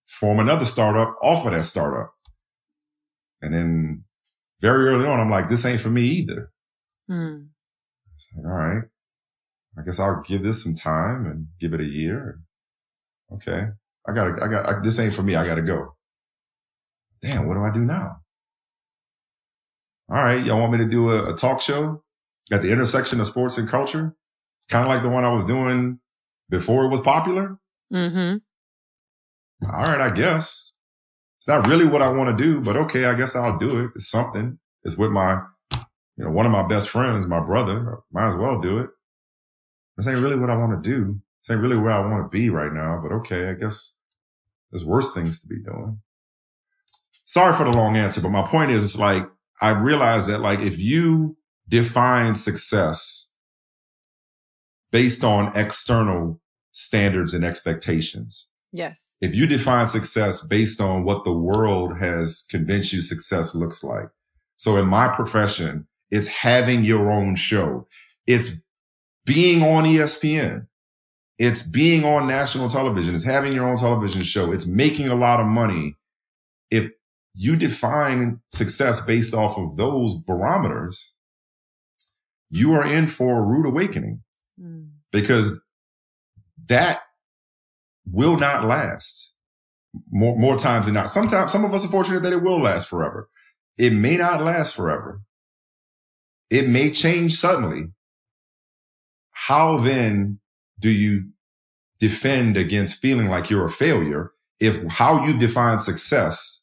form 0.06 0.38
another 0.40 0.64
startup 0.64 1.16
off 1.22 1.46
of 1.46 1.52
that 1.52 1.64
startup. 1.64 2.12
And 3.42 3.52
then 3.54 4.04
very 4.60 4.88
early 4.88 5.06
on, 5.06 5.20
I'm 5.20 5.30
like, 5.30 5.48
this 5.48 5.64
ain't 5.64 5.80
for 5.80 5.90
me 5.90 6.02
either. 6.06 6.50
Hmm. 7.08 7.46
It's 8.16 8.28
like, 8.36 8.46
all 8.46 8.52
right, 8.52 8.82
I 9.78 9.82
guess 9.82 9.98
I'll 9.98 10.22
give 10.22 10.42
this 10.42 10.62
some 10.62 10.74
time 10.74 11.26
and 11.26 11.48
give 11.60 11.74
it 11.74 11.80
a 11.80 11.84
year. 11.84 12.40
Okay. 13.32 13.66
I 14.06 14.12
gotta, 14.12 14.42
I 14.44 14.48
got, 14.48 14.82
this 14.84 14.98
ain't 14.98 15.14
for 15.14 15.22
me. 15.22 15.34
I 15.34 15.46
gotta 15.46 15.62
go. 15.62 15.96
Damn, 17.22 17.48
what 17.48 17.54
do 17.54 17.64
I 17.64 17.72
do 17.72 17.80
now? 17.80 18.18
All 20.10 20.16
right. 20.16 20.44
Y'all 20.44 20.60
want 20.60 20.72
me 20.72 20.78
to 20.78 20.88
do 20.88 21.10
a, 21.10 21.32
a 21.32 21.36
talk 21.36 21.60
show 21.60 22.02
at 22.52 22.62
the 22.62 22.70
intersection 22.70 23.18
of 23.20 23.26
sports 23.26 23.56
and 23.56 23.68
culture? 23.68 24.14
Kind 24.68 24.84
of 24.84 24.90
like 24.90 25.02
the 25.02 25.08
one 25.08 25.24
I 25.24 25.32
was 25.32 25.44
doing 25.44 26.00
before 26.50 26.84
it 26.84 26.90
was 26.90 27.00
popular. 27.00 27.56
Mm-hmm. 27.92 28.36
All 29.66 29.82
right. 29.82 30.00
I 30.00 30.10
guess 30.10 30.74
it's 31.38 31.48
not 31.48 31.66
really 31.66 31.86
what 31.86 32.02
I 32.02 32.10
want 32.10 32.36
to 32.36 32.44
do, 32.44 32.60
but 32.60 32.76
okay. 32.76 33.06
I 33.06 33.14
guess 33.14 33.34
I'll 33.34 33.58
do 33.58 33.80
it. 33.80 33.90
It's 33.94 34.08
something. 34.08 34.58
It's 34.82 34.98
with 34.98 35.10
my, 35.10 35.40
you 36.16 36.24
know, 36.24 36.30
one 36.30 36.46
of 36.46 36.52
my 36.52 36.66
best 36.66 36.88
friends, 36.88 37.26
my 37.26 37.40
brother. 37.40 37.98
Might 38.12 38.28
as 38.28 38.36
well 38.36 38.60
do 38.60 38.78
it. 38.78 38.90
This 39.96 40.06
ain't 40.06 40.20
really 40.20 40.38
what 40.38 40.50
I 40.50 40.56
want 40.56 40.82
to 40.82 40.90
do. 40.90 41.20
This 41.42 41.52
ain't 41.54 41.62
really 41.62 41.76
where 41.76 41.92
I 41.92 42.00
want 42.06 42.24
to 42.24 42.36
be 42.36 42.50
right 42.50 42.72
now, 42.72 43.00
but 43.02 43.14
okay. 43.16 43.48
I 43.48 43.54
guess 43.54 43.94
there's 44.70 44.84
worse 44.84 45.12
things 45.12 45.40
to 45.40 45.46
be 45.48 45.60
doing. 45.62 46.00
Sorry 47.24 47.56
for 47.56 47.64
the 47.64 47.70
long 47.70 47.96
answer, 47.96 48.20
but 48.20 48.30
my 48.30 48.42
point 48.46 48.70
is, 48.70 48.84
it's 48.84 48.96
like, 48.98 49.26
I 49.60 49.70
realized 49.70 50.26
that 50.28 50.40
like 50.40 50.60
if 50.60 50.78
you 50.78 51.36
define 51.68 52.34
success 52.34 53.30
based 54.90 55.24
on 55.24 55.56
external 55.56 56.40
standards 56.72 57.32
and 57.34 57.44
expectations, 57.44 58.50
Yes. 58.72 59.14
if 59.20 59.34
you 59.34 59.46
define 59.46 59.86
success 59.86 60.44
based 60.44 60.80
on 60.80 61.04
what 61.04 61.24
the 61.24 61.32
world 61.32 61.98
has 61.98 62.44
convinced 62.50 62.92
you 62.92 63.00
success 63.00 63.54
looks 63.54 63.84
like. 63.84 64.08
So 64.56 64.76
in 64.76 64.86
my 64.88 65.08
profession, 65.08 65.86
it's 66.14 66.28
having 66.28 66.84
your 66.84 67.10
own 67.10 67.34
show. 67.34 67.88
It's 68.24 68.62
being 69.26 69.62
on 69.64 69.82
ESPN. 69.82 70.68
It's 71.38 71.62
being 71.62 72.04
on 72.04 72.28
national 72.28 72.68
television. 72.68 73.16
It's 73.16 73.24
having 73.24 73.52
your 73.52 73.66
own 73.66 73.76
television 73.76 74.22
show. 74.22 74.52
It's 74.52 74.64
making 74.64 75.08
a 75.08 75.16
lot 75.16 75.40
of 75.40 75.46
money. 75.46 75.96
If 76.70 76.92
you 77.34 77.56
define 77.56 78.40
success 78.52 79.04
based 79.04 79.34
off 79.34 79.58
of 79.58 79.76
those 79.76 80.14
barometers, 80.14 81.14
you 82.48 82.72
are 82.74 82.86
in 82.86 83.08
for 83.08 83.40
a 83.40 83.46
rude 83.46 83.66
awakening 83.66 84.22
Mm. 84.60 84.90
because 85.10 85.60
that 86.68 87.00
will 88.06 88.36
not 88.36 88.64
last 88.64 89.34
more, 90.12 90.38
more 90.38 90.56
times 90.56 90.86
than 90.86 90.94
not. 90.94 91.10
Sometimes 91.10 91.50
some 91.50 91.64
of 91.64 91.74
us 91.74 91.84
are 91.84 91.88
fortunate 91.88 92.22
that 92.22 92.32
it 92.32 92.40
will 92.42 92.60
last 92.60 92.86
forever. 92.86 93.28
It 93.76 93.92
may 93.92 94.16
not 94.16 94.44
last 94.44 94.76
forever. 94.76 95.22
It 96.54 96.68
may 96.68 96.92
change 96.92 97.34
suddenly. 97.34 97.88
How 99.32 99.78
then 99.78 100.38
do 100.78 100.88
you 100.88 101.30
defend 101.98 102.56
against 102.56 103.00
feeling 103.02 103.28
like 103.28 103.50
you're 103.50 103.66
a 103.66 103.70
failure 103.70 104.30
if 104.60 104.80
how 104.84 105.24
you 105.26 105.36
define 105.36 105.80
success 105.80 106.62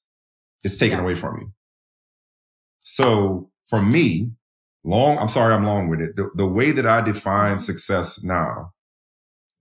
is 0.64 0.80
taken 0.80 1.00
Yeah. 1.00 1.04
away 1.04 1.16
from 1.16 1.42
you? 1.42 1.54
So 2.84 3.52
for 3.66 3.82
me, 3.82 4.32
long, 4.86 5.18
I'm 5.18 5.28
sorry, 5.28 5.54
I'm 5.54 5.66
long 5.66 5.90
with 5.90 6.00
it. 6.00 6.16
The, 6.16 6.30
the 6.36 6.48
way 6.48 6.72
that 6.72 6.86
I 6.86 7.02
define 7.02 7.58
mm-hmm. 7.58 7.72
success 7.72 8.24
now 8.24 8.72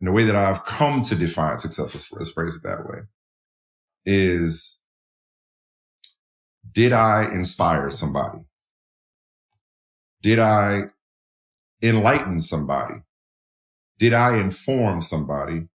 and 0.01 0.07
the 0.07 0.13
way 0.13 0.23
that 0.23 0.37
I've 0.37 0.65
come 0.65 1.03
to 1.03 1.17
define 1.17 1.59
success, 1.59 1.93
let's, 1.93 2.13
let's 2.13 2.31
phrase 2.31 2.55
it 2.55 2.63
that 2.63 2.87
way, 2.89 3.01
is 4.07 4.81
did 6.71 6.93
I 6.93 7.25
inspire 7.25 7.91
somebody? 7.91 8.39
Did 10.23 10.39
I 10.39 10.89
enlighten 11.83 12.41
somebody? 12.41 12.95
Did 13.99 14.13
I 14.13 14.39
inform 14.39 15.03
somebody? 15.03 15.69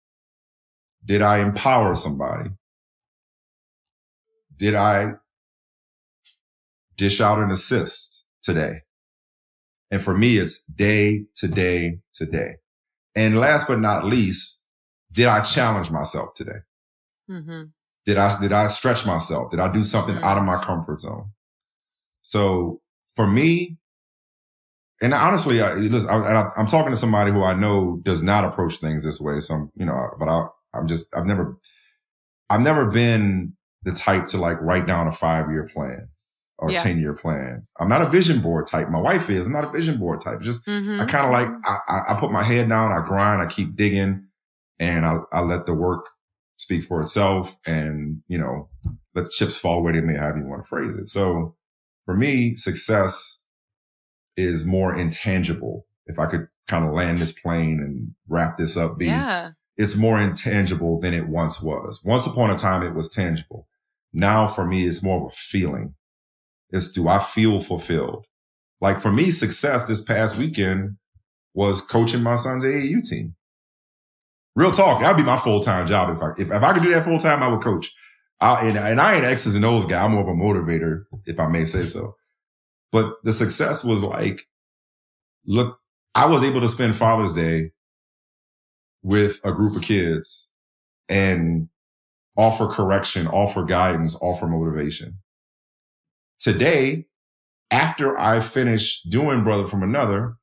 Did 1.03 1.21
I 1.21 1.39
empower 1.39 1.95
somebody? 1.95 2.49
Did 4.55 4.75
I 4.75 5.13
dish 6.95 7.21
out 7.21 7.39
an 7.39 7.51
assist 7.51 8.23
today? 8.41 8.81
And 9.91 10.01
for 10.01 10.17
me, 10.17 10.37
it's 10.37 10.63
day 10.65 11.25
to 11.35 11.47
day 11.47 11.99
to 12.15 12.25
day. 12.25 12.55
And 13.15 13.39
last 13.39 13.67
but 13.67 13.79
not 13.79 14.05
least, 14.05 14.61
did 15.11 15.27
I 15.27 15.41
challenge 15.41 15.91
myself 15.91 16.33
today? 16.33 16.59
Mm-hmm. 17.29 17.63
Did 18.05 18.17
I, 18.17 18.39
did 18.39 18.51
I 18.51 18.67
stretch 18.67 19.05
myself? 19.05 19.51
Did 19.51 19.59
I 19.59 19.71
do 19.71 19.83
something 19.83 20.15
Mhm. 20.15 20.23
out 20.23 20.37
of 20.37 20.43
my 20.43 20.61
comfort 20.63 20.99
zone? 20.99 21.31
So 22.21 22.81
for 23.15 23.27
me, 23.27 23.77
and 25.01 25.13
honestly, 25.13 25.61
I, 25.61 25.73
listen, 25.75 26.09
I, 26.09 26.15
I, 26.17 26.49
I'm 26.57 26.67
talking 26.67 26.91
to 26.91 26.97
somebody 26.97 27.31
who 27.31 27.43
I 27.43 27.53
know 27.53 27.99
does 28.03 28.23
not 28.23 28.45
approach 28.45 28.77
things 28.77 29.03
this 29.03 29.19
way. 29.19 29.39
So 29.39 29.53
I'm, 29.55 29.71
you 29.75 29.85
know, 29.85 30.09
but 30.19 30.29
I, 30.29 30.47
I'm 30.73 30.87
just, 30.87 31.07
I've 31.15 31.25
never, 31.25 31.57
I've 32.49 32.61
never 32.61 32.85
been 32.89 33.53
the 33.83 33.91
type 33.91 34.27
to 34.27 34.37
like 34.37 34.59
write 34.61 34.87
down 34.87 35.07
a 35.07 35.11
five 35.11 35.49
year 35.49 35.69
plan 35.73 36.07
or 36.57 36.71
Yeah. 36.71 36.81
10 36.81 36.99
year 36.99 37.13
plan. 37.13 37.67
I'm 37.79 37.89
not 37.89 38.01
a 38.01 38.09
vision 38.09 38.39
board 38.41 38.67
type. 38.67 38.89
My 38.89 38.99
wife 38.99 39.29
is. 39.29 39.45
I'm 39.47 39.53
not 39.53 39.65
a 39.65 39.71
vision 39.71 39.97
board 39.99 40.21
type. 40.21 40.41
Just 40.41 40.65
Mm-hmm. 40.65 41.01
I 41.01 41.05
kind 41.05 41.25
of 41.25 41.31
like 41.31 41.49
I, 41.65 41.77
I, 41.87 42.13
I 42.15 42.19
put 42.19 42.31
my 42.31 42.43
head 42.43 42.69
down, 42.69 42.91
I 42.91 43.05
grind, 43.05 43.41
I 43.41 43.47
keep 43.47 43.75
digging, 43.75 44.27
and 44.79 45.05
I, 45.05 45.17
I 45.31 45.41
let 45.41 45.65
the 45.65 45.73
work 45.73 46.05
speak 46.57 46.85
for 46.85 47.01
itself, 47.01 47.57
and 47.65 48.21
you 48.29 48.37
know, 48.37 48.69
let 49.13 49.25
the 49.25 49.31
chips 49.31 49.57
fall 49.57 49.83
where 49.83 49.91
they 49.91 49.99
may, 50.01 50.15
however 50.17 50.37
you 50.39 50.45
want 50.47 50.63
to 50.63 50.67
phrase 50.67 50.95
it. 50.95 51.09
So, 51.09 51.55
for 52.05 52.15
me, 52.15 52.55
success 52.55 53.41
is 54.37 54.65
more 54.65 54.95
intangible. 54.95 55.85
If 56.05 56.19
I 56.19 56.25
could 56.27 56.47
kind 56.67 56.85
of 56.85 56.93
land 56.93 57.19
this 57.19 57.31
plane 57.31 57.79
and 57.79 58.13
wrap 58.27 58.57
this 58.57 58.75
up, 58.77 58.97
be 58.97 59.07
Yeah. 59.07 59.51
it's 59.77 59.95
more 59.95 60.19
intangible 60.19 60.99
than 60.99 61.13
it 61.13 61.27
once 61.27 61.61
was. 61.61 62.01
Once 62.05 62.25
upon 62.25 62.49
a 62.51 62.57
time, 62.57 62.83
it 62.83 62.93
was 62.95 63.09
tangible. 63.09 63.67
Now, 64.13 64.47
for 64.47 64.65
me, 64.65 64.87
it's 64.87 65.03
more 65.03 65.25
of 65.25 65.31
a 65.31 65.35
feeling. 65.35 65.95
It's 66.69 66.91
do 66.91 67.07
I 67.07 67.19
feel 67.19 67.59
fulfilled? 67.59 68.25
Like 68.81 68.99
for 68.99 69.11
me, 69.11 69.31
success 69.31 69.85
this 69.85 70.01
past 70.01 70.37
weekend 70.37 70.97
was 71.53 71.81
coaching 71.81 72.21
my 72.23 72.35
son's 72.35 72.65
AAU 72.65 73.01
team. 73.07 73.35
Real 74.55 74.71
talk, 74.71 75.01
that'd 75.01 75.17
be 75.17 75.23
my 75.23 75.37
full 75.37 75.59
time 75.59 75.85
job 75.87 76.15
if 76.15 76.21
I 76.21 76.29
if, 76.37 76.49
if 76.51 76.63
I 76.63 76.73
could 76.73 76.83
do 76.83 76.91
that 76.93 77.03
full 77.03 77.19
time, 77.19 77.43
I 77.43 77.47
would 77.47 77.61
coach. 77.61 77.93
I, 78.41 78.67
and, 78.67 78.77
and 78.77 78.99
I 79.01 79.15
ain't 79.15 79.25
X's 79.25 79.55
and 79.55 79.63
O's 79.65 79.85
guy. 79.85 80.03
I'm 80.03 80.11
more 80.11 80.21
of 80.21 80.27
a 80.27 80.31
motivator, 80.31 81.03
if 81.25 81.39
I 81.39 81.47
may 81.47 81.63
say 81.65 81.85
so. 81.85 82.15
But 82.95 83.21
the 83.25 83.33
success 83.33 83.83
was 83.83 84.01
like, 84.03 84.47
look, 85.45 85.79
I 86.15 86.27
was 86.27 86.43
able 86.43 86.61
to 86.61 86.69
spend 86.69 86.95
Father's 86.95 87.33
Day 87.33 87.71
with 89.03 89.41
a 89.43 89.51
group 89.51 89.75
of 89.75 89.81
kids 89.81 90.49
and 91.09 91.67
offer 92.37 92.67
correction, 92.67 93.27
offer 93.27 93.65
guidance, 93.65 94.15
offer 94.21 94.47
motivation. 94.47 95.19
Today, 96.39 97.07
after 97.69 98.17
I 98.17 98.39
finish 98.39 99.01
doing 99.03 99.43
Brother 99.43 99.67
from 99.67 99.83
Another 99.83 100.37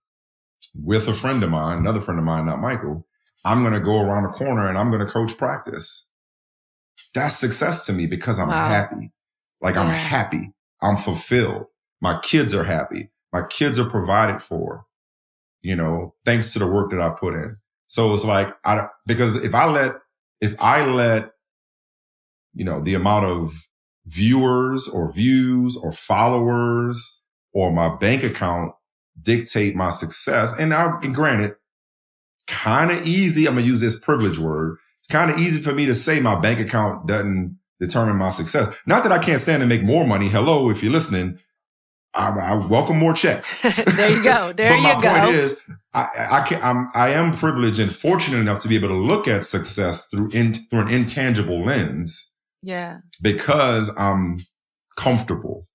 with 0.74 1.08
a 1.08 1.14
friend 1.14 1.42
of 1.42 1.48
mine, 1.48 1.78
another 1.78 2.02
friend 2.02 2.18
of 2.18 2.26
mine, 2.26 2.44
not 2.44 2.60
Michael, 2.60 3.06
I'm 3.46 3.62
going 3.62 3.72
to 3.72 3.80
go 3.80 3.98
around 3.98 4.24
the 4.24 4.28
corner 4.28 4.68
and 4.68 4.76
I'm 4.76 4.90
going 4.90 5.00
to 5.06 5.10
coach 5.10 5.38
practice. 5.38 6.06
That's 7.14 7.34
success 7.38 7.86
to 7.86 7.94
me 7.94 8.04
because 8.04 8.38
I'm 8.38 8.50
Wow. 8.50 8.68
happy. 8.68 9.10
Like 9.62 9.78
I'm 9.78 9.88
happy. 9.88 10.52
I'm 10.82 10.98
fulfilled. 10.98 11.68
My 12.02 12.18
kids 12.18 12.52
are 12.52 12.64
happy. 12.64 13.10
My 13.32 13.46
kids 13.46 13.78
are 13.78 13.88
provided 13.88 14.42
for, 14.42 14.84
you 15.62 15.76
know, 15.76 16.14
thanks 16.24 16.52
to 16.52 16.58
the 16.58 16.66
work 16.66 16.90
that 16.90 17.00
I 17.00 17.10
put 17.10 17.32
in. 17.34 17.56
So 17.86 18.12
it's 18.12 18.24
like, 18.24 18.54
I, 18.64 18.88
because 19.06 19.36
if 19.36 19.54
I 19.54 19.70
let, 19.70 19.94
if 20.40 20.54
I 20.58 20.84
let, 20.84 21.30
you 22.54 22.64
know, 22.64 22.80
the 22.80 22.94
amount 22.94 23.26
of 23.26 23.68
viewers 24.04 24.88
or 24.88 25.12
views 25.12 25.76
or 25.76 25.92
followers 25.92 27.20
or 27.52 27.72
my 27.72 27.94
bank 27.96 28.24
account 28.24 28.72
dictate 29.20 29.76
my 29.76 29.90
success. 29.90 30.52
And 30.58 30.70
now, 30.70 30.98
and 31.02 31.14
granted, 31.14 31.54
kind 32.48 32.90
of 32.90 33.06
easy. 33.06 33.46
I'm 33.46 33.54
going 33.54 33.64
to 33.64 33.68
use 33.68 33.80
this 33.80 33.98
privilege 33.98 34.38
word. 34.38 34.78
It's 35.00 35.08
kind 35.08 35.30
of 35.30 35.38
easy 35.38 35.60
for 35.60 35.72
me 35.72 35.86
to 35.86 35.94
say 35.94 36.18
my 36.18 36.38
bank 36.38 36.58
account 36.58 37.06
doesn't 37.06 37.58
determine 37.78 38.16
my 38.16 38.30
success. 38.30 38.74
Not 38.86 39.04
that 39.04 39.12
I 39.12 39.22
can't 39.22 39.40
stand 39.40 39.60
to 39.60 39.66
make 39.66 39.84
more 39.84 40.04
money. 40.06 40.28
Hello, 40.28 40.68
if 40.68 40.82
you're 40.82 40.92
listening, 40.92 41.38
I, 42.14 42.28
I 42.28 42.55
welcome 42.55 42.98
more 42.98 43.14
checks. 43.14 43.62
there 43.97 44.10
you 44.10 44.22
go. 44.22 44.52
There 44.56 44.70
but 44.70 44.76
you 44.76 44.82
my 44.82 45.01
go. 45.01 45.20
point 45.20 45.34
is, 45.34 45.56
I, 45.94 46.09
I 46.30 46.40
can 46.43 46.62
I'm 46.62 46.89
I 46.94 47.10
am 47.10 47.32
privileged 47.32 47.78
and 47.78 47.94
fortunate 47.94 48.39
enough 48.39 48.59
to 48.60 48.68
be 48.68 48.74
able 48.74 48.89
to 48.89 48.97
look 48.98 49.26
at 49.26 49.44
success 49.44 50.09
through 50.09 50.30
in, 50.32 50.55
through 50.55 50.82
an 50.82 50.89
intangible 50.89 51.64
lens 51.64 52.32
yeah. 52.62 52.98
because 53.20 53.90
I'm 53.97 54.39
comfortable 54.97 55.66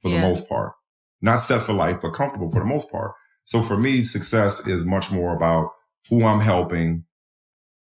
for 0.00 0.10
the 0.10 0.18
most 0.18 0.48
part. 0.48 0.72
Not 1.20 1.36
set 1.36 1.62
for 1.62 1.72
life, 1.72 1.98
but 2.02 2.10
comfortable 2.10 2.50
for 2.50 2.58
the 2.58 2.66
most 2.66 2.90
part. 2.90 3.12
So 3.44 3.62
for 3.62 3.76
me, 3.76 4.02
success 4.02 4.66
is 4.66 4.84
much 4.84 5.10
more 5.10 5.34
about 5.36 5.70
who 6.10 6.24
I'm 6.24 6.40
helping. 6.40 7.04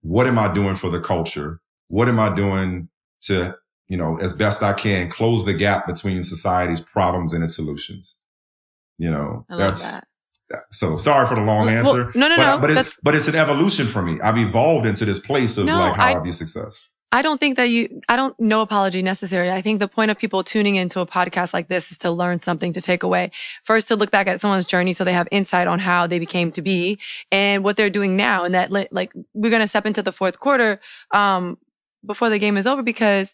What 0.02 0.26
am 0.26 0.40
I 0.40 0.52
doing 0.52 0.76
for 0.76 0.90
the 0.90 1.00
culture? 1.00 1.62
What 1.88 2.08
am 2.08 2.20
I 2.20 2.34
doing 2.34 2.90
to, 3.24 3.56
you 3.90 3.98
know, 3.98 4.18
as 4.22 4.32
best 4.32 4.64
I 4.64 4.72
can 4.74 5.10
close 5.10 5.44
the 5.46 5.54
gap 5.54 5.86
between 5.86 6.24
society's 6.24 6.80
problems 6.80 7.34
and 7.34 7.44
its 7.44 7.56
solutions? 7.56 8.16
You 8.98 9.12
know, 9.12 9.46
that's, 9.50 9.84
that. 9.92 10.04
that- 10.50 10.64
so 10.72 10.98
sorry 10.98 11.28
for 11.28 11.36
the 11.36 11.42
long 11.42 11.66
Well, 11.68 11.76
answer. 11.78 12.04
well, 12.06 12.12
no, 12.16 12.28
no, 12.28 12.36
but, 12.38 12.44
no, 12.46 12.60
But, 12.60 12.70
it, 12.88 12.94
but 13.04 13.16
it's 13.16 13.28
an 13.28 13.36
evolution 13.36 13.88
for 13.88 14.02
me. 14.02 14.20
I've 14.22 14.38
evolved 14.38 14.86
into 14.86 15.04
this 15.06 15.20
place 15.20 15.58
of 15.58 15.66
No, 15.66 15.78
like 15.80 15.96
how 15.96 16.06
I, 16.06 16.20
I- 16.20 16.24
view 16.24 16.32
success. 16.32 16.90
I 17.12 17.24
don't 17.24 17.40
think 17.40 17.58
that 17.58 17.70
you, 17.70 18.02
I 18.08 18.16
don't, 18.16 18.40
no 18.40 18.62
apology 18.62 19.02
necessary. 19.02 19.50
I 19.50 19.64
think 19.64 19.80
the 19.80 19.88
point 19.88 20.12
of 20.12 20.20
people 20.20 20.44
tuning 20.44 20.76
into 20.76 21.00
a 21.00 21.08
podcast 21.08 21.56
like 21.56 21.68
this 21.68 21.92
is 21.92 21.98
to 22.00 22.12
learn 22.12 22.38
something 22.38 22.72
to 22.74 22.82
take 22.82 23.02
away. 23.02 23.32
First, 23.64 23.88
to 23.88 23.96
look 23.96 24.12
back 24.12 24.28
at 24.28 24.40
someone's 24.40 24.66
journey 24.66 24.94
so 24.94 25.04
they 25.04 25.14
have 25.14 25.28
insight 25.32 25.68
on 25.68 25.80
how 25.80 26.06
they 26.06 26.20
became 26.20 26.52
to 26.52 26.62
be 26.62 27.00
and 27.32 27.64
what 27.64 27.78
they're 27.78 27.90
doing 27.90 28.16
now. 28.16 28.44
And 28.44 28.54
that, 28.54 28.72
like, 28.72 29.12
we're 29.34 29.50
going 29.50 29.64
to 29.64 29.68
step 29.68 29.88
into 29.88 30.04
the 30.04 30.12
fourth 30.12 30.40
quarter, 30.40 30.80
um, 31.12 31.58
before 32.06 32.30
the 32.30 32.38
game 32.38 32.58
is 32.58 32.68
over 32.68 32.84
because 32.84 33.34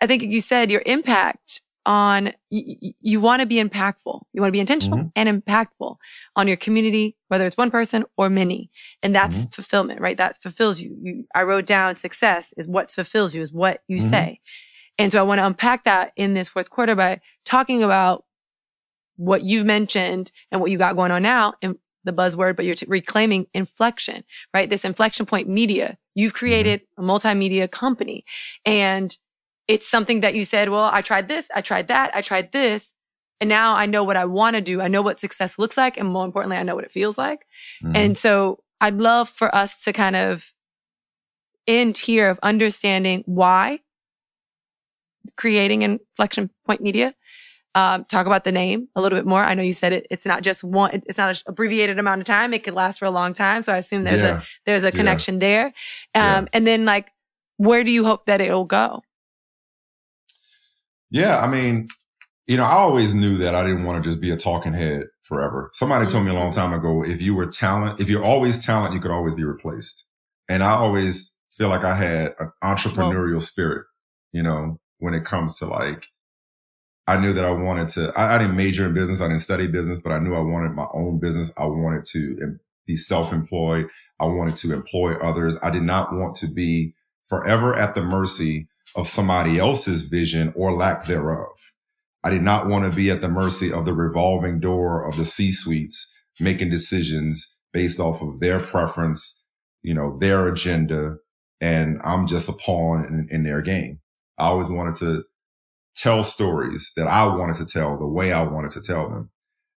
I 0.00 0.06
think 0.06 0.22
you 0.22 0.40
said 0.40 0.70
your 0.70 0.82
impact 0.86 1.62
on, 1.86 2.32
you, 2.50 2.92
you 3.00 3.20
want 3.20 3.40
to 3.40 3.46
be 3.46 3.62
impactful. 3.62 4.20
You 4.32 4.40
want 4.40 4.48
to 4.48 4.52
be 4.52 4.58
intentional 4.60 4.98
Mhm. 4.98 5.12
and 5.14 5.42
impactful 5.42 5.96
on 6.34 6.48
your 6.48 6.56
community, 6.56 7.16
whether 7.28 7.46
it's 7.46 7.56
one 7.56 7.70
person 7.70 8.04
or 8.16 8.28
many. 8.28 8.70
And 9.04 9.14
that's 9.14 9.44
fulfillment, 9.54 10.00
right? 10.00 10.16
That 10.16 10.36
fulfills 10.42 10.80
you. 10.80 10.96
you. 11.00 11.24
I 11.34 11.44
wrote 11.44 11.64
down 11.64 11.94
success 11.94 12.52
is 12.56 12.66
what 12.66 12.90
fulfills 12.90 13.34
you, 13.36 13.40
is 13.42 13.52
what 13.52 13.82
you 13.86 13.98
Mhm. 13.98 14.10
say. 14.10 14.40
And 14.98 15.12
so 15.12 15.20
I 15.20 15.22
want 15.22 15.38
to 15.38 15.46
unpack 15.46 15.84
that 15.84 16.12
in 16.16 16.34
this 16.34 16.48
fourth 16.48 16.70
quarter 16.70 16.94
by 16.96 17.20
talking 17.44 17.82
about 17.84 18.24
what 19.16 19.42
you 19.44 19.64
mentioned 19.64 20.32
and 20.50 20.60
what 20.60 20.70
you 20.70 20.78
got 20.78 20.96
going 20.96 21.12
on 21.12 21.22
now 21.22 21.54
and 21.62 21.76
the 22.04 22.12
buzzword, 22.12 22.56
but 22.56 22.64
you're 22.64 22.74
t- 22.74 22.86
reclaiming 22.88 23.46
inflection, 23.54 24.24
right? 24.52 24.68
This 24.70 24.84
inflection 24.84 25.24
point 25.26 25.48
media. 25.48 25.98
You've 26.14 26.34
created 26.34 26.82
a 26.98 27.02
multimedia 27.02 27.70
company 27.70 28.24
and 28.64 29.16
it's 29.68 29.88
something 29.88 30.20
that 30.20 30.34
you 30.34 30.44
said, 30.44 30.68
well, 30.68 30.84
I 30.92 31.02
tried 31.02 31.28
this, 31.28 31.48
I 31.54 31.60
tried 31.60 31.88
that, 31.88 32.14
I 32.14 32.20
tried 32.22 32.52
this. 32.52 32.94
And 33.40 33.48
now 33.50 33.74
I 33.74 33.84
know 33.84 34.02
what 34.02 34.16
I 34.16 34.24
want 34.24 34.56
to 34.56 34.62
do. 34.62 34.80
I 34.80 34.88
know 34.88 35.02
what 35.02 35.18
success 35.18 35.58
looks 35.58 35.76
like. 35.76 35.98
And 35.98 36.08
more 36.08 36.24
importantly, 36.24 36.56
I 36.56 36.62
know 36.62 36.74
what 36.74 36.84
it 36.84 36.90
feels 36.92 37.18
like. 37.18 37.40
Mhm. 37.84 37.94
And 37.96 38.16
so 38.18 38.62
I'd 38.80 38.94
love 38.96 39.28
for 39.28 39.54
us 39.54 39.82
to 39.84 39.92
kind 39.92 40.16
of 40.16 40.54
end 41.66 41.98
here 41.98 42.30
of 42.30 42.38
understanding 42.42 43.24
why 43.26 43.80
creating 45.36 45.82
inflection 45.82 46.50
point 46.64 46.80
media. 46.80 47.14
Um, 47.74 48.04
talk 48.06 48.26
about 48.26 48.44
the 48.44 48.52
name 48.52 48.88
a 48.96 49.02
little 49.02 49.18
bit 49.18 49.26
more. 49.26 49.44
I 49.44 49.52
know 49.52 49.62
you 49.62 49.74
said 49.74 49.92
it. 49.92 50.06
It's 50.10 50.24
not 50.24 50.42
just 50.42 50.64
one. 50.64 51.02
It's 51.06 51.18
not 51.18 51.28
an 51.36 51.42
abbreviated 51.46 51.98
amount 51.98 52.22
of 52.22 52.26
time. 52.26 52.54
It 52.54 52.64
could 52.64 52.72
last 52.72 52.98
for 52.98 53.04
a 53.04 53.10
long 53.10 53.34
time. 53.34 53.60
So 53.60 53.70
I 53.72 53.76
assume 53.76 54.04
there's 54.04 54.22
Yeah. 54.22 54.38
a 54.40 54.42
there's 54.64 54.82
a 54.84 54.86
Yeah. 54.86 54.90
connection 54.92 55.40
there. 55.40 55.66
Um, 55.66 55.72
Yeah. 56.14 56.44
and 56.54 56.66
then 56.66 56.86
like, 56.86 57.08
where 57.58 57.84
do 57.84 57.90
you 57.90 58.04
hope 58.06 58.24
that 58.26 58.40
it'll 58.40 58.64
go? 58.64 59.02
Yeah, 61.10 61.38
I 61.40 61.48
mean, 61.48 61.88
you 62.46 62.56
know, 62.56 62.64
I 62.64 62.74
always 62.74 63.14
knew 63.14 63.38
that 63.38 63.54
I 63.54 63.64
didn't 63.64 63.84
want 63.84 64.02
to 64.02 64.08
just 64.08 64.20
be 64.20 64.30
a 64.30 64.36
talking 64.36 64.72
head 64.72 65.06
forever. 65.22 65.70
Somebody 65.72 66.06
told 66.06 66.24
me 66.24 66.30
a 66.30 66.34
long 66.34 66.50
mm-hmm. 66.50 66.60
time 66.60 66.72
ago, 66.72 67.04
if 67.04 67.20
you 67.20 67.34
were 67.34 67.46
talent, 67.46 68.00
if 68.00 68.08
you're 68.08 68.24
always 68.24 68.64
talent, 68.64 68.94
you 68.94 69.00
could 69.00 69.10
always 69.10 69.34
be 69.34 69.44
replaced. 69.44 70.06
And 70.48 70.62
I 70.62 70.72
always 70.72 71.34
feel 71.52 71.68
like 71.68 71.84
I 71.84 71.94
had 71.94 72.34
an 72.38 72.52
entrepreneurial 72.62 73.42
spirit, 73.42 73.86
you 74.32 74.42
know, 74.42 74.78
when 74.98 75.14
it 75.14 75.24
comes 75.24 75.58
to 75.58 75.66
like, 75.66 76.06
I 77.08 77.18
knew 77.18 77.32
that 77.32 77.44
I 77.44 77.50
wanted 77.50 77.88
to, 77.90 78.12
I, 78.16 78.34
I 78.34 78.38
didn't 78.38 78.56
major 78.56 78.86
in 78.86 78.94
business. 78.94 79.20
I 79.20 79.28
didn't 79.28 79.40
study 79.40 79.66
business, 79.66 79.98
but 79.98 80.12
I 80.12 80.18
knew 80.18 80.34
I 80.34 80.40
wanted 80.40 80.72
my 80.72 80.86
own 80.92 81.18
business. 81.18 81.52
I 81.56 81.66
wanted 81.66 82.04
to 82.06 82.58
be 82.86 82.96
self-employed. 82.96 83.86
I 84.20 84.26
wanted 84.26 84.56
to 84.56 84.72
employ 84.72 85.14
others. 85.14 85.56
I 85.62 85.70
did 85.70 85.82
not 85.82 86.12
want 86.12 86.36
to 86.36 86.46
be 86.46 86.94
forever 87.24 87.74
at 87.74 87.94
the 87.94 88.02
mercy 88.02 88.68
of 88.96 89.06
somebody 89.06 89.58
else's 89.58 90.02
vision 90.02 90.52
or 90.56 90.74
lack 90.74 91.04
thereof. 91.04 91.72
I 92.24 92.30
did 92.30 92.42
not 92.42 92.66
want 92.66 92.90
to 92.90 92.96
be 92.96 93.10
at 93.10 93.20
the 93.20 93.28
mercy 93.28 93.72
of 93.72 93.84
the 93.84 93.92
revolving 93.92 94.58
door 94.58 95.06
of 95.06 95.16
the 95.16 95.24
C 95.24 95.52
suites 95.52 96.12
making 96.40 96.70
decisions 96.70 97.56
based 97.72 98.00
off 98.00 98.20
of 98.22 98.40
their 98.40 98.58
preference, 98.58 99.44
you 99.82 99.94
know, 99.94 100.18
their 100.18 100.48
agenda. 100.48 101.16
And 101.60 102.00
I'm 102.02 102.26
just 102.26 102.48
a 102.48 102.52
pawn 102.52 103.04
in, 103.04 103.28
in 103.30 103.44
their 103.44 103.62
game. 103.62 104.00
I 104.38 104.46
always 104.46 104.68
wanted 104.68 104.96
to 104.96 105.24
tell 105.94 106.24
stories 106.24 106.92
that 106.96 107.06
I 107.06 107.26
wanted 107.26 107.56
to 107.56 107.64
tell 107.64 107.98
the 107.98 108.06
way 108.06 108.32
I 108.32 108.42
wanted 108.42 108.70
to 108.72 108.80
tell 108.80 109.08
them. 109.08 109.30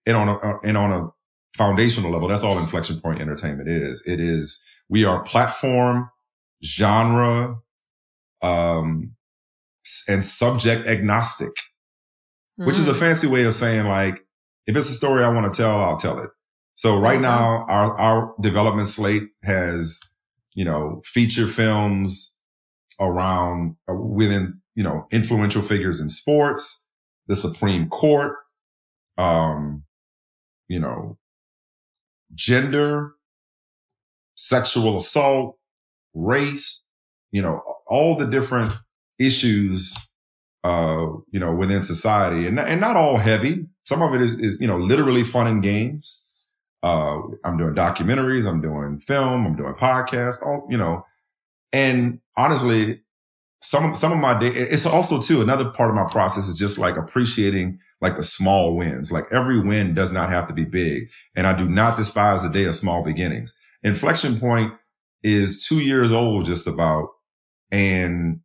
And 0.06 0.18
on 0.18 0.28
a, 0.28 0.38
uh, 0.38 0.58
and 0.64 0.78
on 0.78 0.92
a 0.92 1.10
foundational 1.56 2.12
level, 2.12 2.28
that's 2.28 2.44
all 2.44 2.58
inflection 2.58 3.00
point 3.00 3.22
entertainment 3.22 3.70
is. 3.70 4.02
It 4.06 4.20
is, 4.20 4.62
we 4.90 5.06
are 5.06 5.24
platform, 5.24 6.10
genre, 6.64 7.58
um, 8.42 9.16
and 10.08 10.24
subject 10.24 10.88
agnostic, 10.88 11.52
which 12.58 12.78
is 12.78 12.88
a 12.88 12.94
Mm. 12.94 13.00
fancy 13.00 13.28
way 13.28 13.44
of 13.44 13.54
saying 13.54 13.88
like, 13.88 14.20
if 14.68 14.76
it's 14.78 14.90
a 14.90 14.94
story 14.94 15.24
I 15.24 15.30
want 15.30 15.52
to 15.52 15.58
tell, 15.62 15.80
I'll 15.82 15.98
tell 15.98 16.20
it. 16.20 16.30
So 16.76 16.98
right 17.00 17.16
Okay. 17.16 17.22
now, 17.22 17.66
our, 17.68 17.98
our 18.00 18.36
development 18.42 18.88
slate 18.88 19.24
has, 19.44 20.00
you 20.54 20.64
know, 20.66 21.02
feature 21.06 21.48
films 21.48 22.38
around 23.00 23.76
uh, 23.90 23.96
within, 23.96 24.62
you 24.76 24.84
know, 24.84 25.08
influential 25.12 25.62
figures 25.62 26.00
in 26.00 26.10
sports, 26.10 26.86
the 27.28 27.36
Supreme 27.36 27.90
Court, 27.90 28.36
um, 29.18 29.84
you 30.68 30.80
know, 30.80 31.18
gender, 32.34 33.14
sexual 34.36 34.98
assault, 34.98 35.58
race, 36.14 36.86
you 37.32 37.42
know, 37.42 37.62
all 37.90 38.16
the 38.16 38.26
different 38.26 38.72
issues, 39.20 39.98
uh, 40.64 41.08
you 41.32 41.40
know, 41.40 41.54
within 41.54 41.82
society 41.82 42.48
and, 42.48 42.60
and 42.60 42.80
not 42.80 42.96
all 42.96 43.18
heavy. 43.18 43.66
Some 43.84 44.02
of 44.02 44.14
it 44.14 44.22
is, 44.22 44.38
is, 44.38 44.58
you 44.62 44.68
know, 44.68 44.78
literally 44.78 45.24
fun 45.24 45.48
and 45.48 45.62
games. 45.62 46.24
Uh, 46.84 47.20
I'm 47.44 47.58
doing 47.58 47.76
documentaries. 47.76 48.48
I'm 48.48 48.62
doing 48.62 49.00
film. 49.00 49.46
I'm 49.46 49.56
doing 49.58 49.74
podcasts, 49.74 50.42
all, 50.42 50.66
you 50.70 50.78
know, 50.78 51.06
and 51.74 52.20
honestly, 52.38 53.02
some, 53.62 53.94
some 53.94 54.14
of 54.14 54.20
my 54.20 54.40
day, 54.40 54.48
it's 54.48 54.86
also 54.86 55.22
too, 55.22 55.42
another 55.42 55.70
part 55.72 55.90
of 55.90 55.96
my 55.96 56.08
process 56.10 56.48
is 56.48 56.58
just 56.58 56.78
like 56.78 56.96
appreciating 56.96 57.80
like 58.00 58.16
the 58.16 58.24
small 58.24 58.78
wins. 58.78 59.12
Like 59.12 59.26
every 59.32 59.60
win 59.60 59.94
does 59.94 60.12
not 60.14 60.30
have 60.30 60.48
to 60.48 60.54
be 60.54 60.64
big. 60.64 61.10
And 61.36 61.46
I 61.46 61.58
do 61.58 61.68
not 61.68 61.98
despise 61.98 62.44
the 62.44 62.50
day 62.50 62.64
of 62.64 62.76
small 62.76 63.04
beginnings. 63.04 63.54
Inflection 63.84 64.40
point 64.40 64.74
is 65.24 65.66
two 65.68 65.82
years 65.82 66.12
old, 66.12 66.46
just 66.46 66.68
about, 66.68 67.10
and 67.72 68.42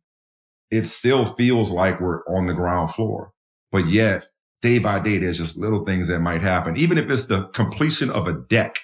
it 0.71 0.85
still 0.85 1.25
feels 1.25 1.71
like 1.71 2.01
we're 2.01 2.23
on 2.25 2.47
the 2.47 2.53
ground 2.53 2.93
floor. 2.93 3.31
But 3.71 3.87
yet, 3.87 4.27
day 4.61 4.79
by 4.79 4.99
day, 4.99 5.19
there's 5.19 5.37
just 5.37 5.57
little 5.57 5.85
things 5.85 6.07
that 6.09 6.19
might 6.21 6.41
happen. 6.41 6.77
Even 6.77 6.97
if 6.97 7.09
it's 7.09 7.27
the 7.27 7.47
completion 7.49 8.09
of 8.11 8.27
a 8.27 8.33
deck, 8.33 8.79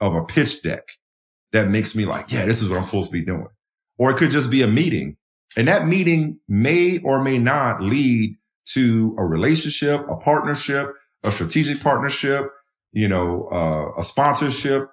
of 0.00 0.14
a 0.14 0.24
pitch 0.24 0.62
deck, 0.62 0.84
that 1.52 1.68
makes 1.70 1.94
me 1.94 2.04
like, 2.06 2.32
yeah, 2.32 2.46
this 2.46 2.62
is 2.62 2.68
what 2.68 2.78
I'm 2.78 2.84
supposed 2.84 3.10
to 3.10 3.18
be 3.18 3.24
doing. 3.24 3.48
Or 3.98 4.10
it 4.10 4.18
could 4.18 4.30
just 4.30 4.50
be 4.50 4.62
a 4.62 4.68
meeting 4.68 5.16
And 5.56 5.68
that 5.68 5.86
meeting 5.86 6.38
may 6.48 6.98
or 7.00 7.22
may 7.22 7.38
not 7.38 7.82
lead 7.82 8.36
to 8.74 9.14
a 9.18 9.24
relationship, 9.24 10.06
a 10.08 10.16
partnership, 10.16 10.92
a 11.22 11.32
strategic 11.32 11.80
partnership, 11.80 12.50
you 12.92 13.08
know, 13.08 13.48
uh, 13.50 13.92
a 13.98 14.04
sponsorship, 14.04 14.90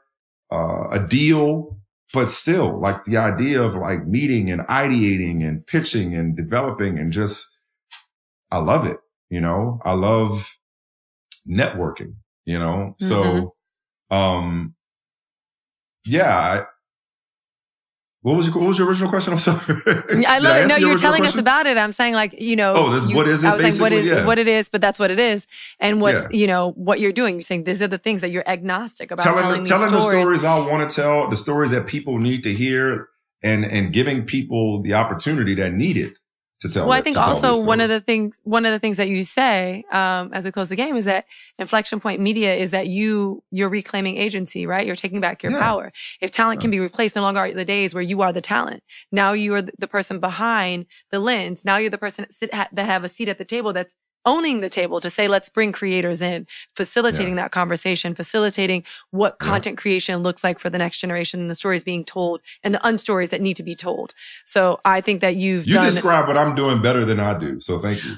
uh, 0.52 0.88
a 0.92 1.00
deal, 1.00 1.78
but 2.12 2.30
still 2.30 2.80
like 2.80 3.06
the 3.06 3.18
idea 3.18 3.62
of 3.62 3.76
like 3.76 4.06
meeting 4.08 4.52
and 4.52 4.62
ideating 4.68 5.48
and 5.48 5.66
pitching 5.66 6.16
and 6.16 6.36
developing 6.36 7.00
and 7.00 7.12
just, 7.14 7.48
I 8.52 8.58
love 8.58 8.86
it. 8.86 8.98
You 9.30 9.42
know, 9.42 9.80
I 9.84 9.94
love 9.94 10.58
networking, 11.50 12.16
you 12.46 12.60
know, 12.60 12.96
Mm-hmm. 13.02 13.08
so, 13.08 13.56
um, 14.12 14.76
yeah, 16.06 16.36
I, 16.38 16.66
what 18.24 18.36
was 18.38 18.48
your, 18.48 18.58
what 18.58 18.68
was 18.70 18.80
your 18.80 18.88
original 18.90 19.10
question? 19.10 19.34
I'm 19.34 19.40
sorry. 19.40 19.60
I 20.26 20.40
love 20.40 20.56
it. 20.58 20.62
answer 20.64 20.68
No, 20.68 20.76
you're 20.78 20.98
telling 20.98 21.26
us 21.26 21.36
about 21.38 21.68
it. 21.68 21.78
I'm 21.78 21.92
saying 21.92 22.14
like, 22.16 22.34
you 22.42 22.56
know, 22.56 22.74
Oh, 22.76 22.96
this- 22.96 23.08
you- 23.10 23.16
what 23.16 23.28
is 23.28 23.44
it 23.44 23.48
I 23.48 23.54
was 23.54 23.62
saying 23.62 23.80
what 23.80 23.92
basically? 23.92 24.10
Yeah. 24.18 24.26
what 24.26 24.40
it 24.40 24.48
is, 24.48 24.70
but 24.70 24.82
that's 24.82 24.98
what 24.98 25.12
it 25.12 25.20
is. 25.20 25.46
And 25.80 26.02
what's, 26.02 26.22
Yeah. 26.32 26.38
you 26.40 26.48
know, 26.48 26.72
what 26.72 27.00
you're 27.00 27.12
doing. 27.12 27.36
You're 27.36 27.42
saying 27.44 27.66
these 27.66 27.82
are 27.82 27.88
the 27.88 27.98
things 27.98 28.22
that 28.22 28.32
you're 28.32 28.48
agnostic 28.50 29.12
about 29.12 29.24
telling, 29.24 29.42
telling, 29.44 29.64
telling 29.64 29.84
these 29.90 29.94
the 29.94 30.02
stories. 30.02 30.22
stories 30.24 30.44
I 30.44 30.60
want 30.60 30.90
to 30.90 30.96
tell, 30.96 31.30
the 31.30 31.36
stories 31.38 31.72
that 31.72 31.86
people 31.86 32.18
need 32.18 32.42
to 32.44 32.54
hear, 32.54 33.10
and 33.44 33.66
and 33.66 33.92
giving 33.92 34.24
people 34.26 34.82
the 34.82 34.94
opportunity 34.94 35.54
that 35.56 35.74
need 35.74 35.98
it 35.98 36.14
to 36.64 36.70
tell. 36.70 36.88
Well, 36.88 36.98
I 36.98 37.02
think 37.02 37.18
also 37.18 37.64
one 37.64 37.80
of 37.80 37.90
the 37.90 38.02
things 38.02 38.40
one 38.44 38.66
of 38.66 38.72
the 38.72 38.80
things 38.80 38.98
that 38.98 39.08
you 39.08 39.24
say 39.24 39.86
um, 39.92 40.32
as 40.34 40.44
we 40.46 40.52
close 40.52 40.70
the 40.70 40.76
game 40.76 40.96
is 40.98 41.06
that 41.06 41.26
inflection 41.60 42.00
point 42.00 42.20
media 42.20 42.56
is 42.56 42.72
that 42.72 42.88
you 42.88 43.44
you're 43.52 43.70
reclaiming 43.70 44.18
agency, 44.18 44.66
right? 44.66 44.86
You're 44.86 44.96
taking 44.96 45.22
back 45.22 45.44
your 45.44 45.52
Yeah. 45.52 45.60
power. 45.60 45.94
If 46.20 46.32
talent 46.32 46.60
can 46.62 46.72
be 46.72 46.80
replaced, 46.80 47.16
no 47.16 47.22
longer 47.22 47.42
are 47.42 47.52
the 47.52 47.66
days 47.66 47.94
where 47.94 48.04
you 48.04 48.22
are 48.22 48.34
the 48.34 48.42
talent. 48.42 48.84
Now 49.12 49.34
you 49.34 49.54
are 49.56 49.62
the 49.62 49.88
person 49.88 50.20
behind 50.20 50.88
the 51.12 51.20
lens. 51.20 51.64
Now 51.64 51.78
you're 51.78 51.90
the 51.90 51.98
person 51.98 52.24
that, 52.24 52.34
sit, 52.34 52.54
ha, 52.54 52.68
that 52.74 52.86
have 52.86 53.04
a 53.04 53.10
seat 53.10 53.30
at 53.30 53.38
the 53.38 53.46
table 53.46 53.72
that's 53.74 53.96
owning 54.26 54.62
the 54.62 54.70
table 54.70 55.02
to 55.02 55.10
say, 55.10 55.28
let's 55.28 55.50
bring 55.50 55.72
creators 55.72 56.22
in, 56.22 56.48
facilitating 56.76 57.36
that 57.36 57.52
conversation, 57.52 58.16
facilitating 58.16 58.84
what 59.12 59.36
Yeah. 59.42 59.48
content 59.48 59.78
creation 59.78 60.24
looks 60.24 60.44
like 60.44 60.60
for 60.60 60.70
the 60.70 60.78
next 60.78 60.98
generation 61.00 61.40
and 61.42 61.50
the 61.50 61.56
stories 61.56 61.84
being 61.84 62.04
told 62.04 62.42
and 62.64 62.74
the 62.74 62.80
unstories 62.80 63.30
that 63.30 63.42
need 63.42 63.56
to 63.58 63.64
be 63.64 63.76
told. 63.76 64.14
So 64.46 64.80
I 64.86 65.02
think 65.02 65.22
that 65.22 65.36
you've 65.36 65.68
You 65.68 65.74
done. 65.74 65.86
describe 65.86 66.28
what 66.28 66.38
I'm 66.38 66.56
doing 66.56 66.82
better 66.82 67.06
than 67.06 67.20
I 67.20 67.38
do, 67.38 67.60
so 67.60 67.80
thank 67.80 68.04
you. 68.06 68.16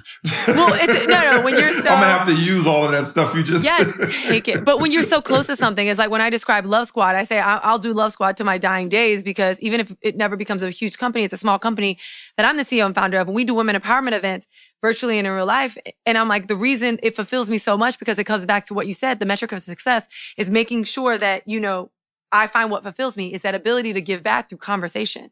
Well, 0.48 0.74
it's- 0.76 1.08
no, 1.08 1.32
no, 1.38 1.42
when 1.42 1.58
you're 1.58 1.70
so- 1.72 1.90
I'm 1.90 2.00
gonna 2.02 2.06
have 2.08 2.28
to 2.28 2.36
use 2.36 2.68
all 2.68 2.86
of 2.86 2.92
that 2.92 3.08
stuff 3.08 3.36
you 3.36 3.44
just. 3.44 3.64
Yes, 3.64 3.98
take 4.28 4.48
it. 4.48 4.64
But 4.64 4.80
when 4.80 4.92
you're 4.92 5.04
so 5.04 5.22
close 5.22 5.48
to 5.48 5.56
something, 5.56 5.88
it's 5.88 5.98
like 6.00 6.10
when 6.10 6.22
I 6.22 6.30
describe 6.30 6.66
Love 6.66 6.88
Squad, 6.88 7.16
I 7.16 7.24
say 7.24 7.40
I'll 7.40 7.80
do 7.80 7.94
Love 7.94 8.12
Squad 8.12 8.38
to 8.38 8.44
my 8.44 8.58
dying 8.58 8.90
days 8.90 9.24
because 9.24 9.60
even 9.60 9.80
if 9.80 9.94
it 10.02 10.16
never 10.16 10.36
becomes 10.36 10.62
a 10.64 10.70
huge 10.70 10.98
company, 10.98 11.24
it's 11.24 11.34
a 11.34 11.38
small 11.38 11.58
company 11.60 11.98
that 12.38 12.46
I'm 12.46 12.58
the 12.58 12.64
CEO 12.64 12.86
and 12.86 12.94
founder 12.96 13.18
of. 13.20 13.28
And 13.28 13.36
we 13.36 13.44
do 13.44 13.54
women 13.54 13.76
empowerment 13.80 14.14
events 14.14 14.48
virtually 14.82 15.18
and 15.18 15.28
in 15.28 15.34
real 15.34 15.46
life. 15.46 15.78
And 16.06 16.18
I'm 16.18 16.28
like, 16.28 16.48
the 16.48 16.56
reason 16.56 17.00
it 17.02 17.16
fulfills 17.16 17.50
me 17.50 17.58
so 17.58 17.78
much 17.78 17.98
because 18.00 18.20
it 18.20 18.26
comes 18.26 18.46
back 18.46 18.66
to 18.66 18.74
what 18.74 18.88
you 18.88 18.94
said. 18.94 19.20
The 19.20 19.26
metric 19.26 19.52
of 19.52 19.62
success 19.62 20.08
is 20.38 20.50
making 20.50 20.84
sure 20.84 21.18
that, 21.18 21.48
you 21.48 21.60
know, 21.60 21.92
I 22.32 22.48
find 22.48 22.70
what 22.70 22.84
fulfills 22.84 23.18
me 23.18 23.34
is 23.34 23.42
that 23.44 23.56
ability 23.56 23.94
to 23.94 24.02
give 24.02 24.22
back 24.24 24.50
through 24.50 24.58
conversation. 24.60 25.32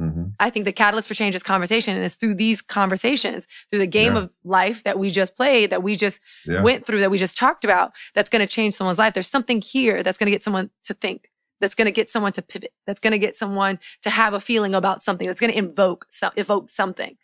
Mhm. 0.00 0.32
I 0.38 0.50
think 0.50 0.64
the 0.64 0.72
catalyst 0.72 1.08
for 1.08 1.14
change 1.14 1.34
is 1.34 1.42
conversation. 1.42 1.96
And 1.96 2.04
it's 2.04 2.14
through 2.16 2.36
these 2.36 2.62
conversations, 2.62 3.48
through 3.68 3.80
the 3.80 3.86
game 3.86 4.12
Yeah. 4.14 4.20
of 4.22 4.30
life 4.44 4.84
that 4.84 4.98
we 4.98 5.10
just 5.10 5.36
played, 5.36 5.70
that 5.70 5.82
we 5.82 5.96
just 5.96 6.20
Yeah. 6.46 6.62
went 6.62 6.86
through, 6.86 7.00
that 7.00 7.10
we 7.10 7.18
just 7.18 7.36
talked 7.36 7.64
about, 7.64 7.92
that's 8.14 8.28
going 8.30 8.40
to 8.40 8.52
change 8.52 8.74
someone's 8.74 8.98
life. 8.98 9.12
There's 9.14 9.26
something 9.26 9.60
here 9.60 10.02
that's 10.04 10.16
going 10.16 10.26
to 10.26 10.30
get 10.30 10.44
someone 10.44 10.70
to 10.84 10.94
think, 10.94 11.30
that's 11.60 11.74
going 11.74 11.86
to 11.86 11.92
get 11.92 12.10
someone 12.10 12.32
to 12.32 12.42
pivot, 12.42 12.72
that's 12.86 13.00
going 13.00 13.12
to 13.12 13.18
get 13.18 13.36
someone 13.36 13.78
to 14.02 14.10
have 14.10 14.34
a 14.34 14.40
feeling 14.40 14.74
about 14.74 15.02
something, 15.02 15.26
that's 15.26 15.40
going 15.40 15.52
to 15.52 15.58
invoke, 15.58 16.06
so, 16.10 16.30
evoke 16.36 16.70
something. 16.70 17.16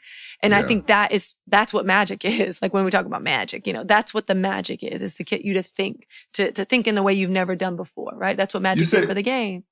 And 0.43 0.55
I 0.55 0.63
think 0.63 0.87
that 0.89 1.13
is, 1.13 1.35
that's 1.47 1.73
what 1.73 1.87
magic 1.87 2.25
is. 2.25 2.61
Like 2.61 2.75
when 2.75 2.85
we 2.85 2.91
talk 2.91 3.07
about 3.07 3.23
magic, 3.23 3.67
you 3.67 3.73
know, 3.73 3.85
that's 3.85 4.13
what 4.13 4.27
the 4.27 4.35
magic 4.35 4.83
is, 4.83 5.03
is 5.03 5.15
to 5.15 5.25
get 5.25 5.45
you 5.45 5.55
to 5.55 5.63
think, 5.63 6.07
to, 6.35 6.53
to 6.53 6.65
think 6.65 6.87
in 6.87 6.95
the 6.95 7.03
way 7.03 7.15
you've 7.15 7.31
never 7.31 7.57
done 7.57 7.77
before, 7.77 8.13
right? 8.15 8.37
That's 8.37 8.55
what 8.55 8.63
magic 8.63 8.87
said- 8.87 9.01
did 9.01 9.09
for 9.09 9.15
the 9.15 9.23
game. 9.23 9.65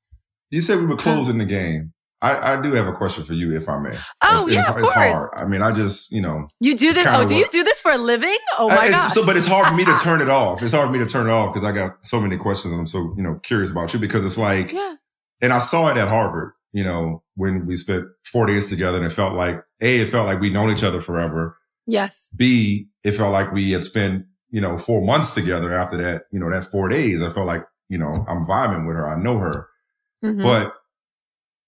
You 0.51 0.61
said 0.61 0.81
we 0.81 0.87
were 0.87 0.97
closing 0.97 1.39
the 1.39 1.47
game. 1.47 1.95
I, 2.23 2.55
I 2.55 2.63
do 2.63 2.73
have 2.75 2.87
a 2.87 2.93
question 2.93 3.25
for 3.25 3.33
you, 3.33 3.55
if 3.57 3.69
I 3.69 3.79
may. 3.79 3.99
Oh, 4.23 4.47
it's, 4.47 4.55
yeah, 4.55 4.61
it's, 4.61 4.69
of 4.71 4.79
it's 4.79 4.91
course. 4.91 4.95
hard. 5.13 5.31
I 5.35 5.45
mean, 5.45 5.61
I 5.61 5.73
just, 5.73 6.13
you 6.13 6.21
know, 6.21 6.47
You 6.61 6.77
do 6.77 6.93
this? 6.93 7.07
Oh, 7.11 7.27
do 7.27 7.35
you 7.35 7.49
do 7.51 7.65
this 7.65 7.81
for 7.81 7.91
a 7.91 7.99
living? 7.99 8.39
Oh 8.59 8.69
my 8.69 8.77
I- 8.77 8.91
gosh. 8.91 9.13
So, 9.15 9.27
but 9.27 9.37
it's 9.37 9.47
hard 9.47 9.67
for 9.67 9.75
me 9.75 9.85
to 9.85 9.95
turn 10.03 10.21
it 10.21 10.29
off. 10.29 10.63
It's 10.63 10.73
hard 10.73 10.87
for 10.87 10.93
me 10.93 11.01
to 11.01 11.07
turn 11.07 11.27
it 11.29 11.33
off 11.33 11.53
because 11.53 11.69
I 11.69 11.73
got 11.73 12.07
so 12.07 12.21
many 12.21 12.37
questions 12.37 12.71
and 12.73 12.81
I'm 12.81 12.87
so, 12.87 13.13
you 13.17 13.23
know, 13.25 13.41
curious 13.43 13.71
about 13.73 13.93
you 13.93 13.99
because 14.01 14.25
it's 14.25 14.39
like, 14.39 14.73
yeah. 14.73 14.95
and 15.41 15.53
I 15.53 15.59
saw 15.59 15.89
it 15.91 15.97
at 15.99 16.07
Harvard, 16.09 16.53
you 16.73 16.85
know, 16.85 17.23
when 17.35 17.67
we 17.67 17.75
spent 17.75 18.05
four 18.25 18.47
days 18.47 18.69
together 18.69 18.99
and 18.99 19.07
it 19.07 19.11
felt 19.11 19.35
like, 19.35 19.61
A, 19.81 20.01
it 20.03 20.09
felt 20.09 20.27
like 20.27 20.41
we'd 20.41 20.53
known 20.53 20.71
each 20.71 20.85
other 20.85 21.01
forever. 21.01 21.59
Yes. 21.89 22.31
B, 22.37 22.87
it 23.03 23.13
felt 23.13 23.33
like 23.33 23.51
we 23.53 23.73
had 23.73 23.83
spent, 23.83 24.27
you 24.51 24.61
know, 24.61 24.79
four 24.79 25.05
months 25.05 25.35
together 25.35 25.73
after 25.73 25.97
that, 25.97 26.27
you 26.31 26.39
know, 26.39 26.49
that 26.51 26.71
four 26.71 26.89
days. 26.89 27.21
I 27.21 27.31
felt 27.31 27.47
like, 27.49 27.65
you 27.89 27.99
know, 27.99 28.25
I'm 28.29 28.47
vibing 28.47 28.87
with 28.87 28.95
her. 28.97 29.09
I 29.09 29.21
know 29.21 29.39
her. 29.39 29.67
Mhm. 30.25 30.43
But 30.45 30.75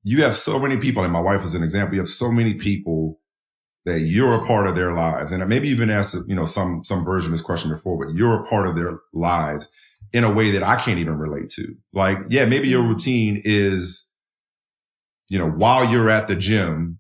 you 0.05 0.23
have 0.23 0.37
so 0.37 0.61
many 0.61 0.77
people, 0.77 1.03
and 1.03 1.13
my 1.13 1.21
wife 1.21 1.43
is 1.43 1.55
an 1.55 1.63
example. 1.63 1.95
You 1.95 2.01
have 2.03 2.09
so 2.09 2.31
many 2.31 2.55
people 2.55 3.19
that 3.87 4.01
you're 4.01 4.35
a 4.35 4.47
part 4.47 4.67
of 4.67 4.75
their 4.75 4.93
lives. 4.93 5.33
And 5.33 5.47
maybe 5.49 5.69
you've 5.69 5.79
been 5.79 5.91
asked, 5.91 6.17
you 6.27 6.35
know, 6.35 6.45
some, 6.45 6.85
some 6.85 7.05
version 7.05 7.29
of 7.29 7.33
this 7.33 7.45
question 7.45 7.71
before, 7.71 8.03
but 8.03 8.15
you're 8.15 8.43
a 8.43 8.47
part 8.47 8.67
of 8.67 8.77
their 8.77 9.01
lives 9.13 9.69
in 10.13 10.25
a 10.25 10.33
way 10.33 10.51
that 10.53 10.63
I 10.63 10.77
can't 10.77 10.99
even 10.99 11.19
relate 11.19 11.51
to. 11.51 11.75
Like, 11.93 12.19
yeah, 12.31 12.45
maybe 12.45 12.69
your 12.69 12.81
mm-hmm. 12.81 12.91
routine 12.91 13.43
is, 13.45 14.09
you 15.29 15.39
know, 15.39 15.49
while 15.49 15.85
you're 15.85 16.09
at 16.09 16.29
the 16.29 16.37
gym 16.37 16.99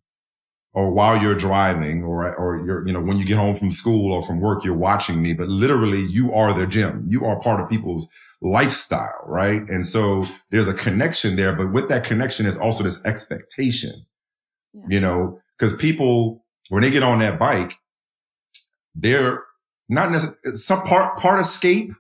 or 0.72 0.90
while 0.90 1.20
you're 1.20 1.35
driving 1.35 2.02
or, 2.02 2.35
or 2.35 2.66
you're, 2.66 2.86
you 2.86 2.93
know, 2.93 3.01
when 3.01 3.16
you 3.16 3.24
get 3.24 3.36
home 3.36 3.56
from 3.56 3.70
school 3.70 4.12
or 4.12 4.22
from 4.22 4.40
work, 4.40 4.64
you're 4.64 4.74
watching 4.74 5.22
me, 5.22 5.32
but 5.32 5.48
literally 5.48 6.05
you 6.05 6.32
are 6.35 6.52
the 6.52 6.66
gym. 6.66 7.06
You 7.09 7.24
are 7.24 7.40
part 7.40 7.60
of 7.60 7.68
people's 7.70 8.10
lifestyle, 8.40 9.24
right? 9.27 9.62
And 9.69 9.85
so 9.86 10.24
there's 10.51 10.69
a 10.69 10.74
connection 10.74 11.36
there, 11.36 11.55
but 11.55 11.73
with 11.73 11.89
that 11.89 12.05
connection 12.05 12.47
is 12.47 12.56
also 12.56 12.85
this 12.85 13.05
expectation, 13.05 14.06
Yeah. 14.73 14.82
you 14.89 15.01
know, 15.01 15.40
because 15.56 15.73
people, 15.74 16.44
when 16.69 16.82
they 16.82 16.90
get 16.90 17.02
on 17.02 17.19
that 17.20 17.39
bike, 17.39 17.74
they're 18.94 19.44
not 19.89 20.11
necessarily 20.11 20.56
some 20.56 20.82
part, 20.82 21.19
part 21.19 21.40
escape, 21.40 21.93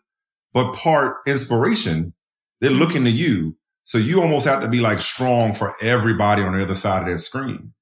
but 0.52 0.72
part 0.74 1.18
inspiration. 1.26 2.14
They're 2.60 2.70
mm-hmm. 2.70 2.80
looking 2.80 3.04
to 3.04 3.10
you. 3.10 3.56
So 3.84 3.98
you 3.98 4.22
almost 4.22 4.46
have 4.46 4.62
to 4.62 4.68
be 4.68 4.80
like 4.80 5.00
strong 5.00 5.52
for 5.52 5.74
everybody 5.82 6.42
on 6.42 6.56
the 6.56 6.62
other 6.62 6.74
side 6.74 7.02
of 7.02 7.08
that 7.08 7.18
screen. 7.18 7.72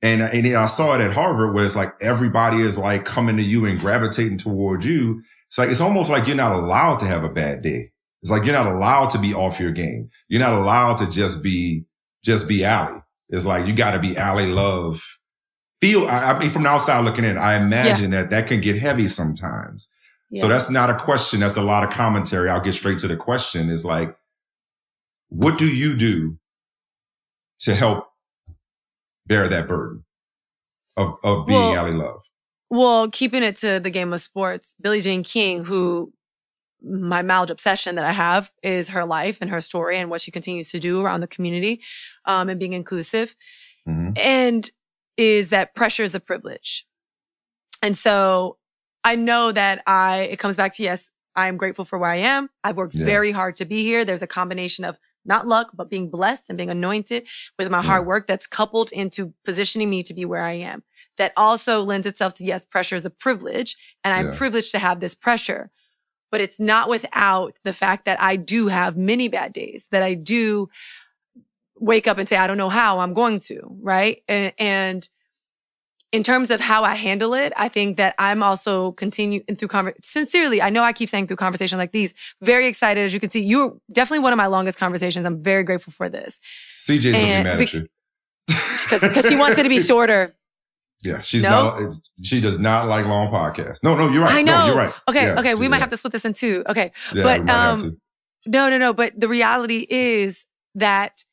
And, 0.00 0.22
and 0.22 0.56
I 0.56 0.68
saw 0.68 0.94
it 0.94 1.00
at 1.00 1.12
Harvard 1.12 1.54
where 1.54 1.66
it's 1.66 1.76
like 1.76 1.92
everybody 2.00 2.60
is 2.60 2.78
like 2.78 3.04
coming 3.04 3.36
to 3.36 3.42
you 3.42 3.64
and 3.66 3.80
gravitating 3.80 4.38
towards 4.38 4.86
you. 4.86 5.22
It's 5.48 5.58
like, 5.58 5.70
it's 5.70 5.80
almost 5.80 6.10
like 6.10 6.26
you're 6.26 6.36
not 6.36 6.52
allowed 6.52 7.00
to 7.00 7.06
have 7.06 7.24
a 7.24 7.28
bad 7.28 7.62
day. 7.62 7.90
It's 8.22 8.30
like 8.30 8.44
you're 8.44 8.54
not 8.54 8.66
allowed 8.72 9.10
to 9.10 9.18
be 9.18 9.34
off 9.34 9.60
your 9.60 9.70
game. 9.72 10.10
You're 10.28 10.40
not 10.40 10.54
allowed 10.54 10.96
to 10.96 11.08
just 11.08 11.42
be, 11.42 11.84
just 12.24 12.48
be 12.48 12.64
Ally. 12.64 13.00
It's 13.28 13.46
like 13.46 13.66
you 13.66 13.74
got 13.74 13.92
to 13.92 13.98
be 13.98 14.16
Ally 14.16 14.44
Love. 14.46 15.02
Feel, 15.80 16.06
I, 16.08 16.32
I 16.32 16.38
mean, 16.38 16.50
from 16.50 16.64
the 16.64 16.68
outside 16.68 17.04
looking 17.04 17.24
in, 17.24 17.38
I 17.38 17.54
imagine 17.54 18.10
that 18.10 18.30
that 18.30 18.46
can 18.48 18.60
get 18.60 18.78
heavy 18.78 19.06
sometimes. 19.08 19.88
So 20.34 20.48
that's 20.48 20.68
not 20.68 20.90
a 20.90 20.94
question. 20.94 21.40
That's 21.40 21.56
a 21.56 21.62
lot 21.62 21.84
of 21.84 21.90
commentary. 21.90 22.50
I'll 22.50 22.60
get 22.60 22.74
straight 22.74 22.98
to 22.98 23.08
the 23.08 23.16
question 23.16 23.70
is 23.70 23.84
like, 23.84 24.14
what 25.30 25.56
do 25.56 25.66
you 25.66 25.96
do 25.96 26.38
to 27.60 27.74
help 27.74 28.08
bear 29.26 29.48
that 29.48 29.66
burden 29.66 30.04
of, 30.96 31.14
of 31.22 31.46
being 31.46 31.60
Well, 31.60 31.76
Ally 31.76 31.90
Love? 31.92 32.27
Well, 32.70 33.08
keeping 33.10 33.42
it 33.42 33.56
to 33.56 33.80
the 33.80 33.90
game 33.90 34.12
of 34.12 34.20
sports, 34.20 34.74
Billie 34.80 35.00
Jean 35.00 35.22
King, 35.22 35.64
who 35.64 36.12
my 36.82 37.22
mild 37.22 37.50
obsession 37.50 37.96
that 37.96 38.04
I 38.04 38.12
have 38.12 38.52
is 38.62 38.90
her 38.90 39.04
life 39.04 39.38
and 39.40 39.50
her 39.50 39.60
story 39.60 39.98
and 39.98 40.10
what 40.10 40.20
she 40.20 40.30
continues 40.30 40.70
to 40.70 40.78
do 40.78 41.00
around 41.00 41.20
the 41.20 41.26
community 41.26 41.80
um, 42.24 42.48
and 42.48 42.60
being 42.60 42.72
inclusive. 42.74 43.34
Mhm. 43.88 44.16
And 44.18 44.70
is 45.16 45.48
that 45.50 45.74
pressure 45.74 46.04
is 46.04 46.14
a 46.14 46.20
privilege. 46.20 46.86
And 47.82 47.96
so 47.98 48.58
I 49.02 49.16
know 49.16 49.50
that 49.50 49.82
I, 49.86 50.28
it 50.30 50.38
comes 50.38 50.56
back 50.56 50.74
to 50.74 50.82
yes, 50.82 51.10
I 51.34 51.48
am 51.48 51.56
grateful 51.56 51.84
for 51.84 51.98
where 51.98 52.10
I 52.10 52.16
am. 52.16 52.48
I've 52.62 52.76
worked 52.76 52.94
Yeah. 52.94 53.06
very 53.06 53.32
hard 53.32 53.56
to 53.56 53.64
be 53.64 53.82
here. 53.82 54.04
There's 54.04 54.22
a 54.22 54.26
combination 54.28 54.84
of 54.84 54.98
not 55.24 55.46
luck, 55.48 55.70
but 55.74 55.90
being 55.90 56.10
blessed 56.10 56.48
and 56.48 56.56
being 56.56 56.70
anointed 56.70 57.26
with 57.58 57.70
my 57.70 57.78
Yeah. 57.78 57.84
hard 57.84 58.06
work 58.06 58.26
that's 58.28 58.46
coupled 58.46 58.92
into 58.92 59.34
positioning 59.44 59.90
me 59.90 60.02
to 60.04 60.14
be 60.14 60.24
where 60.24 60.42
I 60.44 60.52
am. 60.54 60.84
That 61.18 61.32
also 61.36 61.82
lends 61.82 62.06
itself 62.06 62.34
to 62.34 62.44
yes, 62.44 62.64
pressure 62.64 62.96
is 62.96 63.04
a 63.04 63.10
privilege 63.10 63.76
and 64.04 64.14
I'm 64.14 64.26
Yeah. 64.32 64.36
privileged 64.38 64.70
to 64.72 64.78
have 64.78 65.00
this 65.00 65.14
pressure. 65.14 65.70
But 66.30 66.40
it's 66.40 66.60
not 66.60 66.88
without 66.88 67.54
the 67.64 67.72
fact 67.72 68.04
that 68.04 68.20
I 68.20 68.36
do 68.36 68.68
have 68.68 68.96
many 68.96 69.28
bad 69.28 69.52
days, 69.52 69.86
that 69.90 70.02
I 70.02 70.14
do 70.14 70.68
wake 71.78 72.06
up 72.06 72.18
and 72.18 72.28
say, 72.28 72.36
I 72.36 72.46
don't 72.46 72.58
know 72.58 72.68
how 72.68 72.98
I'm 73.00 73.14
going 73.14 73.40
to, 73.40 73.60
right? 73.80 74.22
And, 74.28 74.52
and 74.58 75.08
in 76.10 76.22
terms 76.22 76.50
of 76.50 76.60
how 76.60 76.84
I 76.84 76.94
handle 76.94 77.34
it, 77.34 77.52
I 77.56 77.68
think 77.68 77.98
that 77.98 78.14
I'm 78.18 78.42
also 78.42 78.92
continuing 78.92 79.44
through 79.56 79.68
conversation. 79.68 80.02
sincerely. 80.02 80.60
I 80.62 80.70
know 80.70 80.82
I 80.82 80.92
keep 80.92 81.08
saying 81.08 81.26
through 81.26 81.36
conversations 81.36 81.78
like 81.78 81.92
these, 81.92 82.14
very 82.40 82.66
excited. 82.66 83.04
As 83.04 83.12
you 83.14 83.20
can 83.20 83.30
see, 83.30 83.42
you're 83.42 83.76
definitely 83.92 84.22
one 84.22 84.32
of 84.32 84.38
my 84.38 84.46
longest 84.46 84.78
conversations. 84.78 85.26
I'm 85.26 85.42
very 85.42 85.64
grateful 85.64 85.92
for 85.92 86.08
this. 86.08 86.40
CJ's 86.78 87.12
gonna 87.12 87.18
be 87.18 87.28
mad 87.28 87.58
be- 87.58 87.64
at 87.64 87.72
you. 87.74 87.88
because 89.00 89.26
she 89.28 89.36
wants 89.36 89.58
it 89.58 89.64
to 89.64 89.68
be 89.68 89.80
shorter. 89.80 90.34
Yeah, 91.02 91.20
she's 91.20 91.42
No? 91.44 91.76
not. 91.78 91.92
She 92.22 92.40
does 92.40 92.58
not 92.58 92.88
like 92.88 93.06
long 93.06 93.28
podcasts. 93.32 93.82
No, 93.84 93.94
no, 93.96 94.08
you're 94.08 94.22
right. 94.22 94.34
I 94.34 94.42
know. 94.42 94.58
No, 94.58 94.66
you're 94.66 94.76
right. 94.76 94.94
Okay, 95.08 95.26
Yeah, 95.26 95.38
okay, 95.38 95.54
we 95.54 95.68
might 95.68 95.76
right. 95.76 95.80
have 95.82 95.90
to 95.90 95.96
split 95.96 96.12
this 96.12 96.24
in 96.24 96.32
two. 96.34 96.64
Okay, 96.68 96.90
Yeah, 97.14 97.22
but, 97.22 97.38
we 97.40 97.44
might 97.44 97.52
have 97.52 97.80
um, 97.82 98.00
no, 98.46 98.68
no, 98.70 98.78
no. 98.78 98.92
But 98.92 99.18
the 99.18 99.28
reality 99.28 99.86
is 99.88 100.46
that 100.74 101.24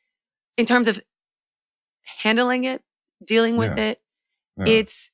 in 0.57 0.65
terms 0.65 0.87
of 0.87 1.01
handling 2.21 2.63
it, 2.65 2.81
dealing 3.23 3.57
with 3.57 3.77
Yeah. 3.77 3.83
it, 3.91 4.01
it's 4.67 5.11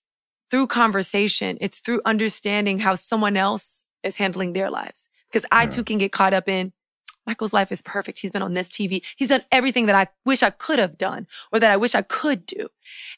through 0.50 0.68
conversation. 0.68 1.58
It's 1.62 1.80
through 1.80 2.02
understanding 2.06 2.80
how 2.80 2.96
someone 2.96 3.38
else 3.38 3.86
is 4.04 4.18
handling 4.18 4.54
their 4.54 4.70
lives. 4.70 5.08
Because 5.32 5.46
I 5.52 5.66
too 5.66 5.84
can 5.84 5.98
get 5.98 6.12
caught 6.12 6.34
up 6.34 6.50
in 6.50 6.74
Michael's 7.32 7.54
life 7.54 7.72
is 7.72 7.82
perfect. 7.82 8.20
He's 8.20 8.32
been 8.32 8.42
on 8.42 8.54
this 8.56 8.68
TV. 8.68 9.02
He's 9.16 9.30
done 9.30 9.42
everything 9.54 9.86
that 9.86 9.96
I 9.96 10.08
wish 10.26 10.44
I 10.44 10.50
could 10.50 10.80
have 10.80 10.98
done 10.98 11.28
or 11.54 11.62
that 11.62 11.72
I 11.72 11.78
wish 11.78 11.96
I 11.96 12.02
could 12.02 12.46
do. 12.46 12.68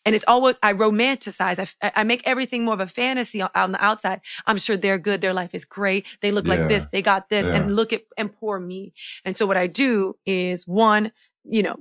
And 0.05 0.13
it's 0.13 0.23
always, 0.27 0.59
I 0.61 0.71
romanticize. 0.73 1.57
I, 1.81 1.91
I 1.95 2.03
make 2.03 2.21
everything 2.25 2.63
more 2.63 2.75
of 2.75 2.79
a 2.79 2.85
fantasy 2.85 3.41
on, 3.41 3.49
on 3.55 3.71
the 3.71 3.83
outside. 3.83 4.21
I'm 4.45 4.59
sure 4.59 4.77
they're 4.77 4.99
good. 4.99 5.21
Their 5.21 5.33
life 5.33 5.55
is 5.55 5.65
great. 5.65 6.05
They 6.21 6.31
look 6.31 6.45
Yeah. 6.45 6.55
like 6.55 6.67
this. 6.69 6.85
They 6.91 7.01
got 7.01 7.29
this. 7.29 7.47
Yeah. 7.47 7.55
And 7.55 7.75
look 7.75 7.91
at, 7.91 8.03
and 8.17 8.31
poor 8.31 8.59
me. 8.59 8.93
And 9.25 9.35
so 9.35 9.47
what 9.47 9.57
I 9.57 9.65
do 9.65 10.15
is 10.27 10.67
one, 10.67 11.11
you 11.43 11.63
know, 11.63 11.77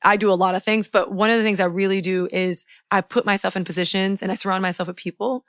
I 0.00 0.16
do 0.16 0.30
a 0.30 0.34
lot 0.44 0.54
of 0.54 0.62
things, 0.62 0.88
but 0.88 1.10
one 1.10 1.30
of 1.30 1.36
the 1.38 1.42
things 1.42 1.58
I 1.58 1.64
really 1.66 2.00
do 2.00 2.28
is 2.30 2.64
I 2.92 3.00
put 3.00 3.26
myself 3.26 3.56
in 3.56 3.64
positions 3.64 4.22
and 4.22 4.30
I 4.30 4.36
surround 4.36 4.62
myself 4.62 4.86
with 4.86 4.96
people 4.96 5.44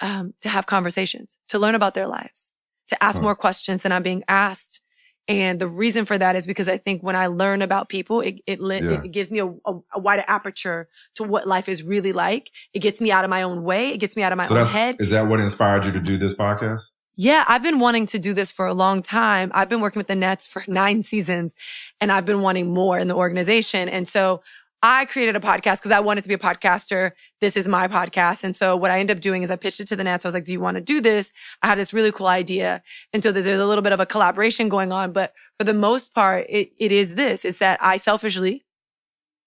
um, 0.00 0.34
to 0.42 0.50
have 0.50 0.66
conversations, 0.66 1.38
to 1.48 1.58
learn 1.58 1.74
about 1.74 1.94
their 1.94 2.06
lives, 2.06 2.52
to 2.88 3.02
ask 3.02 3.16
Huh. 3.16 3.22
more 3.22 3.34
questions 3.34 3.82
than 3.82 3.92
I'm 3.92 4.02
being 4.02 4.24
asked. 4.28 4.82
And 5.26 5.58
the 5.58 5.68
reason 5.68 6.04
for 6.04 6.18
that 6.18 6.36
is 6.36 6.46
because 6.46 6.68
I 6.68 6.76
think 6.76 7.02
when 7.02 7.16
I 7.16 7.28
learn 7.28 7.62
about 7.62 7.88
people, 7.88 8.20
it 8.20 8.40
it, 8.46 8.60
Yeah. 8.60 9.02
it 9.02 9.10
gives 9.10 9.30
me 9.30 9.38
a, 9.38 9.46
a, 9.46 9.80
a 9.94 9.98
wider 9.98 10.24
aperture 10.26 10.88
to 11.14 11.24
what 11.24 11.46
life 11.46 11.68
is 11.68 11.82
really 11.82 12.12
like. 12.12 12.50
It 12.74 12.80
gets 12.80 13.00
me 13.00 13.10
out 13.10 13.24
of 13.24 13.30
my 13.30 13.42
own 13.42 13.62
way. 13.64 13.88
It 13.90 13.98
gets 13.98 14.16
me 14.16 14.22
out 14.22 14.32
of 14.32 14.36
my 14.38 14.44
So 14.46 14.56
own 14.56 14.66
head. 14.66 14.96
is 15.00 15.10
that 15.10 15.26
what 15.26 15.40
inspired 15.40 15.84
you 15.86 15.92
to 15.92 16.00
do 16.00 16.18
this 16.18 16.34
podcast? 16.34 16.82
Yeah, 17.16 17.44
I've 17.46 17.62
been 17.62 17.78
wanting 17.78 18.06
to 18.06 18.18
do 18.18 18.34
this 18.34 18.50
for 18.50 18.66
a 18.66 18.74
long 18.74 19.00
time. 19.00 19.52
I've 19.54 19.68
been 19.68 19.80
working 19.80 20.00
with 20.00 20.08
the 20.08 20.16
Nets 20.16 20.46
for 20.48 20.64
nine 20.66 21.02
seasons 21.04 21.54
and 22.00 22.10
I've 22.10 22.26
been 22.26 22.40
wanting 22.40 22.74
more 22.74 22.98
in 22.98 23.06
the 23.08 23.14
organization. 23.14 23.88
And 23.88 24.06
so 24.08 24.42
I 24.86 25.06
created 25.06 25.34
a 25.34 25.40
podcast 25.40 25.78
because 25.78 25.92
I 25.92 26.00
wanted 26.00 26.24
to 26.24 26.28
be 26.28 26.34
a 26.34 26.38
podcaster. 26.38 27.12
This 27.40 27.56
is 27.56 27.66
my 27.66 27.88
podcast. 27.88 28.44
And 28.44 28.54
so 28.54 28.76
what 28.76 28.90
I 28.90 29.00
ended 29.00 29.16
up 29.16 29.22
doing 29.22 29.42
is 29.42 29.50
I 29.50 29.56
pitched 29.56 29.80
it 29.80 29.88
to 29.88 29.96
the 29.96 30.04
Nets. 30.04 30.26
I 30.26 30.28
was 30.28 30.34
like, 30.34 30.44
do 30.44 30.52
you 30.52 30.60
want 30.60 30.74
to 30.74 30.82
do 30.82 31.00
this? 31.00 31.32
I 31.62 31.68
have 31.68 31.78
this 31.78 31.94
really 31.94 32.12
cool 32.12 32.26
idea. 32.26 32.82
And 33.14 33.22
so 33.22 33.32
there's, 33.32 33.46
there's 33.46 33.60
a 33.60 33.64
little 33.64 33.80
bit 33.80 33.94
of 33.94 34.00
a 34.00 34.04
collaboration 34.04 34.68
going 34.68 34.92
on. 34.92 35.12
But 35.14 35.32
for 35.56 35.64
the 35.64 35.72
most 35.72 36.14
part, 36.14 36.44
it, 36.50 36.72
it 36.78 36.92
is 36.92 37.14
this. 37.14 37.46
It's 37.46 37.60
that 37.60 37.82
I 37.82 37.96
selfishly, 37.96 38.62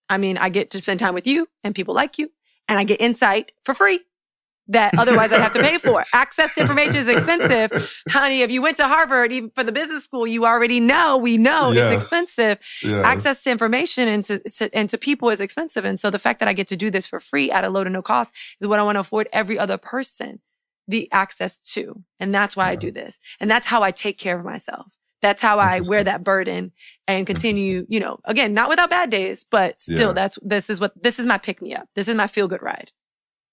I 0.10 0.18
mean, 0.18 0.40
I 0.40 0.50
get 0.50 0.72
to 0.72 0.82
spend 0.82 1.00
time 1.00 1.14
with 1.14 1.28
you 1.28 1.48
and 1.64 1.76
people 1.76 1.94
like 1.94 2.18
you 2.18 2.32
and 2.68 2.80
I 2.80 2.84
get 2.84 3.00
insight 3.00 3.52
for 3.64 3.76
free 3.76 4.00
that 4.70 4.94
otherwise 4.98 5.32
I'd 5.32 5.42
have 5.42 5.52
to 5.54 5.62
pay 5.62 5.78
for. 5.78 6.04
Access 6.14 6.54
to 6.56 6.62
information 6.62 6.98
is 6.98 7.08
expensive. 7.08 7.92
Honey, 8.10 8.42
if 8.42 8.52
you 8.52 8.62
went 8.62 8.78
to 8.78 8.88
Harvard, 8.88 9.32
even 9.32 9.52
for 9.56 9.64
the 9.64 9.72
business 9.72 10.04
school, 10.04 10.28
you 10.28 10.46
already 10.46 10.80
know, 10.80 11.18
we 11.18 11.38
know 11.38 11.72
Yes. 11.72 11.92
it's 11.94 12.04
expensive. 12.04 12.58
Yeah. 12.84 13.02
Access 13.02 13.44
to 13.44 13.52
information 13.52 14.08
and 14.08 14.24
to, 14.26 14.40
to, 14.40 14.76
and 14.76 14.90
to 14.90 14.98
people 14.98 15.30
is 15.30 15.40
expensive. 15.42 15.86
And 15.86 16.00
so 16.00 16.10
the 16.10 16.20
fact 16.20 16.40
that 16.40 16.50
I 16.50 16.54
get 16.54 16.68
to 16.68 16.76
do 16.78 16.90
this 16.92 17.08
for 17.08 17.20
free 17.20 17.52
at 17.52 17.64
a 17.64 17.70
low 17.70 17.84
to 17.84 17.90
no 17.90 18.02
cost 18.02 18.34
is 18.62 18.68
what 18.68 18.80
I 18.80 18.84
want 18.84 18.96
to 18.98 19.02
afford 19.02 19.28
every 19.34 19.58
other 19.58 19.78
person 19.78 20.40
the 20.88 21.12
access 21.12 21.60
to. 21.60 22.04
And 22.20 22.34
that's 22.34 22.56
why 22.56 22.70
I 22.70 22.76
do 22.76 22.92
this. 22.92 23.20
And 23.40 23.52
that's 23.52 23.68
how 23.68 23.84
I 23.84 23.92
take 23.92 24.18
care 24.18 24.40
of 24.40 24.46
myself. 24.46 24.88
That's 25.22 25.42
how 25.42 25.60
I 25.60 25.82
wear 25.82 26.04
that 26.04 26.24
burden 26.24 26.72
and 27.08 27.26
continue, 27.26 27.86
you 27.90 28.00
know, 28.00 28.20
again, 28.24 28.54
not 28.54 28.70
without 28.70 28.90
bad 28.90 29.10
days, 29.10 29.44
but 29.50 29.82
still 29.82 30.10
Yeah. 30.10 30.14
that's, 30.14 30.38
this 30.44 30.70
is 30.70 30.80
what, 30.80 30.94
this 31.02 31.20
is 31.20 31.26
my 31.26 31.38
pick 31.40 31.62
me 31.62 31.74
up. 31.76 31.90
This 31.96 32.08
is 32.08 32.16
my 32.16 32.28
feel 32.28 32.48
good 32.48 32.62
ride. 32.62 32.92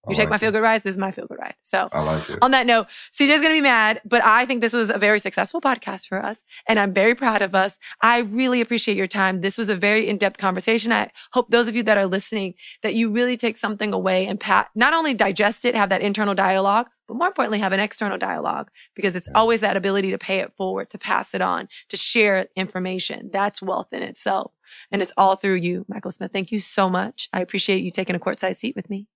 I 0.06 0.10
You 0.10 0.16
take 0.16 0.24
like 0.24 0.31
my 0.31 0.39
feel 0.39 0.52
good 0.52 0.62
rides. 0.62 0.85
This 0.85 0.94
is 0.94 0.98
my 0.98 1.10
feel 1.10 1.26
good 1.26 1.39
ride. 1.39 1.55
So 1.62 1.89
I 1.93 2.01
like 2.01 2.28
it. 2.28 2.39
on 2.43 2.51
that 2.51 2.66
note, 2.66 2.86
CJ's 3.12 3.40
going 3.40 3.43
to 3.51 3.55
be 3.55 3.60
mad, 3.60 4.01
but 4.05 4.24
I 4.24 4.47
think 4.47 4.60
this 4.60 4.72
was 4.72 4.90
a 4.90 4.98
very 4.98 5.18
successful 5.18 5.60
podcast 5.60 6.09
for 6.09 6.24
us 6.24 6.44
and 6.68 6.78
I'm 6.78 6.93
very 6.93 7.14
proud 7.14 7.43
of 7.43 7.55
us. 7.55 7.78
I 8.02 8.18
really 8.18 8.60
appreciate 8.60 8.97
your 8.97 9.06
time. 9.06 9.40
This 9.40 9.59
was 9.59 9.68
a 9.68 9.76
very 9.76 10.09
in-depth 10.09 10.39
conversation. 10.39 10.93
I 10.93 11.10
hope 11.32 11.51
those 11.51 11.68
of 11.68 11.76
you 11.76 11.82
that 11.85 11.98
are 11.98 12.06
listening 12.06 12.55
that 12.82 12.94
you 12.94 13.10
really 13.10 13.36
take 13.36 13.56
something 13.56 13.93
away 13.93 14.26
and 14.26 14.39
pat, 14.39 14.68
not 14.74 14.93
only 14.93 15.14
digest 15.14 15.64
it, 15.64 15.74
have 15.74 15.89
that 15.89 16.02
internal 16.02 16.35
dialogue, 16.35 16.86
but 17.06 17.16
more 17.16 17.26
importantly, 17.26 17.59
have 17.59 17.72
an 17.72 17.81
external 17.81 18.18
dialogue 18.18 18.70
because 18.94 19.14
it's 19.14 19.28
always 19.35 19.60
that 19.60 19.76
ability 19.76 20.10
to 20.10 20.18
pay 20.18 20.39
it 20.39 20.52
forward, 20.52 20.89
to 20.90 20.98
pass 20.98 21.35
it 21.35 21.43
on, 21.43 21.68
to 21.89 21.97
share 21.97 22.47
information. 22.56 23.31
That's 23.32 23.60
wealth 23.60 23.93
in 23.93 24.02
itself. 24.02 24.52
And 24.90 25.02
it's 25.02 25.12
all 25.16 25.36
through 25.36 25.56
you, 25.56 25.85
Michael 25.89 26.10
Smith. 26.10 26.32
Thank 26.32 26.51
you 26.51 26.59
so 26.59 26.89
much. 26.89 27.28
I 27.32 27.40
appreciate 27.40 27.82
you 27.82 27.90
taking 27.90 28.16
a 28.16 28.18
courtside 28.18 28.56
seat 28.56 28.74
with 28.74 28.89
me. 28.89 29.06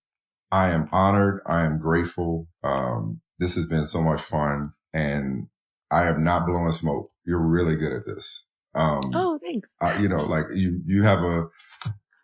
I 0.51 0.70
am 0.70 0.89
honored. 0.93 1.41
I 1.47 1.62
am 1.65 1.79
grateful. 1.79 2.49
Um, 2.65 3.20
this 3.39 3.55
has 3.57 3.66
been 3.66 3.87
so 3.87 4.01
much 4.01 4.20
fun, 4.20 4.73
and 4.93 5.49
I 5.91 6.05
have 6.05 6.19
not 6.19 6.47
blown 6.47 6.73
smoke. 6.73 7.11
You're 7.25 7.39
really 7.47 7.77
good 7.77 7.93
at 7.93 8.07
this. 8.07 8.47
Um, 8.75 9.01
Oh, 9.15 9.39
thanks. 9.45 9.69
I- 9.81 9.99
you 9.99 10.09
know, 10.09 10.25
like 10.25 10.47
you, 10.55 10.81
you 10.87 11.03
have 11.03 11.20
a, 11.23 11.47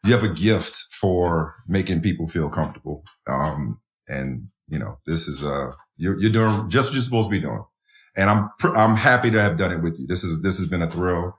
you 0.05 0.13
have 0.13 0.23
a 0.25 0.29
gift 0.29 0.77
for 1.01 1.55
making 1.69 2.01
people 2.01 2.29
feel 2.29 2.49
comfortable. 2.49 3.05
Um, 3.29 3.81
and 4.09 4.49
you 4.69 4.79
know, 4.79 4.99
this 5.07 5.29
is, 5.29 5.45
uh, 5.45 5.73
you're, 5.97 6.19
you're 6.21 6.33
doing 6.33 6.69
just 6.71 6.89
what 6.89 6.95
you're 6.95 7.03
supposed 7.03 7.29
to 7.29 7.33
be 7.33 7.41
doing. 7.41 7.65
And 8.17 8.31
I'm, 8.31 8.51
pr- 8.59 8.77
I'm 8.77 8.97
happy 8.97 9.31
to 9.31 9.41
have 9.41 9.57
done 9.59 9.73
it 9.73 9.83
with 9.83 9.99
you. 9.99 10.07
This 10.07 10.25
is, 10.25 10.43
this 10.43 10.59
has 10.59 10.69
been 10.69 10.83
a 10.83 10.91
thrill. 10.91 11.37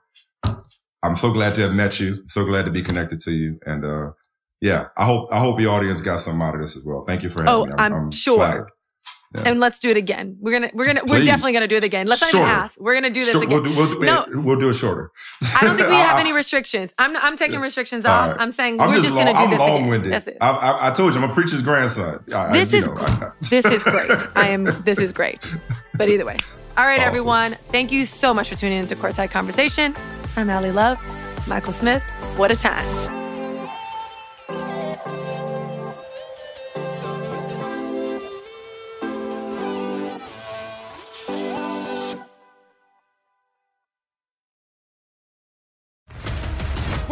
I'm 1.02 1.16
so 1.16 1.32
glad 1.32 1.54
to 1.56 1.62
have 1.62 1.74
met 1.74 1.98
you. 2.00 2.16
So 2.28 2.44
glad 2.44 2.64
to 2.66 2.70
be 2.70 2.82
connected 2.82 3.20
to 3.22 3.32
you. 3.32 3.58
And, 3.66 3.84
uh, 3.84 4.10
yeah, 4.60 4.86
I 4.96 5.04
hope, 5.04 5.28
I 5.32 5.38
hope 5.38 5.60
your 5.60 5.72
audience 5.72 6.00
got 6.02 6.20
something 6.20 6.42
out 6.42 6.54
of 6.54 6.60
this 6.60 6.76
as 6.76 6.84
well. 6.84 7.04
Thank 7.06 7.22
you 7.22 7.28
for 7.30 7.40
having 7.44 7.54
Oh, 7.54 7.66
me. 7.66 7.72
I'm 7.78 8.10
sure. 8.10 8.68
Yeah. 9.34 9.42
And 9.44 9.60
let's 9.60 9.80
do 9.80 9.90
it 9.90 9.96
again. 9.96 10.36
We're 10.40 10.52
gonna, 10.52 10.70
we're 10.72 10.86
gonna, 10.86 11.04
we're 11.04 11.22
definitely 11.24 11.52
gonna 11.52 11.66
do 11.66 11.76
it 11.76 11.84
again. 11.84 12.06
Let's 12.06 12.22
not 12.22 12.32
even 12.32 12.46
ask. 12.46 12.76
We're 12.78 12.94
gonna 12.94 13.10
do 13.10 13.24
this 13.24 13.32
Sure, 13.32 13.42
again. 13.42 13.62
We'll 13.62 13.64
do, 13.64 13.76
we'll, 13.76 13.94
do, 13.94 14.00
No. 14.06 14.24
we'll 14.40 14.58
do 14.58 14.68
it 14.70 14.74
shorter. 14.74 15.10
I 15.54 15.62
don't 15.62 15.76
think 15.76 15.88
we 15.88 15.94
have 15.96 16.18
any 16.20 16.32
restrictions. 16.32 16.94
I'm, 16.96 17.14
I'm 17.16 17.36
taking 17.36 17.60
restrictions 17.60 18.06
off. 18.06 18.30
right. 18.30 18.40
I'm 18.40 18.52
saying 18.52 18.80
I'm 18.80 18.88
we're 18.88 18.94
just, 18.94 19.06
just 19.08 19.16
long, 19.16 19.26
gonna 19.26 19.38
do 19.38 19.44
I'm 19.44 19.50
this 19.50 19.58
long 19.58 19.76
again. 19.78 19.88
winded. 19.88 20.12
That's 20.12 20.26
it. 20.28 20.36
I, 20.40 20.50
I, 20.50 20.88
I 20.88 20.90
told 20.92 21.12
you 21.12 21.20
I'm 21.20 21.28
a 21.28 21.34
preacher's 21.34 21.60
grandson. 21.60 22.20
I, 22.32 22.52
This 22.52 22.72
is 22.72 22.86
know, 22.86 22.94
great. 22.94 23.10
I- 23.10 23.26
I- 23.26 23.30
This 23.50 23.64
is 23.66 23.84
great. 23.84 24.10
I 24.36 24.48
am. 24.48 24.64
This 24.84 24.98
is 25.00 25.12
great. 25.12 25.52
But 25.94 26.08
either 26.08 26.24
way, 26.24 26.36
all 26.78 26.84
right, 26.86 27.00
Awesome. 27.00 27.08
everyone. 27.08 27.52
Thank 27.72 27.90
you 27.92 28.06
so 28.06 28.32
much 28.32 28.48
for 28.48 28.54
tuning 28.54 28.78
into 28.78 28.94
Courtside 28.96 29.30
Conversation. 29.32 29.94
I'm 30.36 30.48
Ally 30.48 30.70
Love, 30.70 30.98
Michael 31.48 31.72
Smith. 31.72 32.02
What 32.38 32.52
a 32.52 32.56
time. 32.56 33.15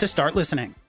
to 0.00 0.08
start 0.08 0.34
listening. 0.34 0.79